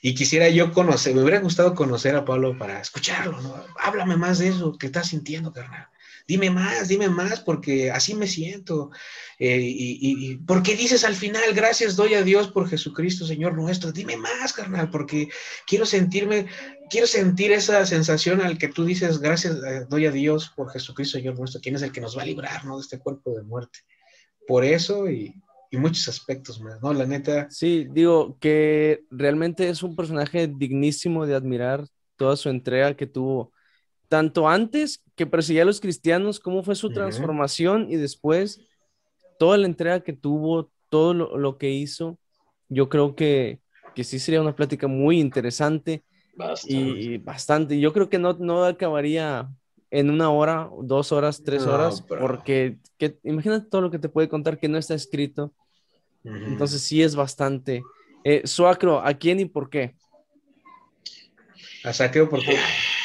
Y 0.00 0.14
quisiera 0.14 0.48
yo 0.48 0.72
conocer, 0.72 1.12
me 1.12 1.22
hubiera 1.22 1.40
gustado 1.40 1.74
conocer 1.74 2.14
a 2.14 2.24
Pablo 2.24 2.56
para 2.56 2.80
escucharlo, 2.80 3.40
¿no? 3.40 3.66
Háblame 3.80 4.16
más 4.16 4.38
de 4.38 4.46
eso 4.46 4.78
que 4.78 4.86
estás 4.86 5.08
sintiendo, 5.08 5.52
carnal 5.52 5.88
dime 6.32 6.48
más, 6.48 6.88
dime 6.88 7.10
más, 7.10 7.40
porque 7.40 7.90
así 7.90 8.14
me 8.14 8.26
siento. 8.26 8.90
Eh, 9.38 9.60
y, 9.60 10.36
¿por 10.36 10.62
qué 10.62 10.74
dices 10.74 11.04
al 11.04 11.14
final, 11.14 11.42
gracias 11.54 11.94
doy 11.94 12.14
a 12.14 12.22
Dios 12.22 12.48
por 12.48 12.70
Jesucristo, 12.70 13.26
Señor 13.26 13.54
nuestro? 13.54 13.92
Dime 13.92 14.16
más, 14.16 14.54
carnal, 14.54 14.88
porque 14.88 15.28
quiero 15.66 15.84
sentirme, 15.84 16.46
quiero 16.88 17.06
sentir 17.06 17.52
esa 17.52 17.84
sensación 17.84 18.40
al 18.40 18.56
que 18.56 18.68
tú 18.68 18.86
dices, 18.86 19.18
gracias 19.18 19.56
eh, 19.56 19.84
doy 19.90 20.06
a 20.06 20.10
Dios 20.10 20.50
por 20.56 20.70
Jesucristo, 20.70 21.18
Señor 21.18 21.38
nuestro, 21.38 21.60
quien 21.60 21.76
es 21.76 21.82
el 21.82 21.92
que 21.92 22.00
nos 22.00 22.16
va 22.16 22.22
a 22.22 22.26
librar, 22.26 22.64
¿no? 22.64 22.76
De 22.76 22.82
este 22.82 22.98
cuerpo 22.98 23.34
de 23.34 23.42
muerte. 23.42 23.80
Por 24.46 24.64
eso 24.64 25.10
y, 25.10 25.34
y 25.70 25.76
muchos 25.76 26.08
aspectos 26.08 26.62
¿no? 26.82 26.94
La 26.94 27.04
neta. 27.04 27.46
Sí, 27.50 27.86
digo 27.90 28.38
que 28.40 29.04
realmente 29.10 29.68
es 29.68 29.82
un 29.82 29.94
personaje 29.94 30.48
dignísimo 30.48 31.26
de 31.26 31.34
admirar 31.34 31.86
toda 32.16 32.36
su 32.36 32.48
entrega 32.48 32.96
que 32.96 33.06
tuvo 33.06 33.51
tanto 34.12 34.46
antes 34.46 35.02
que 35.16 35.24
perseguía 35.24 35.62
a 35.62 35.64
los 35.64 35.80
cristianos, 35.80 36.38
cómo 36.38 36.62
fue 36.62 36.74
su 36.74 36.90
transformación 36.90 37.86
y 37.88 37.96
después 37.96 38.60
toda 39.38 39.56
la 39.56 39.64
entrega 39.64 40.00
que 40.00 40.12
tuvo, 40.12 40.70
todo 40.90 41.14
lo, 41.14 41.56
que 41.56 41.70
hizo, 41.70 42.18
yo 42.68 42.90
creo 42.90 43.14
que, 43.16 43.60
que, 43.94 44.04
sí 44.04 44.18
sería 44.18 44.42
una 44.42 44.54
plática 44.54 44.86
muy 44.86 45.18
interesante 45.18 46.04
y, 46.68 47.16
bastante. 47.16 47.80
Yo 47.80 47.94
creo 47.94 48.10
que 48.10 48.18
no, 48.18 48.34
no 48.34 48.66
acabaría 48.66 49.48
en 49.90 50.10
una 50.10 50.28
hora, 50.28 50.68
dos 50.82 51.10
horas, 51.10 51.42
tres 51.42 51.64
horas, 51.64 52.02
porque 52.02 52.76
que, 52.98 53.18
imagínate 53.22 53.70
todo 53.70 53.80
lo 53.80 53.90
que 53.90 53.98
te 53.98 54.10
puede 54.10 54.28
contar 54.28 54.58
que 54.58 54.68
no 54.68 54.76
está 54.76 54.92
escrito. 54.92 55.54
Entonces 56.22 56.82
sí 56.82 57.02
es 57.02 57.16
bastante. 57.16 57.82
Eh, 58.24 58.42
Suacro, 58.44 59.00
¿a 59.00 59.14
quién 59.14 59.40
y 59.40 59.46
por 59.46 59.70
qué? 59.70 59.94
A 61.82 61.94
Saqueo, 61.94 62.28
¿por 62.28 62.44
qué? 62.44 62.58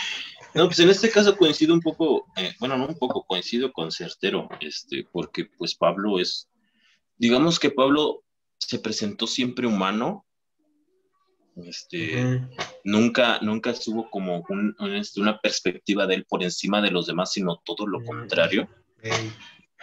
No, 0.58 0.66
pues 0.66 0.80
en 0.80 0.90
este 0.90 1.12
caso 1.12 1.38
coincido 1.38 1.72
un 1.72 1.82
poco, 1.82 2.26
eh, 2.36 2.52
bueno, 2.60 2.76
no 2.78 2.88
un 2.88 2.98
poco, 2.98 3.24
coincido 3.28 3.72
con 3.72 3.92
Certero, 3.92 4.50
este, 4.60 5.08
porque 5.12 5.46
pues 5.46 5.76
Pablo 5.76 6.20
es, 6.20 6.50
digamos 7.16 7.60
que 7.60 7.70
Pablo 7.70 8.24
se 8.58 8.80
presentó 8.80 9.28
siempre 9.28 9.68
humano, 9.68 10.26
este, 11.58 12.42
nunca, 12.84 13.38
nunca 13.44 13.70
estuvo 13.70 14.10
como 14.10 14.44
este, 14.96 15.22
una 15.22 15.40
perspectiva 15.40 16.08
de 16.08 16.16
él 16.16 16.26
por 16.26 16.42
encima 16.42 16.82
de 16.82 16.90
los 16.90 17.06
demás, 17.06 17.34
sino 17.34 17.62
todo 17.64 17.86
lo 17.86 18.04
contrario. 18.04 18.68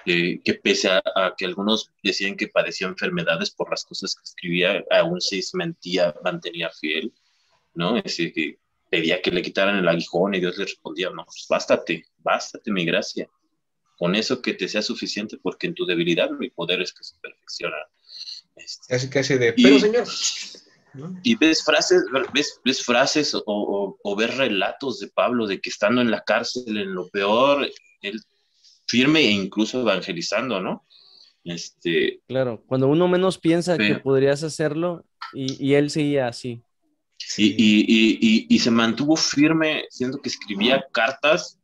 que 0.05 0.61
pese 0.61 0.91
a, 0.91 1.03
que 1.39 1.45
algunos 1.45 1.93
decían 2.03 2.37
que 2.37 2.49
padecía 2.49 2.89
enfermedades 2.89 3.53
por 3.53 3.71
las 3.71 3.85
cosas 3.85 4.17
que 4.17 4.25
escribía, 4.25 4.85
aún 4.91 5.21
se 5.21 5.41
mentía, 5.53 6.13
mantenía 6.25 6.69
fiel, 6.71 7.15
¿no? 7.75 7.97
Es 7.97 8.05
decir, 8.05 8.33
que 8.33 8.59
pedía 8.95 9.21
que 9.21 9.33
le 9.33 9.43
quitaran 9.43 9.77
el 9.77 9.89
aguijón 9.89 10.35
y 10.35 10.41
Dios 10.41 10.57
le 10.57 10.67
respondía, 10.67 11.11
no, 11.11 11.25
pues 11.25 11.47
bástate, 11.49 12.05
bástate 12.19 12.71
mi 12.71 12.85
gracia. 12.85 13.29
Con 13.99 14.15
eso 14.15 14.41
que 14.41 14.55
te 14.55 14.69
sea 14.69 14.83
suficiente, 14.83 15.37
porque 15.43 15.67
en 15.67 15.75
tu 15.75 15.85
debilidad 15.85 16.31
mi 16.31 16.51
poder 16.51 16.81
es 16.81 16.93
que 16.93 17.03
se 17.03 17.17
perfecciona. 17.21 17.77
Este, 18.55 18.87
casi, 18.89 19.11
casi 19.11 19.39
de, 19.39 19.53
pero 19.53 19.81
señor. 19.81 20.07
Y 21.25 21.35
ves 21.35 21.65
frases, 21.65 22.05
ves, 22.33 22.61
ves 22.65 22.85
frases 22.85 23.35
o, 23.35 23.99
o, 24.01 24.17
ves 24.17 24.37
relatos 24.37 25.01
de 25.01 25.09
Pablo 25.09 25.49
de 25.49 25.61
que 25.61 25.71
estando 25.71 26.01
en 26.01 26.13
la 26.13 26.23
cárcel, 26.23 26.77
en 26.77 26.95
lo 26.95 27.09
peor, 27.09 27.69
él 28.01 28.21
firme 28.87 29.21
e 29.21 29.31
incluso 29.33 29.81
evangelizando, 29.81 30.61
¿no? 30.61 30.85
Este, 31.43 32.21
claro, 32.29 32.63
cuando 32.69 32.87
uno 32.87 33.09
menos 33.09 33.39
piensa 33.39 33.77
que 33.77 33.97
podrías 33.97 34.45
hacerlo 34.45 35.05
y, 35.33 35.65
y 35.65 35.75
él 35.75 35.91
seguía 35.91 36.29
así. 36.29 36.63
Y, 37.37 38.59
se 38.59 38.71
mantuvo 38.71 39.17
firme, 39.17 39.85
siendo 39.91 40.21
que 40.21 40.29
escribía 40.29 40.85
cartas, 40.93 41.59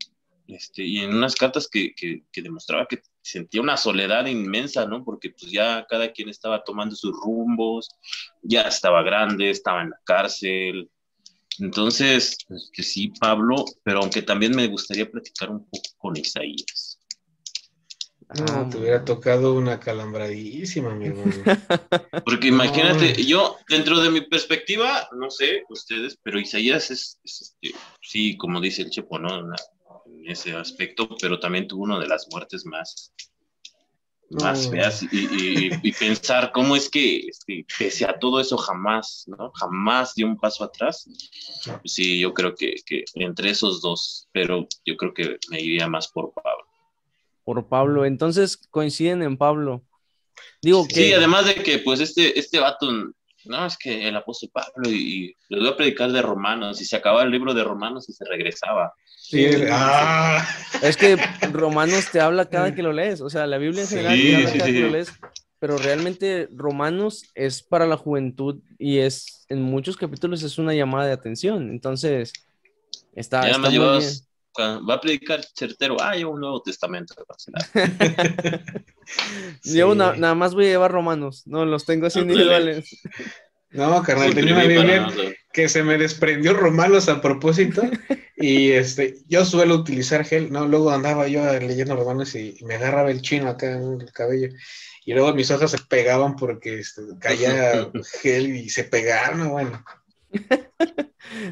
este, 0.46 0.84
y 0.84 0.98
en 0.98 1.14
unas 1.14 1.34
cartas 1.36 1.68
que, 1.68 1.94
demostraba 2.34 2.86
que 2.86 3.02
sentía 3.22 3.60
una 3.60 3.76
soledad 3.76 4.26
inmensa, 4.26 4.86
¿no? 4.86 5.04
Porque 5.04 5.30
pues 5.30 5.52
ya 5.52 5.86
cada 5.88 6.10
quien 6.12 6.28
estaba 6.28 6.64
tomando 6.64 6.96
sus 6.96 7.12
rumbos, 7.12 7.88
ya 8.42 8.62
estaba 8.62 9.02
grande, 9.02 9.50
estaba 9.50 9.82
en 9.82 9.90
la 9.90 10.00
cárcel. 10.04 10.90
Entonces, 11.58 12.38
pues, 12.48 12.70
que 12.72 12.82
sí, 12.82 13.12
Pablo, 13.20 13.64
pero 13.84 14.00
aunque 14.00 14.22
también 14.22 14.56
me 14.56 14.66
gustaría 14.66 15.10
platicar 15.10 15.50
un 15.50 15.64
poco 15.66 15.90
con 15.98 16.16
Isaías. 16.16 16.89
No, 18.38 18.44
ah, 18.48 18.68
te 18.70 18.78
hubiera 18.78 19.04
tocado 19.04 19.54
una 19.54 19.80
calambradísima, 19.80 20.94
mi 20.94 21.06
hermano. 21.06 21.32
Porque 22.24 22.48
imagínate, 22.48 23.24
yo, 23.24 23.56
dentro 23.68 24.00
de 24.00 24.10
mi 24.10 24.20
perspectiva, 24.20 25.08
no 25.18 25.30
sé 25.30 25.64
ustedes, 25.68 26.16
pero 26.22 26.38
Isaías 26.38 26.92
es, 26.92 27.18
este, 27.24 27.70
sí, 28.00 28.36
como 28.36 28.60
dice 28.60 28.82
el 28.82 28.90
Chepo, 28.90 29.18
¿no? 29.18 29.36
en 29.36 30.30
ese 30.30 30.54
aspecto, 30.54 31.08
pero 31.20 31.40
también 31.40 31.66
tuvo 31.66 31.82
una 31.82 31.98
de 31.98 32.06
las 32.06 32.28
muertes 32.30 32.64
más, 32.66 33.12
más 34.30 34.70
feas 34.70 35.02
y, 35.10 35.92
pensar 35.92 36.52
cómo 36.52 36.76
es 36.76 36.88
que, 36.88 37.26
pese 37.78 38.04
a 38.04 38.16
todo 38.16 38.40
eso 38.40 38.56
jamás, 38.56 39.24
¿no? 39.26 39.50
Jamás 39.56 40.14
dio 40.14 40.26
un 40.28 40.38
paso 40.38 40.62
atrás. 40.62 41.08
sí, 41.84 42.20
yo 42.20 42.32
creo 42.32 42.54
que, 42.54 42.76
que 42.86 43.04
entre 43.14 43.50
esos 43.50 43.80
dos, 43.82 44.28
pero 44.30 44.68
yo 44.84 44.96
creo 44.96 45.12
que 45.12 45.36
me 45.50 45.60
iría 45.60 45.88
más 45.88 46.06
por 46.06 46.32
Pablo 46.32 46.59
por 47.44 47.68
Pablo. 47.68 48.04
Entonces 48.04 48.56
coinciden 48.56 49.22
en 49.22 49.36
Pablo. 49.36 49.82
Digo 50.62 50.86
que... 50.86 50.94
Sí, 50.94 51.12
además 51.12 51.46
de 51.46 51.54
que 51.54 51.78
pues 51.78 52.00
este, 52.00 52.38
este 52.38 52.58
vato 52.58 52.86
no, 53.44 53.66
es 53.66 53.76
que 53.78 54.08
el 54.08 54.16
apóstol 54.16 54.50
Pablo 54.52 54.90
y, 54.90 55.34
le 55.48 55.56
les 55.56 55.60
voy 55.60 55.72
a 55.72 55.76
predicar 55.76 56.12
de 56.12 56.22
Romanos 56.22 56.80
y 56.80 56.84
se 56.84 56.96
acababa 56.96 57.22
el 57.22 57.30
libro 57.30 57.54
de 57.54 57.64
Romanos 57.64 58.08
y 58.08 58.12
se 58.12 58.24
regresaba. 58.24 58.92
Sí, 59.16 59.46
ah. 59.70 60.46
es 60.82 60.96
que 60.96 61.16
Romanos 61.52 62.10
te 62.10 62.20
habla 62.20 62.48
cada 62.48 62.74
que 62.74 62.82
lo 62.82 62.92
lees, 62.92 63.20
o 63.20 63.30
sea, 63.30 63.46
la 63.46 63.58
Biblia 63.58 63.82
en 63.82 63.88
general 63.88 64.18
te 64.18 64.36
habla 64.36 64.52
cada 64.52 64.64
que 64.66 64.80
lo 64.80 64.90
lees, 64.90 65.12
pero 65.58 65.78
realmente 65.78 66.48
Romanos 66.52 67.24
es 67.34 67.62
para 67.62 67.86
la 67.86 67.96
juventud 67.96 68.60
y 68.78 68.98
es 68.98 69.46
en 69.48 69.62
muchos 69.62 69.96
capítulos 69.96 70.42
es 70.42 70.58
una 70.58 70.74
llamada 70.74 71.06
de 71.06 71.12
atención, 71.12 71.70
entonces 71.70 72.32
está, 73.14 73.48
está 73.48 73.58
muy 73.58 73.78
bien 73.78 74.00
va 74.60 74.94
a 74.94 75.00
predicar 75.00 75.40
certero, 75.54 75.96
ah, 76.00 76.14
llevo 76.14 76.32
un 76.32 76.40
Nuevo 76.40 76.62
Testamento. 76.62 77.14
Llevo 79.62 79.94
nada 79.94 80.34
más 80.34 80.54
voy 80.54 80.66
a 80.66 80.70
llevar 80.70 80.92
romanos, 80.92 81.42
no, 81.46 81.64
los 81.64 81.84
tengo 81.84 82.06
así 82.06 82.20
individuales. 82.20 83.00
No, 83.70 84.02
carnal, 84.02 84.34
tenía 84.34 84.54
una 84.54 84.64
Biblia 84.64 85.08
que 85.52 85.68
se 85.68 85.82
me 85.82 85.96
desprendió 85.96 86.54
romanos 86.54 87.08
a 87.08 87.20
propósito 87.20 87.82
y 88.36 88.70
este, 88.72 89.16
yo 89.28 89.44
suelo 89.44 89.76
utilizar 89.76 90.24
gel, 90.24 90.52
no, 90.52 90.66
luego 90.66 90.90
andaba 90.90 91.28
yo 91.28 91.44
leyendo 91.58 91.96
romanos 91.96 92.34
y, 92.34 92.58
me 92.64 92.74
agarraba 92.74 93.10
el 93.10 93.22
chino 93.22 93.48
acá 93.48 93.72
en 93.72 94.00
el 94.00 94.12
cabello 94.12 94.48
y 95.04 95.12
luego 95.12 95.34
mis 95.34 95.50
hojas 95.50 95.70
se 95.70 95.78
pegaban 95.78 96.36
porque 96.36 96.80
este, 96.80 97.02
caía 97.20 97.90
gel 98.22 98.56
y 98.56 98.68
se 98.68 98.84
pegaron, 98.84 99.48
bueno. 99.48 99.84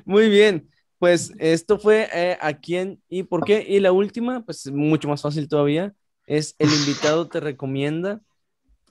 Muy 0.05 0.29
bien. 0.29 0.71
Pues 0.99 1.33
esto 1.39 1.79
fue 1.79 2.09
eh, 2.13 2.37
a 2.41 2.55
quién 2.55 3.01
y 3.09 3.23
por 3.23 3.45
qué. 3.45 3.65
Y 3.69 3.81
la 3.81 3.93
última, 3.93 4.45
pues 4.45 4.71
mucho 4.71 5.09
más 5.09 5.23
fácil 5.23 5.49
todavía, 5.49 5.95
es 6.27 6.55
el 6.59 6.69
invitado 6.73 7.29
te 7.29 7.41
recomienda. 7.41 8.21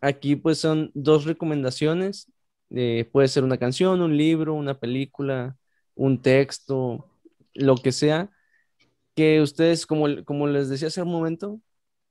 Aquí 0.02 0.36
pues 0.36 0.60
son 0.60 0.92
dos 0.94 1.26
recomendaciones. 1.26 2.32
Eh, 2.70 3.10
puede 3.12 3.28
ser 3.28 3.44
una 3.44 3.58
canción, 3.58 4.02
un 4.02 4.18
libro, 4.18 4.54
una 4.54 4.80
película, 4.80 5.58
un 5.96 6.22
texto, 6.22 7.10
lo 7.54 7.76
que 7.78 7.92
sea. 7.92 8.30
Que 9.16 9.42
ustedes, 9.42 9.86
como, 9.86 10.08
como 10.26 10.48
les 10.48 10.70
decía 10.70 10.90
hace 10.90 11.02
un 11.02 11.12
momento, 11.12 11.60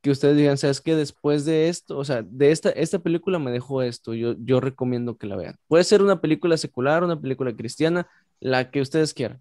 que 0.03 0.11
ustedes 0.11 0.37
digan, 0.37 0.59
¿sabes 0.59 0.81
qué? 0.81 0.95
Después 0.97 1.45
de 1.45 1.69
esto, 1.69 1.99
o 1.99 2.05
sea, 2.05 2.23
de 2.23 2.53
esta, 2.53 2.71
esta 2.71 2.99
película 3.01 3.39
me 3.39 3.51
dejó 3.53 3.83
esto, 3.83 4.15
yo, 4.15 4.35
yo 4.41 4.61
recomiendo 4.61 5.19
que 5.19 5.27
la 5.27 5.37
vean. 5.37 5.57
Puede 5.69 5.85
ser 5.85 6.03
una 6.03 6.21
película 6.21 6.57
secular, 6.57 7.05
una 7.05 7.21
película 7.21 7.55
cristiana, 7.57 8.09
la 8.41 8.71
que 8.71 8.81
ustedes 8.81 9.15
quieran. 9.15 9.41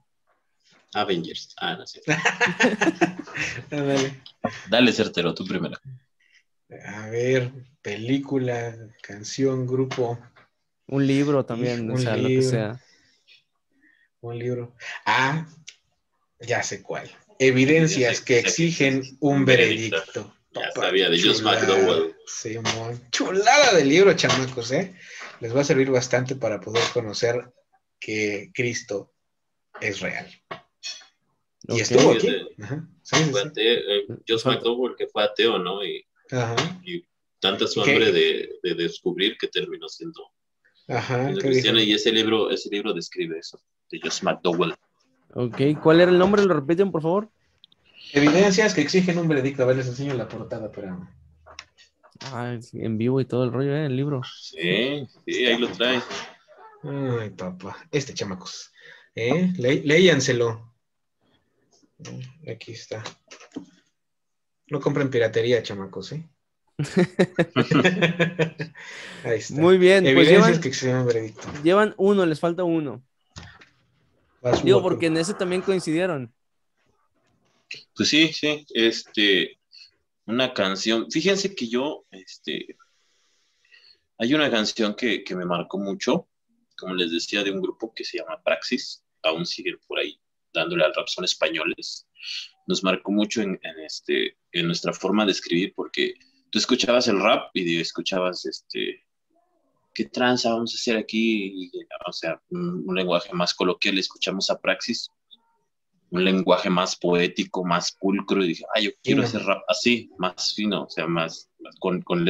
Avengers. 0.95 1.53
Ah, 1.57 1.75
no 1.75 1.85
sé. 1.85 2.01
Dale. 3.69 4.21
Dale, 4.69 4.91
certero, 4.93 5.33
tú 5.33 5.45
primero. 5.45 5.77
A 6.85 7.09
ver, 7.09 7.51
película, 7.81 8.75
canción, 9.01 9.67
grupo. 9.67 10.17
Un 10.87 11.05
libro 11.05 11.45
también, 11.45 11.89
o 11.91 11.97
sea, 11.97 12.15
lo 12.15 12.27
que 12.27 12.41
sea. 12.41 12.81
Un 14.21 14.39
libro. 14.39 14.75
Ah, 15.05 15.47
ya 16.39 16.63
sé 16.63 16.81
cuál. 16.81 17.09
Evidencias 17.39 18.21
que 18.21 18.39
exigen 18.39 19.03
un 19.19 19.45
veredicto. 19.45 20.33
Ya 20.53 20.71
sabía, 20.71 21.09
de 21.09 21.21
Josh 21.21 21.41
McDowell. 21.41 22.15
Sí, 22.25 22.57
chulada 23.11 23.73
de 23.73 23.83
libro, 23.83 24.13
chamacos, 24.13 24.71
¿eh? 24.71 24.95
Les 25.41 25.53
va 25.55 25.61
a 25.61 25.65
servir 25.65 25.91
bastante 25.91 26.35
para 26.35 26.61
poder 26.61 26.83
conocer 26.93 27.51
que 27.99 28.51
Cristo 28.53 29.13
es 29.81 29.99
real. 29.99 30.27
Y 31.67 31.79
estuvo 31.79 32.11
aquí. 32.11 32.27
Eh, 32.27 34.05
McDowell, 34.45 34.95
que 34.95 35.07
fue 35.07 35.23
ateo, 35.23 35.59
¿no? 35.59 35.83
Y, 35.83 36.05
y 36.83 37.05
tanta 37.39 37.67
su 37.67 37.81
hambre 37.81 38.11
de, 38.11 38.49
de, 38.63 38.75
descubrir 38.75 39.37
que 39.37 39.47
terminó 39.47 39.87
siendo 39.87 40.31
Ajá, 40.87 41.31
cristiano. 41.33 41.79
Y 41.79 41.93
ese 41.93 42.11
libro, 42.11 42.49
ese 42.49 42.69
libro 42.69 42.93
describe 42.93 43.37
eso, 43.37 43.59
de 43.91 43.99
Josh 44.01 44.23
McDowell. 44.23 44.73
Ok, 45.33 45.61
¿cuál 45.81 46.01
era 46.01 46.11
el 46.11 46.17
nombre? 46.17 46.43
¿Lo 46.43 46.53
repiten, 46.53 46.91
por 46.91 47.01
favor? 47.01 47.29
Evidencias 48.13 48.73
que 48.73 48.81
exigen 48.81 49.17
un 49.17 49.27
veredicto. 49.27 49.63
A 49.63 49.65
ver, 49.65 49.77
les 49.77 49.87
enseño 49.87 50.13
la 50.13 50.27
portada, 50.27 50.71
pero... 50.71 51.07
Ah, 52.31 52.57
en 52.73 52.97
vivo 52.97 53.19
y 53.19 53.25
todo 53.25 53.43
el 53.43 53.51
rollo, 53.51 53.75
¿eh? 53.75 53.85
El 53.85 53.95
libro. 53.95 54.21
Sí, 54.23 55.05
sí, 55.27 55.45
ahí 55.45 55.57
lo 55.57 55.67
trae. 55.69 56.01
Ay, 56.83 57.29
papá. 57.31 57.77
Este, 57.91 58.13
chamacos. 58.13 58.71
¿Eh? 59.15 59.53
léyanselo. 59.57 60.74
Aquí 62.51 62.73
está. 62.73 63.03
No 64.67 64.79
compren 64.79 65.09
piratería, 65.09 65.63
chamacos, 65.63 66.11
¿eh? 66.11 66.27
Ahí 69.23 69.39
está. 69.39 69.61
Muy 69.61 69.77
bien. 69.77 70.03
Pues 70.03 70.27
llevan, 70.27 70.59
que 70.59 70.71
llevan 71.63 71.93
uno, 71.97 72.25
les 72.25 72.39
falta 72.39 72.63
uno. 72.63 73.03
Digo, 74.63 74.81
porque 74.81 75.07
en 75.07 75.17
ese 75.17 75.33
también 75.33 75.61
coincidieron. 75.61 76.33
Pues 77.95 78.09
sí, 78.09 78.31
sí. 78.33 78.65
Este, 78.73 79.57
una 80.25 80.53
canción. 80.53 81.09
Fíjense 81.09 81.55
que 81.55 81.67
yo, 81.67 82.05
este, 82.11 82.77
hay 84.17 84.33
una 84.33 84.51
canción 84.51 84.95
que, 84.95 85.23
que 85.23 85.35
me 85.35 85.45
marcó 85.45 85.77
mucho, 85.79 86.27
como 86.77 86.93
les 86.93 87.11
decía, 87.11 87.43
de 87.43 87.51
un 87.51 87.61
grupo 87.61 87.93
que 87.93 88.03
se 88.03 88.17
llama 88.17 88.41
Praxis. 88.43 89.03
Aún 89.23 89.45
sigue 89.45 89.77
por 89.87 89.99
ahí 89.99 90.19
dándole 90.55 90.83
al 90.83 90.93
rap 90.93 91.07
son 91.07 91.25
españoles, 91.25 92.07
nos 92.67 92.83
marcó 92.83 93.11
mucho 93.11 93.41
en, 93.41 93.59
este, 93.85 94.37
en 94.51 94.67
nuestra 94.67 94.93
forma 94.93 95.25
de 95.25 95.31
escribir 95.31 95.73
porque 95.75 96.13
tú 96.49 96.57
escuchabas 96.57 97.07
el 97.07 97.19
rap 97.19 97.49
y 97.53 97.79
escuchabas 97.79 98.45
este, 98.45 99.05
¿qué 99.95 100.05
tranza 100.05 100.53
vamos 100.53 100.73
a 100.73 100.75
hacer 100.75 100.97
aquí? 100.97 101.71
o 102.05 102.11
sea, 102.11 102.39
un, 102.49 102.85
lenguaje 102.93 103.33
más 103.33 103.53
coloquial, 103.53 103.97
escuchamos 103.97 104.49
a 104.51 104.59
Praxis, 104.59 105.09
un 106.11 106.23
lenguaje 106.23 106.69
más 106.69 106.95
poético, 106.95 107.63
más 107.63 107.91
pulcro, 107.99 108.43
y 108.43 108.49
dije, 108.49 108.65
ay, 108.75 108.85
yo 108.85 108.91
quiero 109.01 109.23
hacer 109.23 109.41
rap 109.43 109.63
así, 109.67 110.11
más 110.17 110.53
fino, 110.53 110.83
o 110.83 110.89
sea, 110.89 111.07
más, 111.07 111.49
con, 111.79 112.01
con, 112.01 112.25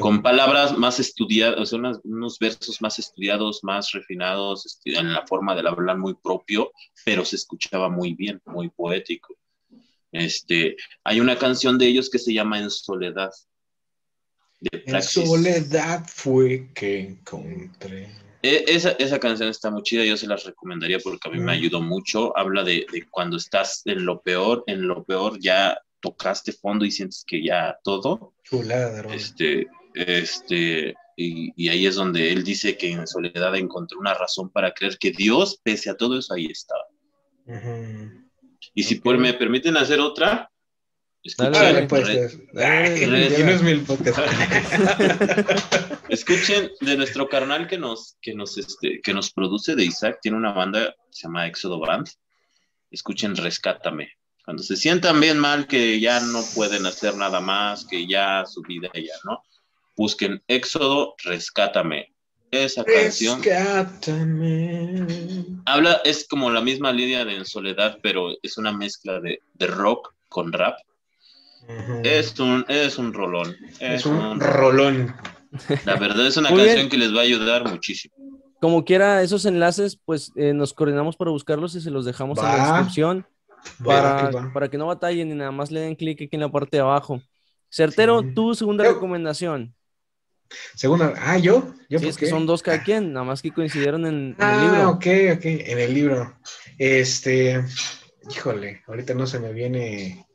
con 0.00 0.22
palabras 0.22 0.76
más 0.76 1.00
estudiadas, 1.00 1.58
o 1.60 1.66
sea, 1.66 1.78
unos 2.04 2.38
versos 2.38 2.80
más 2.80 2.98
estudiados, 2.98 3.62
más 3.62 3.92
refinados, 3.92 4.66
este, 4.66 4.96
en 4.98 5.12
la 5.12 5.26
forma 5.26 5.54
de 5.54 5.68
hablar 5.68 5.98
muy 5.98 6.14
propio, 6.14 6.72
pero 7.04 7.24
se 7.24 7.36
escuchaba 7.36 7.88
muy 7.88 8.14
bien, 8.14 8.40
muy 8.46 8.68
poético. 8.68 9.36
Este, 10.12 10.76
hay 11.04 11.20
una 11.20 11.36
canción 11.36 11.78
de 11.78 11.86
ellos 11.86 12.08
que 12.10 12.18
se 12.18 12.32
llama 12.32 12.58
En 12.58 12.70
Soledad. 12.70 13.32
en 14.60 15.02
Soledad 15.02 16.06
fue 16.06 16.70
que 16.74 17.00
encontré. 17.00 18.08
E, 18.42 18.64
esa, 18.68 18.92
esa, 18.92 19.18
canción 19.18 19.48
está 19.48 19.70
muy 19.70 19.82
chida, 19.82 20.04
yo 20.04 20.16
se 20.16 20.26
las 20.26 20.44
recomendaría 20.44 21.00
porque 21.00 21.28
a 21.28 21.32
mí 21.32 21.38
me 21.38 21.46
mm. 21.46 21.58
ayudó 21.58 21.82
mucho. 21.82 22.36
Habla 22.38 22.62
de, 22.62 22.86
de, 22.92 23.06
cuando 23.10 23.36
estás 23.36 23.82
en 23.86 24.04
lo 24.04 24.20
peor, 24.22 24.62
en 24.66 24.86
lo 24.86 25.04
peor 25.04 25.38
ya 25.40 25.76
tocaste 26.00 26.52
fondo 26.52 26.84
y 26.84 26.90
sientes 26.90 27.24
que 27.26 27.44
ya 27.44 27.78
todo. 27.82 28.34
Chulada, 28.44 29.02
Este, 29.12 29.66
este, 29.94 30.94
y, 31.16 31.52
y, 31.56 31.68
ahí 31.68 31.86
es 31.86 31.94
donde 31.94 32.32
él 32.32 32.44
dice 32.44 32.76
que 32.76 32.90
en 32.90 33.06
soledad 33.06 33.54
encontró 33.56 33.98
una 33.98 34.14
razón 34.14 34.50
para 34.50 34.72
creer 34.72 34.98
que 34.98 35.10
Dios, 35.10 35.60
pese 35.62 35.90
a 35.90 35.96
todo 35.96 36.18
eso, 36.18 36.34
ahí 36.34 36.46
estaba. 36.46 36.84
Y 38.74 38.82
si 38.82 39.00
me 39.04 39.34
permiten 39.34 39.76
hacer 39.76 40.00
otra, 40.00 40.50
escuchen, 41.22 41.88
pues, 41.88 42.08
escuchen 46.08 46.70
de 46.80 46.96
nuestro 46.96 47.28
carnal 47.28 47.66
que 47.66 47.78
nos, 47.78 48.16
que 48.20 48.34
nos, 48.34 48.58
este, 48.58 49.00
que 49.02 49.14
nos 49.14 49.32
produce 49.32 49.74
de 49.74 49.84
Isaac, 49.84 50.18
tiene 50.22 50.36
una 50.36 50.52
banda 50.52 50.94
que 51.10 51.12
se 51.12 51.22
llama 51.22 51.46
Éxodo 51.46 51.80
Band. 51.80 52.08
Escuchen 52.90 53.36
Rescátame. 53.36 54.10
Cuando 54.46 54.62
se 54.62 54.76
sientan 54.76 55.20
bien 55.20 55.38
mal, 55.40 55.66
que 55.66 55.98
ya 55.98 56.20
no 56.20 56.40
pueden 56.54 56.86
hacer 56.86 57.16
nada 57.16 57.40
más, 57.40 57.84
que 57.84 58.06
ya 58.06 58.46
su 58.46 58.62
vida 58.62 58.88
ya, 58.94 59.14
¿no? 59.24 59.42
Busquen 59.96 60.40
Éxodo, 60.46 61.16
rescátame. 61.24 62.14
Esa 62.52 62.84
canción. 62.84 63.42
Rescátame. 63.42 65.04
Habla, 65.64 66.00
es 66.04 66.28
como 66.28 66.48
la 66.48 66.60
misma 66.60 66.92
línea 66.92 67.24
de 67.24 67.34
En 67.34 67.44
Soledad, 67.44 67.98
pero 68.04 68.36
es 68.40 68.56
una 68.56 68.70
mezcla 68.70 69.20
de, 69.20 69.40
rock 69.66 70.14
con 70.28 70.52
rap. 70.52 70.78
es, 72.04 72.38
un, 72.38 72.64
es 72.68 72.98
un 72.98 73.12
rolón. 73.14 73.56
Es, 73.80 74.06
un, 74.06 74.38
rolón. 74.38 75.12
La 75.84 75.96
verdad 75.96 76.24
es 76.24 76.36
una 76.36 76.50
canción 76.54 76.88
que 76.88 76.98
les 76.98 77.12
va 77.12 77.18
a 77.18 77.24
ayudar 77.24 77.68
muchísimo. 77.68 78.14
Como 78.60 78.84
quiera, 78.84 79.22
esos 79.22 79.44
enlaces, 79.44 79.98
pues 80.04 80.30
eh, 80.36 80.52
nos 80.52 80.72
coordinamos 80.72 81.16
para 81.16 81.32
buscarlos 81.32 81.74
y 81.74 81.80
se 81.80 81.90
los 81.90 82.04
dejamos 82.04 82.38
en 82.38 82.44
la 82.44 82.74
descripción 82.74 83.26
para, 83.84 84.50
para 84.52 84.68
que 84.68 84.78
no 84.78 84.86
batallen 84.86 85.30
y 85.30 85.34
nada 85.34 85.50
más 85.50 85.70
le 85.70 85.80
den 85.80 85.94
clic 85.94 86.22
aquí 86.22 86.30
en 86.32 86.40
la 86.40 86.50
parte 86.50 86.76
de 86.76 86.82
abajo. 86.82 87.20
Certero, 87.70 88.22
tu 88.34 88.54
segunda 88.54 88.84
recomendación. 88.84 89.74
Segunda, 90.74 91.12
ah, 91.16 91.38
yo, 91.38 91.74
yo 91.88 91.98
sí, 91.98 92.08
es 92.08 92.16
que 92.16 92.26
son 92.26 92.46
dos 92.46 92.62
cada 92.62 92.82
quien, 92.82 93.12
nada 93.12 93.24
más 93.24 93.42
que 93.42 93.50
coincidieron 93.50 94.06
en, 94.06 94.36
el 94.38 94.60
libro. 94.60 94.76
Ah, 94.76 94.88
ok, 94.90 95.06
ok, 95.36 95.44
en 95.44 95.78
el 95.78 95.94
libro. 95.94 96.38
Este, 96.78 97.64
híjole, 98.30 98.82
ahorita 98.86 99.14
no 99.14 99.26
se 99.26 99.40
me 99.40 99.52
viene 99.52 100.25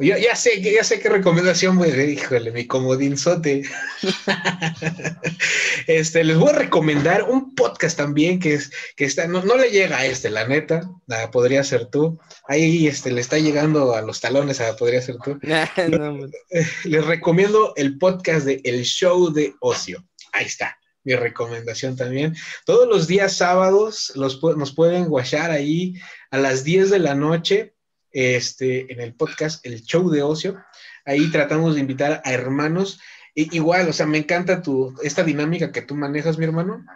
Yo 0.00 0.16
ya 0.16 0.34
sé, 0.34 0.60
ya 0.60 0.82
sé 0.82 0.98
qué 0.98 1.08
recomendación 1.08 1.78
voy 1.78 1.90
a 1.90 2.04
híjole, 2.04 2.50
mi 2.50 2.66
comodinzote. 2.66 3.62
este, 5.86 6.24
les 6.24 6.36
voy 6.36 6.50
a 6.50 6.58
recomendar 6.58 7.22
un 7.22 7.54
podcast 7.54 7.96
también 7.96 8.40
que 8.40 8.54
es, 8.54 8.72
que 8.96 9.04
está, 9.04 9.28
no, 9.28 9.42
le 9.56 9.70
llega 9.70 9.98
a 9.98 10.06
este, 10.06 10.30
la 10.30 10.48
neta, 10.48 10.90
podría 11.30 11.62
ser 11.62 11.86
tú. 11.86 12.18
Ahí 12.48 12.88
este, 12.88 13.12
le 13.12 13.20
está 13.20 13.38
llegando 13.38 13.94
a 13.94 14.02
los 14.02 14.20
talones, 14.20 14.60
a, 14.60 14.74
podría 14.76 15.00
ser 15.00 15.16
tú. 15.24 15.38
les 16.84 17.04
recomiendo 17.04 17.72
el 17.76 17.96
podcast 17.98 18.46
de 18.46 18.60
El 18.64 18.84
Show 18.84 19.32
de 19.32 19.54
Ocio. 19.60 20.04
Ahí 20.32 20.46
está 20.46 20.76
mi 21.04 21.14
recomendación 21.14 21.96
también. 21.96 22.34
Todos 22.64 22.88
los 22.88 23.06
días 23.06 23.36
sábados 23.36 24.10
los, 24.14 24.42
nos 24.42 24.74
pueden 24.74 25.04
guachar 25.04 25.50
ahí 25.50 25.94
a 26.30 26.38
las 26.38 26.64
10 26.64 26.90
de 26.90 26.98
la 26.98 27.14
noche 27.14 27.74
este, 28.14 28.90
en 28.90 29.00
el 29.00 29.14
podcast 29.14 29.66
El 29.66 29.82
Show 29.82 30.08
de 30.08 30.22
Ocio. 30.22 30.56
Ahí 31.04 31.30
tratamos 31.30 31.74
de 31.74 31.80
invitar 31.80 32.22
a 32.24 32.32
hermanos. 32.32 33.00
igual, 33.34 33.88
o 33.88 33.92
sea, 33.92 34.06
me 34.06 34.18
encanta 34.18 34.62
tu, 34.62 34.94
esta 35.02 35.24
dinámica 35.24 35.72
que 35.72 35.82
tú 35.82 35.94
manejas, 35.94 36.38
mi 36.38 36.46
hermano. 36.46 36.86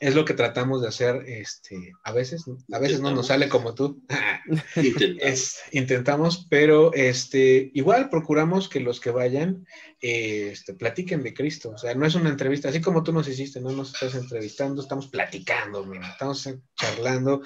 Es 0.00 0.14
lo 0.14 0.24
que 0.24 0.32
tratamos 0.32 0.80
de 0.80 0.88
hacer 0.88 1.24
este, 1.26 1.92
a 2.04 2.12
veces. 2.12 2.44
A 2.72 2.78
veces 2.78 3.00
no 3.00 3.10
nos 3.10 3.26
sale 3.26 3.48
como 3.48 3.74
tú. 3.74 4.04
intentamos. 4.76 5.56
intentamos, 5.72 6.46
pero 6.48 6.94
este, 6.94 7.72
igual 7.74 8.08
procuramos 8.08 8.68
que 8.68 8.78
los 8.78 9.00
que 9.00 9.10
vayan 9.10 9.66
este, 10.00 10.74
platiquen 10.74 11.24
de 11.24 11.34
Cristo. 11.34 11.70
O 11.70 11.78
sea, 11.78 11.94
no 11.94 12.06
es 12.06 12.14
una 12.14 12.30
entrevista, 12.30 12.68
así 12.68 12.80
como 12.80 13.02
tú 13.02 13.12
nos 13.12 13.28
hiciste, 13.28 13.60
no 13.60 13.72
nos 13.72 13.92
estás 13.92 14.14
entrevistando, 14.14 14.80
estamos 14.80 15.08
platicando, 15.08 15.84
mira, 15.84 16.08
estamos 16.08 16.48
charlando 16.76 17.42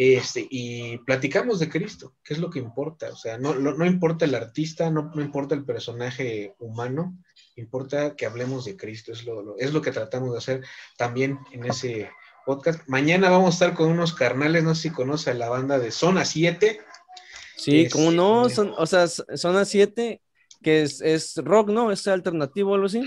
este, 0.00 0.46
y 0.48 0.96
platicamos 0.98 1.58
de 1.58 1.68
Cristo, 1.68 2.14
que 2.22 2.32
es 2.32 2.38
lo 2.38 2.50
que 2.50 2.60
importa. 2.60 3.10
O 3.10 3.16
sea, 3.16 3.36
no, 3.36 3.54
no, 3.54 3.84
importa 3.84 4.26
el 4.26 4.34
artista, 4.36 4.92
no, 4.92 5.10
no, 5.12 5.20
importa 5.20 5.56
el 5.56 5.64
personaje 5.64 6.54
humano, 6.60 7.18
importa 7.56 8.14
que 8.14 8.24
hablemos 8.24 8.64
de 8.64 8.76
Cristo. 8.76 9.10
Es 9.10 9.24
lo, 9.24 9.58
es 9.58 9.72
lo 9.72 9.82
que 9.82 9.90
tratamos 9.90 10.30
de 10.30 10.38
hacer 10.38 10.64
también 10.96 11.40
en 11.50 11.64
ese 11.64 12.10
podcast. 12.46 12.80
Mañana 12.86 13.28
vamos 13.28 13.48
a 13.48 13.54
estar 13.54 13.74
con 13.74 13.90
unos 13.90 14.14
carnales, 14.14 14.62
no 14.62 14.76
sé 14.76 14.82
si 14.82 14.90
conoce 14.90 15.34
la 15.34 15.48
banda 15.48 15.80
de 15.80 15.90
Zona 15.90 16.24
7. 16.24 16.80
Sí, 17.56 17.88
como 17.88 18.12
no, 18.12 18.48
son, 18.50 18.74
o 18.78 18.86
sea, 18.86 19.08
Zona 19.08 19.64
7, 19.64 20.22
que 20.62 20.82
es, 20.82 21.00
es 21.00 21.34
rock, 21.38 21.70
¿no? 21.70 21.90
Es 21.90 22.06
alternativo 22.06 22.70
o 22.70 22.74
algo 22.74 22.86
así. 22.86 23.02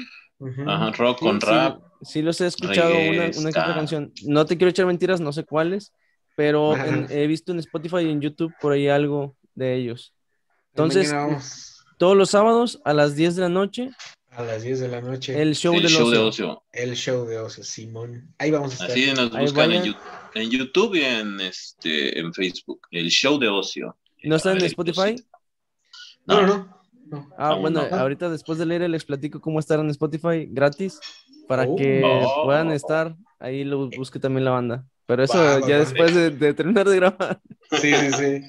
Ajá, 0.67 0.91
rock 0.91 1.19
con 1.19 1.39
rap. 1.39 1.81
Sí, 2.01 2.21
los 2.21 2.41
he 2.41 2.47
escuchado 2.47 2.91
una, 2.91 3.31
una 3.37 3.51
canción. 3.75 4.11
No 4.25 4.45
te 4.45 4.57
quiero 4.57 4.71
echar 4.71 4.87
mentiras, 4.87 5.21
no 5.21 5.31
sé 5.31 5.45
cuáles, 5.45 5.93
pero 6.35 6.75
he 7.09 7.27
visto 7.27 7.51
en 7.51 7.59
Spotify 7.59 7.99
y 7.99 8.09
en 8.09 8.21
YouTube 8.21 8.53
por 8.61 8.73
ahí 8.73 8.87
algo 8.87 9.35
de 9.55 9.75
ellos. 9.75 10.13
Entonces, 10.73 11.13
todos 11.97 12.17
los 12.17 12.29
sábados 12.29 12.81
a 12.85 12.93
las 12.93 13.15
10 13.15 13.35
de 13.35 13.41
la 13.43 13.49
noche. 13.49 13.91
A 14.31 14.43
las 14.43 14.63
10 14.63 14.79
de 14.79 14.87
la 14.87 15.01
noche. 15.01 15.39
El 15.39 15.55
show, 15.55 15.75
el 15.75 15.87
show 15.87 16.09
de 16.09 16.17
ocio. 16.17 16.63
El 16.71 16.95
show 16.95 17.25
de 17.25 17.37
ocio, 17.37 17.63
Simón. 17.63 18.33
Ahí 18.37 18.49
vamos 18.49 18.71
a 18.71 18.73
estar. 18.73 18.91
Así 18.91 19.13
nos 19.13 19.29
buscan 19.37 19.71
en, 19.73 19.95
en, 20.35 20.49
YouTube 20.49 20.95
y 20.95 21.03
en, 21.03 21.39
este, 21.41 22.17
en 22.17 22.33
Facebook. 22.33 22.87
El 22.91 23.09
show 23.09 23.37
de 23.37 23.49
ocio. 23.49 23.97
¿No 24.23 24.37
están 24.37 24.57
en 24.57 24.65
Spotify? 24.65 25.15
No, 26.25 26.41
no, 26.41 26.81
no. 27.07 27.29
Ah, 27.37 27.55
bueno, 27.55 27.81
ahorita 27.91 28.29
después 28.29 28.57
de 28.57 28.65
leer 28.65 28.89
les 28.89 29.03
platico 29.03 29.41
cómo 29.41 29.59
estar 29.59 29.79
en 29.79 29.89
Spotify 29.89 30.47
gratis 30.49 30.99
para 31.47 31.63
oh. 31.67 31.75
que 31.75 32.01
puedan 32.45 32.71
estar. 32.71 33.15
Ahí 33.39 33.63
lo 33.65 33.89
busque 33.89 34.19
también 34.19 34.45
la 34.45 34.51
banda. 34.51 34.87
Pero 35.05 35.23
eso 35.23 35.67
ya 35.67 35.79
después 35.79 36.13
de, 36.13 36.53
terminar 36.53 36.87
de 36.87 36.95
grabar. 36.95 37.41
Sí, 37.71 37.93
sí, 37.93 38.41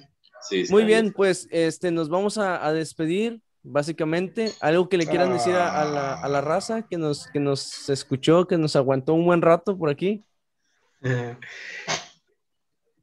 sí. 0.48 0.64
Muy 0.70 0.84
bien, 0.84 1.12
pues 1.12 1.46
este, 1.52 1.92
nos 1.92 2.08
vamos 2.08 2.38
a, 2.38 2.72
despedir, 2.72 3.40
básicamente. 3.62 4.52
Algo 4.60 4.88
que 4.88 4.96
le 4.96 5.06
quieran 5.06 5.32
decir 5.32 5.54
a, 5.54 5.84
la, 6.28 6.40
raza 6.40 6.82
que 6.82 6.98
nos, 6.98 7.28
que 7.28 7.38
nos 7.38 7.88
escuchó, 7.88 8.48
que 8.48 8.58
nos 8.58 8.74
aguantó 8.74 9.14
un 9.14 9.24
buen 9.24 9.40
rato 9.40 9.78
por 9.78 9.90
aquí. 9.90 10.24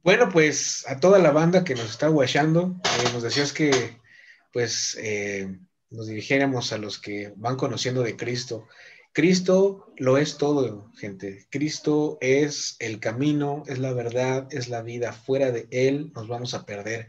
Bueno, 0.02 0.28
pues 0.30 0.84
a 0.88 0.98
toda 0.98 1.18
la 1.18 1.30
banda 1.30 1.64
que 1.64 1.74
nos 1.74 1.90
está 1.90 2.08
guachando, 2.08 2.74
eh, 2.84 3.10
nos 3.12 3.22
decías 3.22 3.52
que 3.52 3.98
pues 4.52 4.96
eh, 5.00 5.58
nos 5.90 6.06
dirigiéramos 6.06 6.72
a 6.72 6.78
los 6.78 6.98
que 6.98 7.32
van 7.36 7.56
conociendo 7.56 8.02
de 8.02 8.16
Cristo. 8.16 8.66
Cristo 9.12 9.92
lo 9.96 10.18
es 10.18 10.38
todo, 10.38 10.90
gente. 10.96 11.46
Cristo 11.50 12.18
es 12.20 12.76
el 12.78 13.00
camino, 13.00 13.64
es 13.66 13.78
la 13.78 13.92
verdad, 13.92 14.46
es 14.50 14.68
la 14.68 14.82
vida. 14.82 15.12
Fuera 15.12 15.50
de 15.50 15.66
Él 15.70 16.12
nos 16.14 16.28
vamos 16.28 16.54
a 16.54 16.64
perder. 16.64 17.08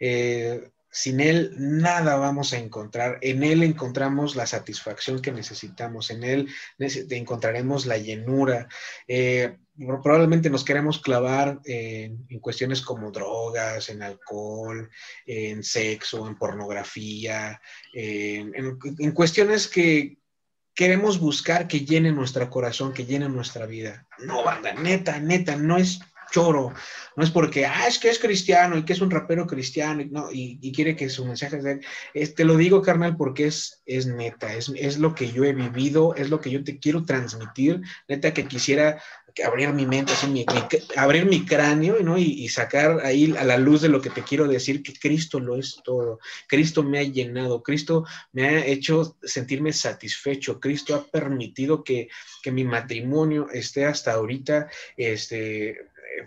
Eh, 0.00 0.70
sin 0.90 1.20
Él 1.20 1.54
nada 1.58 2.16
vamos 2.16 2.52
a 2.52 2.58
encontrar. 2.58 3.18
En 3.20 3.42
Él 3.42 3.62
encontramos 3.62 4.36
la 4.36 4.46
satisfacción 4.46 5.20
que 5.20 5.32
necesitamos. 5.32 6.10
En 6.10 6.22
Él 6.24 6.48
encontraremos 6.78 7.84
la 7.84 7.98
llenura. 7.98 8.68
Eh, 9.06 9.58
probablemente 9.76 10.48
nos 10.48 10.64
queremos 10.64 11.00
clavar 11.00 11.60
en, 11.64 12.26
cuestiones 12.40 12.80
como 12.80 13.10
drogas, 13.10 13.90
en 13.90 14.02
alcohol, 14.02 14.88
en 15.26 15.62
sexo, 15.62 16.26
en 16.26 16.38
pornografía, 16.38 17.60
en 17.92 19.12
cuestiones 19.12 19.68
que 19.68 20.16
queremos 20.74 21.20
buscar 21.20 21.68
que 21.68 21.80
llene 21.80 22.12
nuestro 22.12 22.50
corazón, 22.50 22.92
que 22.92 23.06
llene 23.06 23.28
nuestra 23.28 23.66
vida. 23.66 24.06
No, 24.18 24.42
banda, 24.44 24.74
neta, 24.74 25.18
neta, 25.20 25.56
no 25.56 25.76
es 25.76 26.00
choro, 26.34 26.72
no 27.16 27.22
es 27.22 27.30
porque, 27.30 27.64
ah, 27.64 27.86
es 27.86 28.00
que 28.00 28.08
es 28.08 28.18
cristiano 28.18 28.76
y 28.76 28.84
que 28.84 28.92
es 28.92 29.00
un 29.00 29.10
rapero 29.10 29.46
cristiano 29.46 30.02
y, 30.02 30.06
no, 30.06 30.28
y, 30.32 30.72
quiere 30.72 30.96
que 30.96 31.08
su 31.08 31.24
mensaje 31.24 31.62
sea, 31.62 31.78
te 32.34 32.44
lo 32.44 32.56
digo, 32.56 32.82
carnal, 32.82 33.16
porque 33.16 33.46
es, 33.46 33.82
es 33.86 34.06
neta, 34.06 34.52
es, 34.52 34.72
es 34.74 34.98
lo 34.98 35.14
que 35.14 35.30
yo 35.30 35.44
he 35.44 35.52
vivido, 35.52 36.12
es 36.16 36.30
lo 36.30 36.40
que 36.40 36.50
yo 36.50 36.64
te 36.64 36.80
quiero 36.80 37.04
transmitir, 37.04 37.82
neta 38.08 38.34
que 38.34 38.46
quisiera 38.46 39.00
abrir 39.42 39.72
mi 39.72 39.86
mente, 39.86 40.12
así, 40.12 40.44
abrir 40.96 41.26
mi 41.26 41.44
cráneo 41.44 41.96
¿no? 42.00 42.18
Y, 42.18 42.48
sacar 42.48 43.00
ahí 43.04 43.34
a 43.36 43.44
la 43.44 43.58
luz 43.58 43.82
de 43.82 43.88
lo 43.88 44.00
que 44.00 44.10
te 44.10 44.22
quiero 44.22 44.46
decir, 44.46 44.82
que 44.82 44.92
Cristo 44.92 45.40
lo 45.40 45.56
es 45.56 45.80
todo. 45.84 46.20
Cristo 46.48 46.82
me 46.82 46.98
ha 46.98 47.02
llenado, 47.02 47.62
Cristo 47.62 48.04
me 48.32 48.46
ha 48.46 48.66
hecho 48.66 49.16
sentirme 49.22 49.72
satisfecho, 49.72 50.60
Cristo 50.60 50.94
ha 50.94 51.04
permitido 51.04 51.82
que, 51.82 52.08
que 52.42 52.52
mi 52.52 52.64
matrimonio 52.64 53.48
esté 53.50 53.86
hasta 53.86 54.12
ahorita 54.12 54.68
este, 54.96 55.78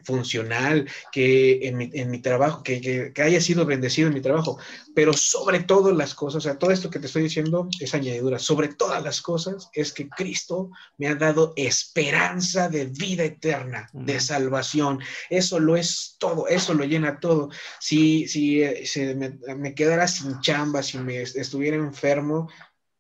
funcional, 0.03 0.89
que 1.11 1.68
en 1.68 1.77
mi, 1.77 1.89
en 1.93 2.09
mi 2.09 2.19
trabajo, 2.19 2.64
que, 2.64 3.11
que, 3.14 3.22
haya 3.22 3.41
sido 3.41 3.65
bendecido 3.65 4.07
en 4.07 4.14
mi 4.14 4.22
trabajo, 4.22 4.57
pero 4.95 5.14
sobre 5.14 5.61
todo 5.61 5.91
las 5.91 6.14
cosas, 6.14 6.38
o 6.38 6.41
sea, 6.41 6.57
todo 6.57 6.72
esto 6.72 6.89
que 6.89 6.99
te 6.99 7.07
estoy 7.07 7.23
diciendo 7.23 7.68
es 7.80 7.93
añadidura, 7.93 8.39
sobre 8.39 8.69
todas 8.69 9.03
las 9.03 9.22
cosas 9.22 9.69
es 9.73 9.93
que 9.93 10.09
Cristo 10.09 10.69
me 10.97 11.07
ha 11.07 11.15
dado 11.15 11.53
esperanza 11.55 12.69
de 12.69 12.85
vida 12.85 13.23
eterna, 13.23 13.89
de 13.93 14.19
salvación. 14.19 14.99
Eso 15.30 15.59
lo 15.59 15.76
es 15.76 16.15
todo, 16.19 16.47
eso 16.47 16.73
lo 16.73 16.84
llena 16.84 17.19
todo. 17.19 17.49
Si, 17.80 18.27
si, 18.27 18.61
eh, 18.64 19.15
me, 19.15 19.38
me 19.55 19.76
quedara 19.76 20.07
sin 20.07 20.39
chamba, 20.41 20.84
si 20.84 20.97
me 20.97 21.22
estuviera 21.22 21.77
enfermo, 21.77 22.49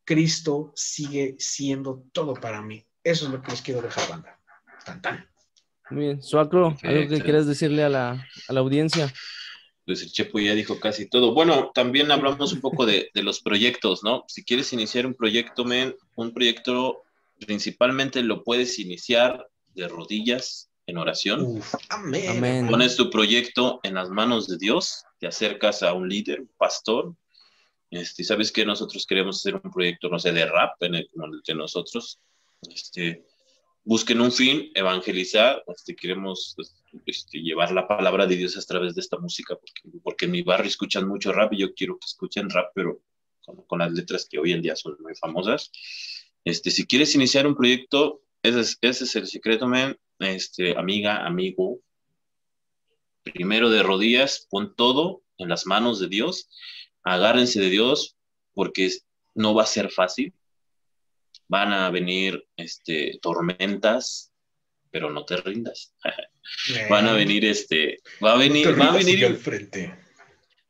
Cristo 0.05 0.71
sigue 0.75 1.35
siendo 1.37 2.05
todo 2.13 2.33
para 2.33 2.61
mí. 2.61 2.85
Eso 3.03 3.25
es 3.25 3.31
lo 3.31 3.41
que 3.41 3.51
les 3.51 3.61
quiero 3.61 3.81
dejar, 3.81 4.09
banda. 4.09 4.39
Tan, 4.85 5.01
tan. 5.01 5.36
Muy 5.89 6.05
bien. 6.05 6.21
Suacro, 6.23 6.77
¿algo 6.83 7.09
que 7.09 7.21
quieras 7.21 7.47
decirle 7.47 7.83
a 7.83 7.89
la, 7.89 8.27
a 8.47 8.53
la, 8.53 8.59
audiencia? 8.59 9.13
Pues 9.85 10.01
el 10.01 10.11
Chepo 10.11 10.39
ya 10.39 10.53
dijo 10.53 10.79
casi 10.79 11.09
todo. 11.09 11.33
Bueno, 11.33 11.71
también 11.73 12.11
hablamos 12.11 12.53
un 12.53 12.61
poco 12.61 12.85
de, 12.85 13.09
de 13.13 13.23
los 13.23 13.39
proyectos, 13.41 14.03
¿no? 14.03 14.25
Si 14.27 14.43
quieres 14.43 14.73
iniciar 14.73 15.05
un 15.05 15.13
proyecto, 15.13 15.63
men, 15.63 15.95
un 16.15 16.33
proyecto 16.33 17.03
principalmente 17.45 18.21
lo 18.23 18.43
puedes 18.43 18.79
iniciar 18.79 19.47
de 19.75 19.87
rodillas 19.87 20.69
en 20.87 20.97
oración. 20.97 21.61
amén. 21.89 22.67
Pones 22.67 22.95
tu 22.95 23.09
proyecto 23.09 23.79
en 23.83 23.93
las 23.93 24.09
manos 24.09 24.47
de 24.47 24.57
Dios, 24.57 25.03
te 25.19 25.27
acercas 25.27 25.83
a 25.83 25.93
un 25.93 26.09
líder, 26.09 26.41
un 26.41 26.51
pastor, 26.57 27.13
este, 27.89 28.23
sabes 28.23 28.51
que 28.51 28.65
nosotros 28.65 29.05
queremos 29.05 29.37
hacer 29.37 29.55
un 29.55 29.71
proyecto, 29.71 30.09
no 30.09 30.19
sé, 30.19 30.31
de 30.31 30.45
rap 30.45 30.81
en 30.81 30.95
el, 30.95 31.09
en 31.13 31.23
el 31.23 31.41
de 31.45 31.55
nosotros. 31.55 32.19
Este, 32.69 33.23
busquen 33.87 34.19
un 34.19 34.33
fin, 34.33 34.69
evangelizar, 34.75 35.63
este, 35.73 35.95
queremos 35.95 36.57
este, 37.05 37.39
llevar 37.39 37.71
la 37.71 37.87
palabra 37.87 38.27
de 38.27 38.35
Dios 38.35 38.57
a 38.57 38.61
través 38.61 38.95
de 38.95 38.99
esta 38.99 39.17
música, 39.17 39.55
porque, 39.55 39.99
porque 40.03 40.25
en 40.25 40.31
mi 40.31 40.41
barrio 40.41 40.67
escuchan 40.67 41.07
mucho 41.07 41.31
rap 41.31 41.53
y 41.53 41.59
yo 41.59 41.73
quiero 41.73 41.97
que 41.97 42.05
escuchen 42.05 42.49
rap, 42.49 42.69
pero 42.75 43.01
con, 43.65 43.79
las 43.79 43.93
letras 43.93 44.27
que 44.29 44.39
hoy 44.39 44.51
en 44.51 44.61
día 44.61 44.75
son 44.75 44.97
muy 44.99 45.15
famosas. 45.15 45.71
Este, 46.43 46.69
si 46.69 46.85
quieres 46.85 47.15
iniciar 47.15 47.47
un 47.47 47.55
proyecto, 47.55 48.21
ese 48.43 48.59
es, 48.59 48.77
ese 48.81 49.03
es 49.05 49.15
el 49.15 49.27
secreto, 49.27 49.69
man. 49.69 49.97
Este, 50.19 50.77
amiga, 50.77 51.25
amigo, 51.25 51.79
primero 53.23 53.69
de 53.69 53.83
rodillas, 53.83 54.47
pon 54.49 54.75
todo 54.75 55.23
en 55.37 55.47
las 55.47 55.65
manos 55.65 56.01
de 56.01 56.09
Dios, 56.09 56.49
agárrense 57.03 57.61
de 57.61 57.69
Dios, 57.69 58.17
porque 58.53 58.91
no 59.33 59.53
va 59.53 59.63
a 59.63 59.67
ser 59.67 59.91
fácil, 59.91 60.33
van 61.47 61.73
a 61.73 61.89
venir 61.89 62.45
este, 62.55 63.19
tormentas, 63.21 64.31
pero 64.91 65.09
no 65.09 65.25
te 65.25 65.37
rindas. 65.37 65.93
van 66.89 67.07
a 67.07 67.13
venir, 67.13 67.45
este, 67.45 67.97
va 68.23 68.33
a 68.33 68.37
venir, 68.37 68.79
va 68.79 68.89
a 68.89 68.97
venir, 68.97 69.35
frente. 69.37 69.93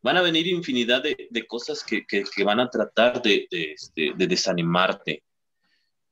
van 0.02 0.18
a 0.18 0.22
venir 0.22 0.48
infinidad 0.48 1.04
de, 1.04 1.28
de 1.30 1.48
cosas 1.48 1.84
que, 1.84 2.06
que, 2.06 2.24
que, 2.24 2.44
van 2.44 2.60
a 2.60 2.70
tratar 2.70 3.22
de, 3.22 3.48
de, 3.50 3.72
este, 3.74 4.14
de, 4.16 4.28
desanimarte, 4.28 5.24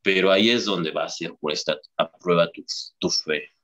pero 0.02 0.32
ahí 0.32 0.50
es 0.50 0.66
donde 0.66 0.92
va 0.92 1.06
a 1.06 1.10
ser 1.10 1.34
puesta 1.40 1.80
a 1.98 2.12
prueba 2.12 2.52
tu, 2.52 2.64
tu 3.00 3.10
fe. 3.10 3.55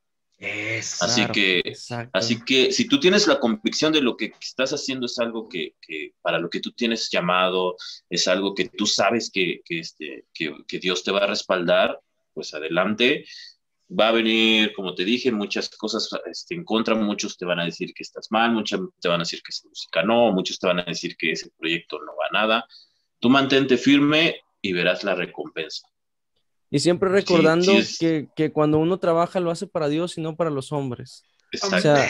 Es, 0.41 0.99
así 1.03 1.27
que, 1.27 1.59
exacto. 1.59 2.09
así 2.17 2.43
que 2.43 2.71
si 2.71 2.87
tú 2.87 2.99
tienes 2.99 3.27
la 3.27 3.39
convicción 3.39 3.93
de 3.93 4.01
lo 4.01 4.17
que 4.17 4.33
estás 4.41 4.73
haciendo 4.73 5.05
es 5.05 5.19
algo 5.19 5.47
que, 5.47 5.75
que 5.79 6.15
para 6.23 6.39
lo 6.39 6.49
que 6.49 6.59
tú 6.59 6.71
tienes 6.71 7.11
llamado, 7.11 7.75
es 8.09 8.27
algo 8.27 8.55
que 8.55 8.67
tú 8.69 8.87
sabes 8.87 9.29
que, 9.31 9.61
que, 9.63 9.77
este, 9.77 10.25
que, 10.33 10.55
que 10.67 10.79
Dios 10.79 11.03
te 11.03 11.11
va 11.11 11.19
a 11.19 11.27
respaldar, 11.27 11.99
pues 12.33 12.55
adelante. 12.55 13.25
Va 13.87 14.07
a 14.07 14.13
venir, 14.13 14.73
como 14.73 14.95
te 14.95 15.05
dije, 15.05 15.31
muchas 15.31 15.69
cosas 15.69 16.09
este, 16.25 16.55
en 16.55 16.63
contra, 16.63 16.95
muchos 16.95 17.37
te 17.37 17.45
van 17.45 17.59
a 17.59 17.65
decir 17.65 17.93
que 17.93 18.01
estás 18.01 18.31
mal, 18.31 18.51
muchos 18.51 18.79
te 18.99 19.09
van 19.09 19.19
a 19.19 19.23
decir 19.23 19.43
que 19.43 19.49
esa 19.49 19.67
música 19.67 20.01
no, 20.01 20.31
muchos 20.31 20.57
te 20.57 20.65
van 20.65 20.79
a 20.79 20.85
decir 20.85 21.15
que 21.17 21.33
ese 21.33 21.51
proyecto 21.55 21.99
no 21.99 22.13
va 22.15 22.25
a 22.31 22.41
nada. 22.41 22.65
Tú 23.19 23.29
mantente 23.29 23.77
firme 23.77 24.41
y 24.59 24.73
verás 24.73 25.03
la 25.03 25.13
recompensa. 25.13 25.90
Y 26.71 26.79
siempre 26.79 27.09
recordando 27.09 27.81
sí 27.81 27.97
que, 27.99 28.29
que 28.35 28.51
cuando 28.51 28.79
uno 28.79 28.97
trabaja 28.97 29.41
lo 29.41 29.51
hace 29.51 29.67
para 29.67 29.89
Dios 29.89 30.17
y 30.17 30.21
no 30.21 30.37
para 30.37 30.49
los 30.49 30.71
hombres. 30.71 31.23
Exacto. 31.51 31.75
O 31.75 31.81
sea. 31.81 32.07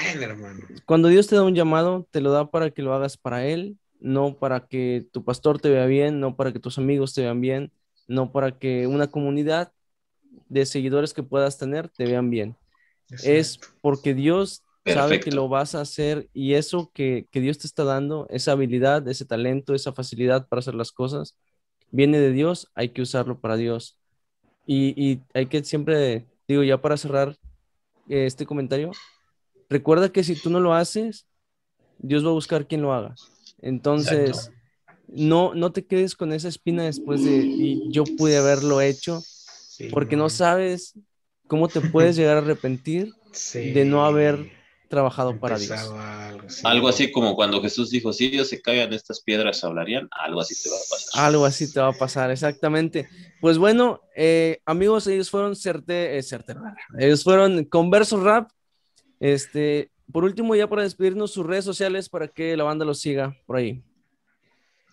Cuando 0.85 1.07
Dios 1.07 1.27
te 1.27 1.35
da 1.35 1.43
un 1.43 1.55
llamado, 1.55 2.07
te 2.11 2.21
lo 2.21 2.31
da 2.31 2.51
para 2.51 2.69
que 2.69 2.83
lo 2.83 2.93
hagas 2.93 3.17
para 3.17 3.45
Él, 3.45 3.77
no 3.99 4.37
para 4.37 4.67
que 4.67 5.07
tu 5.11 5.25
pastor 5.25 5.59
te 5.59 5.69
vea 5.69 5.87
bien, 5.87 6.19
no 6.19 6.35
para 6.35 6.53
que 6.53 6.59
tus 6.59 6.77
amigos 6.77 7.13
te 7.13 7.21
vean 7.21 7.41
bien, 7.41 7.71
no 8.07 8.31
para 8.31 8.57
que 8.59 8.85
una 8.85 9.07
comunidad 9.07 9.73
de 10.47 10.65
seguidores 10.65 11.13
que 11.13 11.23
puedas 11.23 11.57
tener 11.57 11.89
te 11.89 12.05
vean 12.05 12.29
bien. 12.29 12.55
Es 13.23 13.59
porque 13.81 14.13
Dios 14.13 14.63
sabe 14.85 15.19
que 15.19 15.31
lo 15.31 15.49
vas 15.49 15.75
a 15.75 15.81
hacer 15.81 16.29
y 16.33 16.53
eso 16.53 16.91
que, 16.93 17.27
que 17.31 17.41
Dios 17.41 17.57
te 17.57 17.67
está 17.67 17.83
dando, 17.83 18.27
esa 18.29 18.53
habilidad, 18.53 19.07
ese 19.07 19.25
talento, 19.25 19.73
esa 19.73 19.91
facilidad 19.91 20.47
para 20.47 20.59
hacer 20.59 20.75
las 20.75 20.91
cosas, 20.91 21.35
viene 21.89 22.19
de 22.19 22.31
Dios, 22.31 22.71
hay 22.73 22.89
que 22.89 23.01
usarlo 23.01 23.39
para 23.39 23.57
Dios. 23.57 24.00
Y, 24.65 24.93
y 24.95 25.21
hay 25.33 25.47
que 25.47 25.63
siempre, 25.63 26.25
digo, 26.47 26.63
ya 26.63 26.81
para 26.81 26.97
cerrar 26.97 27.35
eh, 28.09 28.25
este 28.25 28.45
comentario, 28.45 28.91
recuerda 29.69 30.11
que 30.11 30.23
si 30.23 30.35
tú 30.35 30.49
no 30.49 30.59
lo 30.59 30.73
haces, 30.73 31.25
Dios 31.97 32.25
va 32.25 32.29
a 32.29 32.33
buscar 32.33 32.67
quien 32.67 32.81
lo 32.81 32.93
haga. 32.93 33.15
Entonces, 33.61 34.51
no, 35.07 35.53
no 35.53 35.71
te 35.71 35.85
quedes 35.85 36.15
con 36.15 36.33
esa 36.33 36.47
espina 36.47 36.83
después 36.83 37.23
de, 37.23 37.37
y 37.37 37.91
yo 37.91 38.03
pude 38.17 38.37
haberlo 38.37 38.81
hecho, 38.81 39.21
Sí, 39.21 39.87
porque 39.89 40.15
no 40.15 40.29
sabes 40.29 40.93
cómo 41.47 41.67
te 41.67 41.81
puedes 41.81 42.15
llegar 42.15 42.37
a 42.37 42.39
arrepentir 42.41 43.13
Sí. 43.31 43.71
de 43.71 43.85
no 43.85 44.05
haber 44.05 44.51
trabajado 44.91 45.39
para 45.39 45.57
Dios. 45.57 45.71
Algo 45.71 45.97
así. 46.45 46.61
Algo 46.63 46.87
así 46.87 47.11
como 47.11 47.35
cuando 47.35 47.59
Jesús 47.61 47.89
dijo, 47.89 48.13
si 48.13 48.27
ellos 48.27 48.47
se 48.49 48.61
caigan 48.61 48.93
estas 48.93 49.21
piedras, 49.21 49.63
hablarían, 49.63 50.07
algo 50.11 50.39
así 50.41 50.53
te 50.61 50.69
va 50.69 50.75
a 50.75 50.79
pasar. 50.87 51.25
Algo 51.25 51.45
así 51.45 51.73
te 51.73 51.79
va 51.79 51.87
a 51.87 51.93
pasar, 51.93 52.29
exactamente. 52.29 53.09
Pues 53.39 53.57
bueno, 53.57 54.01
eh, 54.15 54.59
amigos, 54.65 55.07
ellos 55.07 55.31
fueron 55.31 55.55
certe, 55.55 56.17
eh, 56.17 56.21
Certe- 56.21 56.55
ellos 56.99 57.23
fueron 57.23 57.65
Converso 57.65 58.23
Rap. 58.23 58.51
Este, 59.19 59.91
por 60.11 60.23
último, 60.23 60.55
ya 60.55 60.67
para 60.67 60.83
despedirnos, 60.83 61.31
sus 61.31 61.45
redes 61.45 61.65
sociales 61.65 62.09
para 62.09 62.27
que 62.27 62.55
la 62.57 62.63
banda 62.63 62.85
los 62.85 62.99
siga 62.99 63.35
por 63.45 63.57
ahí. 63.57 63.83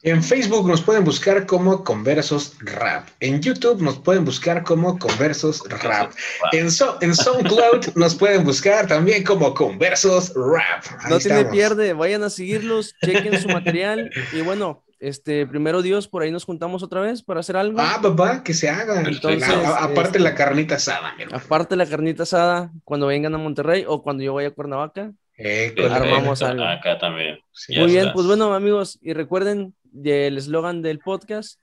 En 0.02 0.22
Facebook 0.22 0.68
nos 0.68 0.80
pueden 0.80 1.04
buscar 1.04 1.44
como 1.46 1.82
Conversos 1.82 2.56
Rap. 2.60 3.08
En 3.18 3.40
YouTube 3.42 3.82
nos 3.82 3.98
pueden 3.98 4.24
buscar 4.24 4.62
como 4.62 4.96
Conversos 4.98 5.62
Rap. 5.68 6.12
En, 6.52 6.70
So- 6.70 6.98
en 7.00 7.14
SoundCloud 7.16 7.86
nos 7.96 8.14
pueden 8.14 8.44
buscar 8.44 8.86
también 8.86 9.24
como 9.24 9.52
Conversos 9.54 10.32
Rap. 10.36 10.84
Ahí 11.00 11.10
no 11.10 11.18
tiene 11.18 11.44
pierde, 11.46 11.92
vayan 11.94 12.22
a 12.22 12.30
seguirlos, 12.30 12.94
chequen 13.04 13.40
su 13.40 13.48
material 13.48 14.10
y 14.32 14.40
bueno, 14.42 14.84
este, 15.00 15.46
primero 15.46 15.82
Dios, 15.82 16.06
por 16.08 16.22
ahí 16.22 16.30
nos 16.30 16.44
juntamos 16.44 16.82
otra 16.84 17.00
vez 17.00 17.22
para 17.22 17.40
hacer 17.40 17.56
algo. 17.56 17.78
Ah, 17.80 17.98
papá, 18.00 18.42
que 18.44 18.54
se 18.54 18.68
haga. 18.68 19.00
Entonces, 19.00 19.48
a- 19.48 19.82
aparte 19.84 20.00
este- 20.10 20.18
la 20.20 20.34
carnita 20.36 20.76
asada, 20.76 21.14
mi. 21.16 21.24
Aparte 21.32 21.74
la 21.76 21.86
carnita 21.86 22.22
asada, 22.22 22.70
cuando 22.84 23.06
vengan 23.08 23.34
a 23.34 23.38
Monterrey 23.38 23.84
o 23.86 24.02
cuando 24.02 24.22
yo 24.22 24.34
vaya 24.34 24.48
a 24.48 24.52
Cuernavaca. 24.52 25.12
Eh, 25.40 25.72
Armamos 25.88 26.42
algo. 26.42 26.64
Acá 26.64 26.98
también. 26.98 27.38
Sí. 27.52 27.76
Muy 27.76 27.86
bien, 27.92 27.98
estás. 27.98 28.14
pues 28.14 28.26
bueno, 28.26 28.52
amigos, 28.54 28.98
y 29.00 29.12
recuerden 29.12 29.72
el 30.04 30.38
eslogan 30.38 30.82
del 30.82 30.98
podcast. 30.98 31.60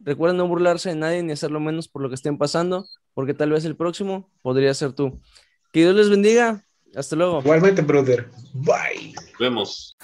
Recuerden 0.00 0.36
no 0.36 0.48
burlarse 0.48 0.90
de 0.90 0.96
nadie 0.96 1.22
ni 1.22 1.32
hacerlo 1.32 1.60
menos 1.60 1.88
por 1.88 2.02
lo 2.02 2.08
que 2.08 2.14
estén 2.14 2.38
pasando, 2.38 2.86
porque 3.14 3.34
tal 3.34 3.50
vez 3.50 3.64
el 3.64 3.76
próximo 3.76 4.30
podría 4.42 4.74
ser 4.74 4.92
tú. 4.92 5.20
Que 5.72 5.80
Dios 5.80 5.94
les 5.94 6.10
bendiga. 6.10 6.64
Hasta 6.94 7.16
luego. 7.16 7.40
Igualmente, 7.40 7.82
brother. 7.82 8.28
Bye. 8.54 9.14
Nos 9.14 9.38
vemos. 9.38 9.96